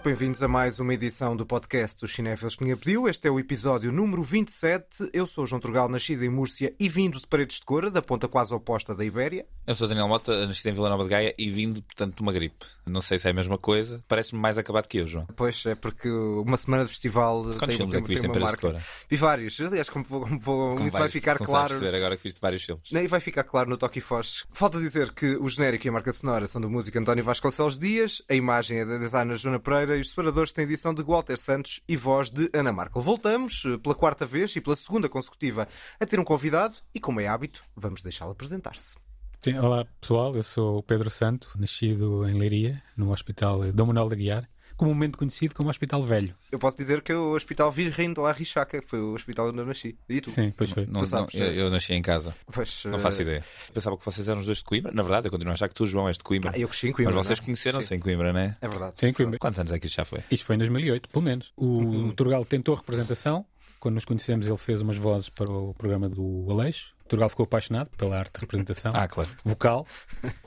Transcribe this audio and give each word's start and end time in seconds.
Muito 0.00 0.16
bem-vindos 0.16 0.42
a 0.42 0.48
mais 0.48 0.80
uma 0.80 0.94
edição 0.94 1.36
do 1.36 1.44
podcast 1.44 2.00
dos 2.00 2.14
Cinéfilos 2.14 2.56
que 2.56 2.64
me 2.64 2.74
pediu. 2.74 3.06
Este 3.06 3.28
é 3.28 3.30
o 3.30 3.38
episódio 3.38 3.92
número 3.92 4.22
27. 4.22 5.10
Eu 5.12 5.26
sou 5.26 5.46
João 5.46 5.60
Turgal, 5.60 5.90
nascido 5.90 6.24
em 6.24 6.30
Múrcia 6.30 6.74
e 6.80 6.88
vindo 6.88 7.18
de 7.18 7.26
Paredes 7.26 7.58
de 7.58 7.66
Cora, 7.66 7.90
da 7.90 8.00
ponta 8.00 8.26
quase 8.26 8.54
oposta 8.54 8.94
da 8.94 9.04
Ibéria. 9.04 9.44
Eu 9.66 9.74
sou 9.74 9.86
Daniel 9.86 10.08
Mota, 10.08 10.46
nascido 10.46 10.68
em 10.68 10.72
Vila 10.72 10.88
Nova 10.88 11.02
de 11.02 11.10
Gaia 11.10 11.34
e 11.36 11.50
vindo, 11.50 11.82
portanto, 11.82 12.16
de 12.16 12.22
uma 12.22 12.32
gripe. 12.32 12.64
Não 12.90 13.00
sei 13.02 13.18
se 13.18 13.26
é 13.28 13.30
a 13.30 13.34
mesma 13.34 13.56
coisa. 13.56 14.02
Parece-me 14.08 14.40
mais 14.40 14.58
acabado 14.58 14.86
que 14.86 14.98
eu, 14.98 15.06
João. 15.06 15.24
Pois 15.36 15.64
é, 15.66 15.74
porque 15.74 16.08
uma 16.10 16.56
semana 16.56 16.84
de 16.84 16.90
festival 16.90 17.42
Quantos 17.42 17.58
tem, 17.58 17.76
filmes 17.76 17.92
tem, 17.94 17.98
é 18.00 18.02
que 18.02 18.08
viste 18.08 18.26
em. 18.26 18.30
Cora? 18.60 18.82
Vi 19.08 19.16
vários. 19.16 19.60
Aliás, 19.60 19.88
como, 19.88 20.04
vou, 20.04 20.20
como 20.22 20.40
Como 20.40 20.82
isso 20.82 20.92
vai 20.92 21.00
vais- 21.02 21.12
ficar 21.12 21.38
como 21.38 21.48
claro. 21.50 21.74
agora 21.96 22.16
que 22.16 22.22
viste 22.22 22.40
vários 22.40 22.64
filmes. 22.64 22.90
E 22.90 23.06
vai 23.08 23.20
ficar 23.20 23.44
claro 23.44 23.70
no 23.70 23.76
Toque 23.76 24.00
Foz. 24.00 24.44
Falta 24.52 24.78
dizer 24.78 25.12
que 25.12 25.36
o 25.36 25.48
genérico 25.48 25.86
e 25.86 25.88
a 25.88 25.92
marca 25.92 26.12
sonora 26.12 26.46
são 26.46 26.60
do 26.60 26.68
músico 26.68 26.98
António 26.98 27.24
Vasconcelos 27.24 27.78
Dias, 27.78 28.22
a 28.28 28.34
imagem 28.34 28.80
é 28.80 28.84
da 28.84 28.98
designer 28.98 29.36
Joana 29.36 29.58
Pereira 29.60 29.96
e 29.96 30.00
os 30.00 30.10
separadores 30.10 30.52
têm 30.52 30.64
edição 30.64 30.92
de 30.92 31.02
Walter 31.02 31.38
Santos 31.38 31.80
e 31.88 31.96
voz 31.96 32.30
de 32.30 32.50
Ana 32.52 32.72
Markel. 32.72 33.00
Voltamos 33.00 33.62
eh, 33.66 33.78
pela 33.78 33.94
quarta 33.94 34.26
vez 34.26 34.54
e 34.56 34.60
pela 34.60 34.76
segunda 34.76 35.08
consecutiva 35.08 35.66
a 35.98 36.06
ter 36.06 36.18
um 36.20 36.24
convidado 36.24 36.74
e, 36.94 37.00
como 37.00 37.20
é 37.20 37.26
hábito, 37.28 37.62
vamos 37.76 38.02
deixá-lo 38.02 38.32
apresentar-se. 38.32 38.94
Sim, 39.42 39.58
olá 39.58 39.86
pessoal, 39.98 40.36
eu 40.36 40.42
sou 40.42 40.76
o 40.76 40.82
Pedro 40.82 41.08
Santo, 41.08 41.48
nascido 41.58 42.28
em 42.28 42.38
Leiria, 42.38 42.82
no 42.94 43.10
Hospital 43.10 43.72
Dom 43.72 43.86
Manuel 43.86 44.10
da 44.10 44.14
Guiar, 44.14 44.46
comumente 44.76 45.16
conhecido 45.16 45.54
como 45.54 45.70
Hospital 45.70 46.02
Velho. 46.02 46.34
Eu 46.52 46.58
posso 46.58 46.76
dizer 46.76 47.00
que 47.00 47.10
é 47.10 47.16
o 47.16 47.34
Hospital 47.34 47.72
Virgem 47.72 48.12
de 48.12 48.20
La 48.20 48.32
Richaca, 48.32 48.82
foi 48.82 49.00
o 49.00 49.14
hospital 49.14 49.48
onde 49.48 49.58
eu 49.58 49.64
nasci. 49.64 49.96
E 50.10 50.20
tu? 50.20 50.28
Sim, 50.30 50.52
pois 50.54 50.70
foi. 50.70 50.84
Não, 50.84 51.00
não, 51.00 51.06
sabes, 51.06 51.34
eu, 51.34 51.46
é? 51.46 51.54
eu 51.58 51.70
nasci 51.70 51.94
em 51.94 52.02
casa. 52.02 52.34
Pois, 52.52 52.84
Não 52.84 52.96
eh, 52.96 52.98
faço 52.98 53.22
ideia. 53.22 53.42
Pensava 53.72 53.96
que 53.96 54.04
vocês 54.04 54.28
eram 54.28 54.40
os 54.40 54.44
dois 54.44 54.58
de 54.58 54.64
Coimbra. 54.64 54.92
Na 54.92 55.02
verdade, 55.02 55.28
eu 55.28 55.30
continuo 55.30 55.52
a 55.52 55.54
achar 55.54 55.68
que 55.68 55.74
tu, 55.74 55.86
João, 55.86 56.06
és 56.06 56.18
de 56.18 56.24
Coimbra. 56.24 56.52
Ah, 56.54 56.58
eu 56.58 56.68
cresci 56.68 56.88
em 56.88 56.92
Coimbra. 56.92 57.14
Mas 57.14 57.26
vocês 57.26 57.38
não 57.38 57.44
é? 57.44 57.46
conheceram-se 57.46 57.94
em 57.94 57.98
Coimbra, 57.98 58.32
não 58.34 58.40
é? 58.40 58.54
É 58.60 58.68
verdade. 58.68 58.98
Sim, 58.98 59.12
Coimbra. 59.14 59.38
Quantos 59.38 59.58
anos 59.58 59.72
é 59.72 59.78
que 59.78 59.86
isto 59.86 59.96
já 59.96 60.04
foi? 60.04 60.20
Isto 60.30 60.44
foi 60.44 60.56
em 60.56 60.58
2008, 60.58 61.08
pelo 61.08 61.24
menos. 61.24 61.50
O 61.56 62.12
Turgal 62.12 62.44
tentou 62.44 62.74
representação. 62.74 63.46
Quando 63.80 63.94
nos 63.94 64.04
conhecemos, 64.04 64.46
ele 64.46 64.56
fez 64.58 64.82
umas 64.82 64.98
vozes 64.98 65.30
para 65.30 65.50
o 65.50 65.72
programa 65.74 66.06
do 66.08 66.46
Aleixo. 66.50 66.92
O 67.06 67.08
Turgal 67.08 67.28
ficou 67.30 67.44
apaixonado 67.44 67.88
pela 67.96 68.18
arte 68.18 68.34
de 68.34 68.40
representação. 68.40 68.92
Ah, 69.00 69.08
claro. 69.08 69.28
Vocal. 69.42 69.86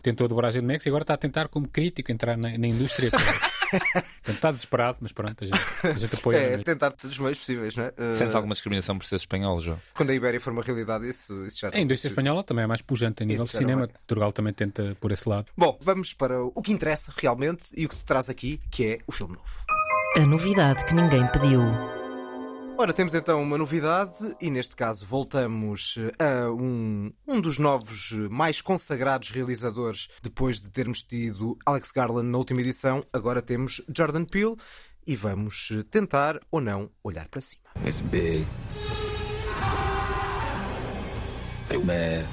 Tentou 0.04 0.26
a 0.26 0.28
dobragem 0.28 0.62
de 0.62 0.68
Mex 0.68 0.86
e 0.86 0.90
agora 0.90 1.04
está 1.04 1.16
a 1.16 1.18
tentar, 1.18 1.48
como 1.48 1.68
crítico, 1.68 2.12
entrar 2.12 2.38
na, 2.38 2.56
na 2.58 2.68
indústria. 2.68 3.10
Portanto, 3.74 4.36
está 4.36 4.52
desesperado, 4.52 5.00
mas 5.02 5.12
pronto, 5.12 5.44
a 5.44 5.48
gente, 5.48 5.58
a 5.88 5.94
gente 5.94 6.16
apoia. 6.16 6.38
É, 6.38 6.58
tentar 6.60 6.92
todos 6.92 7.12
os 7.14 7.20
meios 7.20 7.40
possíveis, 7.40 7.76
não 7.76 7.86
é? 7.86 7.94
Eh, 7.98 8.16
Sentes 8.18 8.36
alguma 8.36 8.54
discriminação 8.54 8.98
por 9.00 9.06
ser 9.06 9.16
espanhol, 9.16 9.60
João? 9.60 9.80
Quando 9.96 10.12
a 10.12 10.14
Ibéria 10.14 10.40
for 10.40 10.54
uma 10.54 10.62
realidade, 10.62 11.10
isso, 11.10 11.46
isso 11.48 11.60
já 11.62 11.70
A 11.74 11.80
indústria 11.80 12.12
espanhola 12.12 12.44
também 12.44 12.66
é 12.66 12.68
mais 12.68 12.84
pujante 12.84 13.24
a 13.24 13.26
nível 13.26 13.44
Isso 13.46 13.54
de 13.54 13.58
cinema. 13.58 13.86
é. 13.86 13.88
Turgal 14.06 14.32
também 14.32 14.54
tenta 14.54 14.96
por 15.02 15.12
esse 15.12 15.28
lado. 15.28 15.48
Bom, 15.58 15.76
vamos 15.82 16.14
para 16.14 16.40
o 16.44 16.62
que 16.62 16.72
interessa 16.72 17.12
realmente 17.18 17.70
e 17.76 17.86
o 17.88 17.90
que 17.90 17.96
se 17.96 18.06
traz 18.06 18.30
aqui, 18.30 18.62
que 18.70 18.86
é 18.86 19.00
o 19.08 19.12
filme 19.12 19.34
novo. 19.36 19.50
A 20.18 20.26
novidade 20.28 20.86
que 20.86 20.94
ninguém 20.94 21.26
pediu. 21.32 21.62
Ora, 22.76 22.92
temos 22.92 23.14
então 23.14 23.42
uma 23.42 23.58
novidade 23.58 24.36
e 24.42 24.50
neste 24.50 24.76
caso 24.76 25.06
voltamos 25.06 25.96
eh, 25.98 26.24
a 26.26 26.52
um, 26.52 27.14
um 27.28 27.40
dos 27.40 27.60
novos 27.60 28.12
eh, 28.12 28.28
mais 28.30 28.62
consagrados 28.62 29.30
realizadores 29.30 30.10
depois 30.24 30.60
de 30.60 30.72
termos 30.72 31.04
tido 31.04 31.56
Alex 31.68 31.92
Garland 31.92 32.30
na 32.30 32.38
última 32.38 32.62
edição. 32.62 33.04
Agora 33.14 33.44
temos 33.44 33.80
Jordan 33.96 34.26
Peele 34.26 34.56
e 35.06 35.16
vamos 35.16 35.70
eh, 35.72 35.84
tentar 35.84 36.40
ou 36.50 36.60
não 36.60 36.90
olhar 37.04 37.28
para 37.28 37.42
cima. 37.42 37.64
It's 37.86 38.02
big. 38.02 38.48
Big 41.70 41.86
man. 41.86 42.26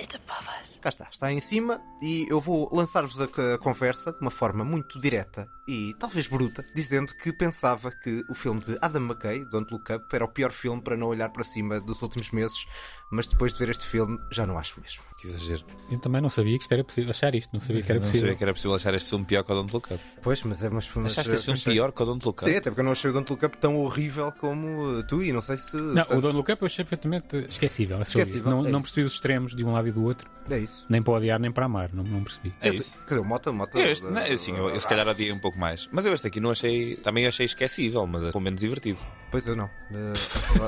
It's 0.00 0.16
above 0.16 0.48
us. 0.60 0.80
Cá 0.80 0.88
está, 0.88 1.08
está 1.10 1.32
em 1.32 1.40
cima 1.40 1.80
e 2.02 2.26
eu 2.28 2.40
vou 2.40 2.68
lançar-vos 2.74 3.20
a, 3.20 3.54
a 3.54 3.58
conversa 3.58 4.12
de 4.12 4.18
uma 4.20 4.32
forma 4.32 4.64
muito 4.64 4.98
direta 4.98 5.46
e 5.68 5.94
talvez 5.98 6.26
bruta, 6.28 6.64
dizendo 6.74 7.14
que 7.14 7.32
pensava 7.32 7.90
que 7.90 8.24
o 8.28 8.34
filme 8.34 8.60
de 8.60 8.78
Adam 8.80 9.02
McKay, 9.02 9.44
Don't 9.44 9.72
Look 9.72 9.92
Up, 9.92 10.04
era 10.14 10.24
o 10.24 10.28
pior 10.28 10.52
filme 10.52 10.80
para 10.80 10.96
não 10.96 11.08
olhar 11.08 11.28
para 11.30 11.42
cima 11.42 11.80
dos 11.80 12.00
últimos 12.02 12.30
meses, 12.30 12.66
mas 13.10 13.26
depois 13.26 13.52
de 13.52 13.58
ver 13.58 13.70
este 13.70 13.84
filme 13.84 14.18
já 14.30 14.46
não 14.46 14.58
acho 14.58 14.80
mesmo. 14.80 15.02
Que 15.16 15.26
exagero. 15.28 15.64
Eu 15.90 15.98
também 15.98 16.20
não 16.20 16.30
sabia 16.30 16.56
que 16.56 16.62
isto 16.64 16.72
era 16.72 16.84
possível 16.84 17.10
achar 17.10 17.34
isto, 17.34 17.50
não 17.52 17.60
sabia 17.60 17.82
que 17.82 17.90
era 17.90 17.98
não 18.00 18.06
possível. 18.06 18.20
sabia 18.20 18.36
que 18.36 18.44
era 18.44 18.52
possível 18.52 18.76
achar 18.76 18.94
este 18.94 19.08
filme 19.10 19.24
pior 19.24 19.42
que 19.42 19.52
o 19.52 19.54
Don't 19.54 19.72
Look 19.72 19.92
Up. 19.92 20.02
Pois, 20.22 20.42
mas 20.42 20.62
é 20.62 20.68
mas, 20.70 20.88
mas 20.94 21.12
Achaste 21.12 21.34
este 21.34 21.44
filme 21.46 21.58
achei- 21.60 21.72
pior 21.72 21.92
que 21.92 22.02
o 22.02 22.06
Don't 22.06 22.24
Look 22.24 22.42
Up? 22.42 22.50
Sim, 22.50 22.56
até 22.58 22.70
porque 22.70 22.80
eu 22.80 22.84
não 22.84 22.92
achei 22.92 23.10
o 23.10 23.12
Don't 23.12 23.30
Look 23.32 23.44
Up 23.44 23.58
tão 23.58 23.76
horrível 23.76 24.32
como 24.32 24.98
uh, 24.98 25.06
tu 25.06 25.22
e 25.22 25.32
não 25.32 25.40
sei 25.40 25.56
se. 25.56 25.76
Não, 25.76 26.04
se- 26.04 26.12
o 26.12 26.20
Don't 26.20 26.36
Look 26.36 26.50
Up 26.52 26.62
eu 26.62 26.66
achei 26.66 26.84
perfeitamente 26.84 27.36
esquecível. 27.48 27.98
é 27.98 28.02
Esquecível. 28.02 28.50
Não, 28.50 28.66
é 28.66 28.70
não 28.70 28.80
percebi 28.80 29.04
os 29.04 29.12
extremos 29.12 29.54
de 29.54 29.64
um 29.64 29.72
lado 29.72 29.88
e 29.88 29.92
do 29.92 30.02
outro, 30.04 30.28
É 30.50 30.58
isso. 30.58 30.84
nem 30.88 31.02
para 31.02 31.14
odiar 31.14 31.38
nem 31.40 31.50
para 31.52 31.66
amar, 31.66 31.92
não, 31.92 32.02
não 32.04 32.22
percebi. 32.22 32.54
É 32.60 32.68
isso. 32.74 32.96
Quer 33.06 33.14
dizer, 33.14 33.20
o 33.20 33.24
Mota, 33.24 33.52
Mota. 33.52 33.78
Eu 33.78 33.90
este, 33.90 34.04
não, 34.04 34.20
assim, 34.22 34.56
eu, 34.56 34.68
eu 34.70 34.80
se 34.80 34.86
calhar 34.86 35.06
odiei 35.08 35.32
um 35.32 35.38
pouco 35.38 35.55
mais. 35.58 35.88
Mas 35.92 36.04
eu 36.06 36.12
este 36.14 36.26
aqui 36.26 36.40
não 36.40 36.50
achei. 36.50 36.96
Também 36.96 37.26
achei 37.26 37.46
esquecível, 37.46 38.06
mas 38.06 38.30
pelo 38.30 38.40
menos 38.42 38.60
divertido. 38.60 39.00
Pois 39.30 39.46
eu 39.46 39.56
não. 39.56 39.68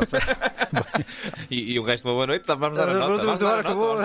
Sei. 0.06 0.20
E, 1.50 1.72
e 1.72 1.78
o 1.78 1.82
resto, 1.82 2.06
uma 2.06 2.12
boa 2.14 2.26
noite. 2.26 2.44
Vamos 2.46 2.76
dar 2.76 2.88
a 2.88 2.92
Ah, 2.92 2.94
nota. 3.08 3.24
vamos 3.24 3.40
dar 3.40 3.58
acabou, 3.60 3.96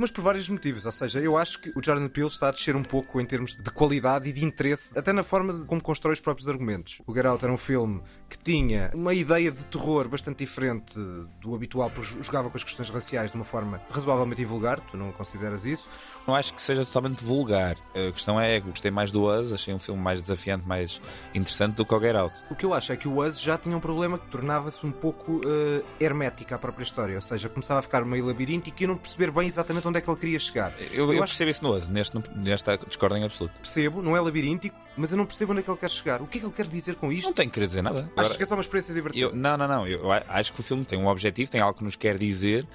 mas 0.00 0.10
por 0.10 0.22
vários 0.22 0.48
motivos. 0.48 0.84
Ou 0.84 0.90
seja, 0.90 1.20
eu 1.20 1.36
acho 1.38 1.60
que 1.60 1.70
o 1.76 1.80
Jordan 1.84 2.08
Peele 2.08 2.26
está 2.26 2.48
a 2.48 2.50
descer 2.50 2.74
um 2.74 2.82
pouco 2.82 3.20
em 3.20 3.24
termos 3.24 3.54
de 3.54 3.70
qualidade 3.70 4.28
e 4.28 4.32
de 4.32 4.44
interesse, 4.44 4.98
até 4.98 5.12
na 5.12 5.22
forma 5.22 5.52
de 5.52 5.64
como 5.64 5.80
constrói 5.80 6.14
os 6.14 6.20
próprios 6.20 6.48
argumentos. 6.48 7.00
O 7.06 7.14
Get 7.14 7.24
Out 7.24 7.44
era 7.44 7.52
um 7.54 7.56
filme 7.56 8.02
que 8.28 8.36
tinha 8.36 8.90
uma 8.94 9.14
ideia 9.14 9.52
de 9.52 9.64
terror 9.66 10.08
bastante 10.08 10.38
diferente 10.38 10.98
do 11.40 11.54
habitual, 11.54 11.88
porque 11.90 12.20
jogava 12.20 12.50
com 12.50 12.56
as 12.56 12.64
questões 12.64 12.88
raciais 12.88 13.30
de 13.30 13.36
uma 13.36 13.44
forma 13.44 13.80
razoavelmente 13.90 14.42
invulgar. 14.42 14.80
Tu 14.90 14.96
não 14.96 15.12
consideras 15.12 15.64
isso? 15.64 15.88
Não 16.26 16.34
acho 16.34 16.52
que 16.52 16.60
seja 16.62 16.84
totalmente 16.84 17.22
vulgar. 17.22 17.76
A 17.94 18.10
questão 18.10 18.40
é 18.40 18.60
que 18.60 18.68
gostei 18.68 18.90
mais 18.90 19.12
do 19.12 19.24
Us, 19.30 19.52
achei 19.52 19.72
um 19.72 19.78
filme 19.78 20.02
mais 20.02 20.11
desafiante, 20.20 20.66
mais 20.66 21.00
interessante 21.34 21.76
do 21.76 21.86
que 21.86 21.94
o 21.94 22.00
Get 22.00 22.16
Out. 22.16 22.34
O 22.50 22.54
que 22.54 22.66
eu 22.66 22.74
acho 22.74 22.92
é 22.92 22.96
que 22.96 23.08
o 23.08 23.24
Us 23.24 23.40
já 23.40 23.56
tinha 23.56 23.76
um 23.76 23.80
problema 23.80 24.18
que 24.18 24.26
tornava-se 24.26 24.84
um 24.84 24.92
pouco 24.92 25.40
eh, 25.44 25.82
hermética 26.00 26.56
à 26.56 26.58
própria 26.58 26.84
história, 26.84 27.14
ou 27.14 27.22
seja, 27.22 27.48
começava 27.48 27.80
a 27.80 27.82
ficar 27.82 28.04
meio 28.04 28.26
labiríntico 28.26 28.76
e 28.80 28.84
eu 28.84 28.88
não 28.88 28.96
perceber 28.96 29.30
bem 29.30 29.48
exatamente 29.48 29.86
onde 29.86 29.98
é 29.98 30.00
que 30.00 30.10
ele 30.10 30.18
queria 30.18 30.38
chegar. 30.38 30.74
Eu, 30.92 31.12
eu 31.12 31.22
acho 31.22 31.32
percebo 31.32 31.50
isso 31.50 31.64
no 31.64 31.72
Us, 31.72 31.88
neste, 31.88 32.20
nesta 32.34 32.76
discordo 32.76 33.16
em 33.16 33.24
absoluto. 33.24 33.54
percebo, 33.54 34.02
não 34.02 34.16
é 34.16 34.20
labiríntico, 34.20 34.76
mas 34.96 35.10
eu 35.10 35.16
não 35.16 35.26
percebo 35.26 35.52
onde 35.52 35.60
é 35.60 35.64
que 35.64 35.70
ele 35.70 35.78
quer 35.78 35.90
chegar. 35.90 36.22
O 36.22 36.26
que 36.26 36.38
é 36.38 36.40
que 36.40 36.46
ele 36.46 36.54
quer 36.54 36.66
dizer 36.66 36.94
com 36.96 37.10
isto? 37.10 37.26
Não 37.26 37.32
tenho 37.32 37.48
que 37.48 37.54
querer 37.54 37.66
dizer 37.66 37.82
nada. 37.82 38.10
Agora, 38.16 38.34
que 38.34 38.42
é 38.42 38.46
só 38.46 38.54
uma 38.54 38.60
experiência 38.60 38.94
divertida? 38.94 39.24
eu, 39.24 39.34
não, 39.34 39.56
não, 39.56 39.68
não. 39.68 39.86
Eu 39.86 40.10
acho 40.12 40.52
que 40.52 40.60
o 40.60 40.62
filme 40.62 40.84
tem 40.84 40.98
um 40.98 41.06
objetivo, 41.06 41.50
tem 41.50 41.60
algo 41.60 41.78
que 41.78 41.84
nos 41.84 41.96
quer 41.96 42.18
dizer, 42.18 42.66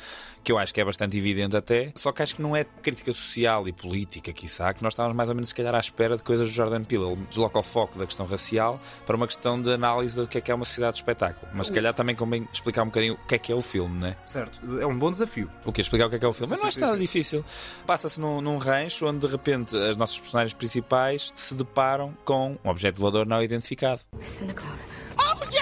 que 0.48 0.52
eu 0.52 0.58
acho 0.58 0.74
que 0.74 0.80
é 0.80 0.86
bastante 0.86 1.18
evidente 1.18 1.58
até, 1.58 1.92
só 1.94 2.12
que 2.12 2.24
acho 2.24 2.36
que 2.36 2.42
não 2.42 2.56
é 2.56 2.64
crítica 2.64 3.12
social 3.12 3.68
e 3.68 3.74
política, 3.74 4.32
quiçá, 4.32 4.74
que 4.74 4.82
nós 4.82 4.94
estávamos 4.94 5.16
mais 5.16 5.28
ou 5.28 5.36
menos, 5.36 5.50
se 5.50 5.56
calhar, 5.56 5.76
à 5.76 5.80
espera 5.80 6.16
de 6.16 6.24
coisas 6.24 6.48
do 6.48 6.54
Jordan 6.54 6.86
Peele. 6.86 7.04
Ele 7.04 7.26
desloca 7.28 7.60
o 7.60 7.64
foco 7.64 8.00
da 8.00 8.06
questão 8.06 8.26
racial 8.26 8.80
para 9.06 9.16
uma 9.16 9.28
questão 9.28 9.62
de 9.62 9.72
análise 9.72 10.16
do 10.16 10.26
que 10.26 10.38
é 10.38 10.42
que 10.42 10.50
é 10.50 10.56
uma 10.56 10.64
sociedade 10.64 10.94
de 10.94 11.02
espetáculo. 11.02 11.52
Mas 11.54 11.68
se 11.68 11.74
calhar 11.74 11.94
também 11.94 12.16
convém 12.16 12.48
explicar 12.54 12.84
um 12.84 12.86
bocadinho 12.86 13.16
o 13.16 13.28
que 13.28 13.36
é 13.36 13.38
que 13.38 13.52
é 13.52 13.56
o 13.56 13.62
filme, 13.62 14.00
né? 14.00 14.16
Certo, 14.26 14.80
é 14.80 14.86
um 14.86 14.98
bom 14.98 15.12
desafio. 15.12 15.52
O 15.66 15.72
que 15.74 15.82
explicar 15.82 16.08
o 16.08 16.10
que 16.10 16.16
é 16.16 16.20
que 16.20 16.26
é 16.26 16.28
o 16.30 16.34
filme? 16.34 16.50
Mas 16.50 16.62
não 16.62 16.68
acho 16.68 16.76
sim, 16.76 16.82
nada 16.82 16.98
difícil. 16.98 17.44
Passa-se 17.86 18.18
num, 18.18 18.40
num 18.40 18.58
rancho 18.58 19.06
onde 19.06 19.20
de 19.20 19.28
repente 19.28 19.76
as 19.76 19.98
nossas 19.98 20.18
personagens 20.18 20.54
principais 20.54 21.34
se 21.36 21.54
deparam 21.54 22.07
com 22.26 22.58
um 22.64 22.70
objeto 22.70 23.00
voador 23.00 23.26
não 23.26 23.42
identificado. 23.42 24.02
Santa 24.22 24.54
Clara. 24.54 24.80
OJ! 25.18 25.58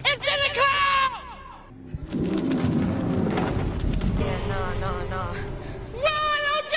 It's 0.00 0.22
in 0.22 0.38
the 0.42 0.50
cloud! 0.54 1.26
Yeah, 4.18 4.46
no, 4.48 4.60
no, 4.80 4.92
no. 5.08 5.24
Run, 5.92 6.42
OJ! 6.58 6.76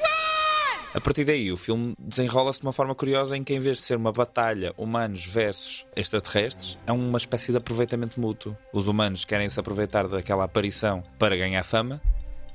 Run! 0.00 0.90
A 0.94 1.00
partir 1.00 1.24
daí, 1.24 1.50
o 1.52 1.56
filme 1.56 1.94
desenrola-se 1.98 2.60
de 2.60 2.66
uma 2.66 2.72
forma 2.72 2.94
curiosa 2.94 3.36
em 3.36 3.44
que, 3.44 3.54
em 3.54 3.60
vez 3.60 3.78
de 3.78 3.84
ser 3.84 3.96
uma 3.96 4.12
batalha 4.12 4.72
humanos 4.76 5.24
versus 5.24 5.86
extraterrestres, 5.96 6.78
é 6.86 6.92
uma 6.92 7.18
espécie 7.18 7.50
de 7.52 7.58
aproveitamento 7.58 8.20
mútuo. 8.20 8.56
Os 8.72 8.88
humanos 8.88 9.24
querem 9.24 9.48
se 9.48 9.58
aproveitar 9.58 10.06
daquela 10.08 10.44
aparição 10.44 11.02
para 11.18 11.36
ganhar 11.36 11.62
fama 11.64 12.00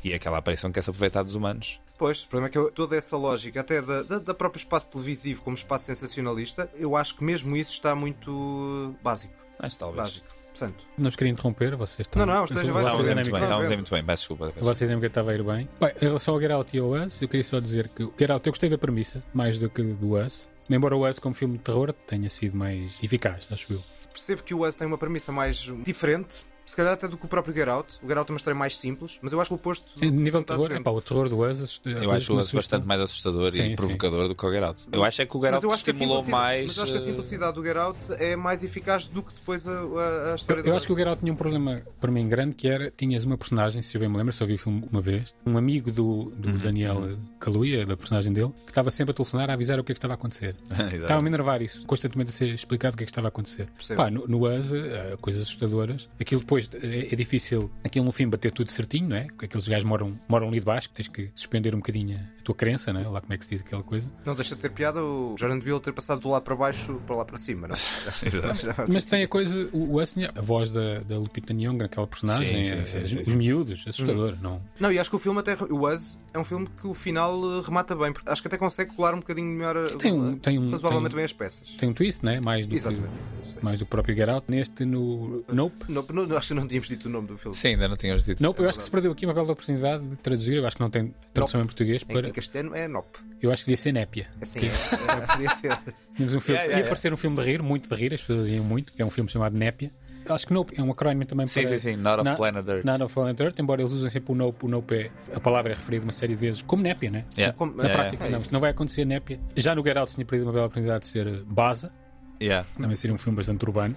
e 0.03 0.13
aquela 0.13 0.37
aparição 0.37 0.71
quer 0.71 0.83
se 0.83 0.89
aproveitar 0.89 1.23
dos 1.23 1.35
humanos. 1.35 1.79
Pois, 1.99 2.23
o 2.23 2.27
problema 2.29 2.47
é 2.47 2.51
que 2.51 2.57
eu- 2.57 2.71
toda 2.71 2.95
essa 2.95 3.15
lógica, 3.17 3.59
até 3.59 3.81
da, 3.81 4.01
da, 4.01 4.17
da 4.19 4.33
próprio 4.33 4.57
espaço 4.59 4.89
televisivo 4.89 5.41
como 5.43 5.55
espaço 5.55 5.85
sensacionalista, 5.85 6.67
eu 6.75 6.95
acho 6.95 7.15
que 7.15 7.23
mesmo 7.23 7.55
isso 7.57 7.73
está 7.73 7.93
muito 7.93 8.95
básico. 9.03 9.33
Mas 9.61 9.75
talvez. 9.77 10.01
Básico. 10.03 10.27
Portanto, 10.51 10.83
Não 10.97 11.07
os 11.09 11.15
queria 11.15 11.31
interromper, 11.31 11.75
vocês 11.75 11.99
estão. 12.07 12.25
Não, 12.25 12.33
não, 12.33 12.43
esteja, 12.45 12.71
vai, 12.71 12.83
Vocês 12.83 13.07
Estávamos 13.07 13.09
a 13.11 13.15
muito 13.15 13.31
bem, 13.31 13.41
estávamos 13.43 13.69
muito 13.75 13.91
bem. 13.93 14.03
Peço 14.03 14.21
desculpa. 14.21 14.45
peço 14.45 14.49
A 14.49 14.53
desculpa. 14.53 14.73
vossa 14.73 14.83
ideia 14.85 15.07
estava 15.07 15.31
a 15.31 15.35
ir 15.35 15.43
bem. 15.43 15.69
Bem, 15.79 15.91
em 16.01 16.05
relação 16.05 16.33
ao 16.33 16.39
Get 16.41 16.51
Out 16.51 16.75
e 16.75 16.79
ao 16.79 16.89
Us, 16.91 17.21
eu 17.21 17.27
queria 17.29 17.43
só 17.43 17.59
dizer 17.59 17.89
que 17.89 18.03
o 18.03 18.13
Get 18.17 18.29
Out 18.29 18.47
eu 18.47 18.51
gostei 18.51 18.69
da 18.69 18.77
premissa, 18.77 19.23
mais 19.33 19.57
do 19.57 19.69
que 19.69 19.83
do 19.83 20.17
Us. 20.17 20.49
Embora 20.69 20.95
o 20.97 21.07
Us, 21.07 21.19
como 21.19 21.35
filme 21.35 21.57
de 21.57 21.63
terror, 21.63 21.93
tenha 21.93 22.29
sido 22.29 22.55
mais 22.57 22.97
eficaz, 23.03 23.47
acho 23.51 23.73
eu. 23.73 23.83
percebo 24.11 24.43
que 24.43 24.53
o 24.53 24.65
Us 24.67 24.75
tem 24.75 24.87
uma 24.87 24.97
premissa 24.97 25.31
mais 25.31 25.57
diferente. 25.83 26.43
Se 26.69 26.75
calhar 26.75 26.93
até 26.93 27.07
do 27.07 27.17
que 27.17 27.25
o 27.25 27.27
próprio 27.27 27.51
Get 27.51 27.67
Out. 27.67 27.95
O 28.03 28.07
Get 28.07 28.15
Out 28.15 28.29
é 28.29 28.33
uma 28.33 28.37
história 28.37 28.55
mais 28.57 28.77
simples, 28.77 29.17
mas 29.23 29.33
eu 29.33 29.41
acho 29.41 29.49
que 29.49 29.53
o 29.53 29.55
oposto. 29.55 29.97
Sim, 29.97 30.11
nível 30.11 30.41
de 30.41 30.45
terror, 30.45 30.69
o 30.85 31.01
terror 31.01 31.27
do 31.27 31.43
Us 31.43 31.61
assusta- 31.61 31.89
Eu 31.89 32.11
acho 32.11 32.31
o 32.31 32.35
Us 32.35 32.41
assusta. 32.41 32.57
bastante 32.57 32.85
mais 32.85 33.01
assustador 33.01 33.51
Sim, 33.51 33.63
e 33.63 33.69
sim. 33.69 33.75
provocador 33.75 34.27
do 34.27 34.35
que 34.35 34.45
o 34.45 34.53
Get 34.53 34.63
Out. 34.63 34.85
Eu 34.91 35.03
acho 35.03 35.19
é 35.23 35.25
que 35.25 35.35
o 35.35 35.41
Get 35.41 35.53
Out 35.53 35.67
estimulou 35.67 36.23
mais. 36.27 36.67
Mas 36.67 36.77
eu 36.77 36.83
acho 36.83 36.91
que 36.91 36.97
a 36.99 37.01
eh, 37.01 37.05
simplicidade 37.05 37.55
do 37.55 37.65
Get 37.65 37.75
Out 37.75 37.97
é 38.19 38.35
mais 38.35 38.63
eficaz 38.63 39.07
do 39.07 39.23
que 39.23 39.33
depois 39.33 39.67
a, 39.67 39.71
a, 39.71 40.31
a 40.33 40.35
história 40.35 40.59
Eu, 40.59 40.63
do 40.63 40.69
eu 40.69 40.75
acho 40.75 40.85
que 40.85 40.93
o. 40.93 40.95
Get 40.95 41.07
Out 41.07 41.19
tinha 41.21 41.33
um 41.33 41.35
problema 41.35 41.81
para 41.99 42.11
mim 42.11 42.27
grande 42.27 42.53
que 42.53 42.67
era 42.67 42.91
tinhas 42.95 43.23
uma 43.23 43.35
personagem, 43.37 43.81
se 43.81 43.95
eu 43.95 43.99
bem 44.01 44.09
me 44.09 44.17
lembro, 44.17 44.31
só 44.31 44.45
vi 44.45 44.53
o 44.53 44.57
filme 44.59 44.87
uma 44.91 45.01
vez, 45.01 45.33
um 45.45 45.57
amigo 45.57 45.91
do, 45.91 46.31
do 46.37 46.49
Uhum, 46.49 46.57
Daniel 46.59 47.17
Kaluuya, 47.39 47.83
da 47.83 47.97
personagem 47.97 48.31
dele, 48.31 48.51
que 48.65 48.71
estava 48.71 48.91
sempre 48.91 49.11
a 49.11 49.15
telefonar 49.15 49.49
a 49.49 49.53
avisar 49.53 49.79
o 49.79 49.83
que 49.83 49.91
é 49.91 49.95
que 49.95 49.97
estava 49.97 50.13
a 50.13 50.15
acontecer. 50.15 50.55
Estava 50.93 51.19
a 51.19 51.23
me 51.23 51.29
enervar 51.29 51.61
isso, 51.61 51.83
constantemente 51.87 52.29
a 52.29 52.33
ser 52.33 52.49
explicado 52.49 52.93
o 52.93 52.97
que 52.97 53.03
é 53.03 53.05
que 53.05 53.11
estava 53.11 53.27
a 53.27 53.29
acontecer. 53.29 53.67
Percebo. 53.75 53.97
Pá, 54.01 54.11
no, 54.11 54.27
no 54.27 54.47
Us, 54.47 54.73
eh, 54.73 55.17
coisas 55.21 55.43
assustadoras. 55.43 56.07
Aquilo 56.19 56.41
depois 56.41 56.58
é, 56.81 57.13
é 57.13 57.15
difícil, 57.15 57.69
aquilo 57.83 58.05
no 58.05 58.11
fim 58.11 58.27
bater 58.27 58.51
tudo 58.51 58.71
certinho, 58.71 59.07
não 59.09 59.15
é? 59.15 59.27
Aqueles 59.41 59.67
gajos 59.67 59.83
moram, 59.85 60.19
moram 60.27 60.47
ali 60.47 60.59
debaixo, 60.59 60.89
tens 60.89 61.07
que 61.07 61.29
suspender 61.35 61.73
um 61.75 61.77
bocadinho 61.79 62.17
a 62.39 62.43
tua 62.43 62.55
crença, 62.55 62.91
não 62.91 62.99
é? 63.01 63.07
Lá 63.07 63.21
como 63.21 63.33
é 63.33 63.37
que 63.37 63.45
se 63.45 63.51
diz 63.51 63.61
aquela 63.61 63.83
coisa. 63.83 64.11
Não 64.25 64.33
deixa 64.33 64.55
de 64.55 64.61
ter 64.61 64.69
piada 64.71 65.03
o 65.03 65.35
Jordan 65.37 65.59
Peele 65.59 65.79
ter 65.79 65.93
passado 65.93 66.19
do 66.21 66.29
lado 66.29 66.43
para 66.43 66.55
baixo 66.55 66.99
para 67.05 67.15
lá 67.17 67.25
para 67.25 67.37
cima, 67.37 67.67
não? 67.67 67.75
é? 67.75 68.87
Mas 68.91 69.05
tem 69.07 69.23
a 69.23 69.27
coisa, 69.27 69.69
o, 69.73 69.95
o 69.95 70.05
tinha 70.05 70.31
a 70.35 70.41
voz 70.41 70.71
da, 70.71 70.99
da 71.01 71.17
Lupita 71.17 71.53
Nyong'o, 71.53 71.83
aquela 71.85 72.07
personagem, 72.07 72.63
Sim, 72.63 72.75
sim, 72.75 72.81
eh, 72.81 72.85
sim, 72.85 73.03
os, 73.03 73.09
sim, 73.09 73.17
os 73.19 73.25
sim. 73.25 73.35
miúdos, 73.35 73.83
assustador, 73.87 74.35
não? 74.41 74.61
Não, 74.79 74.91
e 74.91 74.97
acho 74.99 75.09
que 75.09 75.15
o 75.15 75.19
filme 75.19 75.39
até. 75.39 75.55
O 75.69 75.87
Us 75.87 76.19
é 76.33 76.39
um 76.39 76.43
filme 76.43 76.67
que 76.79 76.87
o 76.87 76.93
final 76.93 77.39
eh, 77.59 77.61
remata 77.65 77.95
bem, 77.95 78.11
porque 78.11 78.29
acho 78.29 78.41
que 78.41 78.47
até 78.47 78.57
consegue 78.57 78.95
colar 78.95 79.13
um 79.13 79.19
bocadinho 79.19 79.47
melhor 79.47 79.77
a- 79.77 79.97
Tem 79.97 80.11
um- 80.11 80.37
tem 80.37 80.57
um- 80.57 80.69
razoavelmente 80.71 81.09
tem- 81.11 81.17
bem 81.17 81.25
as 81.25 81.33
peças. 81.33 81.69
Tem 81.77 81.89
um 81.89 81.93
twist, 81.93 82.25
né? 82.25 82.39
Mais 82.39 82.65
do, 82.65 82.75
Exatamente. 82.75 83.13
que, 83.57 83.63
mais 83.65 83.77
do 83.77 83.85
próprio 83.85 84.15
Get 84.15 84.29
Out. 84.29 84.45
Neste, 84.49 84.85
no 84.85 85.43
Nope. 85.51 85.75
Não, 85.87 86.03
não, 86.03 86.37
acho 86.37 86.48
que 86.49 86.53
não 86.59 86.67
tínhamos 86.67 86.87
dito 86.87 87.05
o 87.07 87.09
nome 87.09 87.27
do 87.27 87.37
filme. 87.37 87.55
Sim, 87.55 87.69
ainda 87.69 87.87
não 87.87 87.95
tínhamos 87.95 88.23
dito. 88.23 88.43
Nope, 88.43 88.61
eu 88.61 88.69
acho 88.69 88.77
que 88.79 88.83
se 88.83 88.91
perdeu 88.91 89.11
aqui 89.11 89.25
uma 89.25 89.33
bela 89.33 89.51
oportunidade 89.51 90.05
de 90.05 90.15
traduzir. 90.17 90.55
Eu 90.55 90.67
acho 90.67 90.75
que 90.75 90.81
não 90.81 90.89
tem 90.89 91.13
tradução 91.33 91.61
em 91.61 91.65
português. 91.65 92.03
Para, 92.03 92.27
em 92.27 92.31
castelhano 92.31 92.75
é 92.75 92.87
Nop. 92.87 93.05
eu 93.41 93.51
acho 93.51 93.63
que 93.63 93.69
devia 93.71 93.81
ser 93.81 93.91
Népia. 93.93 94.27
Assim, 94.41 94.59
é, 94.59 94.63
é, 94.65 95.25
podia 95.27 95.49
ser. 95.51 95.79
Tínhamos 96.15 96.35
um 96.35 96.39
filme, 96.41 96.59
Yeah, 96.59 96.63
yeah, 96.63 96.67
ia 96.67 96.75
yeah. 96.77 96.87
parecer 96.89 97.13
um 97.13 97.17
filme 97.17 97.37
de 97.37 97.43
rir, 97.43 97.61
muito 97.63 97.87
de 97.89 97.95
rir, 97.95 98.13
as 98.13 98.21
pessoas 98.21 98.49
iam 98.49 98.63
muito, 98.65 98.91
que 98.93 99.01
é 99.01 99.05
um 99.05 99.09
filme 99.09 99.29
chamado 99.29 99.57
Népia. 99.57 99.89
Eu 100.25 100.35
Acho 100.35 100.45
que 100.45 100.53
Nope 100.53 100.73
é 100.77 100.83
um 100.83 100.91
acrónimo 100.91 101.25
também 101.25 101.47
Sim, 101.47 101.61
para. 101.61 101.77
sim, 101.77 101.91
sim. 101.91 101.95
Not 101.95 102.19
of 102.19 102.23
Na- 102.29 102.35
Planet 102.35 102.67
Earth. 102.67 102.85
Not 102.85 103.01
of 103.01 103.13
Planet 103.13 103.39
Earth, 103.39 103.59
embora 103.59 103.81
eles 103.81 103.91
usem 103.91 104.09
sempre 104.11 104.31
o 104.31 104.35
Nope, 104.35 104.65
o 104.65 104.69
Nope 104.69 104.93
é. 104.95 105.11
A 105.33 105.39
palavra 105.39 105.71
é 105.71 105.75
referida 105.75 106.03
uma 106.03 106.11
série 106.11 106.33
de 106.35 106.39
vezes 106.39 106.61
como 106.61 106.83
Népia, 106.83 107.09
né? 107.09 107.25
Yeah. 107.35 107.57
Como- 107.57 107.73
Na 107.75 107.85
É, 107.85 107.93
prática, 107.93 108.25
é 108.25 108.29
não, 108.29 108.37
isso. 108.37 108.53
não 108.53 108.59
vai 108.59 108.69
acontecer 108.69 109.05
Népia. 109.05 109.39
Já 109.55 109.73
no 109.73 109.83
Get 109.83 109.97
Out 109.97 110.13
tinha 110.13 110.25
perdido 110.25 110.45
uma 110.47 110.53
bela 110.53 110.65
oportunidade 110.67 110.99
de 111.05 111.07
ser 111.07 111.43
Baza, 111.45 111.91
Yeah. 112.39 112.67
também 112.79 112.95
seria 112.95 113.13
um 113.13 113.17
filme 113.17 113.35
bastante 113.37 113.63
urbano. 113.65 113.95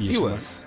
E 0.00 0.16
o 0.16 0.26
não- 0.28 0.34
Us? 0.36 0.64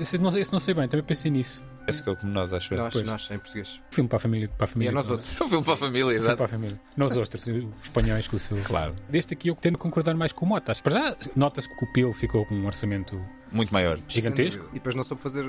Esse 0.00 0.18
não, 0.18 0.36
esse 0.36 0.52
não 0.52 0.60
sei 0.60 0.74
bem, 0.74 0.88
também 0.88 1.04
pensei 1.04 1.30
nisso. 1.30 1.62
Esse 1.86 2.02
que 2.02 2.08
é 2.08 2.12
o 2.12 2.16
como 2.16 2.32
nós, 2.32 2.52
acho 2.52 2.72
eu. 2.72 2.78
Nós, 2.78 3.02
nós, 3.02 3.30
em 3.30 3.38
português. 3.38 3.80
Filme 3.90 4.08
para 4.08 4.16
a 4.16 4.20
família. 4.20 4.48
Para 4.48 4.64
a 4.64 4.68
E 4.68 4.72
família 4.72 4.90
é 4.90 4.92
nós 4.92 5.10
outros. 5.10 5.40
Um 5.40 5.48
filme 5.48 5.64
para 5.64 5.72
a 5.74 5.76
família, 5.76 6.04
Filme 6.06 6.16
exato. 6.20 6.36
para 6.36 6.44
a 6.46 6.48
família. 6.48 6.80
Nós 6.96 7.16
outros, 7.16 7.46
os 7.46 7.64
espanhóis 7.82 8.28
com 8.28 8.36
o 8.36 8.38
seu. 8.40 8.56
Claro. 8.62 8.94
Deste 9.08 9.34
aqui 9.34 9.48
eu 9.48 9.56
tendo 9.56 9.78
concordar 9.78 10.14
mais 10.14 10.30
com 10.32 10.46
o 10.46 10.48
Mota. 10.48 10.72
Para 10.82 10.92
já, 10.92 11.16
nota-se 11.34 11.68
que 11.68 11.84
o 11.84 11.92
Peel 11.92 12.12
ficou 12.12 12.46
com 12.46 12.54
um 12.54 12.66
orçamento 12.66 13.20
Muito 13.52 13.72
maior. 13.72 13.98
gigantesco. 14.08 14.66
E 14.70 14.74
depois 14.74 14.94
não 14.94 15.04
soube 15.04 15.22
fazer. 15.22 15.44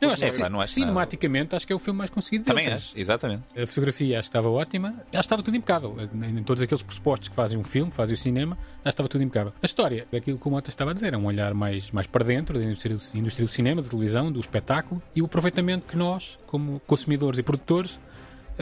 Eu 0.00 0.10
acho 0.10 0.24
É, 0.24 0.30
que 0.30 0.38
pá, 0.38 0.48
não 0.48 0.60
acho 0.60 0.72
cinematicamente 0.72 1.56
acho 1.56 1.66
que 1.66 1.72
é 1.72 1.76
o 1.76 1.78
filme 1.78 1.98
mais 1.98 2.10
conseguido 2.10 2.44
dele. 2.44 2.58
Também 2.58 2.72
acho, 2.72 2.98
exatamente. 2.98 3.42
A 3.60 3.66
fotografia 3.66 4.18
acho 4.18 4.28
que 4.28 4.36
estava 4.36 4.48
ótima, 4.48 4.88
acho 4.88 5.10
que 5.10 5.16
estava 5.18 5.42
tudo 5.42 5.56
impecável. 5.56 5.96
Em 6.14 6.38
em 6.40 6.42
todos 6.44 6.62
aqueles 6.62 6.82
pressupostos 6.82 7.28
que 7.28 7.34
fazem 7.34 7.58
um 7.58 7.64
filme, 7.64 7.90
fazem 7.92 8.14
o 8.14 8.16
cinema, 8.16 8.56
acho 8.56 8.82
que 8.82 8.88
estava 8.88 9.08
tudo 9.08 9.24
impecável. 9.24 9.52
A 9.62 9.66
história, 9.66 10.06
daquilo 10.10 10.38
que 10.38 10.46
o 10.48 10.50
Mota 10.50 10.70
estava 10.70 10.92
a 10.92 10.94
dizer, 10.94 11.12
é 11.12 11.16
um 11.16 11.26
olhar 11.26 11.52
mais, 11.54 11.90
mais 11.90 12.06
para 12.06 12.24
dentro 12.24 12.58
da 12.58 12.64
indústria 12.64 12.96
do, 12.96 13.02
indústria 13.18 13.46
do 13.46 13.52
cinema, 13.52 13.82
da 13.82 13.88
televisão, 13.88 14.30
do 14.30 14.40
espetáculo 14.40 15.02
e 15.14 15.20
o 15.20 15.24
aproveitamento 15.26 15.86
que 15.86 15.96
nós, 15.96 16.38
como 16.46 16.80
consumidores 16.86 17.38
e 17.38 17.42
produtores, 17.42 17.98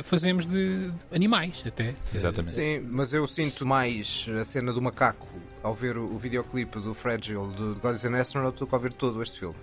fazemos 0.02 0.46
de, 0.46 0.90
de 0.90 0.94
animais 1.12 1.62
até. 1.66 1.94
Exatamente. 2.14 2.54
Sim, 2.54 2.80
mas 2.90 3.12
eu 3.12 3.26
sinto 3.26 3.66
mais 3.66 4.26
a 4.40 4.44
cena 4.44 4.72
do 4.72 4.80
macaco 4.80 5.28
ao 5.62 5.74
ver 5.74 5.96
o, 5.96 6.14
o 6.14 6.18
videoclipe 6.18 6.80
do 6.80 6.94
Fragile 6.94 7.48
de 7.54 7.80
Gods 7.80 8.04
and 8.04 8.16
Astronaut 8.16 8.58
do 8.58 8.66
que 8.66 8.74
ao 8.74 8.80
ver 8.80 8.92
todo 8.92 9.22
este 9.22 9.40
filme. 9.40 9.56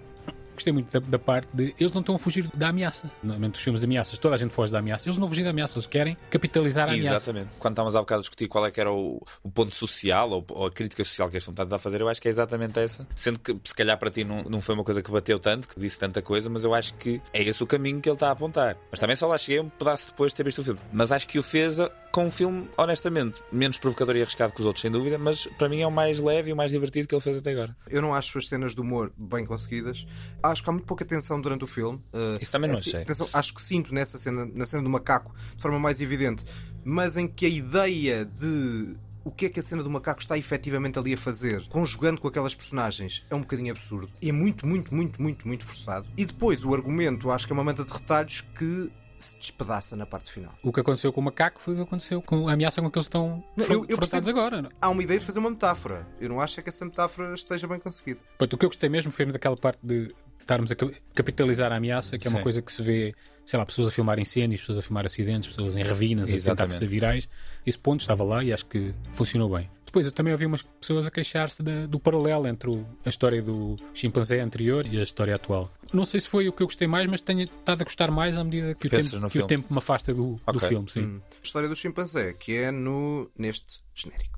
Gostei 0.55 0.73
muito 0.73 0.91
da, 0.91 1.05
da 1.05 1.19
parte 1.19 1.55
de 1.55 1.75
eles 1.79 1.91
não 1.91 2.01
estão 2.01 2.15
a 2.15 2.19
fugir 2.19 2.49
da 2.53 2.69
ameaça. 2.69 3.11
Normalmente 3.21 3.55
os 3.55 3.61
filmes 3.61 3.81
de 3.81 3.85
ameaças, 3.85 4.17
toda 4.17 4.35
a 4.35 4.37
gente 4.37 4.53
foge 4.53 4.71
da 4.71 4.79
ameaça. 4.79 5.07
Eles 5.07 5.17
não 5.17 5.27
fugem 5.27 5.43
da 5.43 5.51
ameaça, 5.51 5.77
eles 5.77 5.87
querem 5.87 6.17
capitalizar 6.29 6.89
a 6.89 6.93
ameaça. 6.93 7.15
Exatamente. 7.15 7.49
Quando 7.59 7.73
estávamos 7.73 7.95
há 7.95 7.99
bocado 7.99 8.19
a 8.19 8.21
discutir 8.21 8.47
qual 8.47 8.65
é 8.65 8.71
que 8.71 8.79
era 8.79 8.91
o, 8.91 9.21
o 9.43 9.51
ponto 9.51 9.75
social 9.75 10.29
ou, 10.31 10.45
ou 10.49 10.65
a 10.65 10.71
crítica 10.71 11.03
social 11.03 11.29
que 11.29 11.39
filme 11.39 11.61
está 11.61 11.75
a 11.75 11.79
fazer, 11.79 12.01
eu 12.01 12.07
acho 12.07 12.21
que 12.21 12.27
é 12.27 12.31
exatamente 12.31 12.79
essa. 12.79 13.07
Sendo 13.15 13.39
que, 13.39 13.55
se 13.63 13.75
calhar, 13.75 13.97
para 13.97 14.09
ti 14.09 14.23
não, 14.23 14.43
não 14.43 14.61
foi 14.61 14.75
uma 14.75 14.83
coisa 14.83 15.01
que 15.01 15.11
bateu 15.11 15.39
tanto, 15.39 15.67
que 15.67 15.79
disse 15.79 15.99
tanta 15.99 16.21
coisa, 16.21 16.49
mas 16.49 16.63
eu 16.63 16.73
acho 16.73 16.93
que 16.95 17.21
é 17.33 17.43
esse 17.43 17.61
o 17.63 17.67
caminho 17.67 18.01
que 18.01 18.09
ele 18.09 18.15
está 18.15 18.29
a 18.29 18.31
apontar. 18.31 18.77
Mas 18.89 18.99
também 18.99 19.15
só 19.15 19.27
lá 19.27 19.37
cheguei 19.37 19.59
um 19.59 19.69
pedaço 19.69 20.07
depois 20.07 20.31
de 20.31 20.37
ter 20.37 20.43
visto 20.43 20.59
o 20.59 20.63
filme. 20.63 20.79
Mas 20.91 21.11
acho 21.11 21.27
que 21.27 21.39
o 21.39 21.43
fez 21.43 21.77
com 22.15 22.27
um 22.27 22.31
filme, 22.31 22.69
honestamente, 22.77 23.43
menos 23.51 23.77
provocador 23.77 24.15
e 24.15 24.21
arriscado 24.21 24.53
que 24.53 24.61
os 24.61 24.65
outros, 24.65 24.81
sem 24.81 24.89
dúvida, 24.89 25.17
mas 25.17 25.47
para 25.57 25.67
mim 25.67 25.81
é 25.81 25.87
o 25.87 25.91
mais 25.91 26.17
leve 26.17 26.49
e 26.49 26.53
o 26.53 26.55
mais 26.55 26.71
divertido 26.71 27.09
que 27.09 27.13
ele 27.13 27.21
fez 27.21 27.35
até 27.35 27.51
agora. 27.51 27.75
Eu 27.89 28.01
não 28.01 28.13
acho 28.15 28.37
as 28.37 28.47
cenas 28.47 28.73
de 28.73 28.79
humor 28.79 29.11
bem 29.17 29.45
conseguidas. 29.45 30.07
Acho 30.41 30.63
que 30.63 30.69
há 30.69 30.71
muito 30.71 30.85
pouca 30.85 31.03
tensão 31.03 31.41
durante 31.41 31.65
o 31.65 31.67
filme. 31.67 31.97
Uh, 32.13 32.41
Isso 32.41 32.49
também 32.53 32.69
não 32.69 32.77
assim, 32.77 32.91
achei. 32.91 33.03
tensão- 33.03 33.27
acho 33.33 33.53
que 33.53 33.61
sinto 33.61 33.93
nessa 33.93 34.17
cena, 34.17 34.45
na 34.45 34.63
cena 34.63 34.81
do 34.81 34.89
macaco, 34.89 35.35
de 35.57 35.61
forma 35.61 35.77
mais 35.77 35.99
evidente, 35.99 36.45
mas 36.85 37.17
em 37.17 37.27
que 37.27 37.45
a 37.45 37.49
ideia 37.49 38.23
de 38.23 38.95
o 39.25 39.29
que 39.31 39.47
é 39.47 39.49
que 39.49 39.59
a 39.59 39.63
cena 39.63 39.83
do 39.83 39.89
macaco 39.89 40.21
está 40.21 40.37
efetivamente 40.37 40.97
ali 40.97 41.15
a 41.15 41.17
fazer, 41.17 41.67
conjugando 41.67 42.21
com 42.21 42.29
aquelas 42.29 42.55
personagens, 42.55 43.25
é 43.29 43.35
um 43.35 43.41
bocadinho 43.41 43.71
absurdo. 43.73 44.13
E 44.21 44.29
é 44.29 44.31
muito, 44.31 44.65
muito, 44.65 44.95
muito, 44.95 45.21
muito, 45.21 45.45
muito 45.45 45.65
forçado. 45.65 46.07
E 46.15 46.23
depois 46.23 46.63
o 46.63 46.73
argumento, 46.73 47.29
acho 47.29 47.45
que 47.45 47.51
é 47.51 47.55
uma 47.55 47.63
manta 47.63 47.83
de 47.83 47.91
retalhos 47.91 48.39
que 48.57 48.89
se 49.19 49.37
despedaça 49.37 49.95
na 49.95 50.05
parte 50.05 50.31
final. 50.31 50.53
O 50.63 50.71
que 50.71 50.79
aconteceu 50.79 51.11
com 51.11 51.21
o 51.21 51.23
macaco 51.23 51.61
foi 51.61 51.73
o 51.73 51.77
que 51.77 51.83
aconteceu 51.83 52.21
com 52.21 52.47
a 52.47 52.53
ameaça 52.53 52.81
com 52.81 52.89
que 52.89 52.97
eles 52.97 53.05
estão 53.07 53.43
confrontados 53.87 54.27
agora. 54.29 54.61
não? 54.61 54.69
Há 54.81 54.89
uma 54.89 55.03
ideia 55.03 55.19
de 55.19 55.25
fazer 55.25 55.39
uma 55.39 55.49
metáfora. 55.49 56.07
Eu 56.19 56.29
não 56.29 56.41
acho 56.41 56.59
é 56.59 56.63
que 56.63 56.69
essa 56.69 56.85
metáfora 56.85 57.33
esteja 57.33 57.67
bem 57.67 57.79
conseguida. 57.79 58.19
Pronto, 58.37 58.53
o 58.53 58.57
que 58.57 58.65
eu 58.65 58.69
gostei 58.69 58.89
mesmo 58.89 59.11
foi 59.11 59.25
daquela 59.25 59.57
parte 59.57 59.79
de 59.83 60.13
estarmos 60.45 60.71
a 60.71 60.75
ca- 60.75 60.91
capitalizar 61.13 61.71
a 61.71 61.75
ameaça, 61.75 62.17
que 62.17 62.27
é 62.27 62.29
uma 62.29 62.37
Sim. 62.37 62.43
coisa 62.43 62.61
que 62.61 62.71
se 62.71 62.81
vê, 62.81 63.13
sei 63.45 63.57
lá, 63.59 63.65
pessoas 63.65 63.87
a 63.87 63.91
filmar 63.91 64.19
incêndios, 64.19 64.61
pessoas 64.61 64.77
a 64.77 64.81
filmar 64.83 65.05
acidentes, 65.05 65.49
pessoas 65.49 65.75
em 65.75 65.81
ravinas, 65.83 66.29
a 66.29 66.31
tentar 66.31 66.37
Exatamente. 66.37 66.73
fazer 66.75 66.85
virais. 66.87 67.27
Esse 67.65 67.77
ponto 67.79 68.01
estava 68.01 68.23
lá 68.23 68.43
e 68.43 68.53
acho 68.53 68.65
que 68.67 68.93
funcionou 69.13 69.49
bem. 69.49 69.69
Depois 69.85 70.05
eu 70.05 70.11
também 70.11 70.33
ouvi 70.33 70.45
umas 70.45 70.61
pessoas 70.61 71.07
a 71.07 71.11
queixar-se 71.11 71.63
do 71.63 71.99
paralelo 71.99 72.47
entre 72.47 72.69
o- 72.69 72.85
a 73.05 73.09
história 73.09 73.41
do 73.41 73.77
chimpanzé 73.93 74.39
anterior 74.41 74.85
e 74.85 74.99
a 74.99 75.03
história 75.03 75.33
atual. 75.35 75.71
Não 75.93 76.03
sei 76.05 76.19
se 76.19 76.27
foi 76.27 76.47
o 76.49 76.53
que 76.53 76.61
eu 76.61 76.67
gostei 76.67 76.87
mais, 76.87 77.09
mas 77.09 77.21
tenho 77.21 77.41
estado 77.43 77.81
a 77.81 77.83
gostar 77.85 78.11
mais 78.11 78.37
à 78.37 78.43
medida 78.43 78.75
que, 78.75 78.87
o 78.87 78.89
tempo, 78.89 79.29
que 79.29 79.39
o 79.39 79.47
tempo 79.47 79.71
me 79.73 79.77
afasta 79.77 80.13
do, 80.13 80.35
do 80.35 80.41
Ok. 80.45 80.67
filme. 80.67 80.89
Sim. 80.91 81.01
Hum. 81.01 81.21
A 81.41 81.45
história 81.45 81.69
do 81.69 81.75
chimpanzé, 81.75 82.33
que 82.33 82.55
é 82.57 82.71
no, 82.71 83.31
neste 83.37 83.79
genérico. 83.93 84.34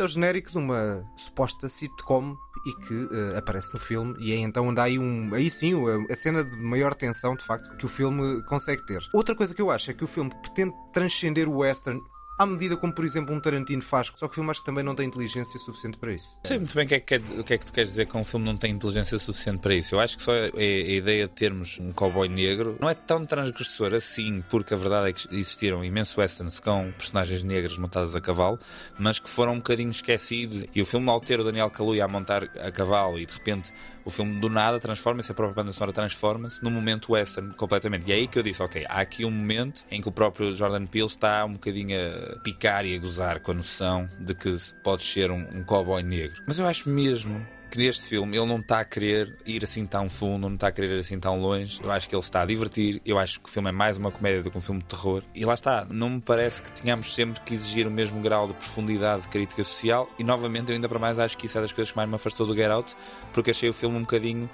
Isto 0.00 0.04
é 0.04 0.06
o 0.06 0.08
genérico 0.08 0.50
de 0.50 0.56
uma 0.56 1.04
suposta 1.14 1.68
sitcom 1.68 2.34
e 2.64 2.72
que 2.86 3.08
eh, 3.12 3.36
aparece 3.36 3.70
no 3.74 3.78
filme 3.78 4.16
e 4.18 4.32
é 4.32 4.36
então 4.36 4.68
onde 4.68 4.80
há 4.80 4.84
aí 4.84 4.98
um. 4.98 5.34
Aí 5.34 5.50
sim, 5.50 5.74
a, 5.74 6.10
a 6.10 6.16
cena 6.16 6.42
de 6.42 6.56
maior 6.56 6.94
tensão, 6.94 7.36
de 7.36 7.44
facto, 7.44 7.76
que 7.76 7.84
o 7.84 7.88
filme 7.88 8.42
consegue 8.44 8.80
ter. 8.86 9.02
Outra 9.12 9.34
coisa 9.34 9.54
que 9.54 9.60
eu 9.60 9.70
acho 9.70 9.90
é 9.90 9.94
que 9.94 10.02
o 10.02 10.06
filme 10.06 10.30
pretende 10.40 10.72
transcender 10.90 11.50
o 11.50 11.58
western 11.58 12.00
à 12.40 12.46
medida 12.46 12.74
como, 12.74 12.90
por 12.90 13.04
exemplo, 13.04 13.34
um 13.34 13.38
Tarantino 13.38 13.82
faz, 13.82 14.10
só 14.16 14.26
que 14.26 14.32
o 14.32 14.34
filme 14.36 14.50
acho 14.50 14.60
que 14.60 14.66
também 14.66 14.82
não 14.82 14.94
tem 14.94 15.06
inteligência 15.06 15.60
suficiente 15.60 15.98
para 15.98 16.14
isso. 16.14 16.38
Sei 16.42 16.56
muito 16.56 16.74
bem 16.74 16.86
o 16.86 16.88
que, 16.88 16.94
é 16.94 17.00
que, 17.00 17.16
o 17.16 17.44
que 17.44 17.52
é 17.52 17.58
que 17.58 17.66
tu 17.66 17.70
queres 17.70 17.90
dizer 17.90 18.06
que 18.06 18.16
um 18.16 18.24
filme 18.24 18.46
não 18.46 18.56
tem 18.56 18.70
inteligência 18.72 19.18
suficiente 19.18 19.58
para 19.58 19.74
isso. 19.74 19.94
Eu 19.94 20.00
acho 20.00 20.16
que 20.16 20.22
só 20.22 20.32
a, 20.32 20.58
a 20.58 20.62
ideia 20.62 21.28
de 21.28 21.34
termos 21.34 21.78
um 21.78 21.92
cowboy 21.92 22.30
negro 22.30 22.78
não 22.80 22.88
é 22.88 22.94
tão 22.94 23.26
transgressor 23.26 23.92
assim, 23.92 24.42
porque 24.48 24.72
a 24.72 24.76
verdade 24.78 25.10
é 25.10 25.12
que 25.12 25.28
existiram 25.30 25.84
imensos 25.84 26.16
westerns 26.16 26.58
com 26.58 26.90
personagens 26.92 27.42
negras 27.42 27.76
montadas 27.76 28.16
a 28.16 28.22
cavalo, 28.22 28.58
mas 28.98 29.18
que 29.18 29.28
foram 29.28 29.52
um 29.52 29.58
bocadinho 29.58 29.90
esquecidos. 29.90 30.64
E 30.74 30.80
o 30.80 30.86
filme, 30.86 31.10
ao 31.10 31.20
ter 31.20 31.40
o 31.40 31.44
Daniel 31.44 31.68
Kaluuya 31.68 32.06
a 32.06 32.08
montar 32.08 32.44
a 32.44 32.72
cavalo 32.72 33.18
e 33.18 33.26
de 33.26 33.34
repente 33.34 33.70
o 34.10 34.12
filme 34.12 34.40
do 34.40 34.50
nada 34.50 34.78
transforma-se, 34.78 35.30
a 35.30 35.34
própria 35.34 35.62
banda 35.62 35.72
sonora 35.72 35.92
transforma-se 35.92 36.62
num 36.62 36.70
momento 36.70 37.12
western 37.12 37.54
completamente. 37.54 38.08
E 38.08 38.12
é 38.12 38.16
aí 38.16 38.26
que 38.26 38.38
eu 38.38 38.42
disse, 38.42 38.62
ok, 38.62 38.84
há 38.88 39.00
aqui 39.00 39.24
um 39.24 39.30
momento 39.30 39.84
em 39.90 40.00
que 40.00 40.08
o 40.08 40.12
próprio 40.12 40.54
Jordan 40.54 40.84
Peele 40.86 41.06
está 41.06 41.44
um 41.44 41.52
bocadinho 41.54 41.96
a 41.96 42.40
picar 42.40 42.84
e 42.84 42.94
a 42.94 42.98
gozar 42.98 43.40
com 43.40 43.52
a 43.52 43.54
noção 43.54 44.08
de 44.18 44.34
que 44.34 44.54
pode 44.82 45.04
ser 45.04 45.30
um, 45.30 45.46
um 45.54 45.62
cowboy 45.62 46.02
negro. 46.02 46.42
Mas 46.46 46.58
eu 46.58 46.66
acho 46.66 46.88
mesmo 46.88 47.46
que 47.70 47.78
neste 47.78 48.06
filme 48.06 48.36
ele 48.36 48.46
não 48.46 48.58
está 48.58 48.80
a 48.80 48.84
querer 48.84 49.36
ir 49.46 49.62
assim 49.62 49.86
tão 49.86 50.10
fundo, 50.10 50.48
não 50.48 50.54
está 50.54 50.68
a 50.68 50.72
querer 50.72 50.96
ir 50.96 51.00
assim 51.00 51.18
tão 51.18 51.40
longe. 51.40 51.80
Eu 51.82 51.90
acho 51.90 52.08
que 52.08 52.14
ele 52.14 52.20
está 52.20 52.42
a 52.42 52.44
divertir. 52.44 53.00
Eu 53.06 53.18
acho 53.18 53.40
que 53.40 53.48
o 53.48 53.52
filme 53.52 53.68
é 53.68 53.72
mais 53.72 53.96
uma 53.96 54.10
comédia 54.10 54.42
do 54.42 54.50
que 54.50 54.58
um 54.58 54.60
filme 54.60 54.80
de 54.80 54.86
terror. 54.86 55.22
E 55.34 55.44
lá 55.44 55.54
está, 55.54 55.86
não 55.88 56.10
me 56.10 56.20
parece 56.20 56.62
que 56.62 56.72
tenhamos 56.72 57.14
sempre 57.14 57.40
que 57.40 57.54
exigir 57.54 57.86
o 57.86 57.90
mesmo 57.90 58.20
grau 58.20 58.48
de 58.48 58.54
profundidade 58.54 59.22
de 59.22 59.28
crítica 59.28 59.62
social. 59.62 60.10
E 60.18 60.24
novamente, 60.24 60.70
eu 60.70 60.74
ainda 60.74 60.88
para 60.88 60.98
mais 60.98 61.18
acho 61.18 61.38
que 61.38 61.46
isso 61.46 61.56
é 61.56 61.60
das 61.60 61.72
coisas 61.72 61.92
que 61.92 61.96
mais 61.96 62.08
me 62.08 62.16
afastou 62.16 62.46
do 62.46 62.54
Get 62.54 62.70
Out, 62.70 62.96
porque 63.32 63.52
achei 63.52 63.68
o 63.68 63.72
filme 63.72 63.96
um 63.96 64.00
bocadinho 64.00 64.50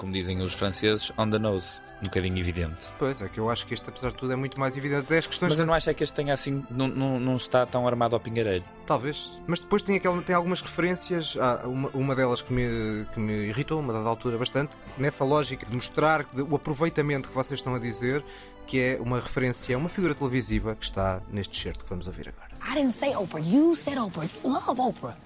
como 0.00 0.12
dizem 0.12 0.40
os 0.40 0.54
franceses, 0.54 1.12
on 1.18 1.28
the 1.28 1.38
nose, 1.38 1.78
um 2.00 2.06
bocadinho 2.06 2.38
evidente. 2.38 2.88
Pois 2.98 3.20
é, 3.20 3.28
que 3.28 3.38
eu 3.38 3.50
acho 3.50 3.66
que 3.66 3.74
este, 3.74 3.86
apesar 3.90 4.08
de 4.08 4.16
tudo, 4.16 4.32
é 4.32 4.36
muito 4.36 4.58
mais 4.58 4.74
evidente. 4.74 5.02
Até 5.02 5.18
as 5.18 5.26
questões. 5.26 5.50
Mas 5.50 5.58
eu 5.58 5.66
não 5.66 5.74
acho 5.74 5.90
é 5.90 5.94
que 5.94 6.02
este 6.02 6.14
tenha 6.14 6.32
assim, 6.32 6.64
não, 6.70 6.88
não, 6.88 7.20
não 7.20 7.36
está 7.36 7.66
tão 7.66 7.86
armado 7.86 8.16
ao 8.16 8.20
pingarelho. 8.20 8.64
Talvez. 8.86 9.38
Mas 9.46 9.60
depois 9.60 9.82
tem, 9.82 9.96
aquela, 9.96 10.20
tem 10.22 10.34
algumas 10.34 10.62
referências. 10.62 11.36
Ah, 11.38 11.62
uma, 11.66 11.90
uma 11.92 12.16
delas 12.16 12.40
que 12.40 12.50
me, 12.50 13.04
que 13.12 13.20
me 13.20 13.48
irritou, 13.48 13.78
uma 13.78 13.92
dada 13.92 14.08
altura, 14.08 14.38
bastante. 14.38 14.78
Nessa 14.96 15.22
lógica 15.22 15.66
de 15.66 15.76
mostrar 15.76 16.24
o 16.50 16.56
aproveitamento 16.56 17.28
que 17.28 17.34
vocês 17.34 17.60
estão 17.60 17.74
a 17.74 17.78
dizer, 17.78 18.24
que 18.70 18.78
é 18.80 19.00
uma 19.00 19.18
referência 19.18 19.74
a 19.74 19.78
uma 19.78 19.88
figura 19.88 20.14
televisiva 20.14 20.76
que 20.76 20.84
está 20.84 21.20
neste 21.28 21.60
certo 21.60 21.82
que 21.82 21.90
vamos 21.90 22.06
ouvir 22.06 22.28
agora. 22.28 22.50
I 22.64 22.76
didn't 22.76 22.92
say 22.92 23.14
Oprah. 23.16 23.40
You 23.44 23.74
said 23.74 23.98
Oprah. 23.98 24.28
You 24.44 24.52
love 24.52 24.78
Oprah. 24.80 25.16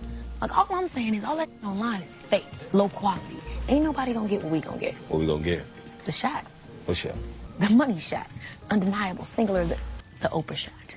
Like 0.41 0.51
all 0.57 0.67
I'm 0.71 0.89
saying 0.89 1.15
is 1.15 1.25
all 1.25 1.37
that 1.37 1.51
online 1.63 2.01
is 2.03 2.17
fake, 2.31 2.47
low 2.73 2.89
quality. 2.89 3.37
Ain't 3.69 3.85
nobody 3.85 4.15
gonna 4.15 4.29
get 4.29 4.43
what 4.43 4.51
we 4.51 4.61
gonna 4.63 4.79
get. 4.79 4.95
What 5.11 5.21
we 5.21 5.27
gonna 5.27 5.43
get? 5.45 5.63
The 6.07 6.13
shot, 6.13 6.47
What 6.87 6.97
shot? 6.97 7.17
the 7.61 7.69
money 7.69 7.99
shot, 7.99 8.27
undeniable, 8.71 9.27
singular, 9.27 9.67
the, 9.67 9.77
the 10.23 10.29
Oprah 10.31 10.57
shot. 10.57 10.97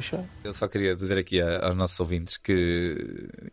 Shot? 0.00 0.24
Eu 0.44 0.52
só 0.52 0.66
queria 0.68 0.94
dizer 0.94 1.18
aqui 1.18 1.40
aos 1.40 1.74
nossos 1.76 1.98
ouvintes 2.00 2.36
que 2.36 2.96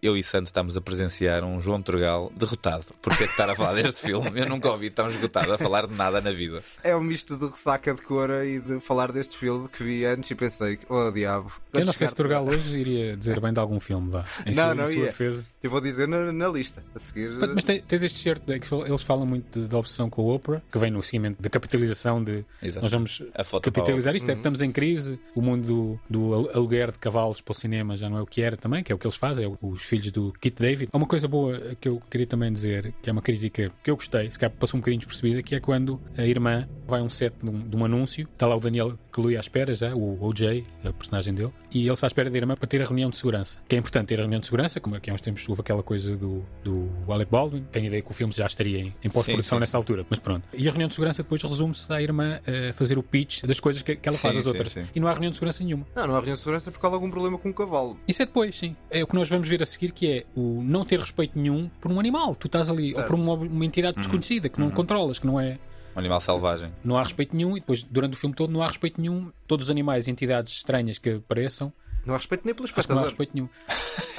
eu 0.01 0.15
e 0.17 0.23
Santos 0.23 0.49
estamos 0.49 0.75
a 0.77 0.81
presenciar 0.81 1.43
um 1.43 1.59
João 1.59 1.81
Turgal 1.81 2.31
derrotado 2.35 2.85
por 3.01 3.11
ter 3.15 3.25
que 3.25 3.31
estar 3.31 3.49
a 3.49 3.55
falar 3.55 3.73
deste 3.75 4.01
filme. 4.07 4.29
Eu 4.39 4.47
nunca 4.49 4.69
ouvi 4.69 4.89
tão 4.89 5.07
esgotado 5.09 5.53
a 5.53 5.57
falar 5.57 5.87
de 5.87 5.93
nada 5.93 6.21
na 6.21 6.31
vida. 6.31 6.61
É 6.83 6.95
um 6.95 7.01
misto 7.01 7.37
de 7.37 7.45
ressaca 7.45 7.93
de 7.93 8.01
cora 8.01 8.45
e 8.45 8.59
de 8.59 8.79
falar 8.79 9.11
deste 9.11 9.37
filme 9.37 9.67
que 9.69 9.83
vi 9.83 10.05
antes 10.05 10.29
e 10.31 10.35
pensei, 10.35 10.79
oh 10.89 11.11
diabo. 11.11 11.51
Eu 11.73 11.85
não 11.85 11.93
sei 11.93 12.07
se 12.07 12.15
Turgal 12.15 12.45
hoje 12.47 12.77
iria 12.77 13.15
dizer 13.15 13.39
bem 13.39 13.53
de 13.53 13.59
algum 13.59 13.79
filme, 13.79 14.09
vá. 14.09 14.25
Em 14.45 14.53
Não, 14.55 14.65
sua, 14.65 14.75
não 14.75 14.83
em 14.85 14.87
sua 14.91 14.99
ia. 14.99 15.05
defesa. 15.05 15.45
Eu 15.63 15.69
vou 15.71 15.81
dizer 15.81 16.07
na, 16.07 16.31
na 16.31 16.47
lista. 16.47 16.83
A 16.95 16.99
seguir. 16.99 17.29
Mas, 17.53 17.63
tem- 17.63 17.81
tens 17.81 18.03
este 18.03 18.19
certo, 18.19 18.51
é 18.51 18.59
que 18.59 18.73
eles 18.73 19.01
falam 19.01 19.25
muito 19.25 19.67
da 19.67 19.77
obsessão 19.77 20.09
com 20.09 20.29
a 20.29 20.35
Oprah, 20.35 20.61
que 20.71 20.77
vem 20.77 20.91
no 20.91 21.01
seguimento 21.01 21.41
da 21.41 21.49
capitalização 21.49 22.23
de 22.23 22.45
Exato. 22.61 22.83
nós 22.83 22.91
vamos 22.91 23.23
capitalizar 23.63 24.15
isto, 24.15 24.25
é 24.25 24.27
Uhum. 24.29 24.35
que 24.35 24.39
estamos 24.39 24.61
em 24.61 24.71
crise, 24.71 25.19
o 25.35 25.41
mundo 25.41 25.65
do, 25.65 25.99
do 26.09 26.33
al- 26.33 26.49
aluguer 26.55 26.91
de 26.91 26.97
cavalos 26.99 27.41
para 27.41 27.51
o 27.51 27.55
cinema 27.55 27.97
já 27.97 28.09
não 28.09 28.17
é 28.17 28.21
o 28.21 28.25
que 28.25 28.41
era 28.41 28.55
também, 28.55 28.83
que 28.83 28.91
é 28.91 28.95
o 28.95 28.97
que 28.99 29.07
eles 29.07 29.17
fazem, 29.17 29.45
é 29.45 29.57
os 29.61 29.81
filhos 29.83 30.11
do 30.11 30.31
Kit 30.39 30.61
David. 30.61 30.89
Há 30.93 30.97
uma 30.97 31.07
coisa 31.07 31.27
boa 31.27 31.59
que 31.81 31.87
eu 31.89 32.01
queria 32.09 32.27
também 32.27 32.51
dizer, 32.53 32.93
que 33.01 33.09
é 33.09 33.13
uma 33.13 33.21
crítica 33.21 33.71
que 33.83 33.89
eu 33.89 33.95
gostei, 33.95 34.29
se 34.29 34.37
calhar 34.37 34.55
passou 34.57 34.77
um 34.77 34.81
bocadinho 34.81 34.99
despercebida, 34.99 35.41
que 35.41 35.55
é 35.55 35.59
quando 35.59 35.99
a 36.17 36.23
irmã 36.25 36.67
vai 36.87 36.99
a 36.99 37.03
um 37.03 37.09
set 37.09 37.33
de 37.41 37.49
um, 37.49 37.67
de 37.67 37.75
um 37.75 37.83
anúncio, 37.83 38.27
está 38.31 38.45
lá 38.45 38.55
o 38.55 38.59
Daniel 38.59 38.97
Kaluuya 39.17 39.39
à 39.39 39.41
espera 39.41 39.73
já, 39.75 39.95
o 39.95 40.23
OJ, 40.23 40.63
a 40.83 40.93
personagem 40.93 41.33
dele, 41.33 41.51
e 41.71 41.81
ele 41.83 41.91
está 41.91 42.05
à 42.05 42.09
espera 42.09 42.29
da 42.29 42.37
irmã 42.37 42.55
para 42.55 42.67
ter 42.67 42.81
a 42.81 42.85
reunião 42.85 43.09
de 43.09 43.17
segurança. 43.17 43.57
Que 43.67 43.75
é 43.75 43.79
importante 43.79 44.07
ter 44.07 44.15
a 44.15 44.21
reunião 44.21 44.39
de 44.39 44.45
segurança, 44.45 44.79
como 44.79 44.95
aqui 44.95 45.09
há 45.09 45.13
uns 45.13 45.21
tempos 45.21 45.47
houve 45.49 45.61
aquela 45.61 45.81
coisa 45.83 46.15
do, 46.15 46.45
do 46.63 46.87
Alec 47.11 47.31
Baldwin, 47.31 47.65
tenho 47.71 47.85
a 47.85 47.87
ideia 47.87 48.01
que 48.01 48.11
o 48.11 48.13
filme 48.13 48.31
já 48.33 48.45
estaria 48.45 48.79
em, 48.79 48.93
em 49.03 49.09
pós-produção 49.09 49.59
nessa 49.59 49.75
altura, 49.77 50.05
mas 50.09 50.19
pronto. 50.19 50.43
E 50.53 50.67
a 50.67 50.71
reunião 50.71 50.87
de 50.87 50.93
segurança 50.93 51.23
depois 51.23 51.41
resume-se 51.41 51.91
à 51.91 52.01
irmã 52.01 52.39
a 52.69 52.73
fazer 52.73 52.97
o 52.97 53.03
pitch 53.03 53.43
das 53.43 53.59
coisas 53.59 53.81
que, 53.81 53.95
que 53.95 54.07
ela 54.07 54.17
faz 54.17 54.33
Sim, 54.33 54.37
às 54.39 54.43
sim, 54.43 54.49
outras. 54.49 54.71
sim. 54.71 54.85
E 54.95 54.99
não 54.99 55.07
há 55.07 55.11
reunião 55.11 55.31
de 55.31 55.37
segurança 55.37 55.63
nenhuma. 55.63 55.85
Não, 55.95 56.07
não 56.07 56.13
há 56.13 56.17
reunião 56.17 56.35
de 56.35 56.39
segurança 56.39 56.71
porque 56.71 56.85
há 56.85 56.89
algum 56.89 57.09
problema 57.09 57.37
com 57.37 57.49
o 57.49 57.53
cavalo. 57.53 57.97
Isso 58.07 58.21
é 58.21 58.25
depois, 58.25 58.55
sim. 58.55 58.75
É 58.89 59.03
o 59.03 59.07
que 59.07 59.15
nós 59.15 59.29
vamos 59.29 59.47
ver 59.49 59.61
a 59.63 59.65
seguir, 59.65 59.91
que 59.91 60.07
é 60.11 60.25
o 60.35 60.61
não 60.63 60.85
ter 60.85 60.99
respeito 60.99 61.37
nenhum 61.37 61.69
por 61.81 61.91
um 61.91 61.99
animal. 61.99 62.35
Tu 62.35 62.47
estás 62.47 62.69
ali, 62.69 62.91
Certo. 62.91 63.11
ou 63.13 63.17
por 63.17 63.23
uma, 63.23 63.33
uma 63.33 63.65
entidade 63.65 63.97
desconhecida, 63.97 64.47
que 64.49 64.59
não 64.59 64.69
controlas, 64.69 65.19
que 65.19 65.25
não 65.27 65.39
é. 65.39 65.57
Um 65.97 65.99
animal 65.99 66.21
selvagem. 66.21 66.71
Não 66.83 66.95
há 66.95 67.01
respeito 67.01 67.35
nenhum, 67.35 67.57
e 67.57 67.59
depois, 67.59 67.81
durante 67.81 68.13
o 68.13 68.17
filme 68.17 68.35
todo, 68.35 68.53
não 68.53 68.61
há 68.61 68.67
respeito 68.67 69.01
nenhum. 69.01 69.31
Todos 69.47 69.65
os 69.65 69.71
animais 69.71 70.05
e 70.07 70.11
entidades 70.11 70.53
estranhas 70.53 70.99
que 70.99 71.09
apareçam, 71.09 71.73
Não 72.05 72.13
há 72.13 72.17
respeito 72.17 72.45
nem 72.45 72.53
pelo 72.53 72.65
acho 72.65 72.73
que 72.73 72.79
não 72.93 72.99
há 72.99 73.07
espectador. 73.07 73.09
respeito 73.09 73.31
nenhum. 73.33 73.49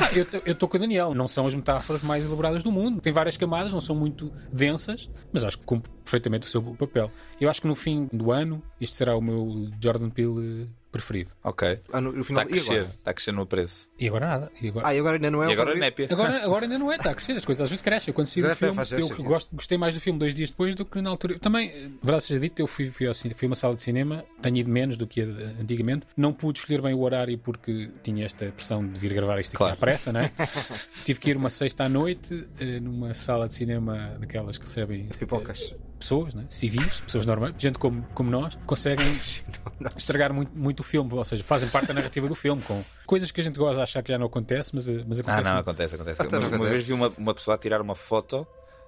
Ah, 0.01 0.41
eu 0.45 0.53
estou 0.53 0.69
com 0.69 0.77
o 0.77 0.81
Daniel, 0.81 1.15
não 1.15 1.29
são 1.29 1.47
as 1.47 1.55
metáforas 1.55 2.03
mais 2.03 2.25
elaboradas 2.25 2.63
do 2.65 2.73
mundo. 2.73 3.01
Tem 3.01 3.13
várias 3.13 3.37
camadas, 3.37 3.73
não 3.73 3.81
são 3.81 3.95
muito 3.95 4.33
densas, 4.53 5.09
mas 5.33 5.45
acho 5.45 5.57
que 5.59 5.65
cumpre 5.65 5.91
perfeitamente 6.05 6.47
o 6.49 6.51
seu 6.51 6.61
papel. 6.63 7.11
Eu 7.41 7.49
acho 7.49 7.61
que 7.63 7.69
no 7.69 7.75
fim 7.77 8.09
do 8.13 8.33
ano, 8.33 8.61
este 8.81 8.97
será 8.97 9.17
o 9.17 9.21
meu 9.21 9.71
Jordan 9.81 10.11
Peele 10.11 10.69
preferido. 10.91 11.31
Ok. 11.45 11.81
Ah, 11.93 12.01
no, 12.01 12.13
no 12.13 12.21
Está 12.21 12.27
final. 12.27 12.43
a 12.45 12.47
E 12.47 12.51
crescer. 12.51 12.81
Está 12.87 13.11
a 13.11 13.15
crescer 13.15 13.33
no 13.33 13.47
preço. 13.47 13.89
E 13.99 14.09
agora 14.09 14.27
nada. 14.27 14.53
E 14.61 14.69
agora... 14.69 14.89
Ah, 14.89 14.95
e 14.95 14.99
agora 14.99 15.17
ainda 15.17 15.31
não 15.31 15.43
é 15.43 15.47
E 15.47 15.49
o 15.49 15.53
agora 15.53 15.75
népia. 15.75 16.09
Agora, 16.11 16.37
agora 16.45 16.65
ainda 16.65 16.79
não 16.79 16.93
é, 16.93 16.97
está 16.97 17.11
a 17.11 17.15
crescer, 17.15 17.33
as 17.33 17.45
coisas 17.45 17.63
às 17.63 17.71
vezes 17.71 17.83
crescem. 17.83 18.11
Eu 18.11 18.15
quando 18.15 18.27
saí 18.27 18.43
do 18.43 18.49
Certo, 18.49 18.65
é, 18.65 18.85
filme, 18.97 19.11
eu 19.19 19.25
gosto, 19.25 19.49
gostei 19.55 19.77
mais 19.79 19.95
do 19.95 20.01
filme 20.01 20.19
dois 20.19 20.35
dias 20.35 20.51
depois 20.51 20.75
do 20.75 20.85
que 20.85 21.01
na 21.01 21.11
altura. 21.11 21.39
Também, 21.39 21.93
verdade 22.03 22.25
seja 22.25 22.41
dito, 22.41 22.61
eu 22.61 22.67
fui, 22.67 22.91
fui, 22.91 23.07
ao 23.07 23.15
fui 23.15 23.31
a 23.43 23.47
uma 23.47 23.57
sala 23.57 23.75
de 23.75 23.83
cinema, 23.83 24.25
tenho 24.41 24.57
ido 24.57 24.71
menos 24.71 24.97
do 24.97 25.07
que 25.07 25.21
antigamente. 25.61 26.07
Não 26.17 26.33
pude 26.33 26.59
escolher 26.61 26.81
bem 26.83 26.95
o 26.95 27.01
horário 27.01 27.39
porque 27.39 27.91
tinha 28.03 28.25
esta 28.25 28.47
pressão 28.47 28.87
de 28.87 28.99
vir 28.99 29.13
gravar 29.15 29.39
isto 29.41 29.51
aqui 29.51 29.59
Claro. 29.59 29.75
à 29.75 29.77
pressa, 29.77 30.13
não 30.13 30.21
é? 30.21 30.33
Tive 31.05 31.21
que 31.21 31.31
ir 31.31 31.37
uma 31.37 31.51
sexta 31.51 31.85
à 31.85 31.89
noite 31.89 32.47
eh, 32.61 32.81
numa 32.81 33.15
sala 33.15 33.49
de 33.49 33.55
cinema 33.55 34.17
daquelas 34.19 34.59
que 34.59 34.65
recebem 34.67 35.09
Pipocas. 35.19 35.75
Pessoas, 35.99 36.33
né? 36.35 36.45
civis, 36.49 37.01
pessoas 37.01 37.27
normais, 37.27 37.55
gente 37.59 37.79
como, 37.79 38.03
como 38.15 38.31
nós, 38.31 38.57
conseguem 38.67 39.07
estragar 39.97 40.33
muito, 40.33 40.57
muito 40.57 40.81
o 40.81 40.83
filme, 40.83 41.13
ou 41.13 41.25
seja, 41.25 41.43
fazem 41.45 41.69
parte 41.69 41.89
da 41.89 41.95
narrativa 41.95 42.27
do 42.29 42.35
filme, 42.35 42.63
com 42.63 42.83
coisas 43.07 43.31
que 43.31 43.41
a 43.41 43.45
gente 43.45 43.59
gosta 43.59 43.77
de 43.77 43.83
achar 43.83 44.03
que 44.03 44.13
já 44.13 44.19
não 44.19 44.27
acontece, 44.27 44.75
mas, 44.75 44.89
mas 44.89 45.21
Ah, 45.21 45.23
acontece. 45.23 45.43
não, 45.45 45.55
muito. 45.55 45.61
acontece, 45.71 45.95
acontece. 45.95 46.23
Uma, 46.23 46.39
uma 46.39 46.47
acontece. 46.47 46.71
vez 46.71 46.87
vi 46.87 46.93
uma, 46.93 47.09
uma 47.19 47.35
pessoa 47.35 47.55
a 47.55 47.59
tirar 47.59 47.81
uma 47.81 47.95
foto 47.95 48.47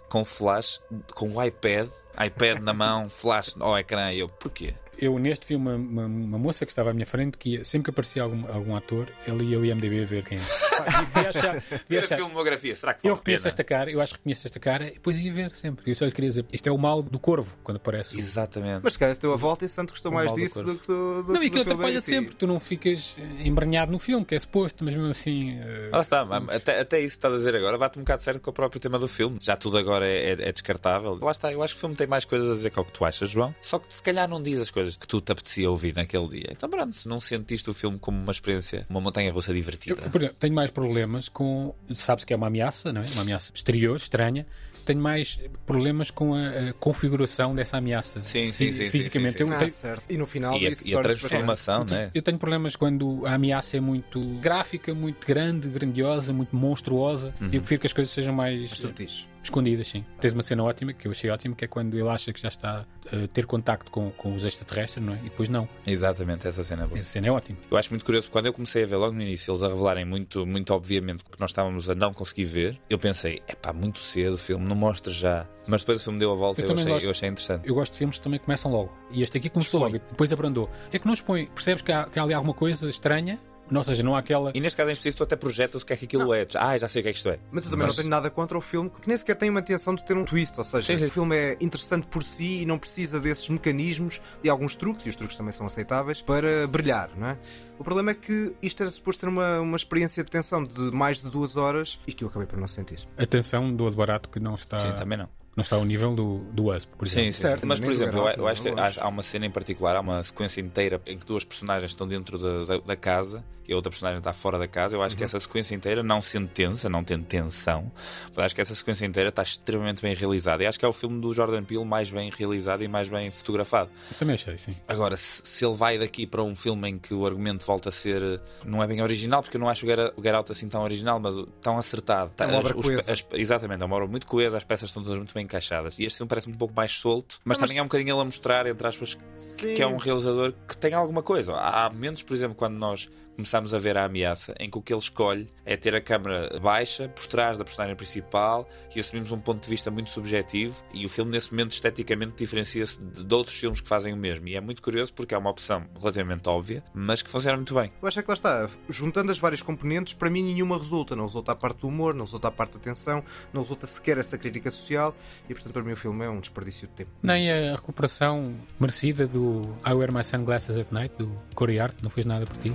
com 0.08 0.24
flash, 0.24 0.80
com 1.14 1.28
o 1.36 1.42
iPad, 1.44 1.88
iPad 2.26 2.58
na 2.62 2.72
mão, 2.72 3.08
flash 3.08 3.54
ao 3.60 3.78
ecrã. 3.78 4.10
E 4.12 4.18
eu, 4.20 4.26
porquê? 4.26 4.74
Eu, 5.00 5.18
neste 5.18 5.46
filme, 5.46 5.66
uma, 5.68 5.76
uma, 5.76 6.06
uma 6.06 6.38
moça 6.38 6.66
que 6.66 6.72
estava 6.72 6.90
à 6.90 6.92
minha 6.92 7.06
frente, 7.06 7.38
que 7.38 7.54
ia- 7.56 7.64
sempre 7.64 7.84
que 7.84 7.90
aparecia 7.90 8.22
algum, 8.22 8.46
algum 8.52 8.76
ator, 8.76 9.08
ela 9.26 9.42
ia 9.42 9.56
ao 9.56 9.64
IMDB 9.64 10.04
ver 10.04 10.24
quem 10.24 10.36
é. 10.38 10.40
Pá, 10.80 11.00
devia 11.02 11.30
achar, 11.30 11.62
devia 11.88 12.00
a 12.00 12.02
achar, 12.04 12.16
filmografia, 12.16 12.76
será 12.76 12.94
que 12.94 13.06
eu 13.08 13.10
vale 13.14 13.16
a 13.16 13.20
reconheço 13.20 13.48
esta 13.48 13.64
cara, 13.64 13.90
eu 13.90 14.00
acho 14.00 14.12
que 14.12 14.18
reconheço 14.18 14.46
esta 14.46 14.60
cara, 14.60 14.88
e 14.88 14.92
depois 14.92 15.18
ia 15.20 15.32
ver 15.32 15.54
sempre. 15.54 15.90
Eu 15.90 15.94
só 15.94 16.04
lhe 16.04 16.12
queria 16.12 16.28
dizer, 16.30 16.44
isto 16.52 16.66
é 16.68 16.72
o 16.72 16.78
mal 16.78 17.02
do 17.02 17.18
corvo, 17.18 17.54
quando 17.64 17.76
aparece. 17.78 18.14
o- 18.14 18.18
Exatamente. 18.18 18.80
Mas 18.82 18.92
se 18.92 18.98
calhar 18.98 19.14
se 19.14 19.20
deu 19.20 19.32
a 19.32 19.36
volta 19.36 19.64
e 19.64 19.68
Santo 19.68 19.90
gostou 19.90 20.10
O 20.10 20.14
mais 20.14 20.32
do 20.32 20.36
disso 20.38 20.54
corpo. 20.54 20.70
do 20.72 20.78
que 20.78 20.86
do, 20.86 21.22
do 21.22 21.32
Não, 21.32 21.42
e 21.42 21.48
do 21.48 21.56
aquilo 21.58 21.62
atrapalha 21.62 22.00
sempre, 22.00 22.34
tu 22.34 22.46
não 22.46 22.60
ficas 22.60 23.16
eh, 23.18 23.46
embranhado 23.48 23.90
no 23.92 23.98
filme, 23.98 24.24
que 24.24 24.34
é 24.34 24.38
suposto, 24.38 24.84
mas 24.84 24.94
mesmo 24.94 25.10
assim. 25.10 25.58
Lá 25.90 26.00
está, 26.00 26.24
mas 26.24 26.48
até, 26.56 26.80
até 26.80 26.98
isso 27.00 27.14
que 27.16 27.18
estás 27.18 27.34
a 27.34 27.36
dizer 27.38 27.56
agora 27.56 27.78
bate 27.78 27.98
um 27.98 28.02
bocado 28.02 28.20
certo 28.22 28.40
com 28.42 28.50
o 28.50 28.52
próprio 28.52 28.80
tema 28.80 28.98
do 28.98 29.08
filme. 29.08 29.38
Já 29.40 29.56
tudo 29.56 29.78
agora 29.78 30.06
é, 30.06 30.32
é- 30.32 30.48
é 30.48 30.52
descartável. 30.52 31.18
Lá 31.20 31.30
está, 31.30 31.50
eu 31.52 31.62
acho 31.62 31.74
que 31.74 31.78
o 31.78 31.80
filme 31.80 31.94
tem 31.96 32.06
mais 32.06 32.24
coisas 32.24 32.50
a 32.50 32.54
dizer 32.54 32.70
que 32.70 32.78
é 32.78 32.82
o 32.82 32.84
que 32.84 32.92
tu 32.92 33.04
achas, 33.04 33.30
João. 33.30 33.54
Só 33.62 33.78
que 33.78 33.92
se 33.92 34.02
calhar 34.02 34.28
não 34.28 34.42
diz 34.42 34.60
as 34.60 34.70
coisas 34.70 34.89
que 34.98 35.06
tu 35.06 35.20
te 35.20 35.32
apetecia 35.32 35.70
ouvir 35.70 35.94
naquele 35.94 36.28
dia. 36.28 36.48
Então 36.50 36.68
pronto, 36.68 36.96
não 37.08 37.20
sentiste 37.20 37.68
o 37.70 37.74
filme 37.74 37.98
como 37.98 38.20
uma 38.20 38.32
experiência, 38.32 38.86
uma 38.88 39.00
montanha 39.00 39.32
russa 39.32 39.50
Eu, 39.50 39.54
divertida. 39.56 39.96
por 40.10 40.20
exemplo, 40.20 40.36
tenho 40.38 40.54
mais 40.54 40.70
problemas 40.70 41.28
com. 41.28 41.74
Sabes 41.94 42.24
que 42.24 42.32
é 42.32 42.36
uma 42.36 42.46
ameaça, 42.48 42.92
não 42.92 43.02
é? 43.02 43.06
Uma 43.12 43.22
ameaça 43.22 43.52
exterior, 43.54 43.96
estranha. 43.96 44.46
Tenho 44.82 45.00
mais 45.00 45.38
problemas 45.66 46.10
com 46.10 46.34
a, 46.34 46.70
a 46.70 46.72
configuração 46.72 47.54
dessa 47.54 47.76
ameaça. 47.76 48.22
Sim, 48.22 48.48
sim, 48.48 48.72
sim, 48.72 48.72
sim, 48.72 48.90
Fisicamente. 48.90 49.32
sim, 49.38 49.44
sim. 49.44 49.50
Eu 49.50 49.54
Ah, 49.54 49.58
tenho- 49.58 49.70
certo. 49.70 50.04
E 50.08 50.16
no 50.16 50.26
final 50.26 50.58
E 50.58 50.66
a, 50.66 50.72
e 50.84 50.94
a 50.96 51.02
transformação, 51.02 51.84
né? 51.84 52.10
Eu 52.14 52.22
tenho 52.22 52.38
problemas 52.38 52.74
quando 52.76 53.24
a 53.26 53.34
ameaça 53.34 53.76
é 53.76 53.80
muito 53.80 54.18
gráfica, 54.40 54.94
muito 54.94 55.26
grande, 55.26 55.68
grandiosa, 55.68 56.32
muito 56.32 56.56
monstruosa. 56.56 57.32
Uhum. 57.40 57.48
E 57.52 57.56
eu 57.56 57.60
prefiro 57.60 57.80
que 57.82 57.86
as 57.86 57.92
coisas 57.92 58.12
sejam 58.12 58.34
mais 58.34 58.70
sutis. 58.70 59.28
Escondidas, 59.42 59.88
sim. 59.88 60.04
Tens 60.20 60.32
uma 60.32 60.42
cena 60.42 60.62
ótima, 60.64 60.92
que 60.92 61.06
eu 61.06 61.12
achei 61.12 61.30
ótima, 61.30 61.54
que 61.54 61.64
é 61.64 61.68
quando 61.68 61.98
ele 61.98 62.08
acha 62.08 62.32
que 62.32 62.40
já 62.40 62.48
está 62.48 62.86
a 63.12 63.26
ter 63.28 63.46
contacto 63.46 63.90
com, 63.90 64.10
com 64.10 64.34
os 64.34 64.44
extraterrestres, 64.44 65.04
não 65.04 65.14
é? 65.14 65.16
E 65.18 65.24
depois 65.24 65.48
não. 65.48 65.68
Exatamente, 65.86 66.46
essa 66.46 66.62
cena 66.62 66.84
é 66.84 66.86
boa. 66.86 66.98
Essa 66.98 67.10
cena 67.10 67.28
é 67.28 67.30
ótima. 67.30 67.58
Eu 67.70 67.76
acho 67.76 67.90
muito 67.90 68.04
curioso, 68.04 68.30
quando 68.30 68.46
eu 68.46 68.52
comecei 68.52 68.84
a 68.84 68.86
ver 68.86 68.96
logo 68.96 69.14
no 69.14 69.22
início, 69.22 69.50
eles 69.50 69.62
a 69.62 69.68
revelarem 69.68 70.04
muito, 70.04 70.46
muito 70.46 70.72
obviamente 70.74 71.24
que 71.24 71.40
nós 71.40 71.50
estávamos 71.50 71.88
a 71.90 71.94
não 71.94 72.12
conseguir 72.12 72.44
ver, 72.44 72.80
eu 72.88 72.98
pensei, 72.98 73.42
é 73.48 73.54
pá, 73.54 73.72
muito 73.72 74.00
cedo 74.00 74.34
o 74.34 74.38
filme, 74.38 74.64
não 74.64 74.76
mostra 74.76 75.12
já. 75.12 75.46
Mas 75.66 75.82
depois 75.82 76.00
o 76.00 76.04
filme 76.04 76.18
deu 76.18 76.32
a 76.32 76.34
volta 76.34 76.60
Eu 76.60 76.64
e 76.64 76.64
eu, 76.64 76.68
também 76.68 76.82
achei, 76.84 76.92
gosto. 76.94 77.04
eu 77.04 77.10
achei 77.10 77.28
interessante. 77.28 77.68
Eu 77.68 77.74
gosto 77.74 77.92
de 77.92 77.98
filmes 77.98 78.18
que 78.18 78.24
também 78.24 78.38
começam 78.38 78.70
logo. 78.70 78.92
E 79.10 79.22
este 79.22 79.38
aqui 79.38 79.48
começou 79.48 79.80
logo, 79.80 79.96
e 79.96 79.98
depois 79.98 80.32
abrandou. 80.32 80.70
É 80.92 80.98
que 80.98 81.06
não 81.06 81.12
expõe. 81.14 81.46
Percebes 81.46 81.82
que 81.82 81.92
há, 81.92 82.04
que 82.04 82.18
há 82.18 82.22
ali 82.22 82.34
alguma 82.34 82.54
coisa 82.54 82.88
estranha, 82.88 83.38
ou 83.78 83.84
seja, 83.84 84.02
não 84.02 84.16
há 84.16 84.18
aquela. 84.18 84.50
E 84.54 84.60
neste 84.60 84.76
caso 84.76 84.90
em 84.90 84.92
específico, 84.92 85.18
tu 85.18 85.24
até 85.24 85.36
projetas 85.36 85.82
o 85.82 85.86
que 85.86 85.92
é 85.92 85.96
que 85.96 86.04
aquilo 86.04 86.34
é. 86.34 86.46
Ah, 86.54 86.76
já 86.76 86.88
sei 86.88 87.00
o 87.00 87.02
que 87.04 87.08
é 87.08 87.12
que 87.12 87.18
isto 87.18 87.28
é. 87.28 87.38
Mas 87.50 87.64
eu 87.64 87.70
também 87.70 87.86
não 87.86 87.94
tenho 87.94 88.08
nada 88.08 88.28
contra 88.30 88.58
o 88.58 88.60
filme, 88.60 88.90
que 88.90 89.08
nem 89.08 89.16
sequer 89.16 89.36
tem 89.36 89.48
uma 89.50 89.60
intenção 89.60 89.94
de 89.94 90.04
ter 90.04 90.16
um 90.16 90.24
twist. 90.24 90.58
Ou 90.58 90.64
seja, 90.64 90.86
Sim, 90.86 90.98
sim. 90.98 91.04
o 91.04 91.10
filme 91.10 91.36
é 91.36 91.56
interessante 91.60 92.06
por 92.06 92.22
si 92.22 92.62
e 92.62 92.66
não 92.66 92.78
precisa 92.78 93.20
desses 93.20 93.48
mecanismos 93.48 94.20
e 94.42 94.48
alguns 94.48 94.74
truques, 94.74 95.06
e 95.06 95.10
os 95.10 95.16
truques 95.16 95.36
também 95.36 95.52
são 95.52 95.66
aceitáveis, 95.66 96.22
para 96.22 96.66
brilhar, 96.66 97.10
não 97.16 97.28
é? 97.28 97.38
O 97.78 97.84
problema 97.84 98.10
é 98.10 98.14
que 98.14 98.52
isto 98.60 98.82
era 98.82 98.90
suposto 98.90 99.20
ter 99.20 99.28
uma, 99.28 99.60
uma 99.60 99.76
experiência 99.76 100.22
de 100.24 100.30
tensão 100.30 100.64
de 100.64 100.90
mais 100.90 101.20
de 101.22 101.30
duas 101.30 101.56
horas 101.56 101.98
e 102.06 102.12
que 102.12 102.24
eu 102.24 102.28
acabei 102.28 102.46
por 102.46 102.58
não 102.58 102.66
sentir. 102.68 103.06
Atenção 103.16 103.74
do 103.74 103.90
barato 103.90 104.28
que 104.28 104.38
não 104.40 104.54
está, 104.54 104.78
Sim, 104.78 104.92
também 104.94 105.16
não. 105.16 105.28
não 105.56 105.62
está 105.62 105.76
ao 105.76 105.84
nível 105.84 106.14
do, 106.14 106.38
do 106.52 106.74
Us, 106.74 106.84
por 106.84 107.06
exemplo. 107.06 107.24
Sim, 107.26 107.32
sim, 107.32 107.42
Certo. 107.42 107.66
Mas, 107.66 107.80
por 107.80 107.90
exemplo, 107.90 108.28
eu, 108.28 108.46
acho 108.46 108.62
que 108.62 108.70
não 108.70 108.82
há 108.84 109.08
uma 109.08 109.22
cena 109.22 109.46
em 109.46 109.50
particular, 109.50 109.96
há 109.96 110.00
uma 110.00 110.22
sequência 110.22 110.60
inteira 110.60 111.00
em 111.06 111.18
que 111.18 111.24
duas 111.24 111.44
personagens 111.44 111.90
estão 111.90 112.06
dentro 112.06 112.38
da, 112.38 112.64
da, 112.64 112.80
da 112.84 112.96
casa 112.96 113.44
e 113.70 113.72
a 113.72 113.76
outra 113.76 113.88
personagem 113.90 114.18
está 114.18 114.32
fora 114.32 114.58
da 114.58 114.66
casa. 114.66 114.96
Eu 114.96 115.02
acho 115.02 115.16
que 115.16 115.22
essa 115.22 115.38
sequência 115.38 115.74
inteira, 115.74 116.02
não 116.02 116.20
sendo 116.20 116.48
tensa, 116.48 116.88
não 116.88 117.04
tendo 117.04 117.24
tensão, 117.24 117.90
mas 118.34 118.46
acho 118.46 118.54
que 118.54 118.60
essa 118.60 118.74
sequência 118.74 119.06
inteira 119.06 119.28
está 119.28 119.42
extremamente 119.42 120.02
bem 120.02 120.14
realizada. 120.14 120.62
E 120.62 120.66
acho 120.66 120.78
que 120.78 120.84
é 120.84 120.88
o 120.88 120.92
filme 120.92 121.20
do 121.20 121.32
Jordan 121.32 121.62
Peele 121.62 121.84
mais 121.84 122.10
bem 122.10 122.30
realizado 122.36 122.82
e 122.82 122.88
mais 122.88 123.08
bem 123.08 123.30
fotografado. 123.30 123.88
Eu 124.10 124.16
também 124.18 124.34
achei, 124.34 124.58
sim. 124.58 124.74
Agora, 124.88 125.16
se, 125.16 125.42
se 125.44 125.64
ele 125.64 125.74
vai 125.74 125.98
daqui 125.98 126.26
para 126.26 126.42
um 126.42 126.56
filme 126.56 126.88
em 126.88 126.98
que 126.98 127.14
o 127.14 127.24
argumento 127.24 127.64
volta 127.64 127.88
a 127.90 127.92
ser. 127.92 128.40
Não 128.64 128.82
é 128.82 128.86
bem 128.88 129.00
original, 129.02 129.40
porque 129.42 129.56
eu 129.56 129.60
não 129.60 129.68
acho 129.68 129.86
o 129.86 129.88
Get, 129.88 129.98
o 130.16 130.22
Get 130.22 130.34
Out 130.34 130.50
assim 130.50 130.68
tão 130.68 130.82
original, 130.82 131.20
mas 131.20 131.36
tão 131.62 131.78
acertado. 131.78 132.32
É 132.38 132.46
uma 132.46 132.58
obra 132.58 132.74
coesa. 132.74 133.12
as- 133.12 133.24
exatamente, 133.34 133.82
é 133.82 133.86
uma 133.86 133.94
obra 133.96 134.08
muito 134.08 134.26
coesa, 134.26 134.56
as 134.56 134.64
peças 134.64 134.88
estão 134.88 135.02
todas 135.02 135.18
muito 135.18 135.32
bem 135.32 135.44
encaixadas. 135.44 135.98
E 135.98 136.04
este 136.04 136.16
filme 136.18 136.28
parece 136.28 136.48
um 136.50 136.54
pouco 136.54 136.74
mais 136.74 136.90
solto, 136.92 137.38
mas, 137.44 137.56
também 137.58 137.78
é 137.78 137.82
um 137.82 137.86
bocadinho 137.86 138.14
ele 138.14 138.20
a 138.20 138.24
mostrar, 138.24 138.66
entre 138.66 138.86
aspas, 138.86 139.16
que, 139.58 139.74
que 139.74 139.82
é 139.82 139.86
um 139.86 139.96
realizador 139.96 140.52
que 140.66 140.76
tem 140.76 140.92
alguma 140.94 141.22
coisa. 141.22 141.54
Há 141.54 141.88
momentos, 141.90 142.22
por 142.24 142.34
exemplo, 142.34 142.56
quando 142.56 142.74
nós 142.74 143.08
começamos 143.40 143.72
a 143.72 143.78
ver 143.78 143.96
a 143.96 144.04
ameaça, 144.04 144.54
em 144.60 144.68
que 144.68 144.76
o 144.76 144.82
que 144.82 144.92
ele 144.92 145.00
escolhe 145.00 145.48
é 145.64 145.74
ter 145.74 145.94
a 145.94 146.00
câmera 146.00 146.60
baixa, 146.60 147.08
por 147.08 147.26
trás 147.26 147.56
da 147.56 147.64
personagem 147.64 147.96
principal, 147.96 148.68
e 148.94 149.00
assumimos 149.00 149.32
um 149.32 149.40
ponto 149.40 149.62
de 149.62 149.70
vista 149.70 149.90
muito 149.90 150.10
subjetivo. 150.10 150.84
E 150.92 151.06
o 151.06 151.08
filme, 151.08 151.30
nesse 151.30 151.50
momento, 151.50 151.72
esteticamente 151.72 152.34
diferencia-se 152.36 153.02
de, 153.02 153.24
de 153.24 153.34
outros 153.34 153.58
filmes 153.58 153.80
que 153.80 153.88
fazem 153.88 154.12
o 154.12 154.16
mesmo. 154.16 154.46
E 154.46 154.56
é 154.56 154.60
muito 154.60 154.82
curioso 154.82 155.14
porque 155.14 155.34
é 155.34 155.38
uma 155.38 155.48
opção 155.48 155.86
relativamente 155.98 156.46
óbvia, 156.48 156.84
mas 156.92 157.22
que 157.22 157.30
funciona 157.30 157.56
muito 157.56 157.74
bem. 157.74 157.90
Eu 158.02 158.08
acho 158.08 158.20
é 158.20 158.22
que 158.22 158.28
lá 158.28 158.34
está, 158.34 158.68
juntando 158.88 159.32
as 159.32 159.38
várias 159.38 159.62
componentes, 159.62 160.12
para 160.12 160.28
mim 160.28 160.42
nenhuma 160.42 160.76
resulta. 160.76 161.16
Não 161.16 161.24
resulta 161.24 161.52
a 161.52 161.56
parte 161.56 161.80
do 161.80 161.88
humor, 161.88 162.14
não 162.14 162.26
resulta 162.26 162.48
a 162.48 162.50
parte 162.50 162.74
da 162.74 162.80
tensão, 162.80 163.24
não 163.54 163.62
resulta 163.62 163.86
sequer 163.86 164.18
essa 164.18 164.36
crítica 164.36 164.70
social 164.70 165.16
e, 165.48 165.54
portanto, 165.54 165.72
para 165.72 165.82
mim 165.82 165.92
o 165.92 165.96
filme 165.96 166.26
é 166.26 166.28
um 166.28 166.40
desperdício 166.40 166.86
de 166.88 166.92
tempo. 166.92 167.10
Nem 167.22 167.50
a 167.50 167.74
recuperação 167.74 168.54
merecida 168.78 169.26
do 169.26 169.62
I 169.86 169.94
Wear 169.94 170.12
My 170.12 170.22
Sunglasses 170.22 170.76
at 170.76 170.92
Night, 170.92 171.14
do 171.16 171.34
Corey 171.54 171.80
Art, 171.80 171.96
não 172.02 172.10
fez 172.10 172.26
nada 172.26 172.44
por 172.44 172.58
ti. 172.58 172.72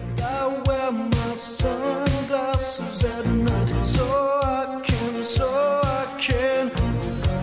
I 0.56 0.70
wear 0.70 0.92
my 0.92 1.36
sunglasses 1.38 3.04
at 3.04 3.26
night 3.26 3.86
so 3.86 4.04
I 4.44 4.82
can, 4.84 5.24
so 5.24 5.48
I 5.84 6.06
can 6.22 6.70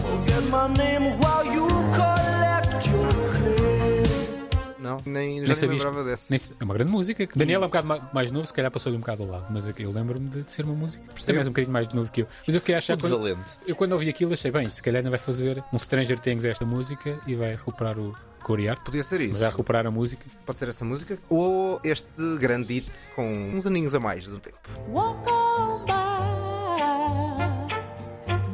forget 0.02 0.42
my 0.50 0.68
name 0.76 1.18
while 1.20 1.44
you 1.44 1.66
collect 1.96 2.86
your 2.88 3.08
claim. 3.36 4.02
Não, 4.78 4.98
nem, 5.06 5.44
já 5.46 5.54
Nem 5.54 5.68
lembrava 5.70 6.02
dessa. 6.04 6.26
Nem- 6.32 6.40
É 6.60 6.64
uma 6.64 6.74
grande 6.74 6.90
música. 6.90 7.28
Daniel 7.36 7.62
é 7.62 7.64
um 7.64 7.68
bocado 7.68 7.86
ma- 7.86 8.10
mais 8.12 8.30
novo, 8.30 8.46
se 8.46 8.52
calhar 8.52 8.70
passou-lhe 8.70 8.96
um 8.96 9.00
bocado 9.00 9.22
ao 9.22 9.28
lado, 9.28 9.46
mas 9.50 9.66
eu 9.66 9.92
lembro-me 9.92 10.28
de, 10.28 10.42
de 10.42 10.52
ser 10.52 10.64
uma 10.64 10.74
música. 10.74 11.04
Também 11.24 11.38
és 11.40 11.46
um 11.46 11.50
bocadinho 11.50 11.72
mais 11.72 11.88
novo 11.92 12.10
que 12.10 12.22
eu. 12.22 12.26
Mas 12.46 12.54
eu 12.54 12.60
fiquei 12.60 12.74
a 12.74 12.78
achar. 12.78 12.96
Quando, 12.96 13.02
desalento. 13.18 13.58
eu 13.66 13.76
quando 13.76 13.92
ouvi 13.92 14.08
aquilo 14.08 14.32
achei 14.32 14.50
bem, 14.50 14.68
se 14.70 14.82
calhar 14.82 14.98
ainda 15.00 15.10
vai 15.10 15.18
fazer 15.18 15.62
um 15.72 15.78
Stranger 15.78 16.18
Things 16.18 16.44
a 16.44 16.48
esta 16.50 16.64
música 16.64 17.18
e 17.26 17.34
vai 17.34 17.50
recuperar 17.54 17.98
o 17.98 18.14
Corey 18.42 18.68
Art. 18.68 18.82
Podia 18.84 19.02
ser 19.02 19.18
Mas 19.20 19.30
isso. 19.30 19.40
vai 19.40 19.50
recuperar 19.50 19.86
a 19.86 19.90
música. 19.90 20.24
Pode 20.44 20.58
ser 20.58 20.68
essa 20.68 20.84
música. 20.84 21.18
Ou 21.28 21.80
este 21.84 22.36
grande 22.38 22.74
hit 22.74 23.10
com 23.14 23.50
uns 23.54 23.66
aninhos 23.66 23.94
a 23.94 24.00
mais 24.00 24.26
do 24.26 24.38
tempo. 24.38 24.58
Walk 24.88 25.28
on 25.30 25.84
by. 25.86 25.92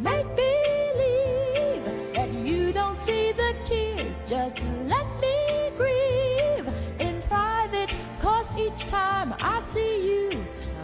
Make 0.02 0.28
believe 0.34 1.82
that 2.14 2.28
you 2.46 2.72
don't 2.72 2.98
see 3.00 3.32
the 3.32 3.54
tears. 3.64 4.16
Just 4.26 4.56
let 4.86 5.06
me 5.20 5.70
grieve 5.76 6.68
in 7.00 7.20
private. 7.28 7.94
Cause 8.20 8.46
each 8.56 8.86
time 8.90 9.34
I 9.40 9.60
see 9.60 10.00
you, 10.02 10.30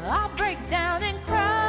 I 0.09 0.29
break 0.37 0.59
down 0.69 1.03
and 1.03 1.21
cry. 1.27 1.64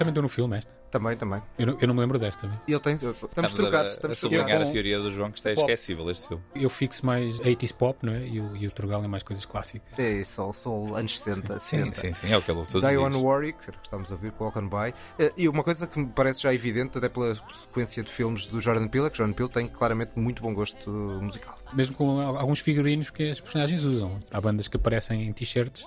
Também 0.00 0.10
estou 0.12 0.22
no 0.22 0.28
filme 0.28 0.56
esta. 0.56 0.70
Também, 0.90 1.16
também. 1.16 1.40
Eu 1.56 1.66
não, 1.68 1.78
eu 1.80 1.86
não 1.86 1.94
me 1.94 2.00
lembro 2.00 2.18
desta. 2.18 2.48
E 2.66 2.72
ele 2.72 2.80
tem. 2.80 2.94
Estamos 2.94 3.22
Estamos 3.22 3.52
trocados, 3.54 3.90
a, 3.90 3.92
a 3.92 3.96
estamos 3.96 4.18
sublinhar 4.18 4.46
trocados. 4.46 4.68
a 4.70 4.72
teoria 4.72 4.98
do 4.98 5.10
João 5.12 5.30
que 5.30 5.38
está 5.38 5.50
Pop. 5.50 5.60
esquecível 5.60 6.10
este 6.10 6.26
filme. 6.28 6.42
Eu 6.54 6.68
fixo 6.68 7.06
mais 7.06 7.38
80s 7.38 7.72
pop, 7.74 7.98
não 8.04 8.12
é? 8.12 8.26
E 8.26 8.40
o, 8.40 8.56
e 8.56 8.66
o 8.66 8.70
Turgal 8.72 9.04
é 9.04 9.06
mais 9.06 9.22
coisas 9.22 9.44
clássicas. 9.46 9.96
É 9.98 10.20
isso, 10.20 10.52
sou 10.52 10.96
anos 10.96 11.20
60, 11.20 11.58
Sim, 11.60 11.76
70. 11.92 12.00
sim, 12.00 12.14
sim, 12.14 12.32
é 12.32 12.36
o 12.36 12.42
que 12.42 12.50
ele 12.50 12.58
ouve 12.58 12.70
todos 12.72 12.82
os 12.84 12.90
Dionne 12.90 13.10
dias. 13.10 13.22
Warwick, 13.24 13.58
que 13.58 13.70
estamos 13.84 14.10
a 14.10 14.16
ver 14.16 14.32
com 14.32 14.44
Walk 14.44 14.58
On 14.58 14.68
By. 14.68 14.92
Eh, 15.18 15.32
E 15.36 15.48
uma 15.48 15.62
coisa 15.62 15.86
que 15.86 15.96
me 16.00 16.06
parece 16.08 16.42
já 16.42 16.52
evidente, 16.52 16.98
até 16.98 17.08
pela 17.08 17.34
sequência 17.34 18.02
de 18.02 18.10
filmes 18.10 18.48
do 18.48 18.60
Jordan 18.60 18.88
Peele, 18.88 19.06
é 19.06 19.10
que 19.10 19.18
Jordan 19.18 19.34
Peele 19.34 19.48
tem 19.50 19.68
claramente 19.68 20.12
muito 20.16 20.42
bom 20.42 20.52
gosto 20.52 20.90
musical. 20.90 21.56
Mesmo 21.72 21.94
com 21.94 22.18
al- 22.20 22.36
alguns 22.38 22.58
figurinos 22.58 23.10
que 23.10 23.30
as 23.30 23.40
personagens 23.40 23.84
usam. 23.84 24.18
Há 24.30 24.40
bandas 24.40 24.66
que 24.66 24.76
aparecem 24.76 25.22
em 25.28 25.32
t-shirts. 25.32 25.84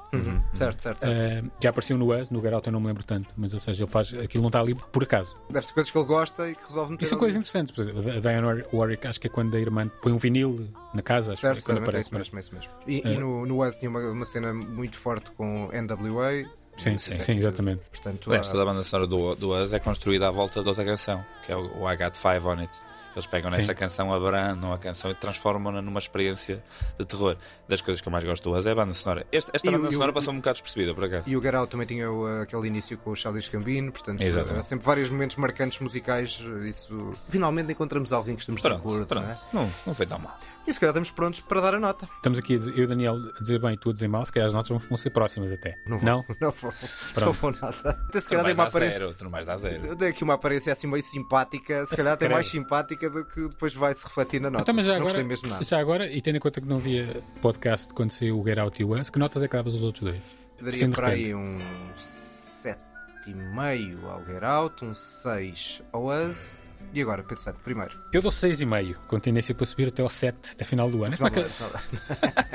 Certo, 0.53 0.81
certo, 0.81 0.99
certo. 1.01 1.17
Eh, 1.17 1.43
já 1.61 1.71
apareceu 1.71 1.97
no 1.97 2.17
Us, 2.17 2.29
no 2.29 2.41
Get 2.41 2.53
Out 2.53 2.67
eu 2.67 2.71
não 2.73 2.79
me 2.79 2.87
lembro 2.87 3.03
tanto. 3.03 3.33
Mas, 3.35 3.53
ou 3.53 3.59
seja, 3.59 3.83
ele 3.83 3.91
faz, 3.91 4.02
aquilo 4.23 4.41
não 4.41 4.49
está 4.49 4.59
ali 4.59 4.73
por 4.75 5.03
acaso. 5.03 5.35
Deve 5.49 5.65
ser 5.65 5.73
coisas 5.73 5.91
que 5.91 5.97
ele 5.97 6.05
gosta 6.07 6.49
e 6.49 6.55
que 6.55 6.63
resolve 6.63 6.91
meter 6.91 7.05
E 7.05 7.07
são 7.07 7.15
ali. 7.15 7.19
coisas 7.19 7.35
interessantes. 7.37 7.73
Por 7.73 7.81
exemplo, 7.81 8.17
a 8.17 8.19
Diane 8.19 8.63
Warwick, 8.73 9.07
acho 9.07 9.21
que 9.21 9.27
é 9.27 9.29
quando 9.29 9.55
a 9.55 9.59
irmã 9.59 9.89
põe 10.01 10.11
um 10.11 10.17
vinil 10.17 10.67
na 10.93 11.01
casa. 11.01 11.31
acho 11.33 11.41
que 11.41 11.47
Certo, 11.47 11.59
é 11.59 11.61
quando 11.61 11.77
é 11.77 11.81
aparece. 11.81 12.07
isso 12.09 12.15
mesmo, 12.17 12.37
é 12.37 12.39
isso 12.39 12.55
mesmo. 12.55 12.71
E, 12.87 13.07
e 13.07 13.13
É. 13.13 13.17
no, 13.19 13.45
no 13.45 13.65
Us 13.65 13.77
tinha 13.77 13.89
uma, 13.89 13.99
uma 13.99 14.25
cena 14.25 14.53
muito 14.53 14.97
forte 14.97 15.31
com 15.31 15.69
NWA. 15.71 16.45
Sim, 16.75 16.97
sim, 16.97 17.19
sim, 17.19 17.37
exatamente. 17.37 17.81
Portanto, 17.91 18.27
O 18.27 18.33
resto 18.33 18.55
há- 18.55 18.59
da 18.59 18.65
banda 18.65 18.83
sonora 18.83 19.07
do, 19.07 19.35
do 19.35 19.55
Us 19.55 19.73
é 19.73 19.79
construída 19.79 20.27
à 20.27 20.31
volta 20.31 20.61
de 20.63 20.67
outra 20.67 20.83
canção, 20.83 21.23
que 21.45 21.51
é 21.51 21.55
o, 21.55 21.81
o 21.83 21.91
I 21.91 21.95
Got 21.95 22.17
Five 22.17 22.47
On 22.47 22.57
It. 22.59 22.71
Eles 23.15 23.27
pegam 23.27 23.51
nessa 23.51 23.73
Sim. 23.73 23.77
canção, 23.77 24.13
abrandam 24.13 24.73
a 24.73 24.77
canção 24.77 25.11
e 25.11 25.13
transformam-na 25.13 25.81
numa 25.81 25.99
experiência 25.99 26.63
de 26.97 27.05
terror. 27.05 27.37
Das 27.67 27.81
coisas 27.81 28.01
que 28.01 28.07
eu 28.07 28.11
mais 28.11 28.23
gosto 28.23 28.49
do 28.49 28.67
é 28.67 28.71
a 28.71 28.75
banda 28.75 28.93
sonora. 28.93 29.25
Este- 29.31 29.51
esta 29.53 29.67
E 29.67 29.69
o- 29.69 29.73
banda 29.73 29.89
o- 29.89 29.91
sonora 29.91 30.11
passou 30.13 30.33
um 30.33 30.37
bocado 30.37 30.55
despercebida, 30.55 30.93
por 30.95 31.03
acaso. 31.03 31.23
E 31.29 31.37
o 31.37 31.41
Get 31.41 31.53
Out 31.53 31.71
também 31.71 31.85
tinha 31.85 32.11
o, 32.11 32.41
aquele 32.41 32.67
início 32.67 32.97
com 32.97 33.11
o 33.11 33.15
Charles 33.15 33.47
Gambino, 33.47 33.91
portanto, 33.91 34.21
Exatamente. 34.21 34.59
há 34.59 34.63
sempre 34.63 34.85
vários 34.85 35.09
momentos 35.09 35.35
marcantes 35.37 35.79
musicais. 35.79 36.41
Isso 36.67 37.13
finalmente 37.29 37.71
encontramos 37.71 38.11
alguém 38.11 38.35
que 38.35 38.41
estamos 38.41 38.61
de 38.61 38.67
Pronto, 38.67 38.79
acordo, 38.79 39.05
pronto. 39.05 39.23
não 39.25 39.31
é? 39.31 39.37
Não, 39.53 39.71
não 39.87 39.93
foi 39.93 40.05
tão 40.05 40.19
mal. 40.19 40.37
E 40.65 40.73
se 40.73 40.79
calhar 40.79 40.91
estamos 40.91 41.11
prontos 41.11 41.41
para 41.41 41.59
dar 41.59 41.75
a 41.75 41.79
nota. 41.79 42.07
Estamos 42.15 42.39
aqui, 42.39 42.53
eu 42.53 42.69
e 42.77 42.83
o 42.83 42.87
Daniel, 42.87 43.15
a 43.37 43.41
dizer 43.41 43.59
bem 43.59 43.73
e 43.73 43.77
tu 43.77 43.89
a 43.89 43.93
dizer 43.93 44.07
mal. 44.07 44.25
Se 44.25 44.31
calhar 44.31 44.47
as 44.47 44.53
notas 44.53 44.81
vão, 44.87 44.97
ser 44.97 45.09
próximas 45.09 45.51
até. 45.51 45.77
Não 45.85 45.97
vou, 45.97 46.05
Não? 46.05 46.25
não 46.39 46.51
vou, 46.51 46.73
não 47.19 47.31
vou 47.33 47.51
nada. 47.51 47.89
Até 48.07 48.21
se 48.21 48.29
calhar 48.29 48.45
tem 48.45 48.53
uma 48.53 48.63
aparência. 48.63 48.99
zero, 48.99 49.13
tu 49.13 49.25
não 49.25 49.31
vais 49.31 49.45
dar 49.45 49.57
zero. 49.57 49.85
Eu 49.85 49.95
dei 49.95 50.07
aqui 50.09 50.23
uma 50.23 50.35
aparência 50.35 50.71
assim 50.71 50.87
meio 50.87 51.03
simpática, 51.03 51.85
se 51.85 51.93
calhar 51.95 52.13
até 52.13 52.29
mais 52.29 52.47
simpática 52.47 53.09
do 53.09 53.25
que 53.25 53.49
depois 53.49 53.73
vai 53.73 53.93
se 53.93 54.05
refletir 54.05 54.39
na 54.39 54.49
nota. 54.49 54.63
Então, 54.63 54.73
mas 54.73 54.85
já 54.85 54.93
não 54.93 54.99
agora, 54.99 55.11
gostei 55.11 55.23
mesmo 55.25 55.49
nada. 55.49 55.63
já 55.65 55.79
agora, 55.79 56.09
e 56.09 56.21
tendo 56.21 56.37
em 56.37 56.39
conta 56.39 56.61
que 56.61 56.67
não 56.67 56.77
havia 56.77 57.21
podcast 57.41 57.93
quando 57.93 58.11
saiu 58.11 58.39
o 58.39 58.43
Get 58.43 58.57
Out 58.57 58.81
e 58.81 58.85
o 58.85 58.97
Us, 58.97 59.09
que 59.09 59.19
notas 59.19 59.43
é 59.43 59.47
que 59.49 59.55
davas 59.57 59.73
aos 59.73 59.83
outros 59.83 60.05
dois? 60.05 60.21
Daria 60.61 60.73
Assim, 60.73 60.91
para 60.91 61.07
aí 61.09 61.35
um 61.35 61.59
7,5 61.97 64.05
ao 64.05 64.25
Get 64.25 64.43
Out, 64.43 64.85
um 64.85 64.93
6 64.93 65.81
ao 65.91 66.05
Us. 66.07 66.61
E 66.93 67.01
agora, 67.01 67.23
Pedro 67.23 67.43
Santo, 67.43 67.59
primeiro. 67.63 67.97
Eu 68.11 68.21
dou 68.21 68.31
6,5, 68.31 68.95
com 69.07 69.19
tendência 69.19 69.55
para 69.55 69.65
subir 69.65 69.87
até 69.87 70.03
ao 70.03 70.09
7 70.09 70.51
até 70.51 70.63
final 70.63 70.89
do 70.91 71.03
ano. 71.03 71.13
É 71.13 71.17
como 71.17 71.27
é 71.29 71.31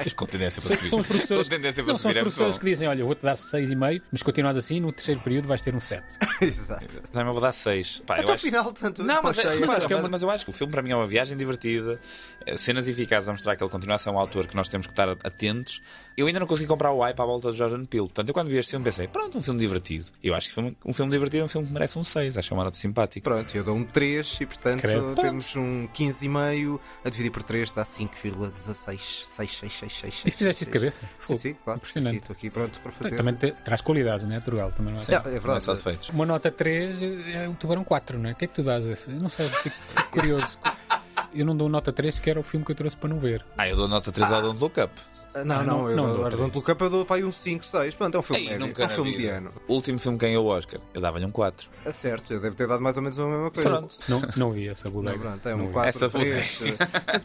que- 0.04 0.14
Com 0.14 0.26
tendência 0.26 0.62
para 0.62 0.70
São, 0.70 0.76
subir. 0.78 0.88
são 0.90 1.00
os 1.00 1.06
professores, 1.06 1.48
tendência 1.48 1.82
para 1.82 1.92
não, 1.92 1.98
são 1.98 2.08
os 2.10 2.14
subir 2.14 2.18
é 2.18 2.22
muito 2.22 2.34
professores 2.34 2.54
bom. 2.54 2.60
que 2.60 2.66
dizem: 2.70 2.88
Olha, 2.88 3.00
eu 3.00 3.06
vou-te 3.06 3.22
dar 3.22 3.36
6,5, 3.36 4.02
mas 4.12 4.22
continuas 4.22 4.56
assim, 4.56 4.80
no 4.80 4.92
terceiro 4.92 5.20
período 5.20 5.48
vais 5.48 5.60
ter 5.60 5.74
um 5.74 5.80
7. 5.80 6.04
Exato. 6.40 7.00
Também 7.10 7.26
eu 7.28 7.32
vou 7.32 7.42
dar 7.42 7.52
6. 7.52 8.02
Pá, 8.06 8.14
Até 8.14 8.24
ao 8.28 8.34
acho- 8.34 8.42
final, 8.44 8.72
tanto 8.72 9.02
Não, 9.02 9.22
mas, 9.22 9.38
é- 9.38 9.44
mas, 9.58 9.70
acho 9.70 9.86
que 9.86 9.92
é 9.92 9.96
mas- 9.96 10.04
uma- 10.04 10.08
mas 10.10 10.22
eu 10.22 10.30
acho 10.30 10.44
que 10.44 10.50
o 10.50 10.54
filme 10.54 10.72
para 10.72 10.82
mim 10.82 10.90
é 10.90 10.96
uma 10.96 11.06
viagem 11.06 11.36
divertida, 11.36 11.98
eh, 12.46 12.56
cenas 12.56 12.86
eficazes 12.88 13.28
a 13.28 13.32
mostrar 13.32 13.56
que 13.56 13.62
ele 13.64 13.70
continua 13.70 13.96
a 13.96 13.98
ser 13.98 14.10
um 14.10 14.18
autor 14.18 14.46
que 14.46 14.54
nós 14.54 14.68
temos 14.68 14.86
que 14.86 14.92
estar 14.92 15.08
atentos. 15.08 15.80
Eu 16.16 16.26
ainda 16.28 16.38
não 16.40 16.46
consegui 16.46 16.68
comprar 16.68 16.92
o 16.92 17.00
hype 17.00 17.18
à 17.20 17.24
volta 17.24 17.50
de 17.52 17.58
Jordan 17.58 17.84
Peele. 17.84 18.04
Portanto, 18.06 18.28
eu 18.28 18.34
quando 18.34 18.48
vi 18.48 18.56
este 18.56 18.70
filme 18.70 18.84
pensei, 18.84 19.06
pronto, 19.08 19.36
um 19.38 19.42
filme 19.42 19.58
divertido. 19.60 20.06
Eu 20.22 20.34
acho 20.34 20.50
que 20.52 20.60
um 20.84 20.92
filme 20.92 21.10
divertido 21.12 21.42
é 21.42 21.44
um 21.44 21.48
filme 21.48 21.66
que 21.66 21.72
merece 21.72 21.98
um 21.98 22.04
6. 22.04 22.36
Acho 22.36 22.48
que 22.48 22.54
é 22.54 22.56
uma 22.56 22.64
nota 22.64 22.76
simpática. 22.76 23.28
Pronto, 23.28 23.56
eu 23.56 23.64
dou 23.64 23.76
um 23.76 23.84
3 23.84 24.27
e 24.40 24.46
portanto 24.46 24.80
Credo. 24.82 25.14
temos 25.14 25.54
um 25.56 25.88
15,5 25.94 26.80
a 27.04 27.08
dividir 27.10 27.30
por 27.30 27.42
3 27.42 27.70
dá 27.72 27.84
5,16. 27.84 29.24
6, 29.24 29.56
6, 29.56 29.72
6, 29.72 29.92
6. 29.98 30.22
E 30.26 30.30
fizeste 30.30 30.62
isso 30.64 30.70
de 30.72 30.78
cabeça? 30.78 31.02
Sim, 31.20 31.34
sim, 31.38 31.54
claro. 31.64 31.78
Impressionante. 31.78 32.16
Aqui, 32.16 32.24
Estou 32.24 32.34
aqui 32.34 32.50
pronto 32.50 32.80
para 32.80 32.92
fazer. 32.92 33.16
Também 33.16 33.34
te- 33.34 33.52
traz 33.64 33.80
qualidades, 33.80 34.24
não 34.26 34.34
é, 34.36 34.40
Turgal? 34.40 34.70
Também 34.72 34.94
não 34.94 35.00
é? 35.00 35.04
É, 35.04 35.14
é 35.14 35.18
Não 35.20 35.26
é 35.28 35.40
verdade. 35.40 35.64
só 35.64 35.74
defeitos. 35.74 36.08
Uma 36.10 36.26
nota 36.26 36.50
3 36.50 37.00
é 37.34 37.48
o 37.48 37.54
Tubarão 37.54 37.84
4, 37.84 38.18
não 38.18 38.28
é? 38.28 38.32
O 38.32 38.36
que 38.36 38.44
é 38.44 38.48
que 38.48 38.54
tu 38.54 38.62
dás 38.62 38.88
a 38.88 38.92
esse? 38.92 39.10
Eu 39.10 39.20
não 39.20 39.28
sei, 39.28 39.46
fico, 39.48 39.74
fico 39.74 40.10
curioso. 40.10 40.58
Eu 41.34 41.44
não 41.44 41.54
dou 41.54 41.68
nota 41.68 41.92
3, 41.92 42.18
que 42.20 42.30
era 42.30 42.40
o 42.40 42.42
filme 42.42 42.64
que 42.64 42.72
eu 42.72 42.76
trouxe 42.76 42.96
para 42.96 43.10
não 43.10 43.18
ver. 43.18 43.44
Ah, 43.58 43.68
eu 43.68 43.76
dou 43.76 43.86
nota 43.86 44.10
3 44.10 44.32
ao 44.32 44.40
Don't 44.40 44.58
Look 44.60 44.80
Up. 44.80 44.90
Ah, 45.34 45.44
Não, 45.44 45.56
Ah, 45.56 45.62
não, 45.62 45.78
não- 45.82 45.90
eu 45.90 45.96
não 45.96 46.12
dou-. 46.14 46.28
Don't 46.30 46.56
Look 46.56 46.70
Up 46.70 46.82
eu 46.82 46.90
dou 46.90 47.04
para 47.06 47.16
aí 47.16 47.24
um 47.24 47.30
5, 47.30 47.64
6. 47.64 47.94
Pronto, 47.94 48.16
é 48.16 48.18
um 48.18 48.22
filme 48.22 48.42
Ei, 48.42 48.48
médio, 48.50 48.66
nunca 48.66 48.82
é 48.82 48.86
um 48.86 48.88
na 48.88 48.94
filme 48.94 49.10
vida. 49.10 49.22
de 49.22 49.28
ano. 49.28 49.52
O 49.68 49.74
último 49.74 49.98
filme 49.98 50.18
que 50.18 50.26
ganhou 50.26 50.44
o 50.46 50.48
Oscar, 50.48 50.80
eu 50.94 51.00
dava-lhe 51.00 51.24
um 51.26 51.30
4. 51.30 51.68
É 51.84 51.92
certo, 51.92 52.32
eu 52.32 52.40
devo 52.40 52.56
ter 52.56 52.66
dado 52.66 52.82
mais 52.82 52.96
ou 52.96 53.02
menos 53.02 53.18
a 53.18 53.26
mesma 53.26 53.50
coisa. 53.50 53.68
Pronto. 53.70 53.96
Não, 54.08 54.22
não 54.36 54.52
vi 54.52 54.68
essa 54.68 54.84
Não, 54.88 54.92
bodega. 54.92 55.18
pronto, 55.18 55.48
é 55.48 55.54
Não 55.54 55.64
um 55.64 55.66
vi. 55.68 55.72
4, 55.74 55.88
Essa 55.88 56.08
3. 56.08 56.58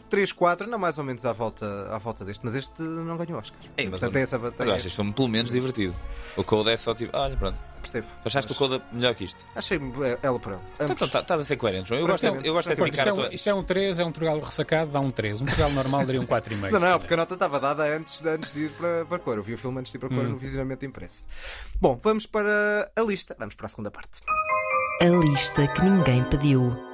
3, 0.08 0.32
4, 0.32 0.66
não 0.68 0.78
mais 0.78 0.98
ou 0.98 1.04
menos 1.04 1.24
à 1.24 1.32
volta, 1.32 1.66
à 1.90 1.98
volta 1.98 2.24
deste. 2.24 2.44
Mas 2.44 2.54
este 2.54 2.82
não 2.82 3.16
ganhou 3.16 3.38
Oscar. 3.38 3.58
Ei, 3.76 3.84
mas 3.84 3.92
Portanto, 4.00 4.12
tem 4.12 4.22
essa 4.22 4.38
Mas 4.38 4.44
eu 4.46 4.50
batalha. 4.52 4.74
acho 4.74 4.86
este 4.86 4.96
filme 4.96 5.12
pelo 5.12 5.28
menos 5.28 5.50
divertido. 5.50 5.94
O 6.36 6.44
Code 6.44 6.70
é 6.70 6.76
só 6.76 6.94
tipo, 6.94 7.16
olha, 7.16 7.36
pronto. 7.36 7.58
Percebo. 7.84 8.06
Achaste 8.24 8.50
o 8.52 8.54
Code 8.54 8.82
melhor 8.90 9.14
que 9.14 9.24
isto? 9.24 9.44
Achei 9.54 9.78
ela 10.22 10.40
por 10.40 10.52
ela. 10.54 10.62
Ambos. 10.80 10.92
Então 10.96 11.08
tá- 11.08 11.20
estás 11.20 11.40
a 11.40 11.44
ser 11.44 11.56
coerente, 11.56 11.88
João. 11.88 12.00
Eu 12.00 12.06
gosto, 12.06 12.20
Francamente, 12.22 12.48
eu 12.48 12.54
gosto 12.54 12.70
é 12.72 12.74
de 12.74 12.82
picar 12.82 13.06
Isto 13.08 13.20
é, 13.20 13.24
a 13.24 13.28
um, 13.28 13.32
isto 13.32 13.48
é 13.50 13.54
um 13.54 13.62
3, 13.62 13.98
é 13.98 14.04
um 14.04 14.12
Turgal 14.12 14.40
ressacado, 14.40 14.90
dá 14.90 15.00
um 15.00 15.10
3. 15.10 15.40
Um 15.40 15.44
Turgal 15.44 15.70
normal 15.70 16.06
daria 16.06 16.20
um 16.20 16.26
4,5. 16.26 16.70
Não, 16.72 16.80
não, 16.80 16.98
porque 16.98 17.14
a 17.14 17.16
nota 17.16 17.34
estava 17.34 17.60
dada 17.60 17.84
antes, 17.84 18.24
antes 18.24 18.52
de 18.52 18.64
ir 18.64 18.70
para, 18.72 19.04
para 19.04 19.16
a 19.16 19.20
cor. 19.20 19.36
Eu 19.36 19.42
vi 19.42 19.54
o 19.54 19.58
filme 19.58 19.78
antes 19.80 19.92
de 19.92 19.98
ir 19.98 20.00
para 20.00 20.08
a 20.08 20.12
Hum. 20.12 20.16
cor 20.16 20.28
no 20.28 20.36
visionamento 20.36 20.84
impresso. 20.86 21.24
Bom, 21.80 21.98
vamos 22.02 22.26
para 22.26 22.90
a 22.96 23.00
lista. 23.02 23.36
Vamos 23.38 23.54
para 23.54 23.66
a 23.66 23.68
segunda 23.68 23.90
parte. 23.90 24.20
A 25.00 25.04
lista 25.06 25.66
que 25.68 25.82
ninguém 25.82 26.24
pediu. 26.24 26.93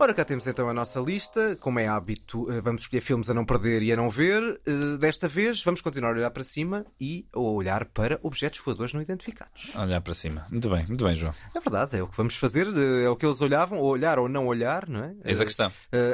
Ora, 0.00 0.14
cá 0.14 0.24
temos 0.24 0.46
então 0.46 0.68
a 0.68 0.72
nossa 0.72 1.00
lista. 1.00 1.56
Como 1.60 1.78
é 1.80 1.88
hábito, 1.88 2.48
eh, 2.52 2.60
vamos 2.60 2.82
escolher 2.82 3.00
filmes 3.00 3.28
a 3.28 3.34
não 3.34 3.44
perder 3.44 3.82
e 3.82 3.92
a 3.92 3.96
não 3.96 4.08
ver. 4.08 4.60
Eh, 4.64 4.96
Desta 4.96 5.26
vez, 5.26 5.60
vamos 5.64 5.80
continuar 5.80 6.10
a 6.10 6.14
olhar 6.14 6.30
para 6.30 6.44
cima 6.44 6.86
e 7.00 7.26
a 7.32 7.40
olhar 7.40 7.84
para 7.86 8.18
objetos 8.22 8.60
voadores 8.60 8.94
não 8.94 9.02
identificados. 9.02 9.74
Olhar 9.74 10.00
para 10.00 10.14
cima. 10.14 10.46
Muito 10.52 10.70
bem, 10.70 10.86
muito 10.86 11.04
bem, 11.04 11.16
João. 11.16 11.34
É 11.52 11.58
verdade, 11.60 11.96
é 11.98 12.02
o 12.02 12.06
que 12.06 12.16
vamos 12.16 12.36
fazer, 12.36 12.66
eh, 12.68 13.04
é 13.06 13.08
o 13.10 13.16
que 13.16 13.26
eles 13.26 13.40
olhavam, 13.40 13.78
ou 13.78 13.86
olhar 13.90 14.20
ou 14.20 14.28
não 14.28 14.46
olhar, 14.46 14.88
não 14.88 15.02
é? 15.02 15.14
Eis 15.24 15.40
a 15.40 15.44
questão. 15.44 15.66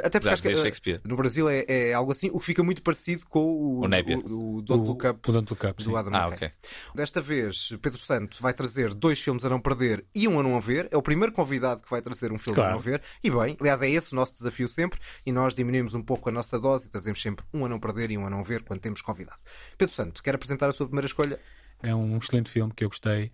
Até 0.03 0.19
porque 0.19 0.29
acho 0.49 0.81
que, 0.81 0.99
no 1.05 1.15
Brasil 1.15 1.47
é, 1.47 1.63
é 1.67 1.93
algo 1.93 2.11
assim, 2.11 2.29
o 2.33 2.39
que 2.39 2.45
fica 2.47 2.63
muito 2.63 2.81
parecido 2.81 3.23
com 3.27 3.43
o, 3.45 3.83
O 3.83 3.87
Népia. 3.87 4.17
o, 4.17 4.57
o 4.57 4.61
Don't 4.63 4.83
Look 4.87 5.05
Up 5.07 5.29
o 5.29 5.31
Don't 5.31 5.51
Look 5.53 5.63
Up, 5.67 5.83
do. 5.83 5.95
Adam 5.95 6.13
Ah, 6.15 6.27
McKay. 6.27 6.47
ok. 6.47 6.51
Desta 6.95 7.21
vez, 7.21 7.69
Pedro 7.81 7.99
Santo 7.99 8.37
vai 8.41 8.53
trazer 8.53 8.95
dois 8.95 9.21
filmes 9.21 9.45
a 9.45 9.49
não 9.49 9.59
perder 9.61 10.03
e 10.15 10.27
um 10.27 10.39
a 10.39 10.43
não 10.43 10.59
ver. 10.59 10.87
É 10.91 10.97
o 10.97 11.03
primeiro 11.03 11.31
convidado 11.31 11.83
que 11.83 11.89
vai 11.89 12.01
trazer 12.01 12.31
um 12.31 12.39
filme 12.39 12.59
a 12.59 12.63
Claro. 12.63 12.73
não 12.73 12.79
ver. 12.79 13.01
E 13.23 13.29
bem, 13.29 13.55
aliás, 13.59 13.74
é 13.81 13.89
esse 13.89 14.13
o 14.13 14.15
nosso 14.15 14.33
desafio 14.33 14.67
sempre. 14.67 14.99
E 15.25 15.31
nós 15.31 15.55
diminuímos 15.55 15.93
um 15.93 16.01
pouco 16.01 16.29
a 16.29 16.31
nossa 16.31 16.59
dose 16.59 16.87
e 16.87 16.89
trazemos 16.89 17.21
sempre 17.21 17.45
um 17.53 17.65
a 17.65 17.69
não 17.69 17.79
perder 17.79 18.11
e 18.11 18.17
um 18.17 18.25
a 18.25 18.29
não 18.29 18.43
ver 18.43 18.63
quando 18.63 18.79
temos 18.79 19.01
convidado. 19.01 19.39
Pedro 19.77 19.93
Santo, 19.93 20.21
quer 20.21 20.35
apresentar 20.35 20.69
a 20.69 20.71
sua 20.71 20.85
primeira 20.85 21.07
escolha? 21.07 21.39
É 21.81 21.93
um 21.93 22.17
excelente 22.17 22.49
filme 22.49 22.73
que 22.73 22.83
eu 22.83 22.89
gostei 22.89 23.31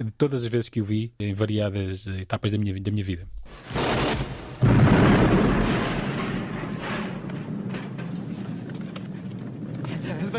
de 0.00 0.10
todas 0.12 0.44
as 0.44 0.50
vezes 0.50 0.68
que 0.68 0.80
o 0.80 0.84
vi, 0.84 1.12
em 1.18 1.34
variadas 1.34 2.06
etapas 2.06 2.52
da 2.52 2.58
minha, 2.58 2.80
da 2.80 2.90
minha 2.90 3.04
vida. 3.04 3.28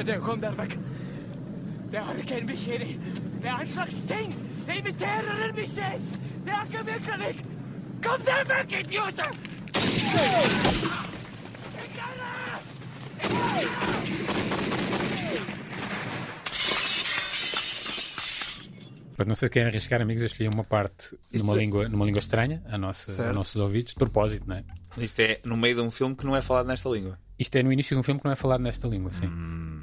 Der 0.05 0.19
kommer 0.19 0.41
der 0.41 0.57
vekk. 0.57 0.77
Det 1.91 1.99
har 1.99 2.13
ikke 2.13 2.37
en 2.39 2.47
bikkje 2.47 2.75
i. 2.85 2.99
Det 3.41 3.49
er 3.49 3.59
en 3.59 3.67
slags 3.67 3.95
ting. 4.07 4.35
Det 4.65 4.77
imiterer 4.77 5.39
vekk, 8.03 8.71
idioter! 8.79 9.31
Para 19.15 19.25
não 19.25 19.35
sei 19.35 19.49
quem 19.49 19.63
arriscar, 19.63 20.01
amigos, 20.01 20.23
eu 20.23 20.27
escolhi 20.27 20.47
uma 20.53 20.63
parte 20.63 21.11
numa, 21.33 21.53
Isto- 21.53 21.55
língua, 21.59 21.89
numa 21.89 22.05
língua 22.05 22.19
estranha, 22.19 22.63
a 22.69 22.77
nossa, 22.77 23.29
a 23.29 23.33
nossos 23.33 23.57
ouvidos, 23.59 23.91
de 23.93 23.99
propósito, 23.99 24.47
não 24.47 24.55
é? 24.55 24.63
Isto 24.97 25.19
é 25.19 25.39
no 25.45 25.57
meio 25.57 25.75
de 25.75 25.81
um 25.81 25.91
filme 25.91 26.15
que 26.15 26.25
não 26.25 26.35
é 26.35 26.41
falado 26.41 26.67
nesta 26.67 26.87
língua. 26.89 27.19
Isto 27.37 27.57
é 27.57 27.63
no 27.63 27.71
início 27.71 27.95
de 27.95 27.99
um 27.99 28.03
filme 28.03 28.19
que 28.19 28.25
não 28.25 28.31
é 28.31 28.35
falado 28.35 28.61
nesta 28.61 28.87
língua, 28.87 29.11
sim. 29.13 29.27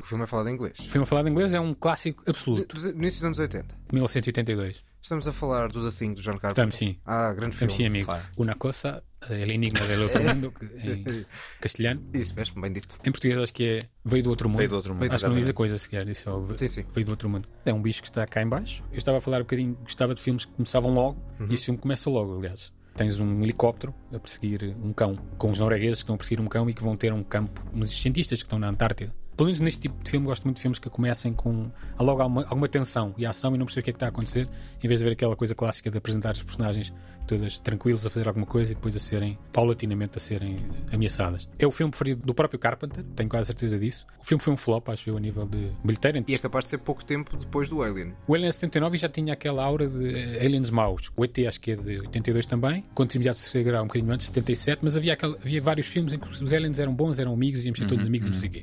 O 0.01 0.05
filme 0.05 0.25
é 0.25 0.27
falado 0.27 0.49
em 0.49 0.53
inglês. 0.55 0.79
O 0.79 0.83
filme 0.85 1.07
falado 1.07 1.29
em 1.29 1.33
inglês 1.33 1.53
é 1.53 1.61
um 1.61 1.75
clássico 1.75 2.25
Do- 2.25 2.31
absoluto, 2.31 2.77
do- 2.77 2.83
No 2.95 2.99
início 2.99 3.19
dos 3.21 3.25
anos 3.27 3.39
80. 3.39 3.75
de 3.75 3.95
1982. 3.95 4.85
Estamos 5.07 5.25
a 5.29 5.33
falar 5.33 5.69
do 5.71 5.89
The 5.89 5.97
Thing, 5.97 6.15
do 6.15 6.21
John 6.21 6.33
Carpenter. 6.33 6.51
Estamos 6.51 6.75
sim. 6.75 6.97
Ah, 7.07 7.33
grande 7.33 7.55
Estamos 7.55 7.75
sim, 7.75 7.85
filme. 7.85 7.99
amigo. 8.01 8.07
claro. 8.07 8.25
Una 8.39 8.57
cosa, 8.57 9.05
el 9.31 9.51
enigma 9.53 9.87
del 9.87 10.03
outro 10.03 10.21
mundo, 10.35 10.53
em 10.83 11.25
castelhano. 11.61 12.03
Isso 12.13 12.35
mesmo, 12.35 12.61
bem 12.61 12.73
dito. 12.73 12.97
Em 13.05 13.13
português 13.13 13.39
acho 13.39 13.53
que 13.55 13.65
é 13.65 13.79
Veio 14.05 14.25
do 14.25 14.31
Outro 14.31 14.49
Mundo. 14.49 14.59
Veio 14.59 14.69
do 14.71 14.75
outro 14.75 14.95
mundo. 14.97 15.05
Acho 15.13 15.23
que 15.25 15.29
não 15.31 15.37
diz 15.37 15.47
a 15.47 15.51
exatamente. 15.51 15.53
coisa 15.55 15.79
sequer, 15.79 16.05
disse 16.05 16.23
só 16.23 16.45
Sim, 16.57 16.67
sim. 16.67 16.85
Veio 16.93 17.07
do 17.07 17.11
Outro 17.11 17.29
Mundo. 17.29 17.49
É 17.65 17.73
um 17.73 17.81
bicho 17.81 18.03
que 18.03 18.09
está 18.09 18.27
cá 18.27 18.43
em 18.43 18.49
baixo. 18.49 18.83
Eu 18.91 18.99
estava 18.99 19.19
a 19.19 19.21
falar 19.21 19.37
um 19.37 19.43
bocadinho, 19.43 19.79
gostava 19.85 20.13
de 20.13 20.21
filmes 20.21 20.45
que 20.45 20.51
começavam 20.55 20.93
logo, 20.93 21.23
Uhum. 21.39 21.47
e 21.51 21.55
esse 21.55 21.67
filme 21.67 21.79
começa 21.79 22.11
logo, 22.11 22.37
aliás. 22.39 22.73
Tens 22.97 23.21
um 23.21 23.43
helicóptero 23.45 23.95
a 24.13 24.19
perseguir 24.19 24.75
um 24.83 24.93
cão, 24.93 25.15
com 25.39 25.53
os 25.53 25.61
noruegueses 25.61 25.99
que 25.99 26.03
estão 26.03 26.17
a 26.17 26.19
perseguir 26.19 26.41
um 26.41 26.49
cão 26.49 26.69
e 26.69 26.75
que 26.75 26.83
vão 26.83 26.97
ter 26.97 27.13
um 27.13 27.23
campo, 27.23 27.65
uns 27.73 27.91
cientistas 27.91 28.41
que 28.41 28.47
estão 28.47 28.59
na 28.59 28.69
Antártida. 28.71 29.15
Pelo 29.37 29.47
menos 29.49 29.61
neste 29.61 29.83
tipo 29.83 30.03
de 30.03 30.11
filme, 30.11 30.27
gosto 30.27 30.45
muito 30.45 30.57
de 30.57 30.63
filmes 30.63 30.79
que 30.79 30.89
comecem 30.89 31.35
com 31.35 31.71
logo 32.01 32.23
alguma, 32.23 32.43
alguma 32.45 32.69
tensão 32.69 33.15
e 33.19 33.27
ação 33.27 33.55
e 33.55 33.59
não 33.59 33.67
perceber 33.67 33.83
o 33.83 33.85
que 33.85 33.91
é 33.91 33.93
que 33.93 33.97
está 33.97 34.07
a 34.07 34.09
acontecer, 34.09 34.49
em 34.83 34.89
vez 34.89 35.01
de 35.01 35.05
ver 35.05 35.13
aquela 35.13 35.37
coisa 35.37 35.55
clássica 35.55 35.91
de 35.91 35.99
apresentar 35.99 36.33
os 36.33 36.43
personagens 36.43 36.93
todas 37.27 37.59
tranquilos 37.59 38.07
a 38.07 38.11
fazer 38.11 38.29
alguma 38.29 38.47
coisa 38.47 38.73
e 38.73 38.75
depois 38.75 38.97
a 38.97 39.01
serem, 39.01 39.39
paulatinamente, 39.53 40.19
a 40.19 40.21
serem 40.21 40.57
ameaçadas. 40.93 41.49
É 41.59 41.67
o 41.67 41.71
filme 41.71 41.91
preferido 41.91 42.23
do 42.25 42.35
próprio 42.35 42.59
Carpenter, 42.59 43.05
tenho 43.15 43.29
quase 43.29 43.47
certeza 43.47 43.79
disso. 43.79 44.07
O 44.21 44.25
filme 44.25 44.43
foi 44.43 44.53
um 44.53 44.57
flop, 44.57 44.89
acho 44.89 45.09
eu, 45.11 45.17
a 45.17 45.21
nível 45.21 45.47
de 45.47 45.71
bilheteira. 45.85 46.25
E 46.27 46.35
é 46.35 46.39
capaz 46.39 46.65
de 46.65 46.71
ser 46.71 46.79
pouco 46.79 47.05
tempo 47.05 47.37
depois 47.37 47.69
do 47.69 47.83
Alien. 47.83 48.13
O 48.27 48.35
Alien 48.35 48.49
é 48.49 48.53
79 48.53 48.97
já 48.97 49.09
tinha 49.09 49.33
aquela 49.33 49.65
aura 49.65 49.87
de 49.89 50.19
eh, 50.19 50.45
aliens 50.45 50.71
maus. 50.71 51.11
O 51.17 51.25
ET 51.25 51.39
acho 51.47 51.61
que 51.61 51.73
é 51.73 51.77
de 51.77 51.99
82 52.01 52.47
também. 52.47 52.85
Quando 52.95 53.13
se 53.13 53.19
imediato 53.19 53.39
se 53.41 53.59
um 53.59 53.87
bocadinho 53.87 54.13
antes, 54.13 54.27
77. 54.27 54.81
Mas 54.85 54.97
havia, 54.97 55.13
aquela, 55.13 55.37
havia 55.37 55.61
vários 55.61 55.87
filmes 55.87 56.13
em 56.13 56.19
que 56.19 56.29
os 56.29 56.53
aliens 56.53 56.79
eram 56.79 56.95
bons, 56.95 57.19
eram 57.19 57.33
amigos, 57.33 57.65
íamos 57.65 57.79
ser 57.79 57.87
todos 57.87 58.07
amigos 58.07 58.29
e 58.29 58.31
não 58.31 58.39
sei 58.41 58.49
o 58.49 58.53
quê. 58.53 58.63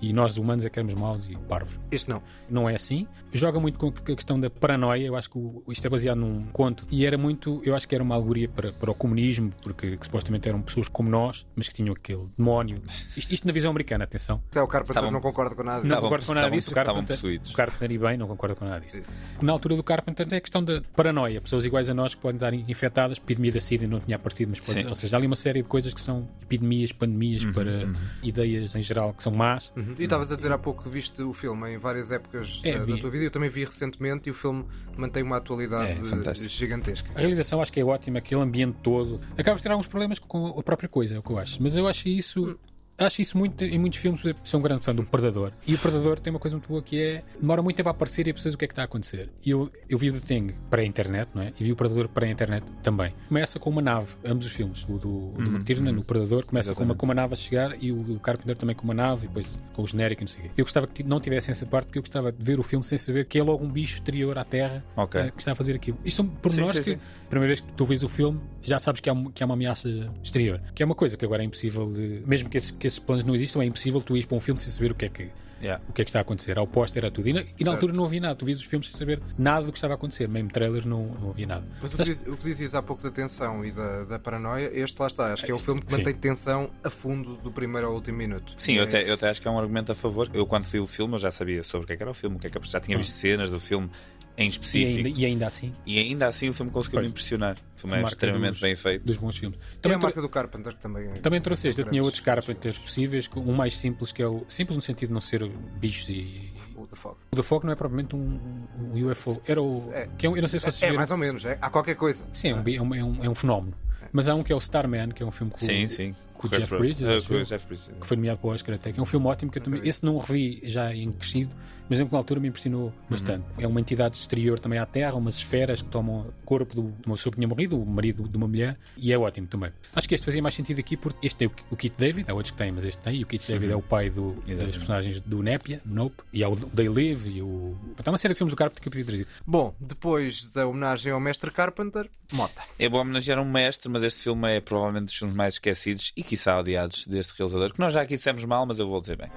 E 0.00 0.12
nós, 0.12 0.36
humanos, 0.36 0.64
é 0.64 0.70
que 0.70 0.78
éramos 0.78 0.94
maus 0.94 1.28
e 1.28 1.36
parvos. 1.36 1.78
Este 1.90 2.08
não. 2.10 2.22
Não 2.48 2.68
é 2.68 2.74
assim. 2.74 3.06
Joga 3.32 3.58
muito 3.60 3.78
com 3.78 3.88
a 3.88 3.92
questão 4.14 4.38
da 4.38 4.48
paranoia. 4.50 5.06
Eu 5.06 5.16
acho 5.16 5.30
que 5.30 5.38
o- 5.38 5.62
isto 5.68 5.86
é 5.86 5.90
baseado 5.90 6.18
num 6.18 6.44
conto. 6.46 6.86
E 6.90 7.04
era 7.04 7.16
muito, 7.18 7.60
eu 7.64 7.74
acho 7.74 7.85
que 7.86 7.94
era 7.94 8.02
uma 8.04 8.14
alegoria 8.14 8.48
para, 8.48 8.72
para 8.72 8.90
o 8.90 8.94
comunismo, 8.94 9.52
porque 9.62 9.96
que 9.96 10.04
supostamente 10.06 10.48
eram 10.48 10.60
pessoas 10.62 10.88
como 10.88 11.08
nós, 11.08 11.46
mas 11.54 11.68
que 11.68 11.74
tinham 11.74 11.94
aquele 11.94 12.24
demónio. 12.36 12.78
Isto, 13.16 13.32
isto 13.34 13.46
na 13.46 13.52
visão 13.52 13.70
americana, 13.70 14.04
atenção. 14.04 14.42
Até 14.50 14.62
o 14.62 14.66
Carpenter 14.66 14.92
Estavam- 14.96 15.10
não 15.10 15.20
concorda 15.20 15.54
com 15.54 15.62
nada 15.62 15.76
Não 15.78 15.82
disso. 15.82 15.94
Estavam- 15.94 16.08
concordo 16.10 16.26
com 16.26 16.34
nada 16.34 16.46
estavam- 16.46 16.58
disso. 16.58 16.68
O 16.68 16.70
estavam 16.72 16.94
Carpenter, 16.94 17.16
possuídos. 17.16 17.50
o 17.50 17.54
Carpenter 17.56 17.92
e 17.92 17.98
bem, 17.98 18.16
não 18.16 18.26
concordo 18.28 18.56
com 18.56 18.64
nada 18.64 18.80
disso. 18.80 18.98
Isso. 18.98 19.22
Na 19.42 19.52
altura 19.52 19.76
do 19.76 19.82
Carpenter 19.82 20.26
é 20.32 20.36
a 20.36 20.40
questão 20.40 20.62
da 20.64 20.82
paranoia. 20.94 21.40
Pessoas 21.40 21.64
iguais 21.64 21.88
a 21.90 21.94
nós 21.94 22.14
que 22.14 22.20
podem 22.20 22.36
estar 22.36 22.52
infectadas. 22.54 23.18
Epidemia 23.18 23.52
da 23.52 23.60
SIDA 23.60 23.86
não 23.86 24.00
tinha 24.00 24.16
aparecido, 24.16 24.50
mas 24.50 24.60
pode, 24.60 24.80
Sim. 24.82 24.88
ou 24.88 24.94
seja, 24.94 25.16
há 25.16 25.18
ali 25.18 25.26
uma 25.26 25.36
série 25.36 25.62
de 25.62 25.68
coisas 25.68 25.92
que 25.94 26.00
são 26.00 26.28
epidemias, 26.42 26.92
pandemias 26.92 27.44
Uhum, 27.44 27.52
para 27.52 27.88
ideias 28.22 28.74
em 28.74 28.80
geral 28.82 29.12
que 29.14 29.22
são 29.22 29.32
más. 29.32 29.72
Uhum. 29.76 29.94
E 29.98 30.04
estavas 30.04 30.30
a 30.32 30.36
dizer 30.36 30.52
há 30.52 30.58
pouco 30.58 30.84
que 30.84 30.88
viste 30.88 31.20
o 31.22 31.32
filme 31.32 31.74
em 31.74 31.78
várias 31.78 32.10
épocas 32.12 32.60
É, 32.64 32.72
da, 32.72 32.78
da 32.80 32.84
vi. 32.94 33.00
tua 33.00 33.10
vida. 33.10 33.24
Eu 33.24 33.30
também 33.30 33.48
vi 33.50 33.64
recentemente 33.64 34.28
e 34.28 34.30
o 34.30 34.34
filme 34.34 34.64
mantém 34.96 35.22
uma 35.22 35.36
atualidade 35.36 35.90
É, 35.90 35.94
fantástico. 35.94 36.48
gigantesca. 36.48 37.10
A 37.14 37.18
realização 37.20 37.60
acho 37.60 37.72
que 37.72 37.75
é 37.80 37.84
ótima, 37.84 38.18
aquele 38.18 38.40
ambiente 38.40 38.76
todo. 38.82 39.20
Acaba 39.36 39.56
por 39.56 39.62
ter 39.62 39.70
alguns 39.70 39.86
problemas 39.86 40.18
com 40.18 40.48
a 40.48 40.62
própria 40.62 40.88
coisa, 40.88 41.16
é 41.16 41.18
o 41.18 41.22
que 41.22 41.30
eu 41.30 41.38
acho. 41.38 41.62
Mas 41.62 41.76
eu 41.76 41.86
acho 41.86 42.08
isso. 42.08 42.58
Acho 42.98 43.20
isso 43.20 43.36
muito 43.36 43.62
em 43.62 43.78
muitos 43.78 43.98
filmes. 43.98 44.22
por 44.22 44.28
exemplo, 44.28 44.40
Sou 44.42 44.58
um 44.58 44.62
grande 44.62 44.82
fã 44.82 44.94
do 44.94 45.02
Predador. 45.04 45.52
E 45.66 45.74
o 45.74 45.78
Predador 45.78 46.18
tem 46.18 46.30
uma 46.32 46.38
coisa 46.40 46.56
muito 46.56 46.66
boa 46.66 46.80
que 46.80 46.98
é. 46.98 47.22
Demora 47.38 47.60
muito 47.60 47.76
tempo 47.76 47.90
a 47.90 47.92
aparecer 47.92 48.26
e 48.26 48.30
a 48.30 48.32
perceber 48.32 48.54
o 48.54 48.58
que 48.58 48.64
é 48.64 48.68
que 48.68 48.72
está 48.72 48.80
a 48.80 48.84
acontecer. 48.86 49.28
E 49.44 49.50
eu, 49.50 49.70
eu 49.86 49.98
vi 49.98 50.08
o 50.08 50.14
The 50.14 50.20
Thing 50.20 50.54
para 50.70 50.80
a 50.80 50.84
internet, 50.86 51.28
não 51.34 51.42
é? 51.42 51.52
E 51.60 51.62
vi 51.62 51.72
o 51.72 51.76
Predador 51.76 52.08
para 52.08 52.24
a 52.24 52.30
internet 52.30 52.64
também. 52.82 53.12
Começa 53.28 53.58
com 53.58 53.68
uma 53.68 53.82
nave, 53.82 54.14
ambos 54.24 54.46
os 54.46 54.52
filmes. 54.52 54.86
O 54.88 54.96
do, 54.96 55.10
o 55.10 55.34
do 55.36 55.50
McTiernan, 55.50 55.98
o 55.98 56.02
Predador, 56.02 56.46
começa 56.46 56.74
com 56.74 56.84
uma, 56.84 56.94
com 56.94 57.04
uma 57.04 57.14
nave 57.14 57.34
a 57.34 57.36
chegar 57.36 57.76
e 57.84 57.92
o, 57.92 58.14
o 58.14 58.18
Carpenter 58.18 58.56
também 58.56 58.74
com 58.74 58.84
uma 58.84 58.94
nave 58.94 59.26
e 59.26 59.28
depois 59.28 59.46
com 59.74 59.82
o 59.82 59.86
genérico 59.86 60.22
e 60.22 60.24
não 60.24 60.28
sei 60.28 60.40
o 60.40 60.42
quê. 60.44 60.50
Eu 60.56 60.64
gostava 60.64 60.86
que 60.86 61.02
não 61.02 61.20
tivessem 61.20 61.52
essa 61.52 61.66
parte 61.66 61.88
porque 61.88 61.98
eu 61.98 62.02
gostava 62.02 62.32
de 62.32 62.42
ver 62.42 62.58
o 62.58 62.62
filme 62.62 62.82
sem 62.82 62.96
saber 62.96 63.26
que 63.26 63.38
é 63.38 63.42
logo 63.42 63.62
um 63.62 63.68
bicho 63.70 63.96
exterior 63.96 64.38
à 64.38 64.44
Terra 64.44 64.82
Ok. 64.96 65.20
eh, 65.20 65.30
que 65.32 65.38
está 65.42 65.52
a 65.52 65.54
fazer 65.54 65.74
aquilo. 65.76 65.98
Isto 66.02 66.22
são 66.22 66.26
pormenores 66.26 66.76
sim, 66.82 66.82
que, 66.82 66.90
sim. 66.96 67.02
Primeira 67.26 67.48
vez 67.54 67.60
que 67.60 67.72
tu 67.72 67.84
vês 67.84 68.02
o 68.02 68.08
filme, 68.08 68.40
já 68.62 68.78
sabes 68.78 69.00
que 69.00 69.08
há, 69.10 69.12
um- 69.12 69.30
que 69.30 69.42
há 69.42 69.46
uma 69.46 69.54
ameaça 69.54 69.88
exterior. 70.22 70.60
Que 70.74 70.82
é 70.82 70.86
uma 70.86 70.94
coisa 70.94 71.16
que 71.16 71.24
agora 71.24 71.42
é 71.42 71.46
impossível, 71.46 71.92
de, 71.92 72.22
mesmo 72.26 72.48
que, 72.48 72.56
esse- 72.58 72.72
que 72.72 72.86
esses 72.86 72.98
planos 72.98 73.24
não 73.24 73.34
existam, 73.34 73.60
é 73.62 73.66
impossível 73.66 74.00
tu 74.00 74.14
ires 74.16 74.26
para 74.26 74.36
um 74.36 74.40
filme 74.40 74.60
sem 74.60 74.70
saber 74.70 74.92
o 74.92 74.94
que 74.94 75.04
é 75.04 75.08
que, 75.08 75.28
Yeah. 75.58 75.82
o 75.88 75.92
que, 75.94 76.02
é 76.02 76.04
que 76.04 76.10
está 76.10 76.18
a 76.18 76.22
acontecer. 76.22 76.58
Ao 76.58 76.66
póster 76.66 77.02
era 77.02 77.10
tudo. 77.10 77.30
E 77.30 77.32
na, 77.32 77.42
e 77.58 77.64
na 77.64 77.70
altura 77.70 77.94
não 77.94 78.04
havia 78.04 78.20
nada. 78.20 78.34
Tu 78.34 78.44
vias 78.44 78.58
os 78.58 78.66
filmes 78.66 78.88
sem 78.88 78.94
saber 78.98 79.22
nada 79.38 79.64
do 79.64 79.72
que 79.72 79.78
estava 79.78 79.94
a 79.94 79.96
acontecer. 79.96 80.28
Mesmo 80.28 80.50
trailers 80.50 80.84
não, 80.84 81.06
não 81.18 81.30
havia 81.30 81.46
nada. 81.46 81.64
Mas 81.80 81.94
o 81.94 81.96
que, 81.96 82.02
diz- 82.02 82.24
o 82.26 82.36
que 82.36 82.44
dizias 82.44 82.74
há 82.74 82.82
pouco 82.82 83.02
da 83.02 83.10
tensão 83.10 83.64
e 83.64 83.72
da, 83.72 84.04
da 84.04 84.18
paranoia, 84.18 84.70
este 84.74 85.00
lá 85.00 85.06
está. 85.06 85.32
Acho 85.32 85.46
que 85.46 85.50
é 85.50 85.54
o 85.54 85.56
Isto, 85.56 85.64
filme 85.64 85.80
que 85.80 85.90
sim. 85.90 85.96
mantém 85.96 86.12
tensão 86.14 86.68
a 86.84 86.90
fundo 86.90 87.36
do 87.38 87.50
primeiro 87.50 87.86
ao 87.86 87.94
último 87.94 88.18
minuto. 88.18 88.52
Sim, 88.58 88.72
E 88.72 88.76
eu 88.76 88.82
é- 88.82 88.84
até, 88.86 89.08
eu 89.08 89.14
até 89.14 89.30
acho 89.30 89.40
que 89.40 89.48
é 89.48 89.50
um 89.50 89.58
argumento 89.58 89.90
a 89.90 89.94
favor. 89.94 90.28
Eu, 90.34 90.44
quando 90.44 90.64
vi 90.64 90.78
o 90.78 90.86
filme, 90.86 91.14
eu 91.14 91.18
já 91.18 91.30
sabia 91.30 91.64
sobre 91.64 91.84
o 91.84 91.86
que, 91.86 91.94
é 91.94 91.96
que 91.96 92.02
era 92.02 92.10
o 92.10 92.14
filme, 92.14 92.36
o 92.36 92.38
que 92.38 92.46
é 92.48 92.50
que 92.50 92.60
já 92.68 92.78
tinha 92.78 92.98
visto 92.98 93.12
cenas 93.14 93.48
do 93.48 93.58
filme 93.58 93.88
em 94.38 94.46
E 94.46 94.48
específico. 94.50 95.06
ainda, 95.06 95.20
e 95.20 95.24
ainda 95.24 95.46
assim, 95.46 95.74
E 95.86 95.98
ainda 95.98 96.26
assim 96.28 96.48
o 96.48 96.52
filme 96.52 96.70
conseguiu 96.70 97.00
me 97.00 97.08
impressionar. 97.08 97.56
O 97.76 97.80
filme 97.80 97.96
é 97.96 98.02
extremamente 98.02 98.50
dos- 98.52 98.60
bem 98.60 98.76
feito. 98.76 99.04
dos 99.04 99.16
bons 99.16 99.36
filmes. 99.38 99.58
E 99.58 99.76
a 99.78 99.80
Também, 99.80 99.98
marca 99.98 100.20
do 100.20 100.28
Carpenter 100.28 100.74
que 100.74 100.80
também. 100.80 101.04
é- 101.08 101.12
também 101.14 101.40
trouxe 101.40 101.68
este. 101.68 101.80
Eu 101.82 101.88
tinha 101.88 102.02
outros 102.02 102.20
Carpenters 102.20 102.78
possíveis. 102.78 103.28
Um 103.36 103.52
mais 103.52 103.76
simples, 103.78 104.12
que 104.12 104.22
é 104.22 104.26
o. 104.26 104.44
Simples 104.48 104.76
no 104.76 104.82
sentido 104.82 105.08
de 105.08 105.14
não 105.14 105.20
ser 105.20 105.46
bichos 105.78 106.08
e. 106.08 106.52
O 106.76 106.86
The 106.86 106.96
Fog. 106.96 107.16
O 107.32 107.36
da 107.36 107.42
Fog 107.42 107.64
não 107.64 107.72
é 107.72 107.76
propriamente 107.76 108.14
um, 108.14 108.38
um 108.78 109.10
UFO. 109.10 109.40
Era 109.48 109.62
o. 109.62 109.90
É. 109.92 110.08
Que 110.18 110.26
é 110.26 110.30
um- 110.30 110.36
eu 110.36 110.42
não 110.42 110.48
sei 110.48 110.60
se 110.60 110.66
vocês 110.66 110.82
É, 110.82 110.86
viram. 110.86 110.96
mais 110.98 111.10
ou 111.10 111.16
menos, 111.16 111.44
é. 111.44 111.56
há 111.60 111.70
qualquer 111.70 111.96
coisa. 111.96 112.26
Sim, 112.32 112.48
é 112.50 112.54
um, 112.54 112.58
é 112.68 112.80
um, 112.82 112.94
é 112.94 113.04
um, 113.04 113.24
é 113.24 113.28
um 113.30 113.34
fenómeno. 113.34 113.74
Mas 114.12 114.28
há 114.28 114.34
um 114.34 114.42
que 114.42 114.52
é 114.52 114.54
o 114.54 114.58
Starman, 114.58 115.08
que 115.10 115.22
é 115.22 115.26
um 115.26 115.30
filme 115.32 115.50
com, 115.52 115.58
Sim, 115.58 115.86
sim. 115.88 116.14
Com 116.36 116.46
o 116.46 116.50
Kurt 116.50 116.60
Jeff. 116.60 116.76
Bridges, 116.78 117.28
eu, 117.30 117.44
Jeff 117.44 117.66
Bridges. 117.66 117.90
que 118.00 118.06
foi 118.06 118.16
nomeado 118.16 118.38
para 118.40 118.48
o 118.50 118.52
Oscar 118.52 118.74
até, 118.74 118.92
que 118.92 119.00
é 119.00 119.02
um 119.02 119.06
filme 119.06 119.26
ótimo 119.26 119.50
que 119.50 119.58
eu 119.58 119.62
também. 119.62 119.80
Esse 119.84 120.04
não 120.04 120.16
o 120.16 120.18
revi 120.18 120.60
já 120.64 120.94
em 120.94 121.10
crescido, 121.12 121.54
mas 121.88 121.98
que 122.00 122.10
na 122.12 122.18
altura 122.18 122.40
me 122.40 122.48
impressionou 122.48 122.92
bastante. 123.08 123.44
É 123.58 123.66
uma 123.66 123.80
entidade 123.80 124.16
exterior 124.16 124.58
também 124.58 124.78
à 124.78 124.84
Terra, 124.86 125.14
umas 125.14 125.36
esferas 125.38 125.80
que 125.82 125.88
tomam 125.88 126.20
o 126.20 126.32
corpo 126.44 126.74
do- 126.74 126.90
de 127.00 127.06
uma 127.06 127.14
pessoa 127.16 127.30
que 127.32 127.36
tinha 127.36 127.46
morrido, 127.48 127.80
o 127.80 127.86
marido 127.86 128.28
de 128.28 128.36
uma 128.36 128.48
mulher, 128.48 128.76
e 128.96 129.12
é 129.12 129.18
ótimo 129.18 129.46
também. 129.46 129.70
Acho 129.94 130.08
que 130.08 130.14
este 130.14 130.24
fazia 130.24 130.42
mais 130.42 130.54
sentido 130.54 130.80
aqui 130.80 130.96
porque 130.96 131.24
este 131.26 131.36
tem 131.36 131.48
o, 131.48 131.52
o 131.70 131.76
Kit 131.76 131.94
David, 131.96 132.30
há 132.30 132.34
outros 132.34 132.50
que 132.50 132.58
têm, 132.58 132.72
mas 132.72 132.84
este 132.84 133.00
tem, 133.02 133.16
e 133.16 133.22
o 133.22 133.26
Kit 133.26 133.46
David 133.50 133.72
é 133.72 133.76
o 133.76 133.82
pai 133.82 134.10
do, 134.10 134.34
das 134.46 134.76
personagens 134.76 135.20
do 135.20 135.42
Népia, 135.42 135.80
do 135.84 135.94
Nope, 135.94 136.22
e 136.32 136.42
há 136.42 136.48
o 136.48 136.56
They 136.56 136.88
Live, 136.88 137.28
e 137.28 137.40
o. 137.42 137.76
Há 138.04 138.10
uma 138.10 138.18
série 138.18 138.34
de 138.34 138.38
filmes 138.38 138.52
do 138.52 138.56
Carpenter 138.56 138.82
que 138.82 138.88
eu 138.88 138.92
podia 138.92 139.04
trazer. 139.06 139.26
Bom, 139.46 139.74
depois 139.80 140.50
da 140.52 140.66
homenagem 140.66 141.12
ao 141.12 141.20
mestre 141.20 141.50
Carpenter, 141.52 142.10
Mota. 142.32 142.62
É 142.76 142.88
bom 142.88 142.98
homenagear 142.98 143.38
um 143.40 143.44
mestre, 143.48 143.88
mas 143.88 144.02
este 144.02 144.22
filme 144.24 144.50
é 144.56 144.60
provavelmente 144.60 145.04
dos 145.04 145.14
filmes 145.16 145.36
mais 145.36 145.54
esquecidos 145.54 146.12
e 146.16 146.24
quiçá 146.26 146.58
odiados 146.58 147.06
deste 147.06 147.32
realizador, 147.38 147.72
que 147.72 147.80
nós 147.80 147.92
já 147.92 148.02
aqui 148.02 148.16
dissemos 148.16 148.44
mal, 148.44 148.66
mas 148.66 148.78
eu 148.78 148.88
vou 148.88 149.00
dizer 149.00 149.16
bem. 149.16 149.30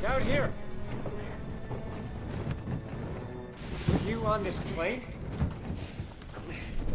Down 0.00 0.20
here. 0.20 0.50
You 4.06 4.26
on 4.26 4.42
this 4.42 4.58
plane? 4.74 5.00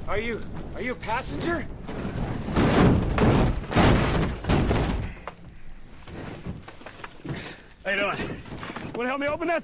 Are 0.08 0.20
you 0.20 0.40
are 0.76 0.84
you 0.84 0.94
a 0.94 0.96
passenger? 0.96 1.66
How 7.86 7.92
you 7.92 7.98
doing? 7.98 8.18
Want 8.96 9.04
to 9.04 9.08
help 9.08 9.22
me 9.22 9.28
open 9.28 9.48
that? 9.48 9.64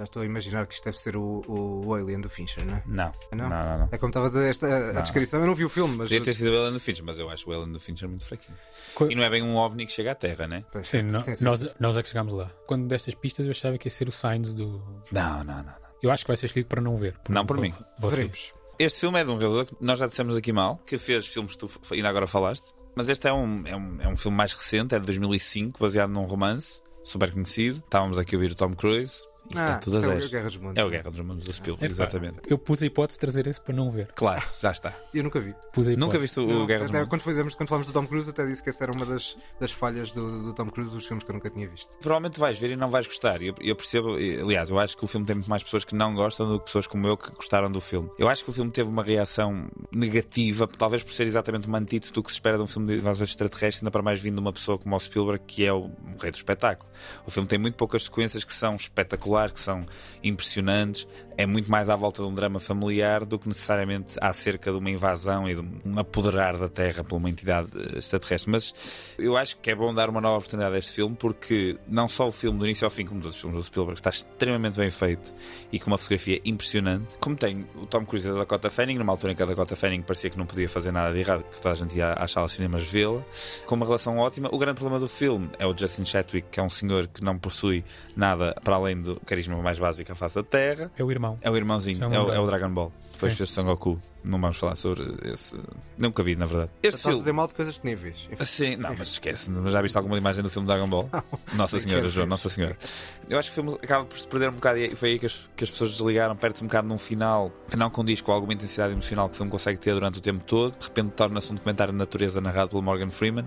Já 0.00 0.04
estou 0.04 0.22
a 0.22 0.24
imaginar 0.24 0.66
que 0.66 0.72
isto 0.72 0.84
deve 0.84 0.98
ser 0.98 1.14
o, 1.14 1.42
o 1.46 1.92
Alien 1.94 2.22
do 2.22 2.30
Fincher, 2.30 2.64
não 2.64 2.74
é? 2.76 2.82
Não. 2.86 3.12
Não? 3.32 3.48
Não, 3.50 3.64
não, 3.66 3.78
não. 3.80 3.88
É 3.92 3.98
como 3.98 4.08
estavas 4.08 4.34
a 4.34 4.42
esta 4.46 4.98
a 4.98 5.02
descrição. 5.02 5.40
Eu 5.40 5.46
não 5.46 5.54
vi 5.54 5.66
o 5.66 5.68
filme, 5.68 5.94
mas. 5.94 6.08
Podia 6.08 6.24
ter 6.24 6.32
sido 6.32 6.50
o 6.52 6.54
Ellen 6.54 6.72
do 6.72 6.80
Fincher, 6.80 7.04
mas 7.04 7.18
eu 7.18 7.28
acho 7.28 7.50
o 7.50 7.52
Ellen 7.52 7.70
do 7.70 7.78
Fincher 7.78 8.08
muito 8.08 8.24
fraquinho. 8.24 8.56
Co- 8.94 9.10
E 9.10 9.14
não 9.14 9.22
é 9.22 9.28
bem 9.28 9.42
um 9.42 9.54
ovni 9.56 9.84
que 9.84 9.92
chega 9.92 10.12
à 10.12 10.14
Terra, 10.14 10.46
né? 10.46 10.64
Pois, 10.72 10.88
Sim, 10.88 11.02
sim, 11.10 11.34
sim, 11.34 11.44
nós, 11.44 11.60
sim. 11.60 11.74
nós 11.78 11.96
é 11.98 12.02
que 12.02 12.08
chegámos 12.08 12.32
lá. 12.32 12.50
Quando 12.66 12.88
destas 12.88 13.14
pistas 13.14 13.44
eu 13.44 13.50
achava 13.52 13.76
que 13.76 13.88
ia 13.88 13.90
ser 13.90 14.08
o 14.08 14.12
Signs 14.12 14.54
do. 14.54 14.82
Não, 15.12 15.44
não, 15.44 15.56
não. 15.56 15.62
não. 15.64 15.74
Eu 16.02 16.10
acho 16.10 16.24
que 16.24 16.28
vai 16.28 16.36
ser 16.38 16.46
escolhido 16.46 16.68
para 16.70 16.80
não 16.80 16.96
ver. 16.96 17.14
Não 17.28 17.44
por 17.44 17.58
mim. 17.58 17.74
Vocês. 17.98 18.16
Veremos. 18.16 18.54
Este 18.78 19.00
filme 19.00 19.20
é 19.20 19.24
de 19.24 19.30
um 19.30 19.36
realizador 19.36 19.66
que 19.66 19.76
nós 19.84 19.98
já 19.98 20.06
dissemos 20.06 20.34
aqui 20.34 20.50
mal, 20.50 20.78
que 20.86 20.96
fez 20.96 21.26
filmes 21.26 21.52
que 21.54 21.58
tu 21.58 21.70
ainda 21.92 22.08
agora 22.08 22.26
falaste, 22.26 22.72
mas 22.96 23.10
este 23.10 23.28
é 23.28 23.32
um, 23.34 23.66
é 23.66 23.76
um, 23.76 24.00
é 24.00 24.08
um 24.08 24.16
filme 24.16 24.34
mais 24.34 24.54
recente, 24.54 24.94
é 24.94 24.98
de 24.98 25.04
2005, 25.04 25.78
baseado 25.78 26.08
num 26.08 26.24
romance 26.24 26.80
super 27.02 27.30
conhecido. 27.30 27.82
Estávamos 27.84 28.16
aqui 28.16 28.34
a 28.34 28.38
ouvir 28.38 28.52
o 28.52 28.54
Tom 28.54 28.72
Cruise 28.74 29.28
Ah, 29.54 29.78
está 29.78 29.78
isto 29.78 29.94
é 29.94 29.98
o 29.98 30.00
zero. 30.02 30.28
Guerra 30.28 30.44
dos 30.44 30.56
Mundos. 30.56 30.76
É 30.76 30.84
o 30.84 30.90
Guerra 30.90 31.10
dos 31.10 31.20
Mundos 31.20 31.44
do 31.44 31.52
Spielberg, 31.52 31.92
exatamente. 31.92 32.40
Eu 32.46 32.58
pus 32.58 32.82
a 32.82 32.86
hipótese 32.86 33.16
de 33.16 33.20
trazer 33.20 33.46
esse 33.46 33.60
para 33.60 33.74
não 33.74 33.90
ver. 33.90 34.08
Claro, 34.14 34.42
já 34.60 34.70
está. 34.70 34.94
Eu 35.12 35.22
nunca 35.24 35.40
vi. 35.40 35.54
Pus 35.72 35.88
a 35.88 35.92
hipótese. 35.92 35.96
Nunca 35.96 36.18
viste 36.18 36.40
o, 36.40 36.44
o 36.44 36.46
Não, 36.46 36.66
Guerra 36.66 36.84
dos 36.84 36.92
Mundos? 36.92 37.08
quando, 37.08 37.20
fizemos, 37.22 37.54
quando 37.54 37.68
falámos 37.68 37.86
do 37.86 37.92
Tom 37.92 38.06
Cruise, 38.06 38.30
até 38.30 38.44
disse 38.46 38.62
que 38.62 38.70
essa 38.70 38.84
era 38.84 38.92
uma 38.92 39.06
das, 39.06 39.36
das 39.58 39.72
falhas 39.72 40.12
do, 40.12 40.42
do 40.42 40.54
Tom 40.54 40.70
Cruise 40.70 40.92
dos 40.94 41.06
filmes 41.06 41.24
que 41.24 41.30
eu 41.30 41.34
nunca 41.34 41.50
tinha 41.50 41.68
visto. 41.68 41.96
Provavelmente 41.98 42.38
vais 42.38 42.58
ver 42.58 42.70
e 42.70 42.76
não 42.76 42.88
vais 42.90 43.06
gostar. 43.06 43.42
Eu, 43.42 43.54
eu 43.60 43.76
percebo, 43.76 44.14
aliás, 44.14 44.70
eu 44.70 44.78
acho 44.78 44.96
que 44.96 45.04
o 45.04 45.08
filme 45.08 45.26
tem 45.26 45.36
muito 45.36 45.50
mais 45.50 45.62
pessoas 45.62 45.84
que 45.84 45.94
não 45.94 46.14
gostam 46.14 46.48
do 46.48 46.58
que 46.58 46.66
pessoas 46.66 46.86
como 46.86 47.06
eu 47.06 47.16
que 47.16 47.30
gostaram 47.32 47.70
do 47.70 47.80
filme. 47.80 48.10
Eu 48.18 48.28
acho 48.28 48.44
que 48.44 48.50
o 48.50 48.52
filme 48.52 48.70
teve 48.70 48.88
uma 48.88 49.02
reação 49.02 49.68
negativa, 49.94 50.66
talvez 50.66 51.02
por 51.02 51.12
ser 51.12 51.26
exatamente 51.26 51.66
uma 51.66 51.78
antítese 51.78 52.12
do 52.12 52.22
que 52.22 52.30
se 52.30 52.36
espera 52.36 52.56
de 52.56 52.62
um 52.62 52.66
filme 52.66 52.94
de 52.94 52.98
invasões 53.00 53.30
extraterrestres, 53.30 53.82
ainda 53.82 53.90
para 53.90 54.02
mais 54.02 54.20
vindo 54.20 54.34
de 54.34 54.40
uma 54.40 54.52
pessoa 54.52 54.78
como 54.78 54.94
o 54.94 55.00
Spielberg, 55.00 55.42
que 55.46 55.64
é 55.64 55.72
o, 55.72 55.84
o 55.86 56.16
rei 56.20 56.30
do 56.30 56.36
espetáculo. 56.36 56.90
O 57.26 57.30
filme 57.30 57.48
tem 57.48 57.58
muito 57.58 57.74
poucas 57.74 58.04
sequências 58.04 58.44
que 58.44 58.52
são 58.52 58.76
espetaculares, 58.76 59.39
que 59.48 59.60
são 59.60 59.86
impressionantes. 60.22 61.06
É 61.36 61.46
muito 61.46 61.70
mais 61.70 61.88
à 61.88 61.96
volta 61.96 62.22
de 62.22 62.28
um 62.28 62.34
drama 62.34 62.60
familiar 62.60 63.24
do 63.24 63.38
que 63.38 63.48
necessariamente 63.48 64.16
acerca 64.20 64.70
de 64.70 64.76
uma 64.76 64.90
invasão 64.90 65.48
e 65.48 65.54
de 65.54 65.62
um 65.62 65.98
apoderar 65.98 66.58
da 66.58 66.68
Terra 66.68 67.02
por 67.02 67.16
uma 67.16 67.30
entidade 67.30 67.70
eh, 67.74 67.98
extraterrestre. 67.98 68.50
Mas 68.50 68.74
eu 69.18 69.36
acho 69.38 69.56
que 69.56 69.70
é 69.70 69.74
bom 69.74 69.94
dar 69.94 70.10
uma 70.10 70.20
nova 70.20 70.36
oportunidade 70.36 70.74
a 70.74 70.78
este 70.78 70.92
filme 70.92 71.16
porque 71.18 71.78
não 71.88 72.10
só 72.10 72.28
o 72.28 72.32
filme 72.32 72.58
do 72.58 72.66
início 72.66 72.84
ao 72.84 72.90
fim, 72.90 73.06
como 73.06 73.22
todos 73.22 73.36
os 73.36 73.40
filmes 73.40 73.58
do 73.58 73.64
Spielberg, 73.64 73.98
está 73.98 74.10
extremamente 74.10 74.76
bem 74.76 74.90
feito 74.90 75.32
e 75.72 75.78
com 75.78 75.86
uma 75.86 75.96
fotografia 75.96 76.40
impressionante. 76.44 77.16
Como 77.18 77.36
tem 77.36 77.66
o 77.74 77.86
Tom 77.86 78.04
Cruise 78.04 78.28
e 78.28 78.30
a 78.30 78.34
Dakota 78.34 78.68
Fanning, 78.68 78.98
numa 78.98 79.12
altura 79.12 79.32
em 79.32 79.36
que 79.36 79.42
a 79.42 79.46
Dakota 79.46 79.74
Fanning 79.74 80.02
parecia 80.02 80.28
que 80.28 80.36
não 80.36 80.44
podia 80.44 80.68
fazer 80.68 80.92
nada 80.92 81.12
de 81.14 81.20
errado, 81.20 81.44
que 81.44 81.56
toda 81.60 81.74
a 81.74 81.76
gente 81.76 81.96
ia 81.96 82.12
às 82.12 82.32
salas 82.32 82.50
de 82.50 82.56
cinemas 82.58 82.82
vê-la, 82.82 83.24
com 83.64 83.76
uma 83.76 83.86
relação 83.86 84.18
ótima. 84.18 84.50
O 84.52 84.58
grande 84.58 84.78
problema 84.78 85.00
do 85.00 85.08
filme 85.08 85.48
é 85.58 85.66
o 85.66 85.76
Justin 85.76 86.04
Chatwick, 86.04 86.48
que 86.50 86.60
é 86.60 86.62
um 86.62 86.70
senhor 86.70 87.06
que 87.06 87.22
não 87.22 87.38
possui 87.38 87.84
nada 88.16 88.54
para 88.62 88.76
além 88.76 89.00
do 89.00 89.18
carisma 89.30 89.56
mais 89.62 89.78
básico 89.78 90.10
à 90.10 90.14
face 90.16 90.34
da 90.34 90.42
Terra. 90.42 90.90
É 90.98 91.04
o 91.04 91.10
irmão. 91.10 91.38
É 91.40 91.48
o 91.48 91.56
irmãozinho, 91.56 92.02
É 92.02 92.08
o 92.08 92.12
é 92.12 92.20
o, 92.20 92.34
é 92.34 92.40
o 92.40 92.46
Dragon 92.46 92.70
Ball. 92.70 92.92
Depois 93.20 93.34
Sim. 93.34 93.36
fez 93.38 93.50
Son 93.52 93.64
Goku. 93.64 94.00
Não 94.24 94.40
vamos 94.40 94.56
falar 94.56 94.76
sobre 94.76 95.04
esse. 95.30 95.54
Nunca 95.98 96.22
vi, 96.22 96.36
na 96.36 96.46
verdade. 96.46 96.70
Este 96.82 96.96
Estás 96.96 97.06
a 97.06 97.18
dizer 97.18 97.24
filme. 97.24 97.36
mal 97.36 97.48
de 97.48 97.54
coisas 97.54 97.78
que 97.78 97.84
nem 97.86 97.94
vês. 97.94 98.28
Sim, 98.40 98.76
não, 98.76 98.94
mas 98.98 99.08
esquece. 99.08 99.50
Mas 99.50 99.72
já 99.72 99.82
viste 99.82 99.96
alguma 99.96 100.16
imagem 100.16 100.42
do 100.42 100.48
filme 100.50 100.66
Dragon 100.66 100.88
Ball? 100.88 101.08
Nossa 101.54 101.76
Nem 101.76 101.86
Senhora, 101.86 102.08
João. 102.08 102.26
Nossa 102.26 102.48
Senhora. 102.48 102.76
Eu 103.28 103.38
acho 103.38 103.50
que 103.50 103.60
o 103.60 103.62
filme 103.62 103.78
acaba 103.82 104.04
por 104.06 104.16
se 104.18 104.26
perder 104.26 104.48
um 104.50 104.54
bocado 104.54 104.78
e 104.78 104.90
foi 104.96 105.10
aí 105.10 105.18
que 105.18 105.26
as, 105.26 105.40
que 105.56 105.64
as 105.64 105.70
pessoas 105.70 105.92
desligaram. 105.92 106.34
Perde-se 106.36 106.64
um 106.64 106.66
bocado 106.66 106.88
num 106.88 106.98
final 106.98 107.50
que 107.68 107.76
não 107.76 107.90
condiz 107.90 108.20
com 108.22 108.32
alguma 108.32 108.52
intensidade 108.54 108.92
emocional 108.92 109.28
que 109.28 109.34
o 109.34 109.36
filme 109.36 109.50
consegue 109.50 109.78
ter 109.78 109.92
durante 109.94 110.18
o 110.18 110.20
tempo 110.22 110.42
todo. 110.44 110.78
De 110.78 110.86
repente 110.86 111.12
torna-se 111.12 111.52
um 111.52 111.54
documentário 111.54 111.92
de 111.92 111.98
natureza 111.98 112.40
narrado 112.40 112.70
pelo 112.70 112.82
Morgan 112.82 113.10
Freeman. 113.10 113.46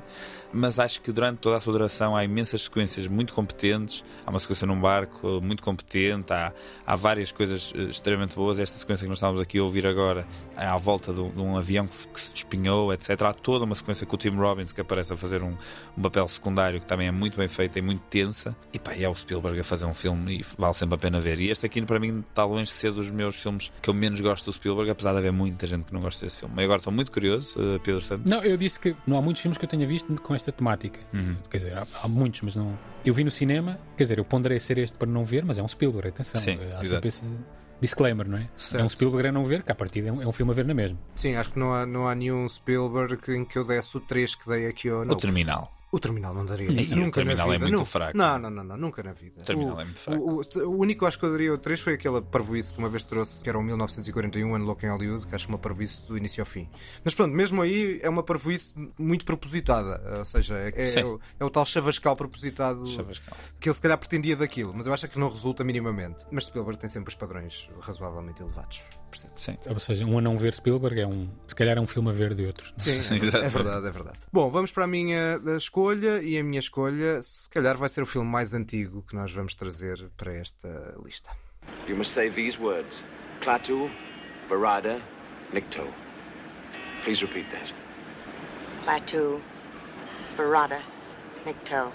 Mas 0.55 0.77
acho 0.77 1.01
que 1.01 1.11
durante 1.11 1.39
toda 1.39 1.57
a 1.57 1.61
sua 1.61 1.73
duração 1.73 2.15
há 2.15 2.23
imensas 2.23 2.63
sequências 2.63 3.07
muito 3.07 3.33
competentes. 3.33 4.03
Há 4.25 4.29
uma 4.29 4.39
sequência 4.39 4.67
num 4.67 4.79
barco 4.79 5.41
muito 5.41 5.63
competente, 5.63 6.31
há, 6.31 6.53
há 6.85 6.95
várias 6.95 7.31
coisas 7.31 7.73
eh, 7.75 7.83
extremamente 7.83 8.35
boas. 8.35 8.59
Esta 8.59 8.77
sequência 8.77 9.03
que 9.05 9.09
nós 9.09 9.17
estávamos 9.17 9.41
aqui 9.41 9.59
ouvir 9.63 9.87
agora 9.87 10.27
é 10.57 10.65
à 10.65 10.77
volta 10.77 11.13
de 11.13 11.19
um, 11.19 11.29
de 11.29 11.39
um 11.39 11.57
avião 11.57 11.87
que, 11.87 12.07
que 12.07 12.21
se 12.21 12.33
despinhou, 12.33 12.93
etc. 12.93 13.21
Há 13.23 13.33
toda 13.33 13.65
uma 13.65 13.75
sequência 13.75 14.05
com 14.05 14.15
o 14.15 14.17
Tim 14.19 14.29
Robbins 14.29 14.71
que 14.71 14.81
aparece 14.81 15.13
a 15.13 15.17
fazer 15.17 15.41
um, 15.41 15.55
um 15.97 16.01
papel 16.01 16.27
secundário 16.27 16.79
que 16.79 16.85
também 16.85 17.07
é 17.07 17.11
muito 17.11 17.37
bem 17.37 17.47
feito 17.47 17.77
e 17.77 17.81
muito 17.81 18.01
tensa. 18.03 18.55
E 18.71 18.79
pá, 18.79 18.93
é 18.95 19.07
o 19.07 19.15
Spielberg 19.15 19.59
a 19.59 19.63
fazer 19.63 19.85
um 19.85 19.93
filme 19.93 20.39
e 20.39 20.45
vale 20.57 20.73
sempre 20.73 20.95
a 20.95 20.97
pena 20.97 21.19
ver. 21.19 21.39
E 21.39 21.49
este 21.49 21.65
aqui, 21.65 21.81
para 21.81 21.99
mim, 21.99 22.23
está 22.29 22.45
longe 22.45 22.65
de 22.65 22.71
ser 22.71 22.91
dos 22.91 23.09
meus 23.09 23.35
filmes 23.35 23.71
que 23.81 23.89
eu 23.89 23.93
menos 23.93 24.19
gosto 24.21 24.45
do 24.45 24.53
Spielberg, 24.53 24.91
apesar 24.91 25.13
de 25.13 25.19
haver 25.19 25.31
muita 25.31 25.65
gente 25.65 25.85
que 25.85 25.93
não 25.93 26.01
gosta 26.01 26.25
desse 26.25 26.41
filme. 26.41 26.61
E 26.61 26.63
agora 26.63 26.77
estou 26.77 26.93
muito 26.93 27.11
curioso, 27.11 27.55
eh, 27.59 27.79
Pedro 27.79 28.01
Santos. 28.01 28.29
Não, 28.29 28.41
eu 28.43 28.57
disse 28.57 28.79
que 28.79 28.95
não 29.07 29.17
há 29.17 29.21
muitos 29.21 29.41
filmes 29.41 29.57
que 29.57 29.65
eu 29.65 29.69
tenha 29.69 29.85
visto 29.85 30.13
com 30.21 30.35
esta 30.35 30.51
temática. 30.51 30.99
Uhum. 31.13 31.35
Quer 31.49 31.57
dizer, 31.57 31.77
há, 31.77 31.87
há 32.03 32.07
muitos, 32.07 32.41
mas 32.41 32.55
não. 32.55 32.77
Eu 33.03 33.13
vi 33.13 33.23
no 33.23 33.31
cinema, 33.31 33.79
quer 33.97 34.03
dizer, 34.03 34.17
eu 34.17 34.25
ponderei 34.25 34.59
ser 34.59 34.77
este 34.77 34.97
para 34.97 35.09
não 35.09 35.25
ver, 35.25 35.43
mas 35.43 35.57
é 35.57 35.63
um 35.63 35.67
Spielberg, 35.67 36.09
atenção. 36.09 36.39
Sim, 36.39 36.59
há 36.61 36.81
exato. 36.81 36.85
sempre 36.85 37.07
esse 37.09 37.23
disclaimer, 37.83 38.27
não 38.27 38.37
é? 38.37 38.49
Certo. 38.55 38.81
É 38.81 38.85
um 38.85 38.89
Spielberg 38.89 39.27
a 39.27 39.31
não 39.31 39.45
ver, 39.45 39.61
que 39.61 39.71
a 39.71 39.75
partida 39.75 40.07
é 40.07 40.11
um, 40.11 40.21
é 40.21 40.27
um 40.27 40.31
filme 40.31 40.51
a 40.51 40.55
ver 40.55 40.65
na 40.65 40.73
mesma. 40.73 40.97
Sim, 41.15 41.35
acho 41.35 41.51
que 41.51 41.59
não 41.59 41.73
há, 41.73 41.85
não 41.85 42.07
há 42.07 42.15
nenhum 42.15 42.47
Spielberg 42.47 43.17
em 43.31 43.45
que 43.45 43.57
eu 43.57 43.65
desse 43.65 43.95
o 43.97 43.99
3 43.99 44.35
que 44.35 44.47
dei 44.47 44.67
aqui 44.67 44.89
ao 44.89 45.01
O 45.01 45.05
Nope. 45.05 45.21
Terminal. 45.21 45.71
O 45.95 45.99
Terminal 45.99 46.33
não 46.33 46.43
daria. 46.43 46.71
Isso 46.71 46.95
o 46.95 46.97
nunca 46.97 47.11
Terminal 47.23 47.47
na 47.47 47.53
é 47.53 47.57
vida. 47.59 47.67
muito 47.69 47.79
Nu- 47.81 47.85
fraco. 47.85 48.17
Não, 48.17 48.39
não, 48.39 48.49
não, 48.49 48.63
não, 48.63 48.77
nunca 48.77 49.03
na 49.03 49.13
vida. 49.13 49.41
O 49.41 49.43
Terminal 49.45 49.75
o, 49.77 49.79
é 49.81 49.85
muito 49.85 49.99
fraco. 49.99 50.21
O, 50.23 50.41
o- 50.41 50.69
o 50.69 50.79
único 50.81 50.99
que 50.99 51.03
eu 51.03 51.07
acho 51.07 51.19
que 51.19 51.25
eu 51.25 51.31
daria 51.31 51.53
o 51.53 51.57
3 51.59 51.79
foi 51.79 51.93
aquela 51.93 52.19
parvoíce 52.19 52.73
que 52.73 52.79
uma 52.79 52.89
vez 52.89 53.03
trouxe, 53.03 53.43
que 53.43 53.47
era 53.47 53.59
o 53.59 53.61
1941, 53.61 54.55
Ano 54.55 54.65
Louco 54.65 54.83
em 54.83 54.89
Hollywood, 54.89 55.27
que 55.27 55.35
acho 55.35 55.47
uma 55.49 55.59
parvoíce 55.59 56.03
do 56.07 56.17
início 56.17 56.41
ao 56.41 56.45
fim. 56.47 56.67
Mas 57.03 57.13
pronto, 57.13 57.31
mesmo 57.35 57.61
aí 57.61 57.99
é 58.01 58.09
uma 58.09 58.23
parvoíce 58.23 58.73
muito 58.97 59.23
propositada. 59.23 60.17
Ou 60.17 60.25
seja, 60.25 60.57
é, 60.57 60.99
é, 60.99 61.05
o, 61.05 61.19
é 61.39 61.45
o 61.45 61.49
tal 61.51 61.63
chavascal 61.65 62.15
propositado 62.15 62.87
Chavascal. 62.87 63.37
que 63.59 63.69
ele 63.69 63.75
se 63.75 63.81
calhar 63.81 63.97
pretendia 63.99 64.35
daquilo. 64.35 64.73
Mas 64.75 64.87
eu 64.87 64.93
acho 64.93 65.07
que 65.07 65.19
não 65.19 65.29
resulta 65.29 65.63
minimamente. 65.63 66.25
Mas 66.31 66.45
Spielberg 66.45 66.79
tem 66.79 66.89
sempre 66.89 67.09
os 67.09 67.15
padrões 67.15 67.69
razoavelmente 67.81 68.41
elevados. 68.41 68.81
Percebe? 69.13 69.33
Sim. 69.37 69.57
Ou 69.69 69.79
seja, 69.79 70.05
um 70.05 70.17
a 70.17 70.21
não 70.21 70.35
ver 70.35 70.55
Spielberg 70.55 70.99
é 70.99 71.05
um. 71.07 71.29
Se 71.45 71.55
calhar 71.55 71.77
é 71.77 71.81
um 71.81 71.85
filme 71.85 72.09
a 72.09 72.13
ver 72.13 72.33
de 72.33 72.45
outros. 72.45 72.73
Sim, 72.77 73.15
é 73.15 73.19
verdade, 73.19 73.45
é 73.45 73.49
verdade, 73.49 73.87
é 73.87 73.91
verdade. 73.91 74.17
Bom, 74.31 74.49
vamos 74.49 74.71
para 74.71 74.85
a 74.85 74.87
minha 74.87 75.39
escolha 75.55 76.21
e 76.21 76.37
a 76.37 76.43
minha 76.43 76.59
escolha, 76.59 77.21
se 77.21 77.47
calhar, 77.49 77.77
vai 77.77 77.89
ser 77.89 78.01
o 78.01 78.05
filme 78.05 78.29
mais 78.29 78.53
antigo 78.53 79.03
que 79.03 79.15
nós 79.15 79.31
vamos 79.31 79.53
trazer 79.53 80.09
para 80.17 80.33
esta 80.33 80.95
lista. 81.05 81.29
You 81.87 81.95
must 81.95 82.13
say 82.13 82.29
these 82.31 82.59
words 82.59 83.03
Klaatu, 83.41 83.89
Barada, 84.49 85.01
Nikto. 85.53 85.87
Please 87.03 87.21
repeat 87.21 87.45
that. 87.51 87.71
Plateau, 88.83 89.41
Barada, 90.37 90.81
Nikto. 91.45 91.91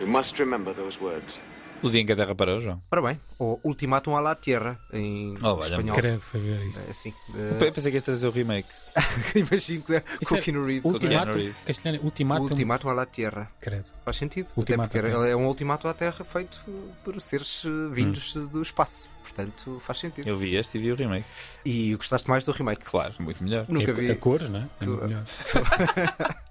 You 0.00 0.06
must 0.06 0.38
remember 0.38 0.74
those 0.74 1.00
words. 1.00 1.38
O 1.82 1.90
dia 1.90 2.00
em 2.00 2.06
que 2.06 2.12
a 2.12 2.16
Terra 2.16 2.34
parou, 2.34 2.60
João. 2.60 2.82
Ora 2.90 3.02
bem, 3.02 3.20
o 3.38 3.60
Ultimátum 3.62 4.16
à 4.16 4.20
la 4.20 4.34
Tierra 4.34 4.78
em 4.92 5.34
Oh, 5.42 5.54
olha, 5.54 5.64
espanhol. 5.74 5.94
Credo, 5.94 6.20
foi 6.20 6.40
ver 6.40 6.66
isto. 6.66 6.80
É 6.86 6.90
assim. 6.90 7.12
Eu 7.60 7.72
pensei 7.72 7.90
que 7.92 7.98
ia 7.98 8.02
trazer 8.02 8.26
o 8.26 8.30
remake. 8.30 8.68
Imagino 9.36 9.82
que 9.82 9.94
é 9.94 10.02
Isso 10.20 10.24
com 10.28 10.36
é 10.36 10.38
o 10.38 10.42
Keanu 10.42 10.66
Reeves. 10.66 10.90
Ultimato, 10.92 11.32
Reeves. 11.38 11.64
castelhano, 11.64 12.04
ultimatum. 12.04 12.88
À 12.90 12.92
la 12.94 13.06
Tierra. 13.06 13.50
Credo. 13.60 13.84
Faz 14.04 14.16
sentido. 14.16 14.48
Ultimato 14.56 14.98
até 14.98 15.10
porque 15.10 15.28
é 15.30 15.36
um 15.36 15.46
ultimato 15.46 15.86
à 15.86 15.94
Terra 15.94 16.24
feito 16.24 16.60
por 17.04 17.20
seres 17.20 17.62
vindos 17.92 18.34
Hum. 18.34 18.46
do 18.46 18.62
espaço. 18.62 19.08
Portanto, 19.22 19.80
faz 19.84 19.98
sentido. 19.98 20.26
Eu 20.26 20.36
vi 20.36 20.56
este 20.56 20.78
e 20.78 20.80
vi 20.80 20.92
o 20.92 20.96
remake. 20.96 21.26
E 21.64 21.94
gostaste 21.94 22.28
mais 22.28 22.42
do 22.42 22.52
remake? 22.52 22.82
Claro, 22.84 23.14
muito 23.20 23.44
melhor. 23.44 23.66
Nunca 23.68 23.90
É- 23.90 23.94
vi. 23.94 24.10
A 24.10 24.16
cores, 24.16 24.48
não 24.48 24.60
é? 24.60 24.62
É 24.62 24.68
Que- 24.78 24.86
muito 24.86 25.04
melhor. 25.04 25.24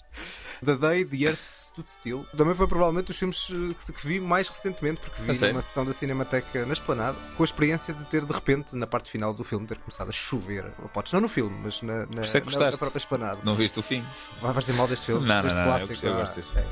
The 0.66 0.76
Day 0.76 1.06
the 1.06 1.18
Earth 1.30 1.40
Stood 1.54 1.90
Still 1.90 2.26
também 2.36 2.54
foi 2.56 2.68
provavelmente 2.68 3.08
dos 3.08 3.18
filmes 3.18 3.48
eh, 3.52 3.74
que, 3.86 3.94
que 3.94 4.08
vi 4.08 4.20
mais 4.20 4.50
recentemente, 4.50 5.00
porque 5.02 5.22
vi 5.22 5.48
numa 5.48 5.62
sessão 5.62 5.86
da 5.86 5.94
Cinemateca 5.94 6.66
na 6.66 6.74
Esplanada, 6.74 7.18
com 7.38 7.44
a 7.44 7.46
experiência 7.46 7.94
de 7.94 8.06
ter 8.06 8.26
de 8.26 8.34
repente, 8.34 8.76
na 8.76 8.88
parte 8.88 9.10
final 9.10 9.34
do 9.34 9.44
filme, 9.44 9.66
ter 9.68 9.78
começado 9.78 10.10
a 10.10 10.12
chover. 10.12 10.66
Ou 10.82 10.90
podes, 10.90 11.12
não 11.14 11.22
no 11.22 11.30
filme, 11.30 11.56
mas 11.64 11.82
na, 11.82 12.00
na, 12.00 12.22
que 12.22 12.58
na- 12.58 12.72
na 12.72 12.78
própria 12.78 12.98
Esplanada. 13.00 13.40
Não 13.44 13.54
viste 13.56 13.80
o 13.80 13.84
fim? 13.84 14.04
Vai 14.42 14.54
dizer 14.54 14.74
mal 14.74 14.88
deste 14.88 15.06
filme? 15.06 15.26
Não, 15.28 15.42
deste 15.44 15.56
não, 15.58 15.66
não, 15.66 15.72
eu 15.72 15.78
clássico? 15.78 15.90
gostei, 15.94 16.10
eu 16.10 16.16
gosto 16.16 16.58
é. 16.60 16.66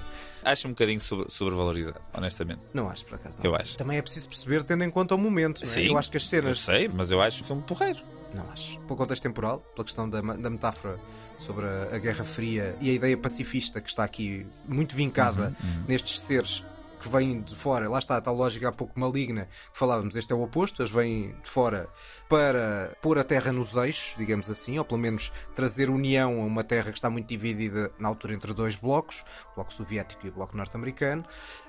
Acho 0.46 0.68
um 0.68 0.72
bocadinho 0.72 1.00
sobre- 1.00 1.32
sobrevalorizado, 1.32 2.02
honestamente. 2.14 2.62
Não 2.74 2.90
acho, 2.90 3.06
por 3.06 3.16
acaso. 3.16 3.38
Não. 3.38 3.46
Eu 3.46 3.56
acho. 3.56 3.78
Também 3.78 3.98
é 3.98 4.02
preciso 4.02 4.28
perceber, 4.28 4.64
tendo 4.64 4.84
em 4.84 4.90
conta 4.90 5.16
o 5.16 5.18
momento. 5.18 5.62
não 5.64 5.70
é? 5.72 5.74
Sim, 5.74 5.88
Eu 5.88 5.98
acho 5.98 6.12
que 6.12 6.18
as 6.18 6.24
Eu 6.24 6.30
cenas. 6.30 6.60
sei, 6.60 6.88
mas 6.90 7.12
eu 7.12 7.22
acho 7.22 7.44
um 7.44 7.46
filme 7.48 7.62
porreiro. 7.64 8.00
Não 8.34 8.50
acho. 8.52 8.80
Pelo 8.82 8.98
contexto 8.98 9.24
temporal, 9.24 9.60
pela 9.76 9.86
questão 9.86 10.10
da, 10.10 10.22
da 10.22 10.50
metáfora 10.50 11.00
sobre 11.38 11.66
a, 11.66 11.96
a 11.96 12.00
Guerra 12.00 12.24
Fria 12.24 12.76
e 12.82 12.90
a 12.90 12.94
ideia 12.94 13.18
pacifista 13.18 13.80
que 13.80 13.90
está 13.90 14.04
aqui 14.04 14.46
muito 14.68 14.96
vincada 14.96 15.56
Uhum, 15.64 15.84
nestes 15.88 16.20
seres 16.20 16.64
que 17.04 17.10
vêm 17.10 17.42
de 17.42 17.54
fora, 17.54 17.90
lá 17.90 18.00
está 18.00 18.16
a 18.16 18.22
tal 18.22 18.34
lógica 18.36 18.70
há 18.70 18.72
pouco 18.72 18.98
maligna 18.98 19.50
que 19.72 19.78
falávamos, 19.78 20.16
este 20.16 20.32
é 20.32 20.36
o 20.36 20.42
oposto, 20.42 20.82
eles 20.82 20.92
vêm 20.92 21.36
de 21.44 21.50
fora 21.50 21.90
para 22.30 22.96
pôr 23.02 23.20
a 23.20 23.24
terra 23.24 23.52
nos 23.52 23.76
eixos, 23.76 24.16
digamos 24.18 24.50
assim, 24.50 24.80
ou 24.80 24.86
pelo 24.86 25.00
menos 25.00 25.32
trazer 25.54 25.90
união 25.90 26.42
a 26.42 26.46
uma 26.46 26.64
terra 26.64 26.92
que 26.92 26.98
está 26.98 27.10
muito 27.10 27.28
dividida 27.28 27.92
na 28.00 28.08
altura 28.08 28.34
entre 28.34 28.54
dois 28.54 28.76
blocos, 28.76 29.24
o 29.52 29.56
bloco 29.56 29.74
soviético 29.74 30.26
e 30.26 30.30
o 30.30 30.32
bloco 30.32 30.56
norte-americano. 30.56 31.24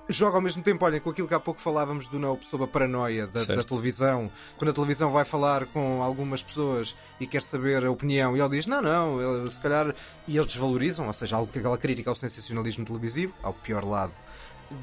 Joga 0.09 0.37
ao 0.37 0.41
mesmo 0.43 0.63
tempo, 0.63 0.85
olhem, 0.85 1.01
com 1.01 1.11
aquilo 1.11 1.27
que 1.27 1.35
há 1.35 1.41
pouco 1.41 1.61
falávamos 1.61 2.07
do 2.07 2.19
Nope 2.19 2.47
sobre 2.47 2.65
a 2.65 2.69
paranoia 2.69 3.27
da, 3.27 3.41
da 3.57 3.65
televisão, 3.65 4.31
quando 4.57 4.71
a 4.71 4.73
televisão 4.75 5.11
vai 5.11 5.25
falar 5.25 5.67
com 5.67 6.03
algumas 6.03 6.43
pessoas 6.43 6.95
e 7.19 7.27
quer 7.27 7.43
saber 7.43 7.85
a 7.85 7.91
opinião, 7.91 8.37
e 8.37 8.41
ele 8.41 8.51
diz: 8.51 8.67
Não, 8.67 8.81
não, 8.83 9.21
ele- 9.41 9.51
se 9.51 9.61
calhar. 9.61 9.95
E 10.29 10.37
eles 10.37 10.47
desvalorizam, 10.47 11.07
ou 11.07 11.13
seja, 11.13 11.37
algo 11.37 11.51
que 11.51 11.59
aquela 11.59 11.79
crítica 11.79 12.11
ao 12.11 12.15
sensacionalismo 12.15 12.85
televisivo, 12.85 13.35
ao 13.43 13.53
pior 13.55 13.85
lado 13.85 14.13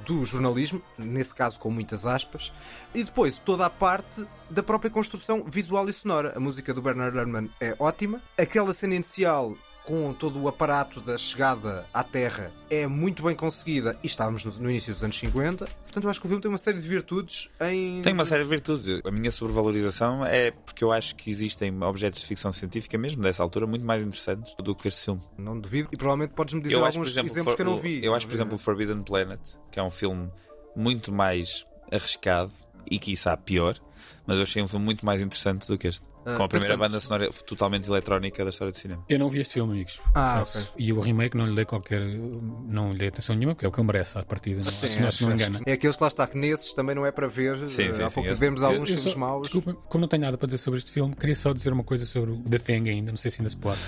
do 0.06 0.24
jornalismo, 0.26 0.82
nesse 0.98 1.34
caso 1.34 1.60
com 1.60 1.70
muitas 1.70 2.06
aspas, 2.06 2.54
e 2.94 3.04
depois 3.04 3.38
toda 3.38 3.66
a 3.66 3.70
parte 3.70 4.26
da 4.50 4.64
própria 4.64 4.92
construção 4.92 5.44
visual 5.44 5.88
e 5.90 5.94
sonora. 5.94 6.34
A 6.36 6.40
música 6.40 6.74
do 6.74 6.82
Bernard 6.82 7.18
Herrmann 7.18 7.50
é 7.60 7.76
ótima. 7.80 8.22
Aquela 8.38 8.74
cena 8.74 8.96
inicial 8.96 9.56
com 9.84 10.14
todo 10.14 10.40
o 10.42 10.48
aparato 10.48 11.02
da 11.02 11.18
chegada 11.18 11.86
à 11.94 12.04
Terra 12.04 12.52
é 12.70 12.86
muito 12.86 13.24
bem 13.24 13.36
conseguida 13.36 13.98
e 14.04 14.08
estávamos 14.08 14.46
no, 14.46 14.52
no 14.54 14.70
início 14.70 14.94
dos 14.94 15.04
anos 15.04 15.18
50. 15.18 15.66
Portanto, 15.66 16.04
eu 16.04 16.10
acho 16.10 16.20
que 16.20 16.26
o 16.26 16.30
filme 16.30 16.42
tem 16.42 16.50
uma 16.50 16.58
série 16.58 16.80
de 16.80 16.88
virtudes 16.88 17.50
em. 17.60 18.02
Tem 18.02 18.14
uma 18.14 18.26
série 18.26 18.44
de 18.44 18.50
virtudes. 18.50 19.02
A 19.04 19.12
minha 19.12 19.32
sobrevalorização 19.32 20.26
é 20.26 20.52
porque 20.52 20.84
eu 20.84 20.92
acho 20.92 21.16
que 21.16 21.30
existem 21.30 21.82
objetos 21.84 22.22
de 22.22 22.28
ficção 22.28 22.54
científica, 22.54 22.98
mesmo 22.98 23.22
dessa 23.22 23.44
altura, 23.44 23.66
muito 23.66 23.86
mais 23.86 24.04
interessantes 24.04 24.54
do 24.58 24.76
que 24.76 24.88
este 24.88 25.02
filme. 25.02 25.22
Não 25.38 25.60
duvido. 25.60 25.90
E 25.92 25.98
provavelmente 25.98 26.34
podes-me 26.34 26.62
dizer 26.62 26.76
eu 26.76 26.86
alguns 26.86 27.08
exemplo, 27.08 27.32
exemplos 27.32 27.56
que 27.56 27.62
eu 27.62 27.66
não 27.66 27.78
vi. 27.78 28.04
Eu 28.04 28.16
acho, 28.16 28.28
por 28.28 28.34
exemplo, 28.34 28.56
o 28.56 28.58
Forbidden 28.58 29.04
Planet, 29.04 29.42
que 29.72 29.80
é 29.80 29.84
um 29.84 29.92
filme 29.92 30.30
muito 30.76 31.12
mais 31.12 31.66
arriscado 31.92 32.52
e, 32.90 32.98
quiçá, 32.98 33.36
pior, 33.36 33.78
mas 34.26 34.38
eu 34.38 34.44
achei 34.44 34.62
um 34.62 34.68
filme 34.68 34.86
muito 34.86 35.06
mais 35.06 35.22
interessante 35.22 35.68
do 35.68 35.78
que 35.78 35.88
este. 35.88 36.11
Ah, 36.26 36.36
com 36.36 36.44
a 36.44 36.48
primeira 36.48 36.78
portanto- 36.78 36.92
banda 36.92 37.00
sonora 37.00 37.30
totalmente 37.46 37.88
eletrónica 37.90 38.44
da 38.44 38.50
história 38.52 38.72
do 38.72 38.78
cinema. 38.78 39.04
Eu 39.10 39.18
não 39.20 39.30
vi 39.30 39.40
este 39.42 39.56
filme, 39.56 39.74
amigos. 39.74 40.00
Ah, 40.14 40.40
Confesso. 40.40 40.70
ok. 40.74 40.86
E 40.86 40.94
o 40.94 41.00
remake 41.00 41.36
não 41.36 41.48
lhe 41.48 41.56
dei 41.56 41.66
qualquer. 41.66 42.02
Não 42.02 42.92
lhe 42.92 42.98
dei 42.98 43.08
atenção 43.08 43.36
nenhuma, 43.36 43.56
porque 43.56 43.66
é 43.66 43.70
o 43.70 43.72
que 43.72 43.80
ele 43.80 43.88
merece 43.88 44.18
à 44.18 44.24
partida. 44.24 44.58
Não, 44.58 44.64
Sim, 44.72 44.86
acho 44.88 44.96
que 44.98 45.02
não 45.04 45.12
se 45.12 45.24
não 45.26 45.32
engana. 45.34 45.62
É 45.66 45.74
aqueles 45.74 45.96
que 45.96 46.02
lá 46.04 46.08
está, 46.08 46.28
que 46.28 46.38
nesses 46.38 46.74
também 46.74 46.96
não 46.96 47.06
é 47.06 47.12
para 47.12 47.28
ver. 47.28 47.68
Sim, 47.68 47.84
eh, 47.88 47.92
sim, 47.94 48.04
Há 48.04 48.10
sim, 48.10 48.16
pouco 48.16 48.36
vemos 48.36 48.62
alguns 48.64 48.90
Eu- 48.90 48.96
eu 48.96 48.98
filmes 48.98 49.14
só- 49.14 49.20
maus. 49.20 49.44
Desculpa, 49.50 49.74
como 49.90 50.02
não 50.02 50.08
tenho 50.08 50.22
nada 50.22 50.38
para 50.38 50.46
dizer 50.48 50.58
sobre 50.60 50.78
este 50.78 50.92
filme, 50.92 51.16
queria 51.16 51.36
só 51.36 51.54
dizer 51.54 51.74
uma 51.74 51.84
coisa 51.84 52.06
sobre 52.06 52.32
o 52.32 52.38
The 52.44 52.60
Thing 52.60 52.90
ainda, 52.90 53.12
não 53.12 53.18
sei 53.18 53.32
se 53.32 53.42
ainda 53.42 53.50
se 53.50 53.58
pode. 53.58 53.80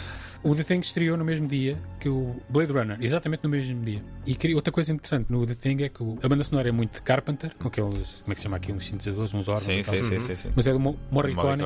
O 0.43 0.53
The 0.53 0.63
Thing 0.63 0.81
estreou 0.81 1.15
no 1.15 1.23
mesmo 1.23 1.47
dia 1.47 1.77
que 2.01 2.09
o 2.09 2.35
Blade 2.49 2.73
Runner, 2.73 2.97
exatamente 2.99 3.43
no 3.43 3.49
mesmo 3.49 3.81
dia. 3.83 4.03
E 4.25 4.35
queria- 4.35 4.55
outra 4.57 4.73
coisa 4.73 4.91
interessante 4.91 5.31
no 5.31 5.45
The 5.45 5.53
Thing 5.55 5.83
é 5.83 5.89
que 5.89 6.03
o- 6.03 6.19
a 6.21 6.27
banda 6.27 6.43
sonora 6.43 6.67
é 6.67 6.71
muito 6.71 6.95
de 6.95 7.01
Carpenter, 7.01 7.55
com 7.57 7.69
aqueles, 7.69 8.21
como 8.21 8.31
é 8.31 8.33
que 8.33 8.35
se 8.35 8.43
chama 8.43 8.57
aqui, 8.57 8.73
uns 8.73 8.85
sintetizadores, 8.85 9.33
uns 9.33 9.47
órgãos. 9.47 9.63
Sim, 9.63 9.81
sim, 9.83 10.03
sim, 10.03 10.19
sim, 10.19 10.35
sim. 10.35 10.51
Mas 10.53 10.67
é 10.67 10.73
do 10.73 10.79
Mo- 10.81 10.99
Morricone, 11.09 11.63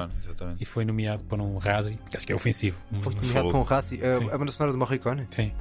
e 0.60 0.66
foi 0.66 0.86
nomeado 0.86 1.24
para 1.24 1.42
um 1.42 1.58
Razzie, 1.58 1.98
que 2.10 2.18
acho 2.18 2.28
que 2.28 2.32
é 2.32 2.36
ofensivo. 2.36 2.78
Foi 3.00 3.16
nomeado 3.16 3.50
para 3.50 3.58
um. 3.58 3.66
A, 3.68 3.82
Sim. 3.82 4.00
a 4.32 4.38
banda 4.38 4.52
sonora 4.52 4.72
do 4.72 4.78
Morricone? 4.78 5.26
Sim. 5.30 5.52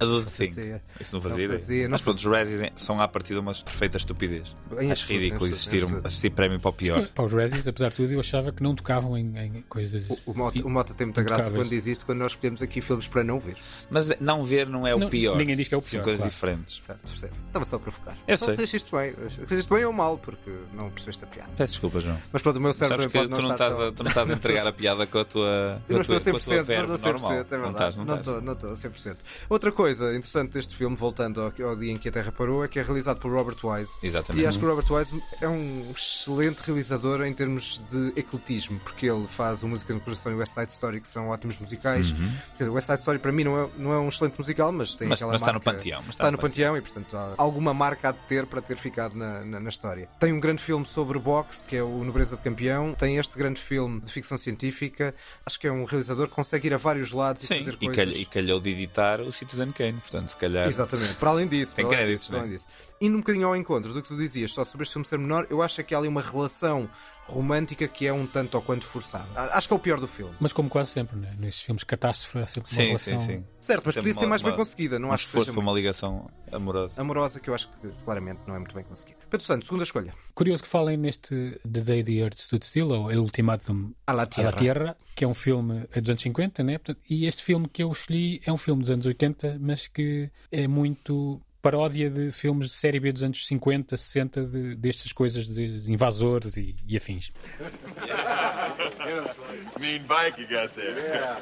A 0.00 0.04
do 0.04 0.22
The 0.22 0.30
Thing. 0.30 0.46
fazia. 0.54 0.82
Isso 1.00 1.16
não 1.16 1.20
Não 1.22 1.28
fazia 1.30 1.44
ideia. 1.44 1.58
fazia, 1.58 1.82
não 1.84 1.90
Mas 1.90 2.00
pronto, 2.02 2.18
os 2.18 2.24
Razzies 2.24 2.70
são 2.76 3.00
à 3.00 3.08
partida 3.08 3.40
uma 3.40 3.52
perfeita 3.52 3.96
estupidez. 3.96 4.54
Acho 4.92 5.12
ridículo 5.12 5.46
existir, 5.48 5.84
um, 5.84 6.00
assistir 6.04 6.30
prémio 6.30 6.60
para 6.60 6.68
o 6.68 6.72
pior. 6.72 7.08
Para 7.08 7.24
os 7.24 7.32
Razzies, 7.32 7.66
apesar 7.66 7.88
de 7.88 7.96
tudo, 7.96 8.12
eu 8.12 8.20
achava 8.20 8.52
que 8.52 8.62
não 8.62 8.76
tocavam 8.76 9.18
em, 9.18 9.36
em 9.36 9.62
coisas. 9.68 10.08
O, 10.08 10.18
o, 10.30 10.68
Mota, 10.70 10.94
tem 10.94 11.06
muita 11.08 11.22
graça 11.24 11.50
quando 11.50 11.68
diz 11.68 11.86
isto, 11.88 12.06
quando 12.06 12.18
nós 12.20 12.36
escolhemos 12.38 12.62
aqui 12.62 12.80
filmes 12.80 13.06
para 13.08 13.24
não 13.24 13.38
ver. 13.38 13.56
Mas 13.90 14.18
não 14.20 14.44
ver 14.44 14.66
não 14.68 14.86
é 14.86 14.94
o 14.94 14.98
Não, 14.98 15.08
pior. 15.10 15.36
ninguém 15.36 15.56
diz 15.56 15.68
que 15.68 15.74
é 15.74 15.76
o 15.78 15.82
São 15.82 15.90
pior, 15.90 16.02
coisas 16.04 16.20
claro. 16.20 16.32
diferentes. 16.32 16.82
Certo, 16.82 17.06
percebe? 17.08 17.32
Estava 17.48 17.64
só 17.64 17.76
a 17.76 17.78
provocar. 17.80 18.16
Eu 18.26 18.38
Só 18.38 18.46
sei. 18.46 18.56
Fizeste 18.56 18.90
bem. 18.92 19.14
Fizeste 19.46 19.70
bem 19.72 19.84
ou 19.84 19.92
mal, 19.92 20.16
porque 20.18 20.50
não 20.72 20.88
percebeste 20.90 21.24
a 21.24 21.26
piada. 21.26 21.50
Peço 21.56 21.72
desculpa, 21.74 22.00
João. 22.00 22.18
Mas 22.32 22.42
pronto, 22.42 22.56
o 22.56 22.60
meu 22.60 22.72
cérebro 22.72 23.02
Sabes 23.02 23.12
que 23.12 23.18
pode 23.18 23.30
tu 23.30 23.42
não, 23.46 23.52
estar 23.52 23.64
estás 23.66 23.76
tão- 23.78 23.88
a, 23.88 23.92
tu 23.92 24.02
não 24.02 24.08
estás 24.08 24.30
a 24.30 24.32
entregar 24.32 24.66
a 24.68 24.72
piada 24.72 25.06
com 25.06 25.18
a 25.18 25.24
tua, 25.24 25.46
Eu 25.46 25.82
com 25.86 25.92
não 25.94 25.98
a 25.98 26.02
estou 26.02 26.16
a 26.16 26.20
tua, 26.20 26.32
com 26.32 26.36
a 26.38 26.40
100%, 26.40 26.64
tua 26.64 26.86
não 26.86 26.94
estou 26.94 27.10
a 27.10 27.14
100%, 27.14 27.20
normal. 27.20 27.32
é 27.32 27.36
não 27.36 27.44
verdade. 27.44 27.72
estás, 27.72 27.96
não 27.96 28.16
estou, 28.16 28.40
não 28.42 28.52
estou 28.52 28.70
a 28.70 28.74
100%. 28.74 29.16
Outra 29.48 29.72
coisa 29.72 30.04
interessante 30.10 30.52
deste 30.52 30.74
filme, 30.76 30.94
voltando 30.96 31.40
ao, 31.40 31.52
ao 31.68 31.76
dia 31.76 31.92
em 31.92 31.96
que 31.96 32.08
a 32.08 32.12
Terra 32.12 32.30
parou, 32.32 32.64
é 32.64 32.68
que 32.68 32.78
é 32.78 32.82
realizado 32.82 33.18
por 33.18 33.32
Robert 33.32 33.56
Wise. 33.64 33.98
Exatamente. 34.02 34.44
E 34.44 34.46
acho 34.46 34.58
que 34.58 34.64
o 34.64 34.68
Robert 34.68 34.90
Wise 34.92 35.22
é 35.40 35.48
um 35.48 35.90
excelente 35.94 36.60
realizador 36.64 37.22
em 37.24 37.32
termos 37.32 37.82
de 37.90 38.12
ecletismo, 38.16 38.78
porque 38.80 39.06
ele 39.06 39.26
faz 39.26 39.62
o 39.62 39.68
Música 39.68 39.92
no 39.92 40.00
Coração 40.00 40.32
e 40.32 40.34
o 40.34 40.38
West 40.38 40.52
Side 40.54 40.70
Story, 40.70 41.00
que 41.00 41.08
são 41.08 41.28
ótimos 41.28 41.58
musicais. 41.58 42.12
Quer 42.28 42.58
dizer, 42.64 42.70
o 42.70 42.74
West 42.74 42.86
Side 42.86 42.98
Story 43.00 43.18
para 43.18 43.32
mim 43.32 43.44
não 43.44 43.64
é, 43.64 43.68
não 43.76 43.92
é 43.92 43.98
um 43.98 44.08
excelente 44.08 44.34
musical, 44.38 44.72
mas 44.72 44.94
tem. 44.94 45.08
Mas- 45.08 45.18
aquela 45.18 45.32
mas 45.32 45.40
está 45.40 45.52
no 45.52 45.58
marca- 45.58 45.72
panteão, 45.78 46.00
mas 46.06 46.10
Está, 46.10 46.30
no 46.30 46.38
panteão 46.38 46.76
e, 46.76 46.80
portanto, 46.80 47.16
há 47.16 47.34
alguma 47.36 47.72
marca 47.74 48.12
de 48.12 48.18
ter 48.28 48.46
para 48.46 48.60
ter 48.60 48.76
ficado 48.76 49.14
na, 49.16 49.44
na, 49.44 49.60
na 49.60 49.68
história. 49.68 50.08
Tem 50.18 50.32
um 50.32 50.40
grande 50.40 50.62
filme 50.62 50.86
sobre 50.86 51.18
boxe, 51.18 51.62
que 51.62 51.76
é 51.76 51.82
o 51.82 52.04
Nobreza 52.04 52.36
de 52.36 52.42
Campeão. 52.42 52.94
Tem 52.94 53.16
este 53.16 53.36
grande 53.36 53.60
filme 53.60 54.00
de 54.00 54.10
ficção 54.12 54.36
científica. 54.38 55.14
Acho 55.44 55.58
que 55.60 55.66
é 55.66 55.72
um 55.72 55.84
realizador 55.84 56.28
que 56.28 56.34
consegue 56.34 56.68
ir 56.68 56.74
a 56.74 56.76
vários 56.76 57.12
lados 57.12 57.42
e 57.42 57.46
Sim, 57.46 57.58
fazer 57.60 57.72
e, 57.72 57.76
coisas. 57.86 57.96
calhou, 57.96 58.16
e 58.16 58.24
calhou 58.24 58.60
de 58.60 58.70
editar 58.70 59.20
o 59.20 59.30
Citizen 59.32 59.72
Kane, 59.72 59.98
portanto, 60.00 60.28
se 60.28 60.36
calhar. 60.36 60.66
Exatamente. 60.66 61.14
Para 61.14 61.30
além 61.30 61.46
disso, 61.46 61.74
Tem 61.74 61.84
para 61.84 61.94
além 61.96 62.06
créditos, 62.06 62.22
disso, 62.26 62.30
para 62.32 62.40
além 62.40 62.50
disso. 62.52 62.68
Indo 63.00 63.14
um 63.16 63.20
bocadinho 63.20 63.46
ao 63.46 63.56
encontro 63.56 63.92
do 63.92 64.02
que 64.02 64.08
tu 64.08 64.16
dizias 64.16 64.52
só 64.52 64.64
sobre 64.64 64.82
este 64.84 64.92
filme 64.92 65.06
ser 65.06 65.18
menor, 65.18 65.46
eu 65.50 65.62
acho 65.62 65.82
que 65.84 65.94
há 65.94 65.98
ali 65.98 66.08
uma 66.08 66.20
relação 66.22 66.88
romântica 67.28 67.86
que 67.86 68.06
é 68.06 68.12
um 68.12 68.26
tanto 68.26 68.54
ou 68.56 68.62
quanto 68.62 68.84
forçada. 68.84 69.28
Acho 69.52 69.68
que 69.68 69.74
é 69.74 69.76
o 69.76 69.80
pior 69.80 70.00
do 70.00 70.06
filme. 70.08 70.34
Mas 70.40 70.52
como 70.52 70.68
quase 70.68 70.90
sempre, 70.90 71.16
né? 71.16 71.34
nesses 71.38 71.62
filmes 71.62 71.84
catástrofe, 71.84 72.38
há 72.38 72.46
sempre 72.46 72.70
uma 72.72 72.76
Sim, 72.80 72.86
relação. 72.86 73.18
sim, 73.20 73.26
sim. 73.38 73.46
Certo, 73.60 73.82
mas 73.86 73.94
podia 73.96 74.12
ser 74.14 74.20
uma- 74.20 74.26
mais 74.28 74.42
bem 74.42 74.50
uma- 74.52 74.56
conseguida. 74.58 74.98
Não 74.98 75.10
um 75.10 75.12
acho 75.12 75.26
que 75.26 75.32
seja 75.32 75.52
para 75.52 75.60
uma 75.60 75.72
ligação 75.72 76.28
amorosa. 76.50 77.00
amorosa, 77.00 77.38
que 77.40 77.50
eu 77.50 77.54
acho 77.54 77.68
que 77.68 77.88
claramente 78.04 78.40
não 78.46 78.54
é 78.54 78.58
muito 78.58 78.74
bem 78.74 78.84
conseguida. 78.84 79.18
Pedro 79.28 79.46
Santos, 79.46 79.66
segunda 79.68 79.84
escolha. 79.84 80.12
Curioso 80.34 80.62
que 80.62 80.68
falem 80.68 80.96
neste 80.96 81.60
The 81.70 81.80
Day 81.80 82.02
the 82.02 82.12
Earth 82.12 82.38
Stood 82.38 82.64
Still, 82.64 82.88
ou 82.90 83.10
El 83.12 83.18
Ultimátum 83.20 83.92
A 84.06 84.12
la 84.12 84.22
à 84.22 84.26
Tierra. 84.26 84.52
Tierra, 84.52 84.96
que 85.14 85.24
é 85.24 85.28
um 85.28 85.34
filme 85.34 85.86
dos 86.00 86.08
anos 86.10 86.22
50, 86.22 86.62
né? 86.62 86.78
E 87.10 87.26
este 87.26 87.42
filme 87.42 87.68
que 87.68 87.82
eu 87.82 87.90
escolhi 87.92 88.40
é 88.46 88.52
um 88.52 88.56
filme 88.56 88.80
dos 88.82 88.90
anos 88.90 89.04
80, 89.04 89.58
mas 89.60 89.86
que 89.86 90.30
é 90.50 90.66
muito 90.66 91.40
paródia 91.60 92.08
de 92.10 92.30
filmes 92.30 92.68
de 92.68 92.74
série 92.74 93.00
B 93.00 93.12
dos 93.12 93.22
anos 93.22 93.46
50, 93.46 93.96
60, 93.96 94.44
de, 94.44 94.74
destas 94.76 95.12
coisas 95.12 95.46
de 95.46 95.90
invasores 95.90 96.56
e, 96.56 96.74
e 96.86 96.96
afins. 96.96 97.32
Mean 99.80 100.02
bike 100.06 100.38
you 100.40 100.46
got 100.46 100.74
there. 100.74 100.98
Yeah. 100.98 101.40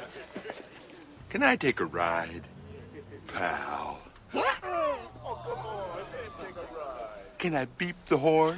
Can 1.29 1.43
I 1.43 1.57
take 1.57 1.81
a 1.81 1.85
ride, 1.85 2.43
pal? 3.27 3.99
Can 7.37 7.55
I 7.55 7.65
beep 7.77 7.95
the 8.07 8.17
horn? 8.17 8.57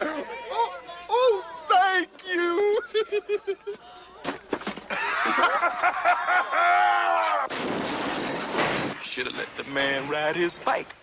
oh, 1.10 1.44
thank 1.68 2.08
you. 2.26 2.82
Should 9.16 9.30
have 9.30 9.38
let 9.38 9.48
the 9.56 9.62
man 9.72 10.10
ride 10.10 10.36
his 10.36 10.58
bike. 10.62 10.94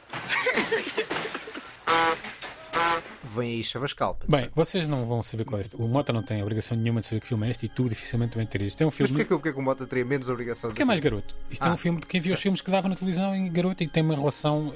Vem 3.24 3.54
aí 3.56 3.64
Chavascal. 3.64 4.20
Bem, 4.28 4.52
vocês 4.54 4.88
não 4.88 5.08
vão 5.08 5.24
saber 5.24 5.46
qual 5.46 5.58
é 5.58 5.62
este. 5.64 5.76
O 5.78 5.88
Mota 5.88 6.14
não 6.14 6.22
tem 6.22 6.40
obrigação 6.44 6.78
nenhuma 6.78 7.02
de 7.02 7.08
saber 7.08 7.22
que 7.22 7.28
filme 7.28 7.48
é 7.48 7.50
este 7.50 7.66
e 7.66 7.70
tu 7.70 7.90
dificilmente 7.90 8.34
também 8.34 8.46
terias. 8.46 8.74
Isto 8.74 8.82
é 8.82 8.86
um 8.86 8.90
Mas 8.90 8.96
filme. 8.98 9.12
porquê 9.14 9.24
que, 9.24 9.30
porquê 9.34 9.52
que 9.54 9.60
o 9.60 9.64
Mota 9.64 9.88
teria 9.88 10.06
menos 10.06 10.30
obrigação 10.30 10.70
de 10.70 10.74
Porque 10.74 10.84
é 10.84 10.86
mais 10.86 11.00
garoto. 11.00 11.34
Isto 11.50 11.66
é 11.66 11.70
Ah, 11.70 11.74
um 11.74 11.78
filme 11.78 12.02
de 12.02 12.06
quem 12.06 12.22
viu 12.22 12.28
os 12.28 12.32
certo. 12.34 12.44
filmes 12.44 12.62
que 12.62 12.70
dava 12.70 12.88
na 12.88 12.94
televisão 12.96 13.36
em 13.36 13.52
garoto 13.52 13.82
e 13.84 13.88
tem 13.88 14.04
uma 14.04 14.14
relação 14.16 14.68
uh, 14.68 14.74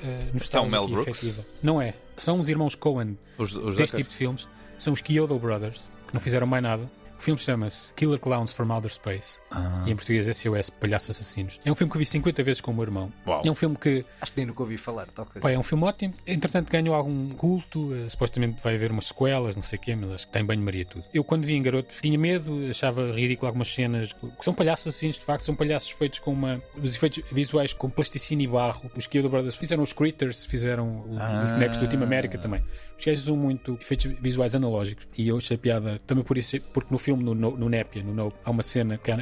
é 0.53 0.59
o 0.59 0.65
Mel 0.67 0.87
Brooks? 0.87 1.15
efetiva. 1.23 1.45
Não 1.61 1.79
é. 1.79 1.93
São 2.17 2.39
os 2.39 2.49
irmãos 2.49 2.73
Coen 2.73 3.19
Os, 3.37 3.53
os 3.53 3.75
deste 3.75 3.91
Zucker. 3.91 3.97
tipo 3.97 4.09
de 4.09 4.15
filmes. 4.15 4.47
São 4.79 4.93
os 4.93 5.01
Kyoto 5.01 5.37
Brothers, 5.37 5.81
que 6.07 6.13
não 6.15 6.21
fizeram 6.21 6.47
mais 6.47 6.63
nada. 6.63 6.89
O 7.19 7.21
filme 7.21 7.39
chama-se 7.39 7.93
Killer 7.93 8.19
Clowns 8.19 8.51
from 8.51 8.71
Outer 8.73 8.91
Space. 8.91 9.37
Ah. 9.51 9.83
E 9.87 9.91
em 9.91 9.95
português 9.95 10.25
SOS, 10.37 10.69
Palhaços 10.69 11.11
Assassinos. 11.11 11.59
É 11.65 11.71
um 11.71 11.75
filme 11.75 11.89
que 11.91 11.97
eu 11.97 11.99
vi 11.99 12.05
50 12.05 12.43
vezes 12.43 12.61
com 12.61 12.71
o 12.71 12.73
meu 12.73 12.83
irmão. 12.83 13.11
Uau. 13.25 13.41
É 13.45 13.49
um 13.49 13.55
filme 13.55 13.75
que 13.77 14.03
Acho 14.21 14.33
que 14.33 14.39
nem 14.39 14.45
nunca 14.47 14.61
ouvi 14.63 14.77
falar. 14.77 15.07
Tal 15.07 15.25
coisa. 15.25 15.39
Pá, 15.39 15.51
é 15.51 15.57
um 15.57 15.63
filme 15.63 15.83
ótimo. 15.85 16.13
Entretanto, 16.25 16.71
ganhou 16.71 16.93
algum 16.93 17.29
culto. 17.29 17.93
eh, 17.93 18.09
supostamente 18.09 18.61
vai 18.61 18.75
haver 18.75 18.91
umas 18.91 19.05
sequelas, 19.07 19.55
não 19.55 19.63
sei 19.63 19.77
o 19.77 19.81
quê, 19.81 19.95
mas 19.95 20.11
acho 20.11 20.27
que 20.27 20.33
tem 20.33 20.43
banho-maria 20.43 20.85
tudo. 20.85 21.05
Eu, 21.13 21.23
quando 21.23 21.45
vi 21.45 21.53
em 21.53 21.61
garoto, 21.61 21.93
tinha 22.01 22.17
medo, 22.17 22.67
achava 22.69 23.11
ridículo 23.11 23.47
algumas 23.47 23.73
cenas. 23.73 24.13
Que 24.13 24.43
são 24.43 24.53
palhaços 24.53 24.95
assim, 24.95 25.09
de 25.09 25.19
facto, 25.19 25.43
são 25.45 25.55
palhaços 25.55 25.91
feitos 25.91 26.19
com 26.19 26.31
uma. 26.33 26.61
Os 26.81 26.95
efeitos 26.95 27.23
visuais 27.31 27.73
com 27.73 27.89
plasticina 27.89 28.41
e 28.41 28.47
barro. 28.47 28.91
Os 28.95 29.07
Kyoto 29.07 29.29
Brothers 29.29 29.55
fizeram 29.55 29.83
os 29.83 29.93
Critters, 29.93 30.45
fizeram 30.45 31.05
os, 31.09 31.17
os 31.17 31.53
bonecos 31.53 31.77
do 31.77 31.87
Team 31.87 32.03
América 32.03 32.37
também. 32.37 32.61
Os 32.99 33.05
gajos 33.05 33.23
usam 33.25 33.37
muito 33.37 33.77
efeitos 33.79 34.11
visuais 34.19 34.55
analógicos. 34.55 35.07
E 35.15 35.27
eu 35.27 35.37
achei 35.37 35.55
piada 35.55 36.01
também 36.07 36.23
por 36.23 36.37
isso, 36.37 36.59
porque 36.73 36.91
no 36.91 36.97
filme, 36.97 37.23
no, 37.23 37.35
no, 37.35 37.55
no 37.55 37.69
Népia, 37.69 38.01
no 38.03 38.11
Nope, 38.13 38.35
há 38.43 38.49
uma 38.49 38.63
cena 38.63 38.97
que 38.97 39.11
é 39.11 39.13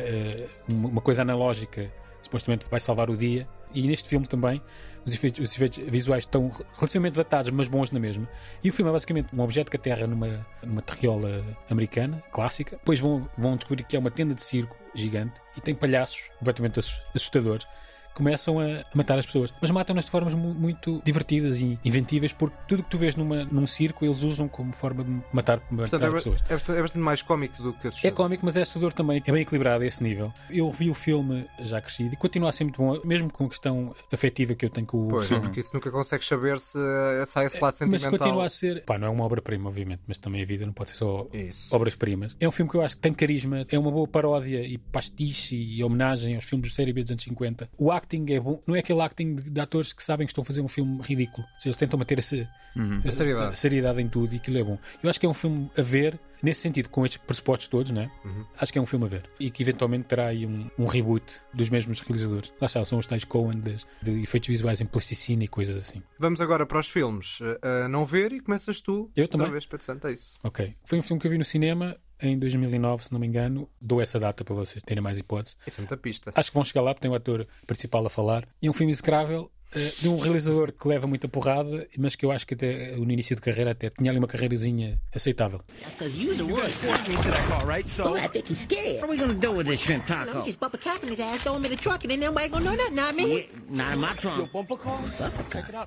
uma 0.67 0.89
uma 0.89 1.01
coisa 1.01 1.21
analógica 1.21 1.89
supostamente 2.21 2.65
vai 2.69 2.80
salvar 2.80 3.10
o 3.10 3.17
dia. 3.17 3.47
E 3.73 3.86
neste 3.88 4.08
filme 4.08 4.25
também 4.28 4.62
os 5.06 5.13
efeitos, 5.13 5.39
os 5.39 5.56
efeitos 5.56 5.78
visuais 5.88 6.23
estão 6.23 6.51
relativamente 6.78 7.13
datados, 7.15 7.51
mas 7.51 7.67
bons 7.67 7.91
na 7.91 7.99
mesma. 7.99 8.28
E 8.63 8.69
o 8.69 8.73
filme 8.73 8.89
é 8.89 8.93
basicamente 8.93 9.36
um 9.36 9.41
objeto 9.41 9.69
que 9.69 9.78
aterra 9.78 10.08
numa, 10.08 10.45
numa 10.63 10.82
terriola 10.82 11.43
americana, 11.69 12.23
clássica. 12.32 12.75
Depois 12.78 12.99
vão, 12.99 13.30
vão 13.38 13.56
descobrir 13.56 13.84
que 13.84 13.95
é 13.95 13.99
uma 13.99 14.10
tenda 14.10 14.34
de 14.34 14.41
circo 14.41 14.75
gigante 14.95 15.34
e 15.56 15.62
tem 15.62 15.75
palhaços 15.75 16.30
completamente 16.39 16.80
assus- 16.80 17.02
assustadores 17.13 17.67
começam 18.16 18.60
a 18.60 18.84
matar 18.94 19.20
as 19.20 19.26
pessoas. 19.26 19.54
Mas 19.62 19.70
matam-nas 19.72 20.06
de 20.06 20.12
formas 20.12 20.34
mu- 20.34 20.54
muito 20.54 21.02
divertidas 21.06 21.60
e 21.60 21.78
inventivas, 21.86 22.34
porque 22.34 22.56
tudo 22.68 22.82
que 22.84 22.90
tu 22.90 22.98
vês 22.98 23.16
numa, 23.16 23.46
num 23.46 23.68
circo 23.68 24.06
eles 24.06 24.24
usam 24.24 24.48
como 24.48 24.74
forma 24.74 25.04
de 25.04 25.12
matar, 25.32 25.60
matar 25.70 25.90
Portanto, 25.90 26.04
é, 26.06 26.12
pessoas. 26.12 26.42
é 26.50 26.54
bastante, 26.54 26.78
é 26.78 26.82
bastante 26.82 27.04
mais 27.04 27.22
cómico 27.22 27.62
do 27.62 27.74
que 27.74 27.86
É 27.86 27.90
assustador. 27.90 28.16
cómico, 28.18 28.46
mas 28.46 28.58
é 28.58 28.62
assustador 28.62 28.94
também. 28.94 29.22
É 29.26 29.32
bem 29.32 29.42
equilibrado 29.42 29.84
a 29.84 29.88
esse 29.88 30.02
nível. 30.02 30.34
Eu 30.50 30.72
vi 30.72 30.90
o 30.90 30.94
filme 30.94 31.46
já 31.60 31.80
crescido 31.82 32.13
e 32.13 32.18
continua 32.18 32.50
a 32.50 32.52
ser 32.52 32.63
muito 32.63 32.78
bom, 32.82 33.00
mesmo 33.04 33.32
com 33.32 33.46
a 33.46 33.50
questão 33.50 33.94
afetiva 34.12 34.56
que 34.56 34.66
eu 34.66 34.70
tenho 34.70 34.88
com 34.88 35.06
o 35.06 35.10
Pois, 35.10 35.28
filme. 35.28 35.44
porque 35.44 35.60
isso 35.60 35.72
nunca 35.74 35.92
consegues 35.92 36.28
saber 36.28 36.58
se 36.60 36.80
sai 37.26 37.46
esse 37.46 37.56
lado 37.60 37.66
Mas 37.66 37.76
sentimental. 38.02 38.12
continua 38.12 38.46
a 38.46 38.50
ser. 38.50 38.84
Pá, 38.86 38.98
não 38.98 39.08
é 39.08 39.10
uma 39.10 39.26
obra-prima, 39.26 39.70
obviamente, 39.70 40.02
mas 40.08 40.18
também 40.18 40.42
a 40.42 40.46
vida 40.46 40.66
não 40.66 40.74
pode 40.74 40.92
ser 40.92 40.96
só 40.98 41.28
obras-primas. 41.72 42.36
É 42.40 42.48
um 42.48 42.52
filme 42.52 42.70
que 42.72 42.78
eu 42.78 42.82
acho 42.82 42.96
que 42.96 43.02
tem 43.02 43.13
carisma, 43.13 43.66
é 43.70 43.78
uma 43.78 43.92
boa 43.92 44.08
paródia 44.08 44.66
e 44.66 44.78
pastiche 44.78 45.56
e 45.56 45.84
homenagem 45.84 46.36
aos 46.36 46.46
filmes 46.46 46.70
de 46.70 46.76
série 46.76 46.94
B 46.94 47.02
dos 47.04 47.12
anos 47.12 47.24
50. 47.24 47.70
O 47.78 47.92
acting 48.06 48.25
é 48.29 48.39
bom, 48.39 48.62
não 48.67 48.75
é 48.75 48.79
aquele 48.79 49.01
acting 49.01 49.35
de, 49.35 49.49
de 49.49 49.62
atores 49.62 49.91
que 49.93 50.03
sabem 50.03 50.25
que 50.27 50.31
estão 50.31 50.41
a 50.43 50.45
fazer 50.45 50.62
um 50.62 50.67
filme 50.67 50.99
ridículo. 51.01 51.45
Se 51.60 51.67
eles 51.67 51.77
tentam 51.77 51.97
manter 51.97 52.19
esse, 52.19 52.47
Uhum. 52.75 53.01
A 53.06 53.12
seriedade. 53.12 53.53
a 53.53 53.56
seriedade 53.56 54.01
em 54.01 54.10
tudo 54.10 54.33
e 54.33 54.37
aquilo 54.37 54.58
é 54.58 54.63
bom. 54.63 54.77
Eu 55.01 55.10
acho 55.10 55.19
que 55.19 55.25
é 55.25 55.29
um 55.29 55.33
filme 55.33 55.71
a 55.77 55.81
ver, 55.81 56.19
nesse 56.43 56.62
sentido, 56.62 56.89
com 56.89 57.06
estes 57.06 57.21
pressupostos 57.25 57.67
todos, 57.69 57.91
né? 57.91 58.12
Uhum. 58.23 58.45
Acho 58.60 58.73
que 58.73 58.77
é 58.77 58.81
um 58.81 58.85
filme 58.85 59.06
a 59.06 59.08
ver. 59.08 59.29
E 59.39 59.49
que 59.49 59.63
eventualmente 59.63 60.03
terá 60.06 60.27
aí 60.27 60.45
um, 60.45 60.69
um 60.77 60.85
reboot 60.85 61.39
dos 61.53 61.69
mesmos 61.69 62.01
realizadores. 62.01 62.53
Lá 62.60 62.67
está, 62.67 62.83
são 62.83 62.99
os 62.99 63.06
tais 63.08 63.23
Coen 63.23 63.51
de, 63.62 63.77
de 64.03 64.21
efeitos 64.21 64.49
visuais 64.49 64.81
em 64.81 64.85
plasticina 64.85 65.43
e 65.43 65.47
coisas 65.47 65.77
assim. 65.77 66.03
Vamos 66.19 66.41
agora 66.41 66.65
para 66.65 66.79
os 66.79 66.89
filmes 66.89 67.39
a 67.62 67.87
não 67.87 68.06
ver 68.06 68.33
e 68.33 68.41
começas 68.41 68.81
tu. 68.81 69.10
Eu 69.15 69.27
também. 69.27 69.45
Outra 69.45 69.53
vez, 69.53 69.65
Pedro 69.65 69.85
Santo, 69.85 70.08
é 70.08 70.12
isso. 70.13 70.37
Ok. 70.43 70.75
Foi 70.83 70.99
um 70.99 71.01
filme 71.01 71.21
que 71.21 71.27
eu 71.27 71.31
vi 71.31 71.37
no 71.37 71.45
cinema 71.45 71.95
em 72.22 72.38
2009, 72.38 73.06
se 73.06 73.12
não 73.12 73.20
me 73.20 73.28
engano. 73.28 73.70
Dou 73.80 74.02
essa 74.02 74.20
data 74.20 74.44
para 74.44 74.56
vocês 74.56 74.84
terem 74.84 75.02
mais 75.02 75.18
hipóteses. 75.18 75.58
Isso 75.66 75.80
é 75.80 75.82
muita 75.82 75.98
pista. 75.98 76.32
Acho 76.36 76.50
que 76.50 76.56
vão 76.56 76.63
chegar 76.63 76.82
lá 76.82 76.94
porque 76.94 77.02
tem 77.02 77.12
o 77.12 77.16
ator 77.16 77.48
principal 77.68 78.06
a 78.06 78.10
falar. 78.10 78.48
E 78.62 78.70
um 78.70 78.74
filme 78.74 78.92
execrável. 78.92 79.52
Eh, 79.74 79.94
De 80.02 80.10
um 80.10 80.18
realizador 80.20 80.72
que 80.72 80.88
leva 80.88 81.08
muita 81.08 81.28
porrada, 81.28 81.88
mas 81.98 82.16
que 82.16 82.26
eu 82.26 82.32
acho 82.32 82.46
que 82.46 82.54
até 82.54 82.92
eh, 82.92 82.96
no 82.96 83.12
início 83.12 83.36
de 83.36 83.42
carreira 83.42 83.72
até 83.72 83.90
tinha 83.90 84.12
ali 84.12 84.20
uma 84.20 84.28
carreirazinha 84.28 85.00
aceitável. 85.13 85.62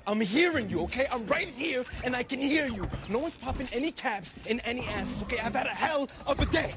I'm 0.06 0.20
hearing 0.20 0.68
you, 0.70 0.82
okay? 0.84 1.06
I'm 1.12 1.26
right 1.26 1.48
here 1.48 1.84
and 2.04 2.16
I 2.16 2.24
can 2.24 2.38
hear 2.40 2.66
you. 2.66 2.88
No 3.08 3.18
one's 3.20 3.36
popping 3.36 3.68
any 3.72 3.92
caps 3.92 4.34
in 4.46 4.60
any 4.60 4.86
asses, 4.88 5.22
okay? 5.22 5.38
I've 5.38 5.54
had 5.54 5.66
a 5.66 5.74
hell 5.74 6.08
of 6.26 6.40
a 6.40 6.46
day. 6.46 6.74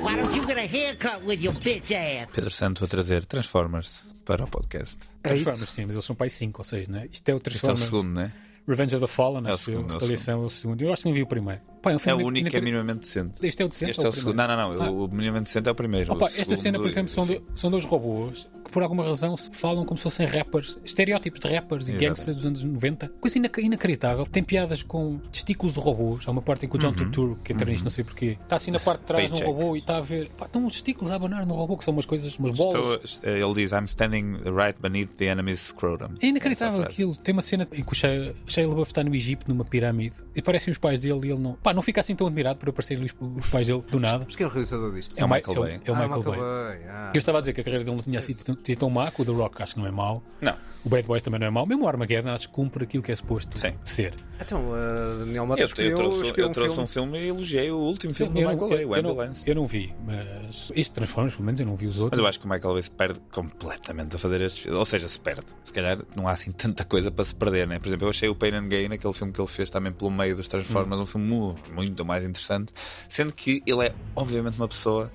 Why 0.00 0.16
don't 0.16 0.34
you 0.34 0.44
get 0.46 0.56
a 0.58 0.66
haircut 0.66 1.22
with 1.24 1.40
your 1.40 1.54
bitch 1.54 1.92
ass? 1.92 2.28
Pedro 2.32 2.50
Santo 2.50 2.84
a 2.84 2.88
trazer 2.88 3.24
Transformers 3.26 4.15
para 4.26 4.44
o 4.44 4.48
podcast. 4.48 4.98
Transformers, 5.22 5.70
sim, 5.70 5.86
mas 5.86 5.94
eles 5.96 6.04
são 6.04 6.14
pai 6.16 6.28
5 6.28 6.60
ou 6.60 6.64
6, 6.64 6.88
né? 6.88 7.08
Isto 7.10 7.28
é 7.28 7.32
o 7.34 7.36
Este 7.36 7.46
é 7.48 7.48
o 7.48 7.50
Transformers. 7.50 7.80
segundo, 7.84 8.10
né? 8.12 8.32
Revenge 8.68 8.96
of 8.96 9.06
the 9.06 9.10
Fallen, 9.12 9.48
É 9.48 9.54
o 9.54 9.58
segundo, 9.58 9.84
é 9.84 9.96
o 9.96 9.98
Retaliação 10.00 10.42
é 10.42 10.46
o 10.46 10.50
segundo. 10.50 10.82
Eu 10.82 10.92
acho 10.92 11.02
que 11.02 11.08
não 11.08 11.14
vi 11.14 11.22
o 11.22 11.26
primeiro. 11.26 11.60
Pá, 11.86 11.92
é, 11.92 11.94
um 11.96 11.98
É 12.04 12.14
o 12.14 12.26
único 12.26 12.50
que 12.50 12.56
é 12.56 12.60
minimamente 12.60 13.00
decente. 13.00 13.46
Este 13.46 13.62
é 13.62 13.66
o 13.66 13.68
decente 13.68 13.90
Este 13.92 14.04
é 14.04 14.08
o 14.08 14.10
o 14.10 14.12
segundo. 14.12 14.34
Não, 14.36 14.48
não, 14.48 14.74
não. 14.74 15.04
O 15.04 15.08
minimamente 15.08 15.44
decente 15.44 15.68
é 15.68 15.72
o 15.72 15.74
primeiro. 15.74 16.12
Opa, 16.12 16.24
O 16.24 16.28
esta 16.28 16.38
segundo- 16.40 16.56
cena, 16.58 16.78
por 16.78 16.86
exemplo, 16.88 17.08
são, 17.10 17.26
do- 17.26 17.42
são 17.54 17.70
dois 17.70 17.84
robôs 17.84 18.48
que 18.64 18.72
por 18.72 18.82
alguma 18.82 19.04
razão 19.06 19.36
falam 19.36 19.84
como 19.84 19.96
se 19.96 20.02
fossem 20.02 20.26
rappers, 20.26 20.76
estereótipos 20.84 21.38
de 21.38 21.48
rappers 21.54 21.86
e 21.88 21.92
Exato. 21.92 22.04
gangsters 22.06 22.36
dos 22.38 22.46
anos 22.46 22.64
90. 22.64 23.08
Coisa 23.20 23.38
inac- 23.38 23.58
inacreditável. 23.60 24.26
Tem 24.26 24.42
piadas 24.42 24.82
com 24.82 25.18
testículos 25.30 25.72
de 25.72 25.78
robôs. 25.78 26.24
Há 26.26 26.30
uma 26.32 26.42
parte 26.42 26.66
em 26.66 26.68
que 26.68 26.74
o 26.74 26.78
John 26.78 26.88
Uhum. 26.88 26.94
Turturro, 26.94 27.36
que 27.44 27.52
entra 27.52 27.70
nisto 27.70 27.84
não 27.84 27.90
sei 27.92 28.02
porquê, 28.02 28.36
está 28.42 28.56
assim 28.56 28.72
na 28.72 28.80
parte 28.80 29.00
de 29.00 29.06
trás 29.06 29.30
Paycheck. 29.30 29.48
num 29.48 29.54
robô 29.56 29.76
e 29.76 29.78
está 29.78 29.98
a 29.98 30.00
ver. 30.00 30.28
Pá, 30.36 30.46
estão 30.46 30.64
uns 30.64 30.72
testículos 30.72 31.12
a 31.12 31.14
abanar 31.14 31.46
no 31.46 31.54
robô, 31.54 31.76
que 31.76 31.84
são 31.84 31.92
umas 31.92 32.06
coisas, 32.06 32.36
umas 32.38 32.50
bolas. 32.52 33.04
Estou- 33.04 33.30
ele 33.30 33.54
diz: 33.54 33.70
I'm 33.70 33.84
standing 33.84 34.38
right 34.56 34.80
beneath 34.82 35.10
the 35.16 35.26
enemy's 35.26 35.60
scrotum. 35.60 36.14
É 36.20 36.26
inacreditável 36.26 36.82
aquilo. 36.82 37.14
Tem 37.14 37.32
uma 37.32 37.42
cena 37.42 37.68
em 37.72 37.84
que 37.84 37.92
o 37.92 37.94
Shia, 37.94 38.34
Shia 38.48 38.66
LaBeouf 38.66 38.90
está 38.90 39.04
no 39.04 39.14
Egito, 39.14 39.44
numa 39.48 39.64
pirâmide, 39.64 40.16
e 40.34 40.40
aparecem 40.40 40.72
os 40.72 40.78
pais 40.78 40.98
dele 40.98 41.28
e 41.28 41.30
ele 41.30 41.38
não. 41.40 41.52
Pá, 41.54 41.72
não 41.76 41.82
fica 41.82 42.00
assim 42.00 42.14
tão 42.16 42.26
admirado 42.26 42.58
por 42.58 42.68
aparecerem 42.70 43.04
os, 43.04 43.14
os 43.36 43.46
pais 43.50 43.66
dele 43.66 43.82
do 43.90 44.00
nada. 44.00 44.24
Mas 44.26 44.34
quem 44.34 44.44
é 44.44 44.48
o 44.48 44.52
realizador 44.52 44.92
disto? 44.94 45.16
É 45.18 45.24
o 45.24 45.28
Michael 45.28 45.42
Michael 45.48 45.60
Bay. 45.62 45.78
Bay. 45.78 45.80
É 45.86 45.90
o 45.90 45.94
Ah, 45.94 45.98
Michael 46.00 46.18
Michael 46.18 46.36
Bay. 46.36 46.78
Bay, 46.80 46.88
ah. 46.90 47.10
Eu 47.14 47.18
estava 47.18 47.38
a 47.38 47.40
dizer 47.40 47.52
que 47.52 47.60
a 47.60 47.64
carreira 47.64 47.84
dele 47.84 47.96
não 47.96 48.02
tinha 48.02 48.20
sido 48.22 48.56
tão, 48.76 48.90
má, 48.90 49.10
que 49.10 49.22
o 49.22 49.24
The 49.24 49.30
Rock 49.32 49.62
acho 49.62 49.74
que 49.74 49.80
não 49.80 49.86
é 49.86 49.90
mau. 49.92 50.22
Não. 50.40 50.54
O 50.84 50.88
Bad 50.88 51.06
Boys 51.06 51.22
também 51.22 51.40
não 51.40 51.46
é 51.48 51.50
mau. 51.50 51.66
Mesmo 51.66 51.84
o 51.84 51.88
Armageddon 51.88 52.30
acho 52.30 52.48
que 52.48 52.54
cumpre 52.54 52.84
aquilo 52.84 53.02
que 53.02 53.10
é 53.10 53.16
suposto 53.16 53.58
Sim. 53.58 53.72
ser. 53.84 54.14
Então, 54.40 54.60
uh, 54.70 55.18
Daniel 55.18 55.44
Matos 55.46 55.70
Eu, 55.78 55.96
trouxe, 55.96 56.30
um 56.30 56.52
trouxe 56.52 56.70
filme. 56.74 56.82
um 56.82 56.86
filme 56.86 57.18
e 57.18 57.28
elogiei 57.28 57.70
o 57.72 57.76
último 57.78 58.14
filme 58.14 58.32
do 58.34 58.48
Michael 58.48 58.68
Bay, 58.68 58.84
o 58.84 58.94
eu, 58.96 59.02
não, 59.02 59.10
Ambulance. 59.10 59.42
eu 59.46 59.54
não 59.54 59.66
vi, 59.66 59.92
mas 60.04 60.70
este 60.76 60.94
Transformers, 60.94 61.34
pelo 61.34 61.46
menos 61.46 61.60
eu 61.60 61.66
não 61.66 61.74
vi 61.74 61.86
os 61.86 61.96
Mas 61.96 62.00
outros. 62.02 62.20
eu 62.20 62.26
acho 62.28 62.38
que 62.38 62.46
o 62.46 62.48
Michael 62.48 62.74
Bay 62.74 62.82
se 62.82 62.90
perde 62.90 63.20
completamente 63.32 64.14
a 64.14 64.18
fazer 64.18 64.40
estes 64.42 64.62
filmes. 64.62 64.78
Ou 64.78 64.86
seja, 64.86 65.08
se 65.08 65.18
perde. 65.18 65.46
Se 65.64 65.72
calhar 65.72 65.98
não 66.14 66.28
há 66.28 66.32
assim 66.32 66.52
tanta 66.52 66.84
coisa 66.84 67.10
para 67.10 67.24
se 67.24 67.34
perder, 67.34 67.66
né? 67.66 67.78
Por 67.80 67.88
exemplo, 67.88 68.06
eu 68.06 68.10
achei 68.10 68.28
o 68.28 68.34
Pain 68.34 68.54
and 68.54 68.68
Gain, 68.68 68.86
aquele 68.92 69.12
filme 69.12 69.32
que 69.32 69.40
ele 69.40 69.48
fez 69.48 69.70
também 69.70 69.90
pelo 69.92 70.10
meio 70.10 70.36
dos 70.36 70.46
Transformers, 70.46 71.00
um 71.00 71.06
filme 71.06 71.26
muito 71.72 72.04
mais 72.04 72.24
interessante. 72.24 72.72
Sendo 73.08 73.32
que 73.32 73.62
ele 73.66 73.86
é, 73.86 73.94
obviamente, 74.14 74.56
uma 74.56 74.68
pessoa. 74.68 75.10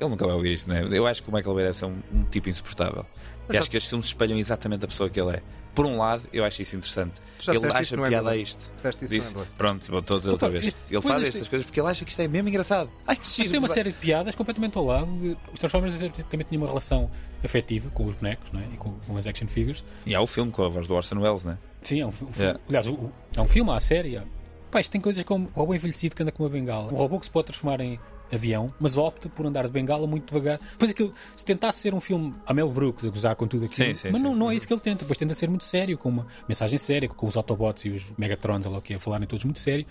Ele 0.00 0.10
nunca 0.10 0.26
vai 0.26 0.34
ouvir 0.34 0.52
isto, 0.52 0.68
né? 0.68 0.86
Eu 0.90 1.06
acho 1.06 1.22
que 1.22 1.30
o 1.30 1.32
Michael 1.32 1.54
Bay 1.54 1.64
deve 1.64 1.76
ser 1.78 1.86
um, 1.86 1.96
um 2.12 2.24
tipo 2.24 2.48
insuportável. 2.48 3.06
Mas 3.48 3.56
e 3.56 3.58
acho 3.60 3.70
que 3.70 3.76
estes 3.76 3.88
filmes 3.88 4.06
espelham 4.06 4.36
exatamente 4.38 4.84
a 4.84 4.88
pessoa 4.88 5.08
que 5.08 5.18
ele 5.20 5.36
é. 5.36 5.42
Por 5.74 5.84
um 5.86 5.98
lado, 5.98 6.22
eu 6.32 6.42
acho 6.44 6.62
isso 6.62 6.74
interessante. 6.74 7.20
Ele 7.46 7.58
acha 7.66 7.96
piada 8.08 8.30
a 8.30 8.36
isto. 8.36 8.72
Disse, 9.08 9.34
pronto, 9.58 9.84
vou 9.92 10.00
todos 10.02 10.26
outra 10.26 10.48
Opa, 10.48 10.58
vez. 10.58 10.74
ele 10.90 11.02
faz 11.02 11.22
este- 11.22 11.36
estas 11.36 11.48
coisas 11.48 11.66
porque 11.66 11.78
ele 11.80 11.88
acha 11.88 12.02
que 12.04 12.10
isto 12.10 12.20
é 12.20 12.26
mesmo 12.28 12.48
engraçado. 12.48 12.90
Ai, 13.06 13.14
que 13.14 13.28
giro, 13.28 13.50
tem 13.50 13.58
uma 13.58 13.68
vai- 13.68 13.74
série 13.74 13.92
de 13.92 13.98
piadas 13.98 14.34
completamente 14.34 14.76
ao 14.78 14.84
lado. 14.86 15.06
De... 15.18 15.36
Os 15.52 15.58
Transformers 15.58 15.94
também 16.30 16.46
tinham 16.48 16.62
uma 16.62 16.68
relação 16.68 17.10
afetiva 17.44 17.90
com 17.90 18.06
os 18.06 18.14
bonecos 18.14 18.50
não 18.52 18.60
é? 18.60 18.64
e 18.72 18.76
com, 18.78 18.92
com 18.92 19.16
as 19.18 19.26
action 19.26 19.46
figures. 19.48 19.84
E 20.06 20.14
há 20.14 20.20
o 20.20 20.26
filme 20.26 20.50
com 20.50 20.64
a 20.64 20.68
voz 20.68 20.86
do 20.86 20.94
Orson 20.94 21.18
Welles, 21.18 21.44
né? 21.44 21.58
Sim, 21.82 22.00
é 22.00 22.06
um, 22.06 22.08
um 22.08 22.12
filme. 22.12 22.32
Yeah. 22.38 22.60
Aliás, 22.68 22.86
o- 22.86 22.94
o- 22.94 23.12
é 23.36 23.40
um 23.42 23.46
filme, 23.46 23.70
há 23.70 23.76
a 23.76 23.80
série. 23.80 24.16
há- 24.16 24.24
Tem 24.84 25.00
coisas 25.00 25.22
como 25.24 25.48
o 25.54 25.58
robô 25.60 25.74
envelhecido 25.74 26.14
que 26.14 26.22
anda 26.22 26.32
com 26.32 26.42
uma 26.42 26.48
bengala. 26.48 26.92
Um 26.92 26.96
robô 26.96 27.18
que 27.18 27.26
se 27.26 27.30
pode 27.30 27.46
transformar 27.46 27.80
em 27.80 27.98
avião, 28.30 28.72
mas 28.78 28.96
opta 28.96 29.28
por 29.28 29.46
andar 29.46 29.64
de 29.66 29.70
bengala 29.70 30.06
muito 30.06 30.26
devagar. 30.26 30.58
Depois 30.72 30.90
aquilo, 30.90 31.12
se 31.36 31.44
tentasse 31.44 31.80
ser 31.80 31.94
um 31.94 32.00
filme 32.00 32.34
a 32.44 32.52
Mel 32.52 32.70
Brooks, 32.70 33.06
a 33.06 33.10
gozar 33.10 33.36
com 33.36 33.46
tudo 33.46 33.66
aquilo, 33.66 33.88
Sim, 33.88 33.94
sim, 33.94 34.08
mas 34.10 34.20
não, 34.20 34.32
sim. 34.32 34.38
não 34.38 34.50
é 34.50 34.54
isso 34.54 34.66
que 34.66 34.72
ele 34.72 34.80
tenta. 34.80 35.00
Depois 35.00 35.16
tenta 35.16 35.34
ser 35.34 35.48
muito 35.48 35.64
sério, 35.64 35.96
com 35.96 36.08
uma 36.08 36.26
mensagem 36.48 36.78
séria, 36.78 37.08
com 37.08 37.26
os 37.26 37.36
Autobots 37.36 37.84
e 37.84 37.90
os 37.90 38.12
Megatrons, 38.18 38.66
lá 38.66 38.78
o 38.78 38.82
que 38.82 38.94
é, 38.94 38.98
falarem 38.98 39.26
todos 39.26 39.44
muito 39.44 39.60
sério. 39.60 39.86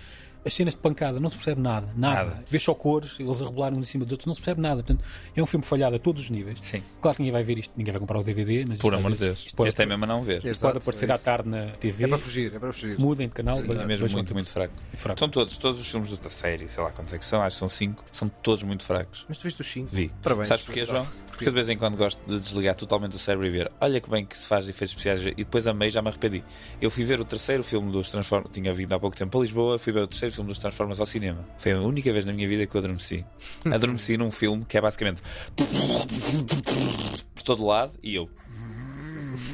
As 0.45 0.53
cenas 0.53 0.75
de 0.75 0.79
pancada 0.79 1.19
não 1.19 1.27
se 1.29 1.35
percebe 1.35 1.59
nada, 1.59 1.87
nada. 1.95 2.25
Nada. 2.25 2.43
Vês 2.47 2.61
só 2.63 2.73
cores, 2.75 3.15
eles 3.19 3.41
a 3.41 3.45
rebolarem 3.45 3.79
uns 3.79 3.87
em 3.87 3.91
cima 3.91 4.05
dos 4.05 4.11
outros, 4.13 4.27
não 4.27 4.33
se 4.35 4.41
percebe 4.41 4.61
nada. 4.61 4.83
Portanto, 4.83 5.03
é 5.35 5.41
um 5.41 5.45
filme 5.45 5.65
falhado 5.65 5.95
a 5.95 5.99
todos 5.99 6.23
os 6.23 6.29
níveis. 6.29 6.59
Sim. 6.61 6.83
Claro 7.01 7.15
que 7.15 7.21
ninguém 7.23 7.33
vai 7.33 7.43
ver 7.43 7.57
isto, 7.57 7.73
ninguém 7.75 7.91
vai 7.91 7.99
comprar 7.99 8.19
o 8.19 8.23
DVD, 8.23 8.63
mas 8.67 8.79
Por 8.79 8.93
amor 8.93 9.11
de 9.13 9.17
Deus. 9.17 9.39
isto 9.39 9.55
pode- 9.55 9.69
Este 9.69 9.81
é 9.81 9.85
mesmo 9.85 10.03
a 10.03 10.07
não 10.07 10.21
ver. 10.21 10.35
isto 10.37 10.47
Exato, 10.47 10.73
pode 10.73 10.83
aparecer 10.83 11.09
é 11.09 11.13
à 11.13 11.17
tarde 11.17 11.49
na 11.49 11.65
TV. 11.71 12.03
É 12.03 12.07
para 12.07 12.17
fugir, 12.19 12.53
é 12.55 12.59
para 12.59 12.71
fugir. 12.73 12.99
Mudem 12.99 13.27
de 13.27 13.33
canal. 13.33 13.55
Sim, 13.57 13.63
vejam- 13.63 13.81
é 13.81 13.85
mesmo 13.87 14.07
muito, 14.09 14.33
muito 14.33 14.49
fraco. 14.51 14.73
fraco. 14.93 15.19
São 15.19 15.29
todos, 15.29 15.57
todos 15.57 15.81
os 15.81 15.89
filmes 15.89 16.15
da 16.17 16.29
série, 16.29 16.67
sei 16.69 16.83
lá 16.83 16.91
quantos 16.91 17.13
é 17.13 17.17
que 17.17 17.25
são, 17.25 17.41
acho 17.41 17.55
que 17.55 17.59
são 17.59 17.69
cinco, 17.69 18.03
são 18.11 18.29
todos 18.29 18.63
muito 18.63 18.83
fracos. 18.83 19.25
Mas 19.27 19.37
tu 19.39 19.43
viste 19.43 19.61
os 19.61 19.67
5? 19.71 19.89
Vi. 19.91 20.11
Parabéns. 20.21 20.47
Sabes 20.47 20.63
porquê, 20.63 20.85
João? 20.85 21.07
Porque 21.27 21.45
de 21.45 21.51
vez 21.51 21.67
em 21.69 21.77
quando 21.77 21.97
gosto 21.97 22.19
de 22.27 22.39
desligar 22.39 22.75
totalmente 22.75 23.15
o 23.15 23.19
cérebro 23.19 23.45
e 23.45 23.49
ver, 23.49 23.69
olha 23.81 23.99
que 23.99 24.09
bem 24.09 24.23
que 24.25 24.37
se 24.37 24.47
faz 24.47 24.69
efeitos 24.69 24.91
especiais 24.95 25.21
e 25.25 25.43
depois 25.43 25.67
amei 25.67 25.89
já 25.89 26.01
me 26.01 26.07
arrependi. 26.07 26.43
Eu 26.79 26.89
fui 26.89 27.03
ver 27.03 27.19
o 27.19 27.25
terceiro 27.25 27.61
filme 27.63 27.91
dos 27.91 28.09
Transformers, 28.09 28.51
tinha 28.53 28.71
vindo 28.73 28.93
há 28.93 28.99
pouco 28.99 29.17
tempo 29.17 29.31
para 29.31 29.41
Lisboa, 29.41 29.77
fui 29.77 29.91
ver 29.91 30.01
o 30.03 30.07
terceiro 30.07 30.34
filme 30.35 30.49
dos 30.49 30.59
Transformers 30.59 30.99
ao 30.99 31.05
cinema. 31.05 31.47
Foi 31.57 31.71
a 31.71 31.79
única 31.79 32.11
vez 32.11 32.25
na 32.25 32.33
minha 32.33 32.47
vida 32.47 32.65
que 32.65 32.75
eu 32.75 32.79
adormeci. 32.79 33.25
Adormeci 33.65 34.17
num 34.17 34.31
filme 34.31 34.65
que 34.65 34.77
é 34.77 34.81
basicamente 34.81 35.21
por 37.33 37.43
todo 37.43 37.65
lado 37.65 37.93
e 38.03 38.15
eu 38.15 38.29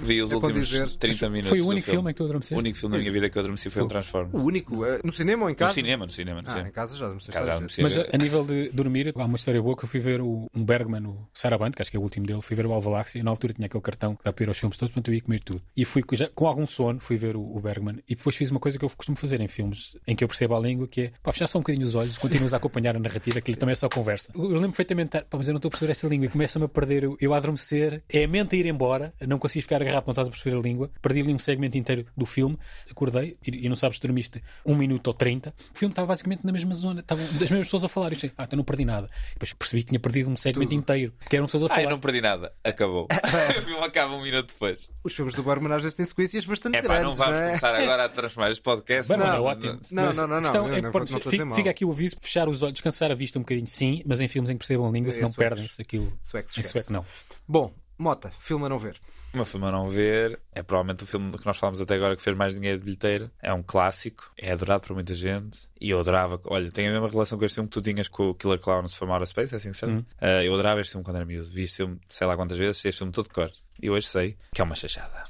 vi 0.06 0.22
os 0.22 0.32
É 0.32 0.36
últimos 0.36 0.68
dizer- 0.68 0.90
30 0.98 1.30
minutos. 1.30 1.50
Foi 1.50 1.62
o 1.62 1.68
único 1.68 1.90
filme 1.90 2.10
em 2.10 2.14
que 2.14 2.18
tu 2.18 2.24
adormeceste? 2.24 2.56
O 2.56 2.58
único 2.60 2.78
filme 2.78 2.94
da 2.96 3.00
minha 3.00 3.12
vida 3.12 3.30
que 3.30 3.38
eu 3.38 3.40
adormeci 3.42 3.70
foi 3.70 3.84
um 3.84 3.88
Transformers. 3.88 4.34
O 4.34 4.46
único? 4.46 4.86
eh, 4.86 5.00
No 5.04 5.12
cinema 5.12 5.44
ou 5.46 5.50
em 5.50 5.56
casa? 5.56 5.72
No 5.72 5.76
cinema, 5.76 6.06
no 6.06 6.12
cinema, 6.12 6.42
no 6.42 6.48
Ah, 6.48 6.52
cinema. 6.52 6.70
em 6.70 6.72
casa 6.72 6.96
já 6.98 7.10
Casa 7.32 7.52
adormeci. 7.52 7.82
Mas 7.82 7.98
a, 7.98 8.06
a 8.14 8.18
nível 8.18 8.44
de 8.46 8.70
dormir, 8.70 9.12
há 9.16 9.26
uma 9.26 9.36
história 9.36 9.62
boa 9.62 9.76
que 9.78 9.86
eu 9.86 9.90
fui 9.90 10.00
ver 10.00 10.22
o, 10.22 10.48
um 10.56 10.64
Bergman, 10.64 11.06
o 11.08 11.28
Sarabande, 11.34 11.76
que 11.76 11.82
acho 11.82 11.92
que 11.92 11.98
é 11.98 12.00
o 12.00 12.04
último 12.04 12.26
dele, 12.26 12.42
fui 12.42 12.56
ver 12.56 12.66
o 12.66 12.74
Alvaláxia 12.74 13.20
e 13.20 13.24
na 13.24 13.32
altura 13.32 13.54
tinha 13.54 13.66
aquele 13.66 13.82
cartão 13.84 14.16
que 14.16 14.24
dá 14.24 14.34
para 14.34 14.44
ir 14.44 14.48
aos 14.50 14.58
filmes 14.58 14.78
todos, 14.78 14.94
portanto 14.94 15.08
eu 15.10 15.16
ia 15.16 15.22
comer 15.22 15.44
tudo. 15.44 15.62
E 15.76 15.86
fui 15.86 16.04
já, 16.14 16.30
com 16.30 16.48
algum 16.48 16.66
sono, 16.66 17.00
fui 17.00 17.18
ver 17.18 17.36
o, 17.36 17.42
o 17.42 17.60
Bergman 17.60 18.00
e 18.08 18.16
depois 18.16 18.36
fiz 18.36 18.52
uma 18.52 18.60
coisa 18.60 18.78
que 18.78 18.86
eu 18.86 18.90
costumo 18.90 19.18
fazer 19.18 19.40
em 19.42 19.48
filmes 19.48 19.96
em 20.08 20.16
que 20.16 20.24
eu 20.24 20.28
percebo 20.28 20.56
a 20.56 20.60
língua, 20.60 20.88
que 20.88 21.02
é 21.02 21.12
pá, 21.22 21.32
fechar 21.32 21.48
só 21.48 21.58
um 21.58 21.62
bocadinho 21.62 21.86
os 21.86 21.96
olhos, 21.96 22.18
continuas 22.18 22.54
a 22.54 22.58
acompanhar 22.58 22.96
a 22.96 23.00
narrativa, 23.00 23.40
que 23.42 23.56
também 23.56 23.74
é 23.74 23.76
só 23.76 23.88
conversa. 23.90 24.32
Eu 24.36 24.44
lembro 24.50 24.70
perfeitamente, 24.70 25.12
pá, 25.30 25.38
mas 25.38 25.48
eu 25.48 25.54
não 25.54 25.58
estou 25.58 25.70
a 25.70 25.72
perceber 25.72 25.92
esta 25.92 26.08
língua 26.08 26.26
e 26.26 26.30
começa-me 26.30 26.66
a 26.66 26.68
perder, 26.68 27.04
eu, 27.04 27.18
eu 27.20 27.34
a 27.34 27.38
adormecer, 27.38 28.04
é 28.10 28.24
a 28.24 28.28
mente 28.28 28.56
a 28.56 28.60
ir 28.60 28.66
embora, 28.66 29.14
não 29.28 29.38
consigo 29.40 29.64
ficar 29.64 29.82
agarrado, 29.92 30.08
não 30.08 30.12
estás 30.12 30.28
a 30.28 30.32
perceber 30.32 30.58
a 30.58 30.60
língua, 30.60 30.90
perdi 31.02 31.22
ali 31.22 31.34
um 31.34 31.40
segmento 31.40 31.78
inteiro 31.78 32.06
do 32.16 32.26
filme, 32.26 32.58
acordei 32.90 33.38
e, 33.46 33.66
e 33.66 33.70
não 33.70 33.76
sabes 33.76 33.98
se 33.98 34.02
dormiste 34.02 34.42
um 34.66 34.76
minuto 34.76 35.08
ou 35.08 35.14
30. 35.14 35.54
O 35.74 35.78
filme 35.78 35.92
estava 35.92 36.08
basicamente 36.08 36.46
na 36.46 36.52
mesma 36.52 36.74
zona, 36.74 37.00
estavam 37.02 37.24
as 37.26 37.32
mesmas 37.32 37.60
pessoas 37.68 37.84
a 37.86 37.90
falar. 37.90 38.08
E 38.10 38.12
eu 38.14 38.16
disse, 38.16 38.32
ah, 38.38 38.44
então 38.44 38.58
não 38.58 38.64
perdi 38.64 38.86
nada. 38.86 39.10
E 39.32 39.34
depois 39.34 39.54
percebi 39.54 39.84
que 39.84 39.90
tinha 39.90 40.00
perdido 40.00 40.30
um 40.30 40.38
segmento 40.38 40.74
inteiro, 40.74 41.14
porque 41.20 41.36
eram 41.36 41.46
pessoas 41.46 41.64
a 41.66 41.70
falar. 41.70 41.90
não 41.90 42.00
perdi 42.00 42.22
nada. 42.22 42.52
Acabou. 42.64 43.08
o 43.58 43.62
filme 43.62 43.84
acaba 43.86 44.14
um 44.14 44.22
minuto 44.22 44.50
depois. 44.54 44.90
Os 45.04 45.14
filmes 45.14 45.34
do 45.34 45.44
Bergman 45.44 45.74
às 45.74 45.84
vezes 45.84 45.96
têm 45.96 46.06
sequências 46.06 46.46
bastante 46.46 46.78
É 46.78 46.82
pá, 46.82 46.88
grandes. 46.96 47.04
não 47.04 47.14
vamos 47.14 47.40
é? 47.40 47.46
começar 47.48 47.76
agora 47.76 48.06
a 48.06 48.10
transformar 48.10 48.52
este 48.52 48.62
podcast. 48.62 49.10
Bem, 49.10 49.18
não, 49.18 49.26
é 49.28 49.40
ótimo. 49.40 49.80
Não, 49.92 50.14
não, 50.14 50.28
não, 50.28 50.42
não, 50.42 50.68
eu 50.68 50.76
é, 50.76 50.82
não 50.82 50.92
vou- 50.92 51.02
não 51.02 51.20
fica, 51.22 51.56
fica 51.56 51.70
aqui 51.70 51.86
o 51.86 51.92
aviso, 51.92 52.16
fechar 52.22 52.48
os 52.48 52.62
olhos, 52.62 52.74
descansar 52.74 53.12
a 53.12 53.16
vista 53.16 53.38
um 53.38 53.42
bocadinho, 53.42 53.68
sim, 53.68 54.02
mas 54.06 54.22
em 54.22 54.28
filmes 54.28 54.50
em 54.50 54.54
que 54.54 54.60
percebam 54.60 54.88
a 54.88 54.92
língua, 54.92 55.10
É 55.10 55.14
senão 55.14 55.28
suecos. 55.32 55.36
perdem-se 55.50 55.82
aquilo. 55.82 56.12
Sueco 56.22 56.50
se 56.50 56.60
em 56.60 56.64
sueco 56.64 56.94
não. 56.94 57.06
Bom, 57.48 57.74
Mota, 58.02 58.32
filme 58.40 58.66
a 58.66 58.70
não 58.70 58.80
ver. 58.80 58.96
O 59.32 59.38
meu 59.38 59.46
filme 59.46 59.68
a 59.68 59.72
não 59.72 59.88
ver 59.88 60.40
é 60.56 60.64
provavelmente 60.64 61.04
o 61.04 61.06
filme 61.06 61.38
que 61.38 61.46
nós 61.46 61.56
falamos 61.56 61.80
até 61.80 61.94
agora 61.94 62.16
que 62.16 62.22
fez 62.24 62.36
mais 62.36 62.52
dinheiro 62.52 62.80
de 62.80 62.84
bilheteira. 62.84 63.32
É 63.40 63.54
um 63.54 63.62
clássico, 63.62 64.32
é 64.36 64.52
adorado 64.52 64.88
por 64.88 64.96
muita 64.96 65.14
gente. 65.14 65.60
E 65.80 65.92
eu 65.92 66.00
adorava, 66.00 66.42
olha, 66.48 66.72
tem 66.72 66.88
a 66.88 66.92
mesma 66.92 67.08
relação 67.08 67.38
com 67.38 67.46
este 67.46 67.54
filme 67.54 67.70
que 67.70 67.74
tu 67.74 67.82
tinhas 67.84 68.08
com 68.08 68.32
o 68.32 68.34
Killer 68.34 68.60
Clowns 68.60 68.96
from 68.96 69.12
Outer 69.12 69.28
Space, 69.28 69.54
é 69.54 69.58
assim 69.58 69.70
que 69.70 69.76
se 69.76 69.82
chama? 69.82 69.94
Uhum. 69.94 70.00
Uh, 70.20 70.42
eu 70.44 70.54
adorava 70.56 70.82
este 70.82 70.94
filme 70.94 71.06
quando 71.06 71.18
era 71.18 71.26
miúdo. 71.26 71.48
Vi 71.48 71.62
este 71.62 71.78
filme 71.78 72.00
sei 72.08 72.26
lá 72.26 72.36
quantas 72.36 72.58
vezes, 72.58 72.84
este 72.84 72.98
filme 72.98 73.14
todo 73.14 73.26
de 73.26 73.34
cor. 73.36 73.52
E 73.80 73.88
hoje 73.88 74.08
sei 74.08 74.36
que 74.52 74.62
é 74.62 74.64
uma 74.64 74.74
chachada. 74.74 75.26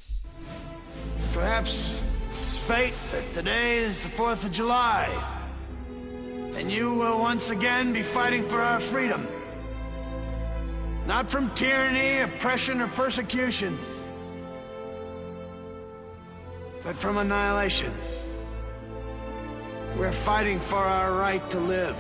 Perhaps 1.34 2.02
it's 2.30 2.58
fate 2.60 2.96
that 3.12 3.34
today 3.34 3.84
is 3.84 4.02
the 4.04 4.10
4th 4.16 4.46
of 4.46 4.52
July. 4.52 5.10
And 6.58 6.72
you 6.72 6.94
will 6.94 7.20
once 7.20 7.52
again 7.52 7.92
be 7.92 8.02
fighting 8.02 8.44
for 8.44 8.62
our 8.62 8.80
freedom. 8.80 9.28
Not 11.08 11.30
from 11.30 11.50
tyranny, 11.56 12.20
oppression, 12.20 12.80
or 12.82 12.88
persecution, 12.88 13.78
but 16.84 16.96
from 16.96 17.18
annihilation. 17.18 17.92
We're 19.98 20.12
fighting 20.12 20.60
for 20.60 20.78
our 20.78 21.14
right 21.14 21.48
to 21.52 21.60
live, 21.60 21.98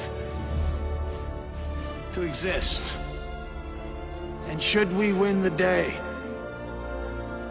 to 2.13 2.21
exist. 2.21 2.83
And 4.47 4.61
should 4.61 4.95
we 4.95 5.13
win 5.13 5.41
the 5.41 5.49
day, 5.49 5.93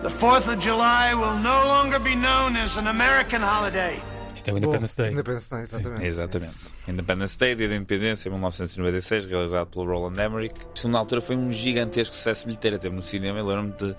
the 0.03 0.09
4th 0.09 0.53
of 0.53 0.61
July 0.61 1.15
will 1.15 1.37
no 1.39 1.67
longer 1.67 1.99
be 1.99 2.15
known 2.15 2.57
as 2.57 2.77
an 2.77 2.87
American 2.87 3.43
holiday. 3.43 4.01
Isto 4.41 4.49
é 4.49 4.55
o 4.55 4.57
Independence 4.57 4.97
Day. 4.97 5.11
Independence 5.11 5.51
Day, 5.51 5.63
exatamente. 5.63 6.07
Exatamente. 6.07 6.75
Independence 6.89 7.39
Day, 7.39 7.55
Dia 7.55 7.69
da 7.69 7.77
Independência, 7.77 8.31
1996, 8.31 9.27
realizado 9.27 9.67
pelo 9.67 9.85
Roland 9.85 10.19
Emmerich. 10.19 10.55
Filme, 10.75 10.95
na 10.95 10.99
altura, 10.99 11.21
foi 11.21 11.37
um 11.37 11.53
gigantesco 11.53 12.15
sucesso 12.15 12.47
bilheteiro. 12.47 12.79
Teve 12.79 12.97
no 12.97 13.03
cinema, 13.03 13.39
eu 13.39 13.47
lembro-me 13.47 13.73
de 13.73 13.95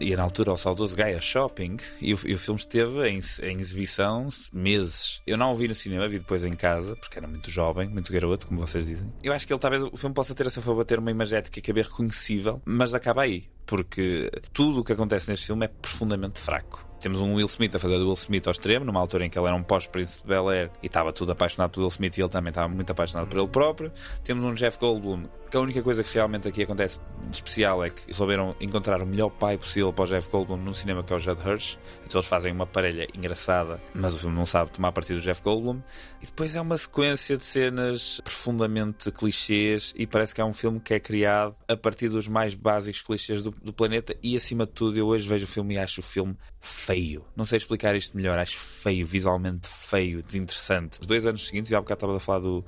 ir 0.00 0.16
na 0.16 0.24
altura 0.24 0.50
ao 0.50 0.56
saudoso 0.56 0.96
Gaia 0.96 1.20
Shopping 1.20 1.76
e 2.00 2.12
o, 2.12 2.18
e 2.26 2.34
o 2.34 2.38
filme 2.38 2.58
esteve 2.58 3.08
em, 3.08 3.20
em 3.42 3.60
exibição 3.60 4.28
meses. 4.52 5.22
Eu 5.24 5.36
não 5.36 5.52
o 5.52 5.56
vi 5.56 5.68
no 5.68 5.76
cinema, 5.76 6.08
vi 6.08 6.18
depois 6.18 6.44
em 6.44 6.54
casa, 6.54 6.96
porque 6.96 7.16
era 7.16 7.28
muito 7.28 7.48
jovem, 7.48 7.88
muito 7.88 8.12
garoto, 8.12 8.48
como 8.48 8.58
vocês 8.58 8.86
dizem. 8.86 9.12
Eu 9.22 9.32
acho 9.32 9.46
que 9.46 9.52
ele 9.52 9.60
talvez 9.60 9.84
o 9.84 9.96
filme 9.96 10.12
possa 10.12 10.34
ter 10.34 10.48
a 10.48 10.50
seu 10.50 10.62
favor 10.62 10.84
ter 10.84 10.98
uma 10.98 11.12
imagética 11.12 11.60
que 11.60 11.70
é 11.70 11.74
bem 11.74 11.84
reconhecível, 11.84 12.60
mas 12.64 12.94
acaba 12.94 13.22
aí, 13.22 13.48
porque 13.64 14.28
tudo 14.52 14.80
o 14.80 14.84
que 14.84 14.92
acontece 14.92 15.30
neste 15.30 15.46
filme 15.46 15.66
é 15.66 15.68
profundamente 15.68 16.40
fraco. 16.40 16.93
Temos 17.04 17.20
um 17.20 17.34
Will 17.34 17.44
Smith 17.48 17.76
a 17.76 17.78
fazer 17.78 17.98
do 17.98 18.06
Will 18.06 18.14
Smith 18.14 18.46
ao 18.46 18.52
extremo, 18.52 18.82
numa 18.82 18.98
altura 18.98 19.26
em 19.26 19.28
que 19.28 19.38
ele 19.38 19.46
era 19.46 19.54
um 19.54 19.62
pós-príncipe 19.62 20.22
de 20.22 20.26
Bel 20.26 20.48
Air 20.48 20.70
e 20.82 20.86
estava 20.86 21.12
tudo 21.12 21.32
apaixonado 21.32 21.72
pelo 21.72 21.84
Will 21.84 21.90
Smith 21.90 22.16
e 22.16 22.22
ele 22.22 22.30
também 22.30 22.48
estava 22.48 22.66
muito 22.66 22.90
apaixonado 22.90 23.28
por 23.28 23.38
ele 23.38 23.46
próprio. 23.46 23.92
Temos 24.22 24.42
um 24.42 24.54
Jeff 24.54 24.78
Goldblum, 24.78 25.24
que 25.50 25.54
a 25.54 25.60
única 25.60 25.82
coisa 25.82 26.02
que 26.02 26.14
realmente 26.14 26.48
aqui 26.48 26.62
acontece 26.62 27.00
de 27.28 27.36
especial 27.36 27.84
é 27.84 27.90
que 27.90 28.10
souberam 28.10 28.56
encontrar 28.58 29.02
o 29.02 29.06
melhor 29.06 29.28
pai 29.28 29.58
possível 29.58 29.92
para 29.92 30.04
o 30.04 30.06
Jeff 30.06 30.30
Goldblum 30.30 30.56
num 30.56 30.72
cinema 30.72 31.04
que 31.04 31.12
é 31.12 31.16
o 31.16 31.18
Judd 31.18 31.46
Hirsch. 31.46 31.76
Então 32.06 32.18
eles 32.18 32.26
fazem 32.26 32.50
uma 32.50 32.66
parelha 32.66 33.06
engraçada, 33.14 33.78
mas 33.94 34.14
o 34.14 34.18
filme 34.18 34.34
não 34.34 34.46
sabe 34.46 34.70
tomar 34.70 34.90
partido 34.90 35.20
do 35.20 35.22
Jeff 35.22 35.42
Goldblum. 35.42 35.82
E 36.22 36.24
depois 36.26 36.56
é 36.56 36.60
uma 36.62 36.78
sequência 36.78 37.36
de 37.36 37.44
cenas 37.44 38.22
profundamente 38.24 39.12
clichês 39.12 39.92
e 39.94 40.06
parece 40.06 40.34
que 40.34 40.40
é 40.40 40.44
um 40.44 40.54
filme 40.54 40.80
que 40.80 40.94
é 40.94 40.98
criado 40.98 41.54
a 41.68 41.76
partir 41.76 42.08
dos 42.08 42.28
mais 42.28 42.54
básicos 42.54 43.02
clichês 43.02 43.42
do, 43.42 43.50
do 43.50 43.74
planeta 43.74 44.16
e 44.22 44.34
acima 44.38 44.64
de 44.64 44.72
tudo 44.72 44.98
eu 44.98 45.06
hoje 45.06 45.28
vejo 45.28 45.44
o 45.44 45.48
filme 45.48 45.74
e 45.74 45.78
acho 45.78 46.00
o 46.00 46.02
filme 46.02 46.34
feio. 46.62 46.93
Não 47.36 47.44
sei 47.44 47.58
explicar 47.58 47.94
isto 47.94 48.16
melhor, 48.16 48.38
acho 48.38 48.58
feio, 48.58 49.06
visualmente 49.06 49.68
feio, 49.68 50.22
desinteressante. 50.22 51.00
Os 51.00 51.06
dois 51.06 51.26
anos 51.26 51.46
seguintes, 51.46 51.70
e 51.70 51.74
há 51.74 51.80
bocado 51.80 51.98
estava 51.98 52.16
a 52.16 52.20
falar 52.20 52.40
do, 52.40 52.64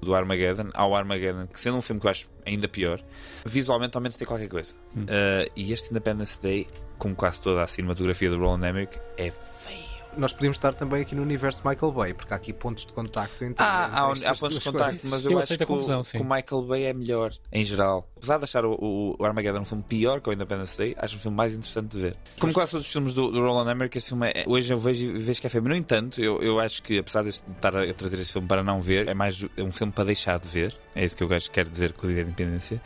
do 0.00 0.14
Armageddon, 0.14 0.70
ao 0.74 0.94
Armageddon, 0.94 1.46
que 1.46 1.60
sendo 1.60 1.76
um 1.76 1.82
filme 1.82 2.00
que 2.00 2.06
eu 2.06 2.10
acho 2.10 2.30
ainda 2.46 2.68
pior, 2.68 3.02
visualmente 3.44 3.96
ao 3.96 4.00
menos 4.00 4.16
tem 4.16 4.26
qualquer 4.26 4.48
coisa. 4.48 4.74
Hum. 4.96 5.02
Uh, 5.02 5.50
e 5.56 5.72
este 5.72 5.90
Independence 5.90 6.40
Day, 6.40 6.66
como 6.98 7.14
quase 7.14 7.40
toda 7.40 7.62
a 7.62 7.66
cinematografia 7.66 8.30
do 8.30 8.38
Roland 8.38 8.68
Emmerich, 8.68 8.98
é 9.16 9.30
feio. 9.30 9.89
Nós 10.16 10.32
podíamos 10.32 10.56
estar 10.56 10.74
também 10.74 11.02
aqui 11.02 11.14
no 11.14 11.22
universo 11.22 11.62
Michael 11.66 11.92
Bay, 11.92 12.14
porque 12.14 12.32
há 12.32 12.36
aqui 12.36 12.52
pontos 12.52 12.84
de 12.84 12.92
contacto 12.92 13.44
entre 13.44 13.64
Ah, 13.64 13.86
há, 13.86 14.30
há 14.30 14.34
pontos 14.34 14.58
de 14.58 14.64
contacto, 14.64 15.06
mas 15.06 15.24
eu, 15.24 15.32
Eu 15.32 15.38
acho 15.38 15.56
que, 15.56 15.62
a 15.62 15.66
confusão, 15.66 16.00
o, 16.00 16.04
que 16.04 16.18
o 16.18 16.24
Michael 16.24 16.62
Bay 16.62 16.84
é 16.84 16.92
melhor, 16.92 17.32
em 17.52 17.64
geral. 17.64 18.08
Apesar 18.16 18.38
de 18.38 18.44
achar 18.44 18.64
o, 18.64 19.16
o, 19.18 19.24
Armageddon 19.24 19.60
um 19.60 19.64
filme 19.64 19.84
pior 19.84 20.20
que 20.20 20.28
o 20.28 20.32
Independence 20.32 20.76
Day, 20.76 20.94
acho 20.98 21.16
um 21.16 21.18
filme 21.20 21.36
mais 21.36 21.54
interessante 21.54 21.96
de 21.96 21.98
ver. 21.98 22.16
Como 22.38 22.52
quase 22.52 22.72
todos 22.72 22.86
os 22.86 22.92
filmes 22.92 23.14
do, 23.14 23.30
do 23.30 23.40
Roland 23.40 23.70
Emmerich, 23.70 23.96
esse 23.96 24.08
filme 24.08 24.28
é, 24.28 24.44
hoje 24.46 24.72
eu 24.72 24.78
vejo, 24.78 25.12
vejo 25.18 25.40
que 25.40 25.46
é 25.46 25.50
feio. 25.50 25.64
No 25.64 25.74
entanto, 25.74 26.20
eu, 26.20 26.42
eu 26.42 26.58
acho 26.58 26.82
que, 26.82 26.98
apesar 26.98 27.22
de 27.22 27.30
estar 27.30 27.76
a 27.76 27.94
trazer 27.94 28.20
este 28.20 28.32
filme 28.32 28.48
para 28.48 28.62
não 28.62 28.80
ver, 28.80 29.08
é 29.08 29.14
mais 29.14 29.44
é 29.56 29.62
um 29.62 29.72
filme 29.72 29.92
para 29.92 30.04
deixar 30.04 30.38
de 30.38 30.48
ver. 30.48 30.76
É 30.94 31.04
isso 31.04 31.16
que 31.16 31.22
eu 31.22 31.32
acho 31.32 31.48
que 31.48 31.54
quero 31.54 31.70
dizer 31.70 31.92
com 31.92 32.06
o 32.06 32.10
Dia 32.10 32.24
da 32.24 32.30
Independência. 32.30 32.82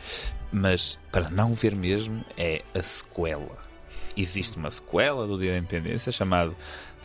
Mas 0.51 0.99
para 1.11 1.29
não 1.29 1.53
ver 1.53 1.75
mesmo, 1.75 2.23
é 2.37 2.61
a 2.73 2.81
sequela. 2.81 3.57
Existe 4.15 4.57
uma 4.57 4.71
sequela 4.71 5.27
do 5.27 5.37
Dia 5.37 5.51
da 5.51 5.57
Independência 5.57 6.11
chamado 6.11 6.55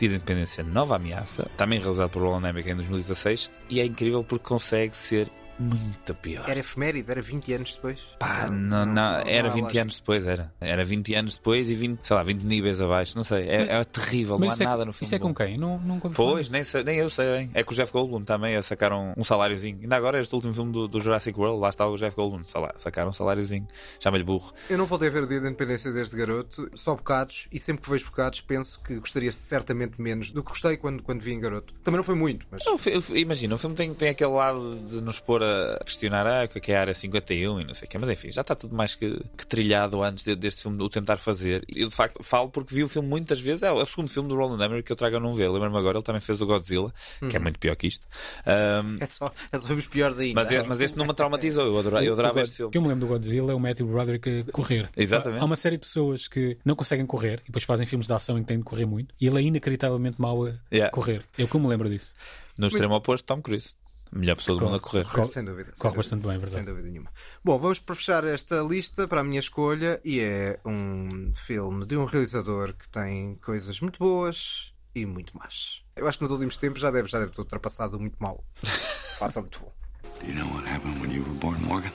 Dia 0.01 0.09
da 0.09 0.15
Independência 0.15 0.63
Nova 0.63 0.95
Ameaça, 0.95 1.47
também 1.55 1.79
realizado 1.79 2.09
por 2.09 2.23
Roland 2.23 2.49
Emmerich 2.49 2.71
em 2.71 2.75
2016, 2.75 3.51
e 3.69 3.79
é 3.79 3.85
incrível 3.85 4.23
porque 4.23 4.43
consegue 4.43 4.97
ser 4.97 5.29
muito 5.61 6.13
pior. 6.15 6.49
Era 6.49 6.59
efeméride, 6.59 7.09
era 7.09 7.21
20 7.21 7.53
anos 7.53 7.75
depois. 7.75 7.99
Pá, 8.19 8.49
não, 8.49 8.85
não, 8.85 9.17
era 9.25 9.47
há 9.49 9.51
20 9.51 9.63
lógica. 9.63 9.81
anos 9.81 9.97
depois, 9.97 10.27
era. 10.27 10.53
Era 10.59 10.83
20 10.83 11.13
anos 11.15 11.35
depois 11.37 11.69
e 11.69 11.75
20, 11.75 11.99
sei 12.03 12.15
lá, 12.15 12.23
20 12.23 12.41
níveis 12.43 12.81
abaixo, 12.81 13.15
não 13.15 13.23
sei. 13.23 13.47
É, 13.47 13.77
é 13.79 13.83
terrível, 13.83 14.39
não 14.39 14.49
há 14.49 14.53
é- 14.53 14.63
nada 14.63 14.85
no 14.85 14.93
filme. 14.93 15.05
Isso 15.05 15.15
é 15.15 15.19
com 15.19 15.33
quem? 15.33 15.57
Não, 15.57 15.77
nunca 15.79 16.09
Pois, 16.09 16.49
nem, 16.49 16.63
sei- 16.63 16.83
nem 16.83 16.97
eu 16.97 17.09
sei 17.09 17.25
bem. 17.37 17.51
É 17.53 17.63
que 17.63 17.71
o 17.71 17.75
Jeff 17.75 17.91
Goldblum 17.91 18.23
também 18.23 18.55
a 18.55 18.63
sacaram 18.63 19.13
um 19.15 19.23
saláriozinho. 19.23 19.79
Ainda 19.81 19.95
agora 19.95 20.19
este 20.19 20.33
último 20.33 20.53
filme 20.53 20.71
do, 20.71 20.87
do 20.87 20.99
Jurassic 20.99 21.37
World, 21.39 21.59
lá 21.61 21.69
está 21.69 21.87
o 21.87 21.95
Jeff 21.97 22.15
Goldblum, 22.15 22.43
sei 22.43 22.61
lá, 22.61 22.73
sacaram 22.77 23.09
um 23.09 23.13
saláriozinho. 23.13 23.67
Chama-lhe 23.99 24.23
burro. 24.23 24.51
Eu 24.69 24.77
não 24.77 24.85
voltei 24.85 25.07
a 25.09 25.11
ver 25.11 25.23
o 25.23 25.27
Dia 25.27 25.39
da 25.41 25.47
Independência 25.47 25.91
desde 25.91 26.15
garoto, 26.15 26.69
só 26.75 26.95
bocados, 26.95 27.47
e 27.51 27.59
sempre 27.59 27.83
que 27.83 27.89
vejo 27.89 28.05
bocados 28.05 28.41
penso 28.41 28.79
que 28.81 28.95
gostaria 28.95 29.31
certamente 29.31 30.01
menos 30.01 30.31
do 30.31 30.41
que 30.43 30.49
gostei 30.49 30.77
quando, 30.77 31.03
quando 31.03 31.21
vi 31.21 31.33
em 31.33 31.39
garoto. 31.39 31.73
Também 31.83 31.97
não 31.97 32.03
foi 32.03 32.15
muito, 32.15 32.45
mas. 32.49 32.63
Não, 32.65 32.75
imagina, 33.15 33.55
o 33.55 33.57
filme 33.57 33.75
tem, 33.75 33.93
tem 33.93 34.09
aquele 34.09 34.31
lado 34.31 34.79
de 34.87 35.01
nos 35.01 35.19
pôr 35.19 35.43
a 35.43 35.50
questionar 35.85 36.25
ah, 36.27 36.45
o 36.45 36.47
que 36.47 36.57
é 36.57 36.61
que 36.61 36.71
é 36.71 36.77
a 36.77 36.81
área 36.81 36.93
51 36.93 37.61
e 37.61 37.63
não 37.65 37.73
sei 37.73 37.87
o 37.87 37.89
quê, 37.89 37.97
mas 37.97 38.09
enfim, 38.09 38.31
já 38.31 38.41
está 38.41 38.55
tudo 38.55 38.75
mais 38.75 38.95
que, 38.95 39.19
que 39.37 39.45
trilhado 39.47 40.01
antes 40.03 40.23
de- 40.23 40.35
deste 40.35 40.61
filme 40.63 40.81
o 40.81 40.89
tentar 40.89 41.17
fazer. 41.17 41.63
E 41.73 41.81
eu 41.81 41.87
de 41.87 41.95
facto 41.95 42.23
falo 42.23 42.49
porque 42.49 42.73
vi 42.73 42.83
o 42.83 42.87
filme 42.89 43.07
muitas 43.07 43.39
vezes, 43.39 43.63
é 43.63 43.71
o, 43.71 43.79
é 43.79 43.83
o 43.83 43.85
segundo 43.85 44.09
filme 44.09 44.27
do 44.29 44.35
Roland 44.35 44.63
Emmerich 44.63 44.83
que 44.85 44.91
eu 44.91 44.95
trago 44.95 45.17
a 45.17 45.19
não 45.19 45.33
ver. 45.33 45.49
Lembro-me 45.49 45.77
agora, 45.77 45.97
ele 45.97 46.03
também 46.03 46.21
fez 46.21 46.39
o 46.41 46.45
Godzilla, 46.45 46.93
que 47.29 47.35
é 47.35 47.39
Uhum. 47.39 47.43
muito 47.43 47.59
pior 47.59 47.75
que 47.75 47.87
isto. 47.87 48.07
Ahm, 48.45 48.97
É 48.99 49.05
só, 49.05 49.25
é 49.51 49.59
só 49.59 49.73
os 49.73 49.87
piores 49.87 50.17
ainda. 50.19 50.41
mas, 50.41 50.51
é- 50.51 50.63
mas 50.63 50.79
este 50.81 50.97
não 50.97 51.05
me 51.05 51.13
traumatizou, 51.13 51.65
eu 51.65 51.77
adorava, 51.79 52.03
eu 52.05 52.13
adorava 52.13 52.41
este 52.41 52.57
filme. 52.57 52.67
O 52.69 52.71
que 52.71 52.77
eu 52.77 52.81
me 52.81 52.87
lembro 52.87 53.05
do 53.07 53.07
Godzilla 53.07 53.51
é 53.51 53.55
o 53.55 53.59
Matthew 53.59 53.87
Broderick 53.87 54.45
a 54.47 54.51
correr. 54.51 54.89
Exatamente. 54.95 55.41
Há 55.41 55.45
uma 55.45 55.55
série 55.55 55.75
de 55.77 55.81
pessoas 55.81 56.27
que 56.27 56.57
não 56.65 56.75
conseguem 56.75 57.05
correr 57.05 57.39
e 57.43 57.45
depois 57.47 57.63
fazem 57.63 57.85
filmes 57.85 58.07
de 58.07 58.13
ação 58.13 58.37
em 58.37 58.41
que 58.41 58.47
têm 58.47 58.57
de 58.57 58.63
correr 58.63 58.85
muito 58.85 59.13
e 59.19 59.27
ele 59.27 59.39
é 59.39 59.41
inacreditavelmente 59.41 60.19
mau 60.19 60.45
a 60.45 60.51
Yeah. 60.71 60.91
correr. 60.91 61.23
Eu 61.37 61.47
que 61.47 61.57
me 61.57 61.67
lembro 61.67 61.89
disso. 61.89 62.13
No 62.59 62.67
extremo 62.67 62.93
oposto, 62.95 63.25
Tom 63.25 63.41
Cruise. 63.41 63.75
Melhor 64.13 64.35
pessoa 64.35 64.59
do 64.59 64.65
mundo 64.65 64.75
a 64.75 64.79
correr. 64.79 65.05
Corre- 65.05 65.25
sem 65.25 65.43
dúvida. 65.45 65.69
sem 65.73 65.75
corre 65.77 65.95
dúvida. 65.95 65.97
bastante 65.97 66.21
bem, 66.23 66.31
é 66.31 66.37
verdade. 66.37 66.51
Sem 66.51 66.63
dúvida 66.65 66.89
nenhuma. 66.89 67.11
Bom, 67.43 67.57
vamos 67.57 67.79
para 67.79 67.95
fechar 67.95 68.23
esta 68.25 68.61
lista 68.61 69.07
para 69.07 69.21
a 69.21 69.23
minha 69.23 69.39
escolha 69.39 70.01
e 70.03 70.19
é 70.19 70.59
um 70.65 71.31
filme 71.35 71.85
de 71.85 71.95
um 71.95 72.05
realizador 72.05 72.73
que 72.73 72.89
tem 72.89 73.35
coisas 73.37 73.79
muito 73.79 73.99
boas 73.99 74.73
e 74.93 75.05
muito 75.05 75.37
más. 75.37 75.81
Eu 75.95 76.07
acho 76.07 76.17
que 76.17 76.23
nos 76.25 76.31
últimos 76.33 76.57
tempos 76.57 76.81
já 76.81 76.91
deve, 76.91 77.07
já 77.07 77.19
deve 77.19 77.31
ter 77.31 77.39
ultrapassado 77.39 77.97
muito 77.99 78.17
mal. 78.19 78.43
Faça 79.17 79.39
muito 79.39 79.59
bom. 79.59 79.71
Do 80.19 80.27
you 80.27 80.35
know 80.35 80.47
what 80.53 80.67
happened 80.67 80.99
when 81.01 81.11
you 81.11 81.23
were 81.23 81.33
born, 81.39 81.59
Morgan? 81.63 81.91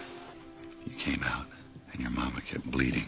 You 0.86 0.96
came 0.96 1.22
out, 1.24 1.46
and 1.92 2.00
your 2.00 2.10
mama 2.10 2.40
kept 2.40 2.66
bleeding. 2.70 3.06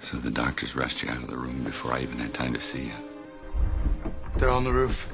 So 0.00 0.16
the 0.18 0.30
doctors 0.30 0.74
rushed 0.76 1.02
you 1.02 1.10
out 1.10 1.22
of 1.22 1.28
the 1.28 1.36
room 1.36 1.62
before 1.64 1.92
I 1.92 2.02
even 2.02 2.18
had 2.18 2.32
time 2.32 2.52
to 2.54 2.60
see 2.60 2.84
you. 2.86 2.94
They're 4.36 4.48
on 4.50 4.64
the 4.64 4.72
roof. 4.72 5.06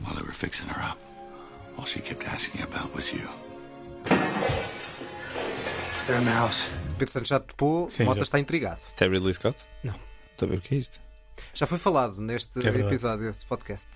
While 0.00 0.14
they 0.14 0.22
were 0.22 0.32
fixing 0.32 0.68
her 0.68 0.82
up, 0.82 0.98
all 1.78 1.86
she 1.86 2.00
kept 2.00 2.26
asking 2.26 2.62
about 2.62 2.94
was 2.94 3.10
you. 3.12 3.28
They're 6.06 6.20
in 6.20 6.24
the 6.24 6.32
house. 6.32 6.68
Pedro 6.98 7.12
Santos 7.12 7.28
já 7.28 7.38
topou, 7.38 7.88
Sim, 7.90 8.04
Mota 8.04 8.20
já. 8.20 8.24
está 8.24 8.38
intrigado. 8.40 8.80
Até 8.90 9.06
Ridley 9.06 9.34
Scott? 9.34 9.62
Não. 9.84 9.94
Estou 10.32 10.46
a 10.48 10.50
ver 10.50 10.58
o 10.58 10.60
que 10.60 10.74
é 10.74 10.78
isto. 10.78 11.00
Já 11.54 11.66
foi 11.66 11.78
falado 11.78 12.20
neste 12.20 12.58
É 12.58 12.62
verdade. 12.62 12.86
episódio 12.86 13.26
deste 13.26 13.46
podcast. 13.46 13.88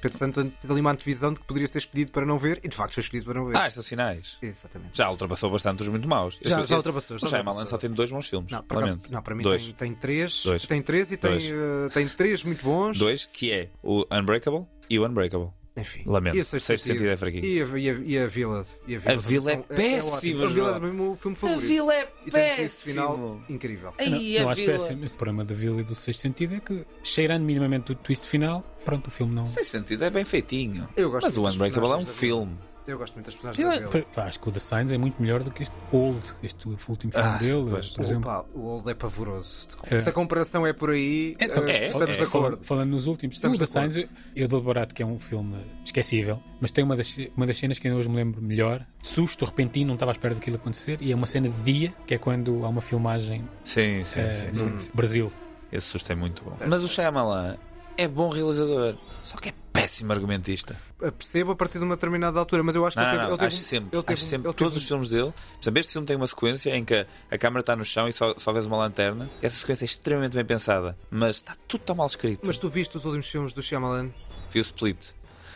Pedro 0.00 0.18
Santos 0.18 0.42
fez 0.60 0.68
ali 0.68 0.80
uma 0.80 0.90
antevisão 0.90 1.32
de 1.32 1.38
que 1.40 1.46
poderia 1.46 1.68
ser 1.68 1.78
escolhido 1.78 2.10
para 2.10 2.26
não 2.26 2.36
ver 2.36 2.58
e 2.64 2.68
de 2.68 2.74
facto 2.74 2.94
foi 2.94 3.02
escolhido 3.04 3.26
para 3.26 3.38
não 3.38 3.46
ver. 3.46 3.56
Ah, 3.56 3.60
estes 3.68 3.74
são 3.74 3.82
sinais. 3.84 4.36
Exatamente. 4.42 4.96
Já 4.96 5.08
ultrapassou 5.08 5.48
bastante 5.48 5.80
os 5.82 5.88
muito 5.88 6.08
maus. 6.08 6.40
Já- 6.42 6.64
já 6.64 6.76
ultrapassou, 6.76 7.18
já 7.18 7.26
O 7.26 7.30
Shyamalan 7.30 7.50
ultrapassou. 7.58 7.68
só 7.68 7.78
tem 7.78 7.90
dois 7.90 8.10
bons 8.10 8.28
filmes. 8.28 8.50
Não, 8.50 8.64
para, 8.64 8.80
lamento. 8.80 9.12
não, 9.12 9.22
para 9.22 9.34
mim 9.36 9.44
dois. 9.44 9.62
tem, 9.66 9.72
tem 9.74 9.94
três. 9.94 10.42
Dois. 10.42 10.66
Tem 10.66 10.82
três 10.82 11.12
e 11.12 11.16
tem, 11.16 11.30
Dois. 11.30 11.44
eh, 11.44 11.88
tem 11.94 12.08
três 12.08 12.42
muito 12.42 12.64
bons. 12.64 12.98
Dois, 12.98 13.26
que 13.32 13.52
é 13.52 13.68
o 13.80 14.04
Unbreakable 14.10 14.66
e 14.90 14.98
o 14.98 15.06
Unbreakable. 15.06 15.52
Enfim. 15.76 16.02
Lamento. 16.04 16.36
E 16.36 16.40
o 16.40 16.44
Sexto 16.44 16.66
Sexto 16.66 16.84
Sentido? 16.84 16.98
sentido 16.98 17.12
é 17.12 17.16
fraquinho. 17.16 17.44
E 17.46 17.62
a, 17.62 17.64
e 17.78 17.90
a, 17.90 17.94
e 18.04 18.18
a 18.18 18.26
Vila. 18.26 18.66
E 18.86 18.94
A 18.96 18.98
Vila 19.16 19.50
é 19.52 19.54
são- 19.54 19.62
péssima, 19.62 20.12
ótimo. 20.16 20.44
A 20.44 20.46
Vila 20.48 20.70
é 20.70 20.90
o 21.10 21.16
filme 21.16 21.36
favorito. 21.36 21.66
Vila 21.68 21.94
é 21.94 22.12
E 22.26 22.30
tem 22.30 22.42
um 22.42 22.46
twist 22.56 22.60
péssimo. 22.60 22.92
final 22.94 23.40
incrível. 23.48 23.94
Eu 23.98 24.10
não, 24.10 24.18
não 24.20 24.48
acho 24.50 24.64
péssimo. 24.66 25.04
Este 25.04 25.16
problema 25.16 25.44
da 25.44 25.54
Vila 25.54 25.80
e 25.80 25.84
do 25.84 25.94
Sexto 25.94 26.20
Sentido 26.20 26.54
é 26.56 26.60
que, 26.60 26.84
cheirando 27.02 27.42
minimamente 27.44 27.90
o 27.92 27.94
twist 27.94 28.26
final, 28.26 28.62
pronto, 28.84 29.06
o 29.06 29.10
filme 29.10 29.34
não. 29.34 29.46
Sexto 29.46 29.70
sentido 29.70 30.04
é 30.04 30.10
bem 30.10 30.24
feitinho. 30.24 30.86
Eu 30.94 31.10
gosto 31.10 31.24
Mas 31.24 31.36
o 31.38 31.48
Unbreakable 31.48 31.90
é 31.90 31.94
um 31.94 31.98
Vila. 32.00 32.12
filme. 32.12 32.58
Eu 32.84 32.98
gosto 32.98 33.14
muito 33.14 33.26
das 33.26 33.34
personagens 33.36 33.90
dele. 33.90 34.06
pá, 34.12 34.24
acho 34.24 34.40
que 34.40 34.48
o 34.48 34.52
The 34.52 34.58
Signs 34.58 34.90
é 34.92 34.98
muito 34.98 35.22
melhor 35.22 35.42
do 35.44 35.50
que 35.52 35.62
este 35.62 35.74
Old, 35.92 36.20
este 36.42 36.66
último 36.68 37.12
filme 37.12 37.12
Ah, 37.14 37.38
dele, 37.38 37.66
pois. 37.70 37.90
por 37.90 38.04
exemplo. 38.04 38.30
Opa, 38.30 38.44
o 38.54 38.60
Old 38.62 38.90
é 38.90 38.94
pavoroso. 38.94 39.68
É. 39.88 39.98
Se 39.98 40.08
a 40.08 40.12
comparação 40.12 40.66
é 40.66 40.72
por 40.72 40.90
aí, 40.90 41.34
Então, 41.38 41.64
eh, 41.68 41.86
estamos 41.86 42.16
de 42.16 42.26
falando, 42.26 42.46
acordo. 42.48 42.64
falando 42.64 42.90
nos 42.90 43.06
últimos, 43.06 43.36
Estamos 43.36 43.56
o 43.56 43.60
The 43.60 43.66
de. 43.66 43.70
Signs, 43.70 43.96
eu, 43.96 44.08
eu 44.34 44.48
dou 44.48 44.58
de 44.60 44.66
barato 44.66 44.94
que 44.94 45.02
é 45.02 45.06
um 45.06 45.18
filme 45.20 45.56
esquecível, 45.84 46.40
mas 46.60 46.72
tem 46.72 46.82
uma 46.82 46.96
das, 46.96 47.16
uma 47.36 47.46
das 47.46 47.56
cenas 47.56 47.78
que 47.78 47.86
ainda 47.86 47.98
hoje 48.00 48.08
me 48.08 48.16
lembro 48.16 48.42
melhor, 48.42 48.84
de 49.00 49.08
susto, 49.08 49.44
repentino, 49.44 49.86
não 49.86 49.94
estava 49.94 50.10
à 50.10 50.14
espera 50.14 50.34
daquilo 50.34 50.56
acontecer, 50.56 50.98
e 51.00 51.12
é 51.12 51.14
uma 51.14 51.26
cena 51.26 51.48
de 51.48 51.60
dia, 51.62 51.94
que 52.04 52.14
é 52.14 52.18
quando 52.18 52.64
há 52.64 52.68
uma 52.68 52.80
filmagem 52.80 53.48
Sim, 53.64 54.02
sim, 54.04 54.18
eh, 54.20 54.32
sim, 54.52 54.64
no 54.64 54.80
sim. 54.80 54.90
Brasil. 54.92 55.30
Esse 55.70 55.86
susto 55.86 56.10
é 56.10 56.14
muito 56.16 56.42
bom. 56.44 56.56
Mas 56.66 56.82
o 56.82 56.88
Shyamalan 56.88 57.56
é 57.96 58.08
bom 58.08 58.28
realizador, 58.28 58.96
só 59.22 59.36
que 59.36 59.50
é 59.50 59.52
péssimo 59.82 60.12
argumentista. 60.12 60.76
Percebo 61.18 61.52
a 61.52 61.56
partir 61.56 61.78
de 61.78 61.84
uma 61.84 61.96
determinada 61.96 62.38
altura, 62.38 62.62
mas 62.62 62.74
eu 62.74 62.86
acho 62.86 62.96
que 62.96 63.02
Não, 63.02 63.08
ele 63.10 63.16
não, 63.18 63.24
teve, 63.24 63.30
não, 63.30 63.34
ele 63.34 63.38
teve 63.50 63.54
acho 63.56 63.64
sempre, 63.68 63.96
ele 63.98 64.02
teve 64.02 64.20
acho 64.20 64.24
sempre 64.28 64.48
ele 64.48 64.54
todos 64.54 64.72
teve 64.74 64.82
os 64.82 64.88
filmes 64.88 65.08
dele. 65.10 65.32
Saber 65.60 65.80
este 65.80 65.92
filme 65.92 66.06
tem 66.06 66.16
uma 66.16 66.26
sequência 66.26 66.74
em 66.76 66.84
que 66.84 66.94
a, 66.94 67.06
a 67.30 67.38
câmera 67.38 67.60
está 67.60 67.74
no 67.76 67.84
chão 67.84 68.08
e 68.08 68.12
só, 68.12 68.34
só 68.38 68.52
vês 68.52 68.66
uma 68.66 68.76
lanterna. 68.76 69.28
Essa 69.40 69.56
sequência 69.56 69.84
é 69.84 69.86
extremamente 69.86 70.34
bem 70.34 70.44
pensada, 70.44 70.96
mas 71.10 71.36
está 71.36 71.54
tudo 71.66 71.82
tão 71.82 71.96
mal 71.96 72.06
escrito. 72.06 72.42
Mas 72.46 72.58
tu 72.58 72.68
viste 72.68 72.96
os 72.96 73.04
últimos 73.04 73.28
filmes 73.28 73.52
do 73.52 73.62
Shyamalan? 73.62 74.10
Vi 74.50 74.60
o 74.60 74.62
Split. 74.62 75.10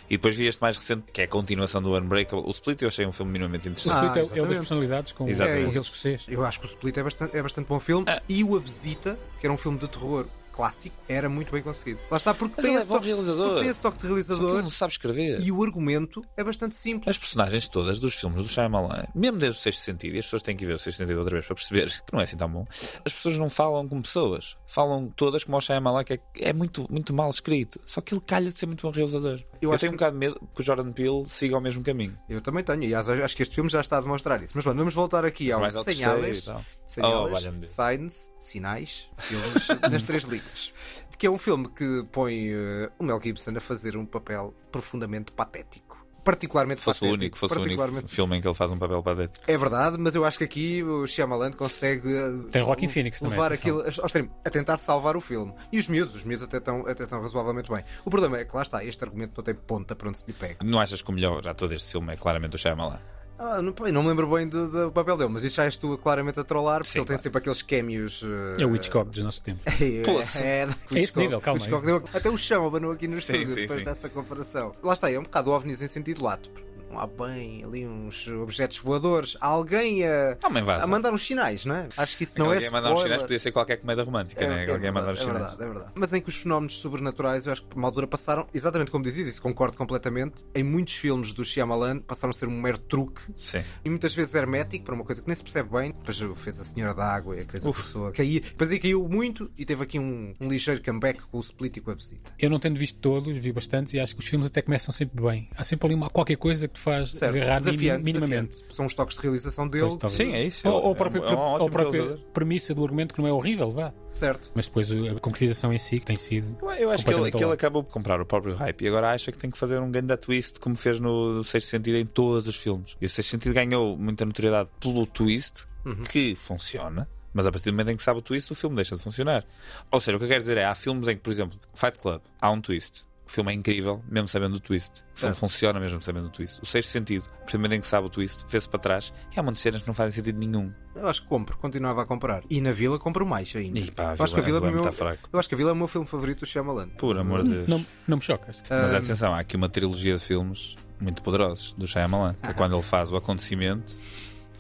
E 0.08 0.16
depois 0.16 0.36
vi 0.36 0.46
este 0.46 0.60
mais 0.62 0.76
recente, 0.76 1.04
que 1.12 1.20
é 1.20 1.24
a 1.24 1.28
continuação 1.28 1.82
do 1.82 1.96
Unbreakable. 1.96 2.44
O 2.46 2.50
Split 2.50 2.80
eu 2.82 2.88
achei 2.88 3.04
um 3.04 3.10
filme 3.10 3.32
minimamente 3.32 3.66
O 3.66 3.70
interessante. 3.70 4.06
Split 4.06 4.16
é- 4.16 4.38
é 4.38 4.42
o 4.42 4.46
das 4.46 4.58
personalidades 4.58 5.12
com, 5.12 5.28
Exatamente. 5.28 5.62
com 5.64 5.70
aquele 5.70 5.84
escocês. 5.84 6.24
Eu 6.28 6.44
acho 6.44 6.60
que 6.60 6.66
o 6.66 6.68
Split 6.68 6.96
é 6.96 7.02
bastante, 7.02 7.36
é 7.36 7.42
bastante 7.42 7.66
bom 7.66 7.80
filme. 7.80 8.04
Ah. 8.08 8.22
E 8.28 8.44
o 8.44 8.56
A 8.56 8.60
Visita, 8.60 9.18
que 9.40 9.44
era 9.46 9.52
um 9.52 9.56
filme 9.56 9.78
de 9.78 9.88
terror 9.88 10.26
clássico, 10.57 10.96
era 11.09 11.28
muito 11.28 11.52
bem 11.52 11.62
conseguido. 11.62 12.00
Lá 12.11 12.16
está, 12.16 12.32
porque 12.34 12.54
Mas 12.57 12.64
tem 12.64 12.72
ele 12.72 12.78
é 12.78 12.80
esse 12.80 12.88
bom 12.88 12.94
toque, 12.94 13.07
realizador. 13.07 13.46
porque 13.48 13.61
tem 13.61 13.70
esse 13.70 13.80
toque 13.80 13.96
de 13.96 14.00
Só 14.02 14.07
que 14.09 14.12
ele 14.12 14.22
realizador 14.26 14.62
não 14.62 14.70
sabe 14.70 14.92
escrever. 14.92 15.40
e 15.40 15.52
o 15.52 15.62
argumento 15.62 16.22
é 16.36 16.42
bastante 16.42 16.74
simples. 16.74 17.09
As 17.09 17.18
personagens 17.18 17.68
todas 17.68 18.00
dos 18.00 18.14
filmes 18.14 18.42
do 18.42 18.48
Shyamalan, 18.48 19.04
mesmo 19.14 19.38
desde 19.38 19.61
o 19.61 19.62
Sexto 19.62 19.80
Sentido, 19.80 20.16
e 20.16 20.18
as 20.18 20.24
pessoas 20.26 20.42
têm 20.42 20.57
que 20.57 20.64
ver 20.64 20.74
o 20.74 20.78
Sexto 20.78 20.98
Sentido 20.98 21.18
outra 21.18 21.34
vez 21.34 21.46
para 21.46 21.54
perceber 21.54 21.90
que 21.90 22.12
não 22.12 22.20
é 22.20 22.24
assim 22.24 22.36
tão 22.36 22.48
bom, 22.48 22.66
as 23.04 23.12
pessoas 23.12 23.36
não 23.38 23.50
falam 23.50 23.86
como 23.86 24.02
pessoas. 24.02 24.57
Falam 24.66 25.09
todas 25.14 25.44
como 25.44 25.57
o 25.57 25.61
Shyamalan, 25.61 26.02
que 26.04 26.14
é, 26.14 26.20
é 26.36 26.52
muito, 26.52 26.86
muito 26.90 27.12
mal 27.14 27.30
escrito. 27.30 27.78
Só 27.86 28.00
que 28.00 28.14
ele 28.14 28.20
calha 28.26 28.50
de 28.50 28.59
ser 28.59 28.66
muito 28.66 28.82
bom 28.82 28.90
realizador. 28.90 29.40
Eu, 29.61 29.72
acho 29.72 29.80
tenho 29.80 29.92
que- 29.92 29.94
um 29.94 29.98
bocado 29.98 30.12
de 30.12 30.18
medo 30.26 30.48
que 30.54 30.61
o 30.61 30.64
Jordan 30.64 30.92
Peele 30.92 31.24
siga 31.24 31.57
o 31.57 31.61
mesmo 31.61 31.82
caminho. 31.82 32.18
Eu 32.28 32.40
também 32.40 32.62
tenho, 32.64 32.82
e 32.84 32.94
acho 32.94 33.11
acho 33.12 33.36
que 33.36 33.42
este 33.42 33.54
filme 33.54 33.70
já 33.70 33.80
está 33.80 33.98
a 33.98 34.00
demonstrar 34.00 34.42
isso. 34.42 34.52
Mas 34.54 34.64
pronto, 34.64 34.76
vamos 34.78 34.94
voltar 34.94 35.24
aqui 35.24 35.50
ao 35.52 35.61
Mais 35.61 35.76
ao 35.76 35.84
terceiro 35.84 36.11
Señales, 36.12 36.44
tal. 36.44 36.64
Señales 36.86 37.30
valha-me 37.30 37.59
Deus. 37.59 37.70
Signs, 37.72 38.30
Sinais, 38.38 39.09
filmes 39.18 39.68
nas 39.90 40.02
três 40.02 40.24
línguas. 40.24 40.72
Que 41.18 41.26
é 41.26 41.30
um 41.30 41.38
filme 41.38 41.68
que 41.68 42.04
põe 42.12 42.50
eh, 42.52 42.90
o 42.98 43.04
Mel 43.04 43.20
Gibson 43.22 43.52
a 43.57 43.61
fazer 43.61 43.96
um 43.96 44.04
papel 44.04 44.52
profundamente 44.70 45.32
patético. 45.32 45.86
Particularmente 46.26 46.80
Fosse 46.80 46.98
o 46.98 47.00
patético. 47.06 47.14
único, 47.22 47.38
fosse 47.38 47.54
o 47.56 47.62
único 47.62 48.08
filme 48.08 48.36
em 48.36 48.40
que 48.40 48.48
ele 48.48 48.54
faz 48.54 48.72
um 48.72 48.76
papel 48.78 49.00
patético. 49.00 49.48
É 49.48 49.56
verdade, 49.56 49.96
mas 49.96 50.12
eu 50.12 50.24
acho 50.24 50.36
que 50.38 50.42
aqui 50.42 50.82
o 50.82 51.06
Shyamalan 51.06 51.52
consegue 51.52 52.12
eh, 52.12 52.50
Tem 52.50 52.64
Joaquin 52.64 52.88
Phoenix 52.88 53.20
também, 53.20 53.30
levar 53.30 53.52
atenção. 53.52 53.78
aquilo 53.78 54.00
ao 54.00 54.06
extremo, 54.06 54.30
a 54.44 54.50
tentar 54.50 54.76
salvar 54.76 55.16
o 55.16 55.20
filme. 55.20 55.54
E 55.70 55.78
os 55.78 55.86
miúdos, 55.86 56.16
os 56.16 56.24
miúdos 56.24 56.42
até 56.42 56.56
estão, 56.56 56.84
até 56.84 57.04
estão 57.04 57.22
razoavelmente 57.22 57.70
bem. 57.70 57.84
O 58.04 58.10
problema 58.10 58.38
é 58.38 58.44
que 58.44 58.56
lá 58.56 58.62
está, 58.62 58.84
este 58.84 59.04
argumento 59.04 59.34
não 59.36 59.44
tem 59.44 59.54
ponta 59.54 59.94
para 59.94 60.08
onde 60.08 60.18
se 60.18 60.24
lhe 60.26 60.32
pega. 60.32 60.56
Não 60.64 60.80
achas 60.80 61.00
que 61.00 61.08
o 61.08 61.12
melhor 61.12 61.46
ator 61.46 61.68
deste 61.68 61.92
filme 61.92 62.12
é 62.12 62.16
claramente 62.16 62.56
o 62.56 62.58
Shyamalan? 62.58 62.98
Ah, 63.39 63.61
não, 63.61 63.74
não 63.93 64.03
me 64.03 64.09
lembro 64.09 64.26
bem 64.28 64.49
do, 64.49 64.70
do 64.87 64.93
papel 64.93 65.16
dele, 65.16 65.30
mas 65.30 65.45
isso 65.45 65.57
já 65.57 65.64
és 65.64 65.76
tu 65.76 65.97
claramente 65.99 66.41
a 66.41 66.45
trollar, 66.45 66.78
porque 66.78 66.91
Sim, 66.93 66.99
ele 67.01 67.07
tem 67.07 67.14
claro. 67.16 67.22
sempre 67.22 67.39
aqueles 67.39 67.62
cameos. 67.62 68.22
eh, 68.59 68.62
É 68.62 68.66
o 68.66 68.74
Hitchcock 68.74 69.11
dos 69.11 69.22
nossos 69.22 69.41
tempos. 69.41 69.62
É, 69.80 69.84
é, 69.84 70.62
é, 70.62 70.68
É 70.95 70.99
esse 70.99 71.18
nível, 71.18 71.41
calma 71.41 71.59
aí. 71.61 71.64
Hitchcock 71.66 71.84
deu- 71.87 72.03
até 72.14 72.30
o 72.30 72.37
chão 72.39 72.66
abanou 72.66 72.93
aqui 72.93 73.07
no 73.07 73.20
Sim, 73.20 73.32
estúdio 73.34 73.55
sim, 73.55 73.61
depois 73.62 73.80
sim. 73.80 73.84
dessa 73.84 74.09
comparação. 74.09 74.72
Lá 74.82 74.93
está, 74.95 75.11
é 75.11 75.18
um 75.18 75.22
bocado 75.24 75.51
ovnis 75.51 75.82
em 75.82 75.89
sentido 75.89 76.24
lato. 76.24 76.51
Não 76.91 76.99
há 76.99 77.07
bem 77.07 77.64
ali 77.64 77.87
uns 77.87 78.26
objetos 78.28 78.78
voadores. 78.78 79.37
Há 79.41 79.47
alguém 79.47 80.07
a, 80.07 80.37
vaza. 80.64 80.84
a 80.84 80.87
mandar 80.87 81.12
uns 81.12 81.26
sinais, 81.26 81.64
não 81.64 81.74
é? 81.74 81.89
Acho 81.97 82.16
que 82.16 82.24
isso 82.24 82.39
não 82.39 82.53
é. 82.53 82.57
alguém 82.57 82.70
mandar 82.70 82.93
uns 82.93 83.03
sinais 83.03 83.22
podia 83.22 83.39
ser 83.39 83.53
qualquer 83.53 83.76
comédia 83.76 84.05
romântica, 84.05 84.47
né? 84.49 84.70
Alguém 84.70 84.91
mandar 84.91 85.12
uns 85.12 85.20
é 85.20 85.24
sinais. 85.24 85.41
verdade, 85.41 85.62
é 85.62 85.66
verdade. 85.66 85.93
Mas 85.95 86.12
em 86.12 86.20
que 86.20 86.28
os 86.28 86.37
fenómenos 86.37 86.78
sobrenaturais, 86.78 87.47
eu 87.47 87.53
acho 87.53 87.62
que 87.62 87.68
por 87.68 87.78
uma 87.78 87.89
altura 87.89 88.07
passaram, 88.07 88.47
exatamente 88.55 88.91
como 88.91 89.05
dizias, 89.05 89.26
isso 89.26 89.43
concordo 89.43 89.76
completamente. 89.76 90.45
Em 90.55 90.62
muitos 90.62 90.95
filmes 90.95 91.32
do 91.32 91.45
Shyamalan 91.45 92.01
passaram 92.01 92.30
a 92.30 92.34
ser 92.34 92.49
um 92.49 92.61
mero 92.61 92.78
truque 92.78 93.22
Sim. 93.37 93.62
e 93.84 93.91
muitas 93.91 94.14
vezes 94.14 94.34
hermético 94.34 94.84
para 94.84 94.95
uma 94.95 95.05
coisa 95.05 95.20
que 95.20 95.26
nem 95.26 95.34
se 95.34 95.43
percebe 95.43 95.70
bem. 95.70 95.93
Depois 95.93 96.18
fez 96.37 96.61
a 96.61 96.64
Senhora 96.64 96.95
da 96.95 97.05
Água 97.05 97.37
e 97.37 97.41
a 97.41 97.45
coisa 97.45 97.70
começou 97.70 98.09
a 98.09 98.12
cair. 98.12 98.41
Depois 98.41 98.70
aí 98.70 98.78
caiu 98.78 99.09
muito 99.09 99.51
e 99.57 99.64
teve 99.64 99.82
aqui 99.82 99.99
um, 99.99 100.34
um 100.41 100.49
ligeiro 100.49 100.82
comeback 100.82 101.22
com 101.22 101.39
o 101.39 101.41
Split 101.41 101.76
e 101.76 101.80
com 101.80 101.91
a 101.91 101.95
visita. 101.95 102.32
Eu 102.39 102.51
não 102.51 102.59
tendo 102.59 102.78
visto 102.78 102.99
todos, 102.99 103.37
vi 103.37 103.53
bastantes 103.53 103.93
e 103.95 104.01
acho 104.01 104.14
que 104.14 104.20
os 104.20 104.26
filmes 104.26 104.47
até 104.47 104.62
começam 104.62 104.93
sempre 104.93 105.22
bem. 105.22 105.49
Há 105.57 105.64
sempre 105.64 105.87
ali 105.87 105.95
uma, 105.95 106.11
qualquer 106.11 106.37
coisa 106.37 106.68
que 106.68 106.75
te 106.76 106.80
faz 106.82 107.10
Certo, 107.10 107.36
agarrar 107.36 107.58
desafiante, 107.58 108.04
minim- 108.04 108.18
minimamente. 108.20 108.48
desafiante. 108.50 108.74
São 108.76 108.86
os 108.86 108.94
toques 108.94 109.16
de 109.16 109.22
realização 109.22 109.66
dele. 109.68 109.96
Pois. 110.00 110.12
Sim, 110.12 110.32
é 110.34 110.44
isso. 110.44 110.68
Ou, 110.68 110.74
ou 110.74 110.80
a 110.80 110.88
É 110.88 110.90
um- 110.90 110.94
própria, 110.94 111.20
é 111.20 111.22
um 111.34 111.38
ou 111.38 111.66
a 111.66 111.70
própria 111.70 112.16
premissa 112.32 112.74
do 112.74 112.82
argumento 112.84 113.14
que 113.14 113.20
não 113.20 113.28
é 113.28 113.32
horrível, 113.32 113.72
vá. 113.72 113.92
Certo. 114.12 114.50
Mas 114.54 114.66
depois 114.66 114.90
a 114.90 115.20
concretização 115.20 115.72
em 115.72 115.78
si 115.78 116.00
que 116.00 116.06
tem 116.06 116.16
sido. 116.16 116.56
Eu 116.78 116.90
acho 116.90 117.04
que 117.04 117.12
ele, 117.12 117.30
que 117.30 117.42
ele 117.44 117.52
acabou 117.52 117.82
por 117.84 117.92
comprar 117.92 118.20
o 118.20 118.24
próprio 118.26 118.54
hype 118.54 118.82
e 118.82 118.88
agora 118.88 119.10
acha 119.12 119.30
que 119.32 119.38
tem 119.38 119.50
que 119.50 119.58
fazer 119.58 119.78
um 119.80 119.90
grande 119.90 120.16
twist 120.16 120.58
como 120.60 120.74
fez 120.76 120.98
no 121.00 121.42
Sexto 121.44 121.68
Sentido 121.68 121.96
em 121.98 122.06
todos 122.06 122.46
os 122.46 122.56
filmes. 122.56 122.96
E 123.00 123.06
o 123.06 123.10
Sexto 123.10 123.30
Sentido 123.30 123.52
ganhou 123.54 123.96
muita 123.96 124.24
notoriedade 124.24 124.68
pelo 124.80 125.04
twist 125.06 125.66
Uhum. 125.84 125.96
que 126.02 126.34
funciona. 126.34 127.08
Mas 127.34 127.46
a 127.46 127.52
partir 127.52 127.66
do 127.66 127.72
momento 127.72 127.90
em 127.90 127.96
que 127.96 128.02
sabe 128.02 128.18
o 128.20 128.22
twist, 128.22 128.50
o 128.50 128.54
filme 128.54 128.76
deixa 128.76 128.96
de 128.96 129.02
funcionar. 129.02 129.44
Ou 129.90 130.00
seja, 130.00 130.16
o 130.16 130.18
que 130.18 130.24
eu 130.24 130.28
quero 130.28 130.40
dizer 130.40 130.56
é: 130.56 130.64
há 130.64 130.74
filmes 130.74 131.06
em 131.06 131.16
que, 131.16 131.20
por 131.22 131.30
exemplo, 131.30 131.58
Fight 131.74 131.98
Club, 131.98 132.22
há 132.40 132.50
um 132.50 132.60
twist. 132.62 133.04
O 133.26 133.30
filme 133.30 133.50
é 133.50 133.54
incrível, 133.56 134.04
mesmo 134.08 134.28
sabendo 134.28 134.54
o 134.56 134.60
twist. 134.60 134.92
O 134.92 134.96
filme 134.98 135.14
Certo. 135.14 135.36
funciona 135.38 135.80
mesmo 135.80 136.00
sabendo 136.00 136.28
o 136.28 136.30
twist. 136.30 136.60
O 136.62 136.66
sexto 136.66 136.90
sentido, 136.90 137.26
momento 137.54 137.72
em 137.72 137.80
que 137.80 137.86
sabe 137.86 138.06
o 138.06 138.10
twist, 138.10 138.44
vê-se 138.48 138.68
para 138.68 138.78
trás 138.78 139.12
e 139.34 139.40
há 139.40 139.42
muitas 139.42 139.60
cenas 139.62 139.80
que 139.82 139.86
não 139.88 139.94
fazem 139.94 140.12
sentido 140.12 140.38
nenhum. 140.38 140.72
Eu 140.94 141.08
acho 141.08 141.22
que 141.22 141.28
compro, 141.28 141.56
continuava 141.58 142.02
a 142.02 142.06
comprar. 142.06 142.44
E 142.48 142.60
na 142.60 142.70
Vila 142.70 142.98
compro 143.00 143.26
mais 143.26 143.54
ainda. 143.56 143.80
E 143.80 143.90
pá, 143.90 144.12
a 144.12 144.16
eu, 144.16 144.24
acho 144.24 144.32
que 144.32 144.40
a 144.40 144.42
Vila- 144.44 144.60
Vila 144.60 144.66
é 144.68 144.70
o 144.70 144.72
Vila 144.72 144.82
meu, 144.84 144.90
está 144.90 145.04
fraco. 145.04 145.28
eu 145.32 145.38
acho 145.40 145.48
que 145.48 145.54
a 145.54 145.58
Vila 145.58 145.70
é 145.70 145.72
o 145.72 145.76
meu 145.76 145.88
filme 145.88 146.06
favorito 146.06 146.40
do 146.40 146.46
Shyamalan. 146.46 146.88
Por 146.90 147.18
amor 147.18 147.42
de 147.42 147.50
Deus. 147.50 147.68
Não, 147.68 147.84
não 148.06 148.16
me 148.18 148.22
chocas. 148.22 148.62
Mas 148.70 148.94
Ah, 148.94 148.98
atenção, 148.98 149.34
há 149.34 149.40
aqui 149.40 149.56
uma 149.56 149.68
trilogia 149.68 150.16
de 150.16 150.22
filmes 150.24 150.76
muito 151.00 151.20
poderosos 151.20 151.72
do 151.76 151.86
Shyamalan, 151.86 152.34
que 152.40 152.50
é 152.50 152.54
quando 152.54 152.74
ele 152.76 152.82
faz 152.82 153.10
o 153.10 153.16
acontecimento, 153.16 153.96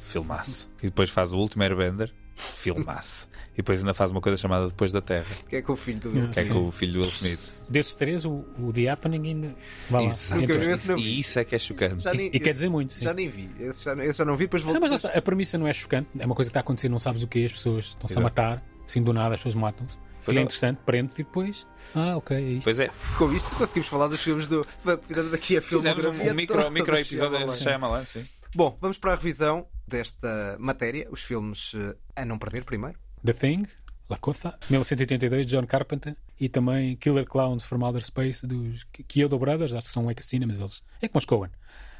filmaço. 0.02 0.68
E 0.82 0.86
depois 0.86 1.08
faz 1.10 1.32
o 1.32 1.38
último 1.38 1.62
Airbender, 1.62 2.12
filmaço. 2.36 3.28
E 3.54 3.56
depois 3.58 3.80
ainda 3.80 3.94
faz 3.94 4.10
uma 4.10 4.20
coisa 4.20 4.36
chamada 4.36 4.68
Depois 4.68 4.92
da 4.92 5.00
Terra, 5.00 5.24
Que 5.48 5.56
é 5.56 5.62
com 5.62 5.72
o 5.72 5.76
filho 5.76 5.98
do 5.98 6.08
Will 6.10 6.22
que 6.30 6.38
é 6.38 6.42
Smith. 6.42 6.52
com 6.52 6.62
o 6.68 6.70
filho 6.70 6.92
do 6.92 6.98
Will 7.00 7.08
Smith. 7.08 7.70
Desses 7.70 7.94
três, 7.94 8.24
o, 8.26 8.44
o 8.58 8.70
The 8.72 8.88
Happening 8.90 9.26
ainda. 9.28 9.54
Vá 9.88 10.00
lá. 10.00 10.08
Não 10.08 10.96
vi. 10.96 11.02
E 11.02 11.20
isso 11.20 11.38
é 11.38 11.44
que 11.44 11.54
é 11.54 11.58
chocante. 11.58 12.02
Já 12.04 12.12
nem- 12.12 12.30
E 12.32 12.38
quer 12.38 12.52
dizer 12.52 12.68
muito, 12.68 12.92
sim. 12.92 13.02
Já 13.02 13.14
nem 13.14 13.28
vi. 13.28 13.50
Esse 13.58 13.84
já, 13.84 13.94
esse 14.04 14.18
já 14.18 14.24
não 14.26 14.36
vi, 14.36 14.44
depois 14.44 14.62
vou. 14.62 14.74
Não, 14.74 14.80
mas 14.80 14.92
está, 14.92 15.08
a 15.08 15.22
premissa 15.22 15.56
não 15.56 15.66
é 15.66 15.72
chocante, 15.72 16.08
é 16.18 16.26
uma 16.26 16.34
coisa 16.34 16.50
que 16.50 16.52
está 16.52 16.60
a 16.60 16.62
acontecer, 16.62 16.88
não 16.90 17.00
sabes 17.00 17.22
o 17.22 17.26
que 17.26 17.40
é, 17.40 17.46
as 17.46 17.52
pessoas 17.52 17.86
estão-se 17.86 18.18
a 18.18 18.20
matar, 18.20 18.62
assim 18.86 19.02
do 19.02 19.12
nada, 19.14 19.34
as 19.34 19.40
pessoas 19.40 19.54
matam-se. 19.54 19.96
Aquilo 20.22 20.40
é 20.40 20.42
interessante, 20.42 20.78
prende-te 20.84 21.20
e 21.20 21.24
depois. 21.24 21.64
Ah, 21.94 22.16
ok, 22.16 22.36
é 22.36 22.40
isto. 22.40 22.64
Pois 22.64 22.80
é, 22.80 22.90
Com 23.16 23.32
isto 23.32 23.48
conseguimos 23.54 23.88
falar 23.88 24.08
dos 24.08 24.20
filmes 24.20 24.48
do. 24.48 24.64
Fizemos 25.06 25.32
aqui 25.32 25.56
a 25.56 25.62
fizemos 25.62 25.84
filmografia 25.84 26.30
um, 26.30 26.32
um 26.32 26.34
micro, 26.36 26.70
micro 26.72 26.96
episódio 26.98 27.48
de 27.48 27.56
Shyamalan, 27.58 28.04
sim. 28.04 28.24
Bom, 28.54 28.76
vamos 28.80 28.98
para 28.98 29.12
a 29.12 29.16
revisão 29.16 29.66
desta 29.86 30.56
matéria. 30.58 31.08
Os 31.10 31.22
filmes 31.22 31.72
eh, 31.74 31.96
a 32.14 32.24
não 32.24 32.38
perder 32.38 32.64
primeiro. 32.64 32.98
The 33.24 33.32
Thing, 33.32 33.66
La 34.08 34.16
Cosa, 34.16 34.56
1982, 34.70 35.46
John 35.46 35.66
Carpenter, 35.66 36.16
e 36.38 36.48
também 36.48 36.96
Killer 36.96 37.26
Clowns 37.26 37.64
from 37.64 37.84
Outer 37.84 38.04
Space, 38.04 38.46
dos 38.46 38.84
Kyoto 39.08 39.38
Brothers, 39.38 39.74
acho 39.74 39.88
que 39.88 39.92
são 39.92 40.06
Wake 40.06 40.24
Cinema, 40.24 40.52
mas 40.52 40.60
eles. 40.60 40.82
É 41.02 41.08
como 41.08 41.18
os 41.18 41.24
Coen, 41.24 41.50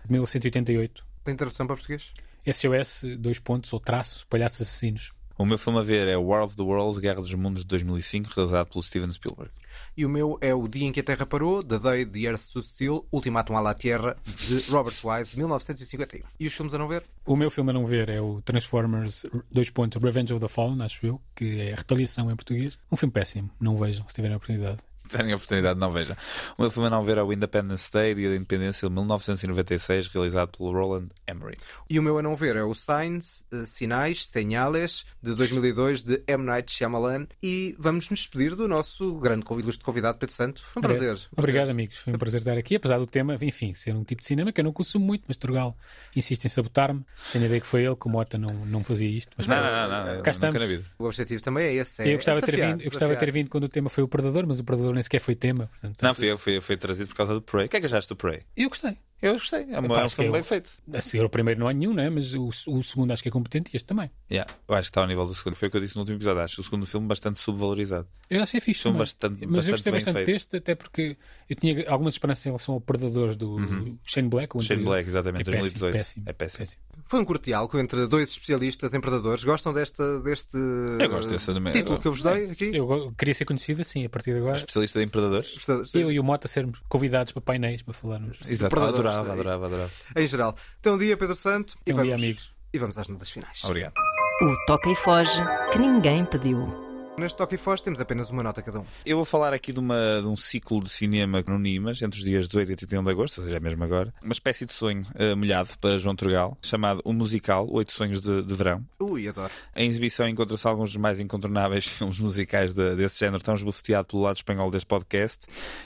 de 0.04 0.12
1988. 0.12 1.04
Tem 1.24 1.34
tradução 1.34 1.66
para 1.66 1.74
português? 1.74 2.12
SOS, 2.46 3.02
dois 3.18 3.40
pontos, 3.40 3.72
ou 3.72 3.80
traço, 3.80 4.26
Palhaços 4.28 4.62
Assassinos. 4.62 5.12
O 5.36 5.44
meu 5.44 5.58
filme 5.58 5.80
a 5.80 5.82
ver 5.82 6.06
é 6.08 6.16
War 6.16 6.44
of 6.44 6.56
the 6.56 6.62
Worlds, 6.62 6.98
Guerra 6.98 7.20
dos 7.20 7.34
Mundos 7.34 7.62
de 7.62 7.68
2005, 7.68 8.30
realizado 8.34 8.68
pelo 8.68 8.82
Steven 8.82 9.12
Spielberg. 9.12 9.52
E 9.96 10.04
o 10.04 10.08
meu 10.08 10.38
é 10.40 10.54
O 10.54 10.68
Dia 10.68 10.86
em 10.86 10.92
que 10.92 11.00
a 11.00 11.02
Terra 11.02 11.26
Parou, 11.26 11.62
The 11.62 11.78
Day 11.78 12.06
the 12.06 12.20
Earth 12.20 12.40
Stood 12.40 12.66
Still, 12.66 13.06
Ultimatum 13.12 13.56
à 13.56 13.60
la 13.60 13.74
Terra, 13.74 14.16
de 14.24 14.70
Robert 14.70 14.94
Wise, 15.04 15.30
de 15.32 15.38
1951. 15.38 16.22
E 16.38 16.46
os 16.46 16.54
filmes 16.54 16.74
a 16.74 16.78
não 16.78 16.88
ver? 16.88 17.04
O 17.24 17.36
meu 17.36 17.50
filme 17.50 17.70
a 17.70 17.74
não 17.74 17.86
ver 17.86 18.08
é 18.08 18.20
o 18.20 18.40
Transformers, 18.42 19.26
dois 19.50 19.70
pontos, 19.70 20.02
Revenge 20.02 20.32
of 20.32 20.40
the 20.40 20.48
Fallen, 20.48 20.82
acho 20.82 21.06
eu, 21.06 21.20
que 21.34 21.60
é 21.60 21.74
Retaliação 21.74 22.30
em 22.30 22.36
português. 22.36 22.78
Um 22.90 22.96
filme 22.96 23.12
péssimo, 23.12 23.50
não 23.60 23.74
o 23.74 23.78
vejam 23.78 24.06
se 24.08 24.14
tiverem 24.14 24.34
a 24.34 24.36
oportunidade. 24.36 24.78
Tenho 25.10 25.32
a 25.32 25.36
oportunidade, 25.36 25.78
não 25.78 25.90
veja. 25.90 26.16
O 26.56 26.62
meu 26.62 26.70
filme 26.70 26.88
a 26.88 26.90
não 26.90 27.02
ver 27.02 27.18
é 27.18 27.22
o 27.22 27.32
Independence 27.32 27.90
Day, 27.92 28.14
Dia 28.14 28.30
da 28.30 28.36
Independência 28.36 28.88
de 28.88 28.94
1996, 28.94 30.08
realizado 30.08 30.56
pelo 30.56 30.72
Roland 30.72 31.08
Emmerich. 31.28 31.60
E 31.88 31.98
o 31.98 32.02
meu 32.02 32.18
a 32.18 32.22
não 32.22 32.36
ver 32.36 32.56
é 32.56 32.62
o 32.62 32.74
Signs, 32.74 33.44
eh, 33.52 33.64
Sinais, 33.64 34.26
Señales, 34.26 35.04
de 35.22 35.34
2002, 35.34 36.02
de 36.02 36.22
M. 36.26 36.44
Night 36.44 36.72
Shyamalan. 36.72 37.26
E 37.42 37.74
vamos 37.78 38.08
nos 38.10 38.20
despedir 38.20 38.54
do 38.54 38.66
nosso 38.68 39.14
grande 39.18 39.44
convidado, 39.44 39.66
ilustre 39.66 39.84
convidado, 39.84 40.18
Pedro 40.18 40.34
Santo. 40.34 40.62
Foi 40.64 40.80
um 40.80 40.82
prazer. 40.82 41.14
Um 41.14 41.38
Obrigado, 41.38 41.70
amigos. 41.70 41.98
Foi 41.98 42.12
um 42.12 42.18
prazer 42.18 42.40
estar 42.40 42.56
aqui, 42.58 42.76
apesar 42.76 42.98
do 42.98 43.06
tema, 43.06 43.36
enfim, 43.40 43.74
ser 43.74 43.94
um 43.94 44.04
tipo 44.04 44.20
de 44.22 44.26
cinema 44.28 44.52
que 44.52 44.60
eu 44.60 44.64
não 44.64 44.72
consumo 44.72 45.04
muito, 45.06 45.24
mas 45.26 45.36
Turgal 45.36 45.76
insiste 46.14 46.44
em 46.44 46.48
sabotar-me. 46.48 47.04
Tenho 47.32 47.44
a 47.44 47.48
ver 47.48 47.60
que 47.60 47.66
foi 47.66 47.84
ele, 47.84 47.96
que 47.96 48.06
o 48.06 48.10
Mota 48.10 48.38
não, 48.38 48.52
não 48.66 48.84
fazia 48.84 49.08
isto. 49.08 49.32
Mas, 49.36 49.46
Não, 49.46 49.56
não, 49.56 49.64
não, 49.64 49.88
não, 49.88 50.04
cá 50.06 50.14
nunca 50.16 50.30
estamos. 50.30 50.60
na 50.60 50.66
vida. 50.66 50.84
O 50.98 51.04
objetivo 51.04 51.42
também 51.42 51.66
é 51.66 51.74
esse. 51.74 52.02
É 52.02 52.08
Eu 52.08 52.14
gostava, 52.16 52.40
de 52.40 52.46
ter 52.46 52.52
desafiar, 52.52 52.72
vindo, 52.76 52.82
eu 52.82 52.90
gostava 52.90 53.12
de 53.14 53.18
ter 53.18 53.26
desafiar. 53.26 53.32
vindo 53.44 53.50
quando 53.50 53.64
o 53.64 53.68
tema 53.68 53.88
foi 53.88 54.04
o 54.04 54.08
Predador, 54.08 54.46
mas 54.46 54.60
o 54.60 54.64
Predador 54.64 54.95
nem 54.96 55.02
sequer 55.02 55.20
foi 55.20 55.34
tema. 55.34 55.68
Portanto, 55.80 56.02
Não, 56.02 56.14
foi, 56.14 56.36
foi, 56.36 56.60
foi 56.60 56.76
trazido 56.76 57.08
por 57.08 57.16
causa 57.16 57.34
do 57.34 57.42
Prey. 57.42 57.66
O 57.66 57.68
que 57.68 57.76
é 57.76 57.80
que 57.80 57.86
achaste 57.86 58.08
do 58.08 58.16
Prey? 58.16 58.42
Eu 58.56 58.68
gostei. 58.68 58.96
Eu 59.22 59.32
gostei. 59.32 59.66
É, 59.70 59.78
uma, 59.78 60.00
é 60.00 60.04
um 60.04 60.08
filme 60.08 60.28
é 60.28 60.32
bem 60.32 60.42
feito. 60.42 60.70
A 60.92 61.00
seguir 61.00 61.24
o 61.24 61.28
primeiro 61.30 61.58
não 61.58 61.68
há 61.68 61.72
nenhum, 61.72 61.94
né? 61.94 62.10
mas 62.10 62.34
o, 62.34 62.48
o 62.66 62.82
segundo 62.82 63.12
acho 63.12 63.22
que 63.22 63.28
é 63.28 63.32
competente 63.32 63.70
e 63.72 63.76
este 63.76 63.86
também. 63.86 64.10
Yeah, 64.30 64.50
eu 64.68 64.74
acho 64.74 64.82
que 64.82 64.90
está 64.90 65.00
ao 65.00 65.06
nível 65.06 65.26
do 65.26 65.34
segundo. 65.34 65.54
Foi 65.54 65.68
o 65.68 65.70
que 65.70 65.76
eu 65.76 65.80
disse 65.80 65.96
no 65.96 66.02
último 66.02 66.18
episódio. 66.18 66.42
Acho 66.42 66.60
o 66.60 66.64
segundo 66.64 66.84
filme 66.84 67.06
bastante 67.06 67.38
subvalorizado. 67.38 68.06
Eu 68.28 68.42
acho 68.42 68.52
que 68.52 68.58
é 68.58 68.60
fixe. 68.60 68.82
Filme 68.82 68.98
bastante, 68.98 69.46
mas 69.46 69.66
eu 69.66 69.72
bastante 69.72 69.72
gostei 69.72 69.92
bem 69.92 70.00
bastante 70.00 70.14
feito. 70.16 70.26
deste, 70.26 70.56
até 70.56 70.74
porque 70.74 71.16
eu 71.48 71.56
tinha 71.56 71.88
algumas 71.88 72.14
esperanças 72.14 72.44
em 72.44 72.48
relação 72.50 72.74
ao 72.74 72.80
Predadores 72.80 73.36
do 73.36 73.56
Shane 74.04 74.28
Black. 74.28 74.56
o 74.56 74.60
Shane 74.60 74.80
anterior. 74.80 74.90
Black, 74.90 75.08
exatamente, 75.08 75.48
é 75.48 75.52
péssimo, 75.52 75.78
2018. 75.80 75.92
péssimo, 75.92 76.24
É 76.26 76.32
péssimo. 76.32 76.68
Foi 77.04 77.20
um 77.20 77.24
cortialco 77.24 77.78
entre 77.78 78.06
dois 78.08 78.30
especialistas 78.30 78.92
em 78.92 79.00
predadores. 79.00 79.44
Gostam 79.44 79.72
desta, 79.72 80.20
deste 80.20 80.56
Eu 80.56 81.08
gosto 81.08 81.30
dessa 81.30 81.54
título 81.70 82.00
que 82.00 82.08
eu 82.08 82.12
vos 82.12 82.22
dei 82.22 82.50
aqui? 82.50 82.70
Eu 82.74 83.14
queria 83.16 83.34
ser 83.34 83.44
conhecido 83.44 83.80
assim 83.80 84.04
a 84.04 84.08
partir 84.08 84.32
de 84.32 84.40
agora. 84.40 84.56
Especialista 84.56 85.00
em 85.00 85.08
predadores. 85.08 85.56
Eu 85.94 86.10
e 86.10 86.18
o 86.18 86.24
Mota 86.24 86.48
sermos 86.48 86.80
convidados 86.88 87.32
para 87.32 87.42
painéis 87.42 87.82
para 87.82 87.94
falarmos. 87.94 88.32
Exato. 88.42 88.74
Adorava, 89.20 89.66
adorava, 89.66 89.66
adorava. 89.66 89.92
Em 90.16 90.26
geral. 90.26 90.54
Então, 90.80 90.94
um 90.94 90.98
dia, 90.98 91.16
Pedro 91.16 91.36
Santo. 91.36 91.74
Tem 91.84 91.94
e 91.94 91.98
um 91.98 92.02
dia, 92.02 92.12
vamos, 92.12 92.24
amigos. 92.24 92.52
E 92.72 92.78
vamos 92.78 92.98
às 92.98 93.08
notas 93.08 93.30
finais. 93.30 93.64
Obrigado. 93.64 93.94
O 94.42 94.66
toca 94.66 94.90
e 94.90 94.96
foge 94.96 95.40
que 95.72 95.78
ninguém 95.78 96.24
pediu. 96.24 96.85
Neste 97.18 97.38
Toque 97.38 97.54
e 97.54 97.58
Foz 97.58 97.80
temos 97.80 97.98
apenas 97.98 98.28
uma 98.28 98.42
nota 98.42 98.60
cada 98.60 98.80
um. 98.80 98.84
Eu 99.06 99.16
vou 99.16 99.24
falar 99.24 99.54
aqui 99.54 99.72
de, 99.72 99.80
uma, 99.80 99.96
de 100.20 100.26
um 100.28 100.36
ciclo 100.36 100.82
de 100.84 100.90
cinema 100.90 101.42
no 101.46 101.58
Nimas, 101.58 102.02
entre 102.02 102.18
os 102.18 102.24
dias 102.24 102.46
18 102.46 102.72
e 102.72 102.76
31 102.76 103.02
de 103.02 103.10
agosto, 103.10 103.40
ou 103.40 103.46
seja, 103.46 103.58
mesmo 103.58 103.82
agora. 103.82 104.12
Uma 104.22 104.34
espécie 104.34 104.66
de 104.66 104.74
sonho 104.74 105.02
eh, 105.14 105.34
molhado 105.34 105.70
para 105.80 105.96
João 105.96 106.14
Turgal, 106.14 106.58
chamado 106.62 107.00
O 107.06 107.14
Musical, 107.14 107.66
Oito 107.70 107.90
Sonhos 107.94 108.20
de, 108.20 108.42
de 108.42 108.54
Verão. 108.54 108.84
Ui, 109.00 109.26
adoro. 109.28 109.50
Em 109.74 109.88
exibição 109.88 110.28
encontra-se 110.28 110.68
alguns 110.68 110.90
dos 110.90 110.98
mais 110.98 111.18
incontornáveis 111.18 111.86
filmes 111.88 112.18
musicais 112.18 112.74
de- 112.74 112.94
desse 112.96 113.18
género, 113.20 113.42
tão 113.42 113.54
esbofeteado 113.54 114.08
pelo 114.08 114.20
lado 114.22 114.36
espanhol 114.36 114.70
deste 114.70 114.86
podcast. 114.86 115.38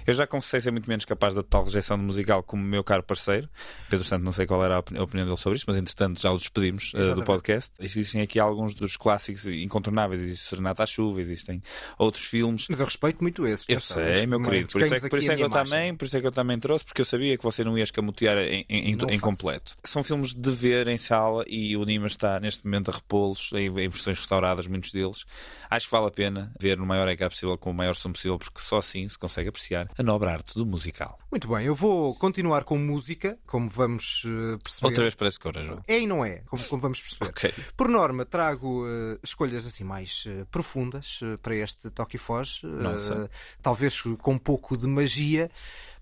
Eu 0.05 0.15
já 0.15 0.27
confessei 0.27 0.61
ser 0.61 0.73
muito 0.73 0.89
menos 0.89 1.05
capaz 1.05 1.37
da 1.37 1.45
total 1.45 1.63
rejeição 1.67 1.97
de 1.97 2.03
musical 2.03 2.43
como 2.43 2.61
o 2.61 2.67
meu 2.67 2.83
caro 2.83 3.05
parceiro. 3.05 3.49
Pedro 3.89 4.05
Santo, 4.05 4.25
não 4.25 4.33
sei 4.33 4.47
qual 4.47 4.65
era 4.65 4.75
a 4.75 4.79
opini- 4.81 4.99
a 4.99 5.05
opinião 5.05 5.27
dele 5.27 5.37
sobre 5.39 5.59
isto, 5.59 5.67
mas 5.69 5.77
entretanto 5.77 6.21
já 6.21 6.33
o 6.33 6.39
despedimos 6.39 6.91
eh, 6.97 7.15
do 7.15 7.23
podcast. 7.23 7.71
Existem 7.79 8.21
aqui 8.21 8.41
alguns 8.41 8.75
dos 8.75 8.97
clássicos 8.97 9.47
incontornáveis. 9.47 10.21
Existe 10.21 10.49
Serenata 10.49 10.83
à 10.83 10.87
Chuva, 10.87 11.20
existem 11.21 11.63
outros 11.99 12.25
filmes. 12.25 12.67
Mas 12.69 12.81
eu 12.81 12.87
respeito 12.87 13.21
muito 13.21 13.47
esses. 13.47 13.67
Eu 13.69 13.81
sei, 13.81 14.27
meu 14.27 14.41
querido. 14.41 14.73
Por 14.73 14.83
isso, 14.83 14.95
é, 14.95 15.09
por 15.09 15.19
isso 15.19 15.33
é 15.33 15.37
que 15.37 15.43
eu 15.43 15.47
imagem. 15.47 15.65
também, 15.65 15.95
por 15.95 16.05
isso 16.05 16.17
é 16.17 16.21
que 16.21 16.27
eu 16.27 16.33
também 16.33 16.59
trouxe, 16.59 16.85
porque 16.85 17.01
eu 17.01 17.05
sabia 17.05 17.37
que 17.37 17.43
você 17.43 17.65
não 17.65 17.77
ia 17.77 17.85
escamotear 17.85 18.39
em, 18.39 18.65
em, 18.69 18.93
em, 18.93 19.21
completo. 19.21 19.75
São 19.85 20.03
filmes 20.03 20.35
de 20.35 20.51
ver 20.51 20.89
em 20.89 20.97
sala 20.97 21.45
e 21.47 21.77
o 21.77 21.85
Nima 21.85 22.07
está 22.07 22.41
neste 22.41 22.65
momento 22.65 22.91
a 22.91 22.95
repô-los 22.95 23.51
em, 23.55 23.67
em 23.67 23.89
versões 23.89 24.19
restauradas, 24.19 24.67
muitos 24.67 24.93
deles. 24.93 25.25
Acho 25.69 25.87
que 25.87 25.93
vale 25.93 26.07
a 26.07 26.11
pena 26.11 26.53
ver 26.59 26.77
no 26.77 26.87
maior 26.87 27.09
ecrã 27.09 27.29
possível, 27.29 27.57
com 27.57 27.71
o 27.71 27.75
maior 27.75 27.95
som 27.95 28.13
possível, 28.13 28.39
porque 28.39 28.61
só 28.61 28.79
assim 28.79 29.09
se 29.09 29.19
consegue 29.19 29.49
apreciar 29.49 29.89
a 29.97 30.03
nobre 30.03 30.29
arte 30.29 30.55
do 30.55 30.67
musical. 30.67 31.19
Muito 31.31 31.49
bem, 31.49 31.67
eu 31.67 31.75
vou 31.75 32.15
continuar 32.17 32.65
com 32.65 32.77
música, 32.77 33.39
como 33.47 33.69
vamos 33.69 34.23
eh, 34.27 34.59
perceber. 34.63 34.87
Outra 34.87 35.03
vez 35.05 35.15
parece 35.15 35.39
cora, 35.39 35.63
João. 35.63 35.83
É 35.87 36.01
e 36.01 36.07
não 36.07 36.25
é, 36.25 36.43
como, 36.47 36.63
como 36.65 36.83
vamos 36.83 37.01
perceber. 37.01 37.31
Ok. 37.31 37.55
Por 37.77 37.89
norma, 37.89 38.25
trago 38.25 38.85
eh, 38.87 39.19
escolhas 39.23 39.67
assim 39.67 39.85
mais 39.85 40.25
eh, 40.27 40.45
profundas 40.51 41.10
eh, 41.23 41.35
para 41.43 41.57
este 41.57 41.91
Toque 41.91 42.17
e 42.17 42.21
eh, 42.65 42.69
Nossa. 42.69 43.31
talvez 43.63 44.01
com 44.21 44.33
um 44.35 44.39
pouco 44.39 44.77
de 44.77 44.87
magia. 44.87 45.51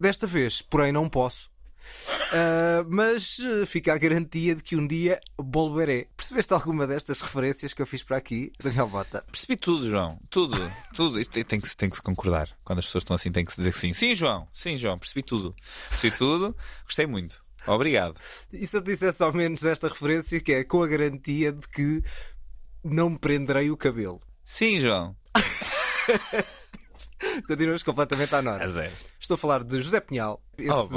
Desta 0.01 0.27
vez, 0.27 0.61
porém, 0.63 0.93
não 0.93 1.09
posso. 1.09 1.51
Ah, 2.33 2.85
mas 2.89 3.39
fica 3.67 3.95
a 3.95 3.99
garantia 3.99 4.55
de 4.55 4.63
que 4.63 4.77
um 4.77 4.87
dia 4.87 5.19
volveré. 5.39 6.07
Percebeste 6.17 6.53
alguma 6.53 6.87
destas 6.87 7.21
referências 7.23 7.73
que 7.73 7.81
eu 7.81 7.87
fiz 7.87 8.03
para 8.03 8.17
aqui, 8.19 8.53
Daniel 8.63 8.89
Bota? 8.89 9.25
Percebi 9.31 9.57
tudo, 9.57 9.89
João. 9.89 10.21
Tudo. 10.29 10.57
Tudo. 10.95 11.19
Isto 11.19 11.43
tem, 11.45 11.61
que, 11.61 11.69
se- 11.69 11.77
tem 11.77 11.89
que 11.89 11.97
se 11.97 12.03
concordar. 12.03 12.49
Quando 12.65 12.81
as 12.81 12.85
pessoas 12.87 13.03
estão 13.03 13.17
assim, 13.17 13.33
tem 13.33 13.45
que 13.45 13.53
se 13.53 13.59
dizer 13.59 13.73
que 13.73 13.79
sim. 13.79 13.95
Sim, 13.95 14.15
João. 14.15 14.47
Sim, 14.53 14.77
João. 14.77 14.99
Percebi 14.99 15.23
tudo. 15.23 15.55
Percebi 15.89 16.17
tudo. 16.17 16.55
Gostei 16.85 17.07
muito. 17.07 17.43
Obrigado. 17.67 18.17
E 18.53 18.67
se 18.67 18.77
eu 18.77 18.81
dissesse 18.81 19.23
ao 19.23 19.33
menos 19.33 19.63
esta 19.65 19.89
referência, 19.89 20.41
que 20.41 20.53
é 20.53 20.65
com 20.65 20.83
a 20.83 20.87
garantia 20.87 21.53
de 21.53 21.67
que 21.69 22.03
não 22.85 23.11
me 23.11 23.19
prenderei 23.19 23.71
o 23.71 23.77
cabelo. 23.77 24.21
Sim, 24.49 24.81
João. 24.81 25.15
Continuas 27.47 27.83
completamente 27.83 28.35
à 28.35 28.41
nota. 28.41 28.65
A 28.65 28.69
zero. 28.69 28.93
Estou 29.21 29.35
a 29.35 29.39
falar 29.39 29.63
de 29.63 29.81
José 29.81 30.01
Pinhal, 30.01 30.43
esse, 30.57 30.73
Oh, 30.73 30.89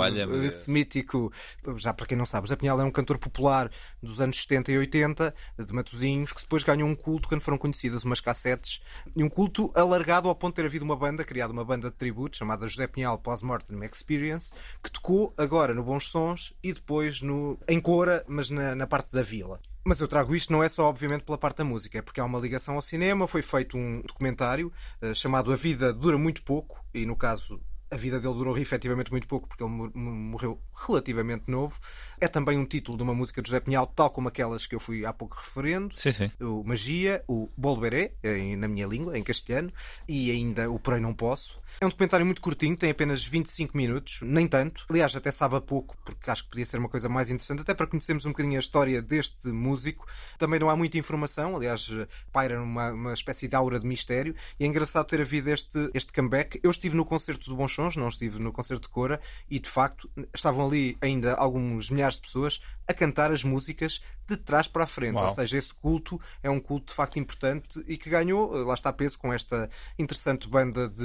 esse 0.41 0.71
mítico, 0.71 1.31
já 1.75 1.93
para 1.93 2.05
quem 2.05 2.17
não 2.17 2.25
sabe, 2.25 2.47
José 2.47 2.55
Pinhal 2.55 2.79
é 2.79 2.83
um 2.83 2.89
cantor 2.89 3.19
popular 3.19 3.69
dos 4.01 4.21
anos 4.21 4.41
70 4.41 4.71
e 4.71 4.77
80, 4.77 5.35
de 5.59 5.73
Matosinhos, 5.73 6.31
que 6.31 6.41
depois 6.41 6.63
ganhou 6.63 6.87
um 6.87 6.95
culto 6.95 7.27
quando 7.27 7.41
foram 7.41 7.57
conhecidas 7.57 8.05
umas 8.05 8.21
cassetes, 8.21 8.81
e 9.15 9.21
um 9.21 9.29
culto 9.29 9.69
alargado 9.75 10.29
ao 10.29 10.35
ponto 10.35 10.53
de 10.53 10.61
ter 10.61 10.65
havido 10.65 10.85
uma 10.85 10.95
banda, 10.95 11.25
criada 11.25 11.51
uma 11.51 11.65
banda 11.65 11.89
de 11.89 11.97
tributo, 11.97 12.37
chamada 12.37 12.65
José 12.65 12.87
Pinhal 12.87 13.19
Post-Mortem 13.19 13.77
Experience, 13.83 14.53
que 14.81 14.89
tocou 14.89 15.33
agora 15.37 15.73
no 15.73 15.83
Bons 15.83 16.07
Sons 16.07 16.53
e 16.63 16.71
depois 16.71 17.21
no, 17.21 17.59
em 17.67 17.81
Cora, 17.81 18.23
mas 18.27 18.49
na, 18.49 18.75
na 18.75 18.87
parte 18.87 19.11
da 19.11 19.21
vila. 19.21 19.59
Mas 19.83 19.99
eu 19.99 20.07
trago 20.07 20.35
isto 20.35 20.53
não 20.53 20.63
é 20.63 20.69
só, 20.69 20.87
obviamente, 20.87 21.23
pela 21.23 21.37
parte 21.37 21.57
da 21.57 21.63
música, 21.63 21.97
é 21.97 22.01
porque 22.01 22.19
há 22.19 22.25
uma 22.25 22.39
ligação 22.39 22.75
ao 22.75 22.81
cinema. 22.81 23.27
Foi 23.27 23.41
feito 23.41 23.77
um 23.77 24.01
documentário 24.01 24.71
eh, 25.01 25.13
chamado 25.13 25.51
A 25.51 25.55
Vida 25.55 25.91
Dura 25.91 26.17
Muito 26.17 26.43
Pouco, 26.43 26.83
e 26.93 27.05
no 27.05 27.15
caso 27.15 27.59
a 27.91 27.97
vida 27.97 28.19
dele 28.21 28.33
durou 28.33 28.57
efetivamente 28.57 29.11
muito 29.11 29.27
pouco 29.27 29.47
porque 29.49 29.61
ele 29.63 29.69
mor- 29.71 29.91
morreu 29.93 30.61
relativamente 30.87 31.43
novo. 31.47 31.77
É 32.21 32.27
também 32.27 32.57
um 32.57 32.65
título 32.65 32.95
de 32.97 33.03
uma 33.03 33.13
música 33.13 33.41
de 33.41 33.49
José 33.49 33.59
Pinhal, 33.59 33.85
tal 33.85 34.09
como 34.09 34.29
aquelas 34.29 34.65
que 34.65 34.73
eu 34.73 34.79
fui 34.79 35.05
há 35.05 35.11
pouco 35.11 35.35
referendo. 35.37 35.93
Sim, 35.95 36.11
sim. 36.13 36.31
O 36.39 36.63
Magia, 36.63 37.21
o 37.27 37.49
Bolberé, 37.57 38.13
em- 38.23 38.55
na 38.55 38.67
minha 38.67 38.87
língua, 38.87 39.17
em 39.17 39.23
castelhano, 39.23 39.71
e 40.07 40.31
ainda 40.31 40.71
o 40.71 40.79
Porém 40.79 41.01
Não 41.01 41.13
Posso. 41.13 41.59
É 41.81 41.85
um 41.85 41.89
documentário 41.89 42.25
muito 42.25 42.41
curtinho, 42.41 42.77
tem 42.77 42.91
apenas 42.91 43.25
25 43.25 43.75
minutos, 43.75 44.19
nem 44.23 44.47
tanto. 44.47 44.85
Aliás, 44.89 45.13
até 45.15 45.31
sabe 45.31 45.55
a 45.57 45.61
pouco, 45.61 45.97
porque 46.05 46.29
acho 46.31 46.43
que 46.45 46.49
podia 46.49 46.65
ser 46.65 46.77
uma 46.77 46.89
coisa 46.89 47.09
mais 47.09 47.29
interessante, 47.29 47.61
até 47.61 47.73
para 47.73 47.87
conhecermos 47.87 48.25
um 48.25 48.29
bocadinho 48.29 48.55
a 48.55 48.59
história 48.59 49.01
deste 49.01 49.49
músico. 49.49 50.07
Também 50.37 50.59
não 50.59 50.69
há 50.69 50.75
muita 50.77 50.97
informação, 50.97 51.55
aliás, 51.57 51.89
paira 52.31 52.61
uma, 52.61 52.91
uma 52.91 53.13
espécie 53.13 53.47
de 53.49 53.55
aura 53.55 53.79
de 53.79 53.85
mistério, 53.85 54.33
e 54.59 54.63
é 54.63 54.67
engraçado 54.67 55.05
ter 55.07 55.19
havido 55.21 55.49
este, 55.49 55.89
este 55.93 56.13
comeback. 56.13 56.59
Eu 56.63 56.71
estive 56.71 56.95
no 56.95 57.03
concerto 57.05 57.49
do 57.49 57.55
Bons 57.55 57.71
Sons, 57.81 57.95
não 57.95 58.07
estive 58.07 58.39
no 58.39 58.51
concerto 58.51 58.83
de 58.83 58.89
Cora, 58.89 59.19
e 59.49 59.59
de 59.59 59.69
facto 59.69 60.09
estavam 60.33 60.67
ali 60.67 60.97
ainda 61.01 61.33
alguns 61.33 61.89
milhares 61.89 62.17
de 62.17 62.21
pessoas 62.21 62.61
a 62.91 62.93
cantar 62.93 63.31
as 63.31 63.43
músicas 63.43 64.01
de 64.27 64.37
trás 64.37 64.67
para 64.67 64.83
a 64.83 64.87
frente. 64.87 65.15
Uau. 65.15 65.27
Ou 65.27 65.33
seja, 65.33 65.57
esse 65.57 65.73
culto 65.73 66.19
é 66.41 66.49
um 66.49 66.59
culto 66.59 66.87
de 66.87 66.93
facto 66.93 67.19
importante 67.19 67.83
e 67.87 67.97
que 67.97 68.09
ganhou, 68.09 68.55
eh, 68.57 68.63
lá 68.63 68.73
está 68.73 68.93
peso, 68.93 69.17
com 69.19 69.33
esta 69.33 69.69
interessante 69.99 70.47
banda 70.47 70.87
de 70.87 71.03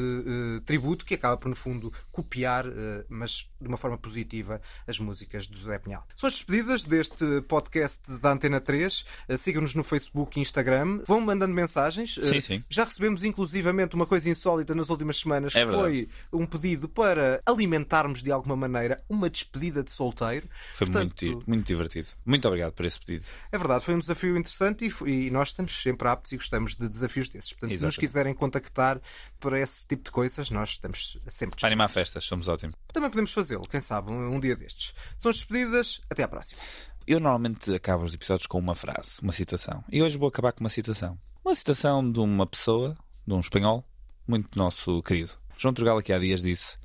eh, 0.59 0.61
tributo 0.65 1.05
que 1.05 1.15
acaba 1.15 1.37
por, 1.37 1.49
no 1.49 1.57
fundo, 1.57 1.93
copiar, 2.13 2.67
eh, 2.67 3.05
mas 3.09 3.49
de 3.61 3.67
uma 3.67 3.77
forma 3.77 3.97
positiva, 3.99 4.61
as 4.87 4.99
músicas 5.01 5.47
de 5.47 5.59
José 5.59 5.79
Pinhal. 5.79 6.07
São 6.15 6.29
as 6.29 6.35
despedidas 6.35 6.85
deste 6.85 7.41
podcast 7.49 8.03
da 8.21 8.33
Antena 8.33 8.61
3. 8.61 9.05
Eh, 9.29 9.37
Sigam-nos 9.37 9.75
no 9.75 9.83
Facebook 9.83 10.39
e 10.39 10.43
Instagram. 10.43 11.01
Vão 11.07 11.21
mandando 11.21 11.55
mensagens. 11.55 12.15
Sim, 12.23 12.41
sim. 12.41 12.65
Já 12.69 12.85
recebemos 12.85 13.25
inclusivamente 13.25 13.95
uma 13.97 14.07
coisa 14.07 14.29
insólita 14.29 14.75
nas 14.75 14.89
últimas 14.91 15.17
semanas, 15.19 15.55
É 15.55 15.61
que 15.61 15.67
verdade. 15.67 16.09
foi 16.31 16.41
um 16.41 16.47
pedido 16.47 16.89
para 16.89 17.41
alimentarmos 17.45 18.23
de 18.23 18.31
alguma 18.31 18.55
maneira 18.57 19.03
uma 19.09 19.29
despedida 19.29 19.83
de 19.83 19.91
solteiro. 19.91 20.49
Foi 20.75 20.87
Portanto, 20.87 21.25
muito, 21.25 21.45
muito 21.49 21.65
divertido. 21.77 22.09
Muito 22.25 22.47
obrigado 22.49 22.73
por 22.73 22.85
esse 22.85 22.99
pedido. 22.99 23.25
é 23.53 23.59
verdade, 23.59 23.85
foi 23.85 23.95
um 23.95 23.99
desafio 23.99 24.37
interessante 24.37 24.87
e, 24.87 24.91
foi- 24.91 25.11
e 25.11 25.31
nós 25.31 25.49
estamos 25.49 25.73
sempre 25.83 26.09
aptos 26.09 26.33
e 26.33 26.37
gostamos 26.37 26.77
de 26.77 26.89
desafios 26.89 27.29
desses. 27.29 27.53
Portanto, 27.53 27.71
se 27.71 27.75
nos 27.77 27.83
Exatamente. 27.85 28.01
quiserem 28.01 28.35
contactar 28.35 29.01
para 29.41 29.61
esse 29.61 29.87
tipo 29.87 30.03
de 30.05 30.11
coisas, 30.11 30.51
nós 30.51 30.71
estamos 30.71 31.19
sempre 31.29 31.57
Para 31.61 31.69
animar 31.69 31.89
festas, 31.89 32.25
somos 32.25 32.49
ótimos. 32.49 32.75
Também 32.93 33.11
podemos 33.11 33.33
fazê-lo, 33.33 33.67
quem 33.69 33.81
sabe, 33.81 34.11
um, 34.11 34.35
um 34.35 34.41
dia 34.41 34.57
destes. 34.57 34.95
São 35.19 35.31
as 35.31 35.37
despedidas, 35.37 36.01
até 36.11 36.23
à 36.23 36.29
próxima. 36.29 36.61
Eu 37.07 37.21
normalmente 37.21 37.73
acabo 37.73 38.03
os 38.05 38.13
episódios 38.15 38.47
com 38.49 38.59
uma 38.59 38.75
frase, 38.75 39.19
uma 39.23 39.33
citação. 39.33 39.85
E 39.93 40.03
hoje 40.03 40.19
vou 40.19 40.29
acabar 40.29 40.53
com 40.53 40.61
uma 40.65 40.71
citação. 40.71 41.19
Uma 41.45 41.55
citação 41.55 42.11
de 42.11 42.19
uma 42.19 42.47
pessoa, 42.47 42.97
de 43.25 43.33
um 43.33 43.39
espanhol, 43.39 43.85
muito 44.27 44.59
nosso 44.59 45.01
querido. 45.05 45.33
João 45.57 45.73
Turgal 45.73 45.99
aqui 45.99 46.13
há 46.13 46.19
dias 46.19 46.43
disse 46.43 46.77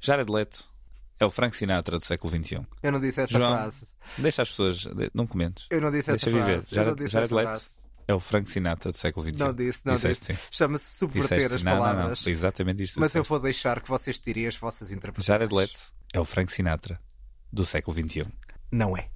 Jared 0.00 0.30
Leto 0.30 0.68
é 1.18 1.24
o 1.24 1.30
Frank 1.30 1.56
Sinatra 1.56 1.98
do 1.98 2.04
século 2.04 2.30
XXI. 2.36 2.66
Eu 2.82 2.92
não 2.92 3.00
disse 3.00 3.20
essa 3.20 3.36
João, 3.36 3.54
frase. 3.56 3.86
Deixa 4.18 4.42
as 4.42 4.48
pessoas... 4.50 4.84
Não 5.14 5.26
comentes. 5.26 5.66
Eu 5.70 5.80
não 5.80 5.90
disse 5.90 6.10
Deixa 6.10 6.28
essa 6.28 6.36
viver. 6.38 6.52
frase. 6.62 6.76
Eu 6.78 6.84
não 6.84 6.94
disse 6.94 7.10
Jared 7.12 7.32
essa 7.34 7.42
frase. 7.44 7.70
é 8.08 8.14
o 8.14 8.20
Frank 8.20 8.50
Sinatra 8.50 8.92
do 8.92 8.96
século 8.98 9.26
XXI. 9.26 9.38
Não 9.38 9.54
disse, 9.54 9.80
não 9.84 9.94
Disseste 9.94 10.32
disse. 10.34 10.46
Chama-se 10.50 10.98
subverter 10.98 11.36
Disseste 11.38 11.54
as 11.54 11.60
sim. 11.60 11.64
Não, 11.64 11.72
não, 11.76 11.78
não. 11.84 11.92
palavras. 11.94 12.26
Exatamente 12.26 12.82
isto. 12.82 13.00
Mas 13.00 13.14
eu 13.14 13.22
disseste. 13.22 13.28
vou 13.30 13.40
deixar 13.40 13.80
que 13.80 13.88
vocês 13.88 14.18
tirem 14.18 14.46
as 14.46 14.56
vossas 14.56 14.90
interpretações. 14.90 15.38
Jared 15.38 15.54
Leto 15.54 15.80
é 16.12 16.20
o 16.20 16.24
Frank 16.24 16.52
Sinatra 16.52 17.00
do 17.52 17.64
século 17.64 17.96
XXI. 17.96 18.26
Não 18.70 18.96
é. 18.96 19.08